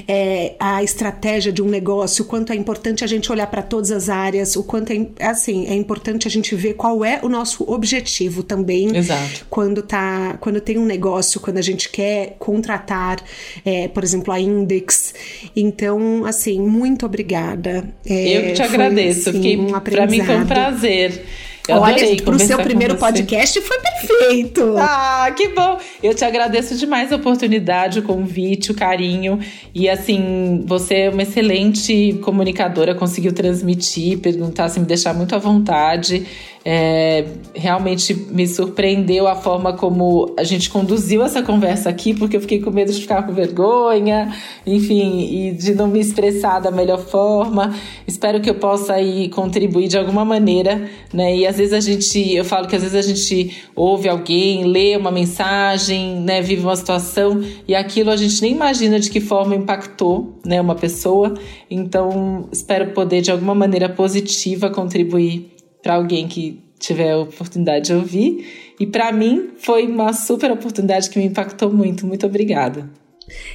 É, 0.08 0.56
a 0.58 0.82
estratégia 0.82 1.52
de 1.52 1.62
um 1.62 1.68
negócio, 1.68 2.24
o 2.24 2.28
quanto 2.30 2.54
é 2.54 2.56
importante 2.56 3.04
a 3.04 3.08
gente 3.08 3.30
olhar 3.30 3.48
para 3.48 3.62
todas 3.62 3.92
as 3.92 4.08
áreas, 4.08 4.56
o 4.56 4.64
quanto 4.64 4.94
é, 4.94 5.06
assim, 5.20 5.68
é 5.68 5.74
importante 5.76 6.30
a 6.30 6.32
gente 6.32 6.56
ver 6.56 6.76
qual 6.76 7.04
é 7.04 7.20
o 7.24 7.28
nosso 7.28 7.70
objetivo 7.70 8.42
também. 8.42 8.96
Exato. 8.96 9.46
Quando, 9.50 9.82
tá, 9.82 10.38
quando 10.40 10.62
tem 10.62 10.78
um 10.78 10.86
negócio, 10.86 11.42
quando 11.42 11.58
a 11.58 11.62
gente 11.62 11.90
quer 11.90 12.38
contratar, 12.40 13.22
é, 13.66 13.90
por 13.90 14.02
exemplo, 14.02 14.34
a 14.34 14.40
Index. 14.40 15.14
Então, 15.54 16.24
assim, 16.24 16.62
muito 16.62 17.06
obrigada. 17.06 17.94
É, 18.06 18.38
eu 18.38 18.44
que 18.44 18.54
te 18.54 18.62
agradeço. 18.62 19.30
Assim, 19.30 19.40
Fiquei, 19.40 19.58
um 19.58 19.78
para 19.78 20.08
mim 20.08 20.24
foi 20.24 20.38
um 20.38 20.46
prazer. 20.46 21.26
Eu 21.68 21.78
Olha, 21.78 22.24
pro 22.24 22.38
seu 22.40 22.58
primeiro 22.60 22.96
podcast 22.96 23.60
foi 23.62 23.78
perfeito. 23.80 24.76
Ah, 24.88 25.32
que 25.36 25.50
bom. 25.50 25.80
Eu 26.04 26.14
te 26.14 26.24
agradeço 26.24 26.76
demais 26.76 27.12
a 27.12 27.16
oportunidade, 27.16 28.00
o 28.00 28.04
convite, 28.04 28.72
o 28.72 28.76
carinho. 28.76 29.40
E 29.74 29.90
assim, 29.90 30.64
você 30.66 30.96
é 30.96 31.10
uma 31.10 31.24
excelente 31.24 32.14
comunicadora, 32.22 32.94
conseguiu 32.94 33.34
transmitir, 33.34 34.20
perguntar, 34.20 34.66
assim, 34.66 34.82
me 34.82 34.86
deixar 34.86 35.14
muito 35.14 35.34
à 35.34 35.40
vontade. 35.40 36.26
É, 36.68 37.26
realmente 37.54 38.12
me 38.16 38.48
surpreendeu 38.48 39.28
a 39.28 39.36
forma 39.36 39.74
como 39.74 40.34
a 40.36 40.44
gente 40.44 40.68
conduziu 40.68 41.24
essa 41.24 41.44
conversa 41.44 41.90
aqui, 41.90 42.12
porque 42.16 42.38
eu 42.38 42.42
fiquei 42.42 42.60
com 42.60 42.72
medo 42.72 42.92
de 42.92 43.00
ficar 43.00 43.22
com 43.22 43.32
vergonha, 43.32 44.34
enfim, 44.66 45.30
e 45.32 45.52
de 45.52 45.76
não 45.76 45.88
me 45.88 46.00
expressar 46.00 46.60
da 46.60 46.72
melhor 46.72 46.98
forma. 46.98 47.72
Espero 48.08 48.42
que 48.42 48.50
eu 48.50 48.56
possa 48.56 48.94
aí 48.94 49.30
contribuir 49.30 49.88
de 49.88 49.96
alguma 49.96 50.26
maneira, 50.26 50.90
né? 51.14 51.36
E 51.38 51.46
às 51.46 51.58
vezes 51.58 51.74
a 51.74 51.80
gente, 51.80 52.34
eu 52.34 52.44
falo 52.44 52.68
que 52.68 52.76
às 52.76 52.82
vezes 52.82 52.98
a 52.98 53.08
gente 53.08 53.64
ouve 53.76 54.10
alguém, 54.10 54.64
lê 54.64 54.98
uma 54.98 55.12
mensagem, 55.12 56.20
né, 56.22 56.42
vive 56.42 56.64
uma 56.64 56.76
situação 56.76 57.44
e 57.68 57.76
aquilo 57.76 58.10
a 58.10 58.16
gente 58.16 58.42
nem 58.42 58.54
imagina 58.54 59.00
de 59.00 59.12
que 59.12 59.20
forma 59.20 59.56
impactou, 59.56 60.40
né, 60.44 60.60
uma 60.60 60.74
pessoa. 60.74 61.36
Então, 61.70 62.50
espero 62.52 62.92
poder 62.92 63.22
de 63.22 63.30
alguma 63.30 63.54
maneira 63.54 63.88
positiva 63.88 64.70
contribuir 64.72 65.55
para 65.86 65.94
alguém 65.94 66.28
que 66.28 66.60
tiver 66.80 67.12
a 67.12 67.20
oportunidade 67.20 67.86
de 67.86 67.94
ouvir. 67.94 68.74
E 68.80 68.88
para 68.88 69.12
mim 69.12 69.52
foi 69.60 69.86
uma 69.86 70.12
super 70.14 70.52
oportunidade 70.52 71.12
que 71.12 71.20
me 71.20 71.26
impactou 71.26 71.72
muito. 71.72 72.08
Muito 72.08 72.26
obrigada. 72.26 72.90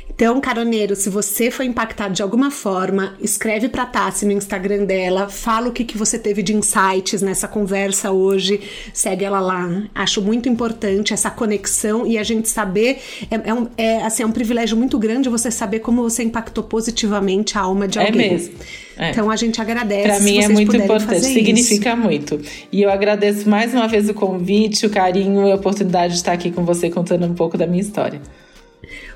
Então, 0.08 0.38
caroneiro, 0.40 0.94
se 0.96 1.08
você 1.08 1.50
foi 1.50 1.64
impactado 1.64 2.12
de 2.12 2.22
alguma 2.22 2.50
forma, 2.50 3.14
escreve 3.20 3.68
para 3.68 3.86
Tassi 3.86 4.26
no 4.26 4.32
Instagram 4.32 4.84
dela, 4.84 5.28
fala 5.28 5.68
o 5.68 5.72
que, 5.72 5.84
que 5.84 5.96
você 5.96 6.18
teve 6.18 6.42
de 6.42 6.54
insights 6.54 7.22
nessa 7.22 7.48
conversa 7.48 8.10
hoje, 8.10 8.60
segue 8.92 9.24
ela 9.24 9.40
lá. 9.40 9.84
Acho 9.94 10.20
muito 10.20 10.48
importante 10.48 11.14
essa 11.14 11.30
conexão 11.30 12.06
e 12.06 12.18
a 12.18 12.22
gente 12.22 12.48
saber, 12.48 12.98
é, 13.30 13.48
é, 13.48 13.54
um, 13.54 13.66
é, 13.78 14.02
assim, 14.02 14.22
é 14.22 14.26
um 14.26 14.32
privilégio 14.32 14.76
muito 14.76 14.98
grande 14.98 15.28
você 15.28 15.50
saber 15.50 15.78
como 15.78 16.02
você 16.02 16.22
impactou 16.22 16.64
positivamente 16.64 17.56
a 17.56 17.62
alma 17.62 17.88
de 17.88 17.98
é 17.98 18.06
alguém. 18.06 18.26
É 18.26 18.30
mesmo. 18.32 18.54
É. 18.98 19.10
Então 19.12 19.30
a 19.30 19.36
gente 19.36 19.58
agradece. 19.62 20.02
Para 20.02 20.20
mim 20.20 20.42
é 20.42 20.48
muito 20.48 20.76
importante, 20.76 21.20
significa 21.20 21.92
isso. 21.92 21.98
muito. 21.98 22.40
E 22.70 22.82
eu 22.82 22.90
agradeço 22.90 23.48
mais 23.48 23.72
uma 23.72 23.88
vez 23.88 24.06
o 24.10 24.12
convite, 24.12 24.84
o 24.84 24.90
carinho 24.90 25.46
e 25.46 25.52
a 25.52 25.54
oportunidade 25.54 26.12
de 26.12 26.18
estar 26.18 26.32
aqui 26.32 26.50
com 26.50 26.64
você 26.64 26.90
contando 26.90 27.24
um 27.24 27.34
pouco 27.34 27.56
da 27.56 27.66
minha 27.66 27.80
história. 27.80 28.20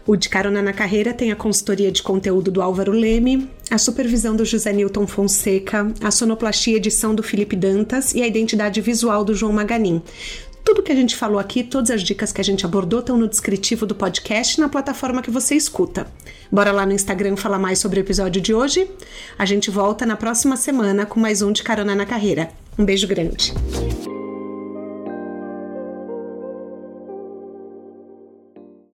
O 0.06 0.16
De 0.16 0.28
Carona 0.28 0.60
na 0.60 0.72
Carreira 0.72 1.14
tem 1.14 1.32
a 1.32 1.36
consultoria 1.36 1.90
de 1.90 2.02
conteúdo 2.02 2.50
do 2.50 2.60
Álvaro 2.60 2.92
Leme, 2.92 3.50
a 3.70 3.78
supervisão 3.78 4.36
do 4.36 4.44
José 4.44 4.70
Newton 4.70 5.06
Fonseca, 5.06 5.90
a 6.02 6.10
sonoplastia 6.10 6.76
edição 6.76 7.14
do 7.14 7.22
Felipe 7.22 7.56
Dantas 7.56 8.14
e 8.14 8.22
a 8.22 8.26
identidade 8.26 8.82
visual 8.82 9.24
do 9.24 9.34
João 9.34 9.52
Maganin. 9.52 10.02
Tudo 10.62 10.82
que 10.82 10.92
a 10.92 10.94
gente 10.94 11.16
falou 11.16 11.38
aqui, 11.38 11.62
todas 11.62 11.90
as 11.90 12.02
dicas 12.02 12.32
que 12.32 12.40
a 12.40 12.44
gente 12.44 12.66
abordou 12.66 13.00
estão 13.00 13.16
no 13.16 13.28
descritivo 13.28 13.86
do 13.86 13.94
podcast 13.94 14.60
na 14.60 14.68
plataforma 14.68 15.22
que 15.22 15.30
você 15.30 15.54
escuta. 15.54 16.06
Bora 16.50 16.72
lá 16.72 16.84
no 16.84 16.92
Instagram 16.92 17.36
falar 17.36 17.58
mais 17.58 17.78
sobre 17.78 18.00
o 18.00 18.02
episódio 18.02 18.40
de 18.42 18.52
hoje? 18.52 18.90
A 19.38 19.46
gente 19.46 19.70
volta 19.70 20.04
na 20.04 20.16
próxima 20.16 20.56
semana 20.56 21.06
com 21.06 21.18
mais 21.18 21.40
um 21.40 21.50
de 21.50 21.62
Carona 21.62 21.94
na 21.94 22.04
Carreira. 22.04 22.50
Um 22.78 22.84
beijo 22.84 23.06
grande. 23.06 23.54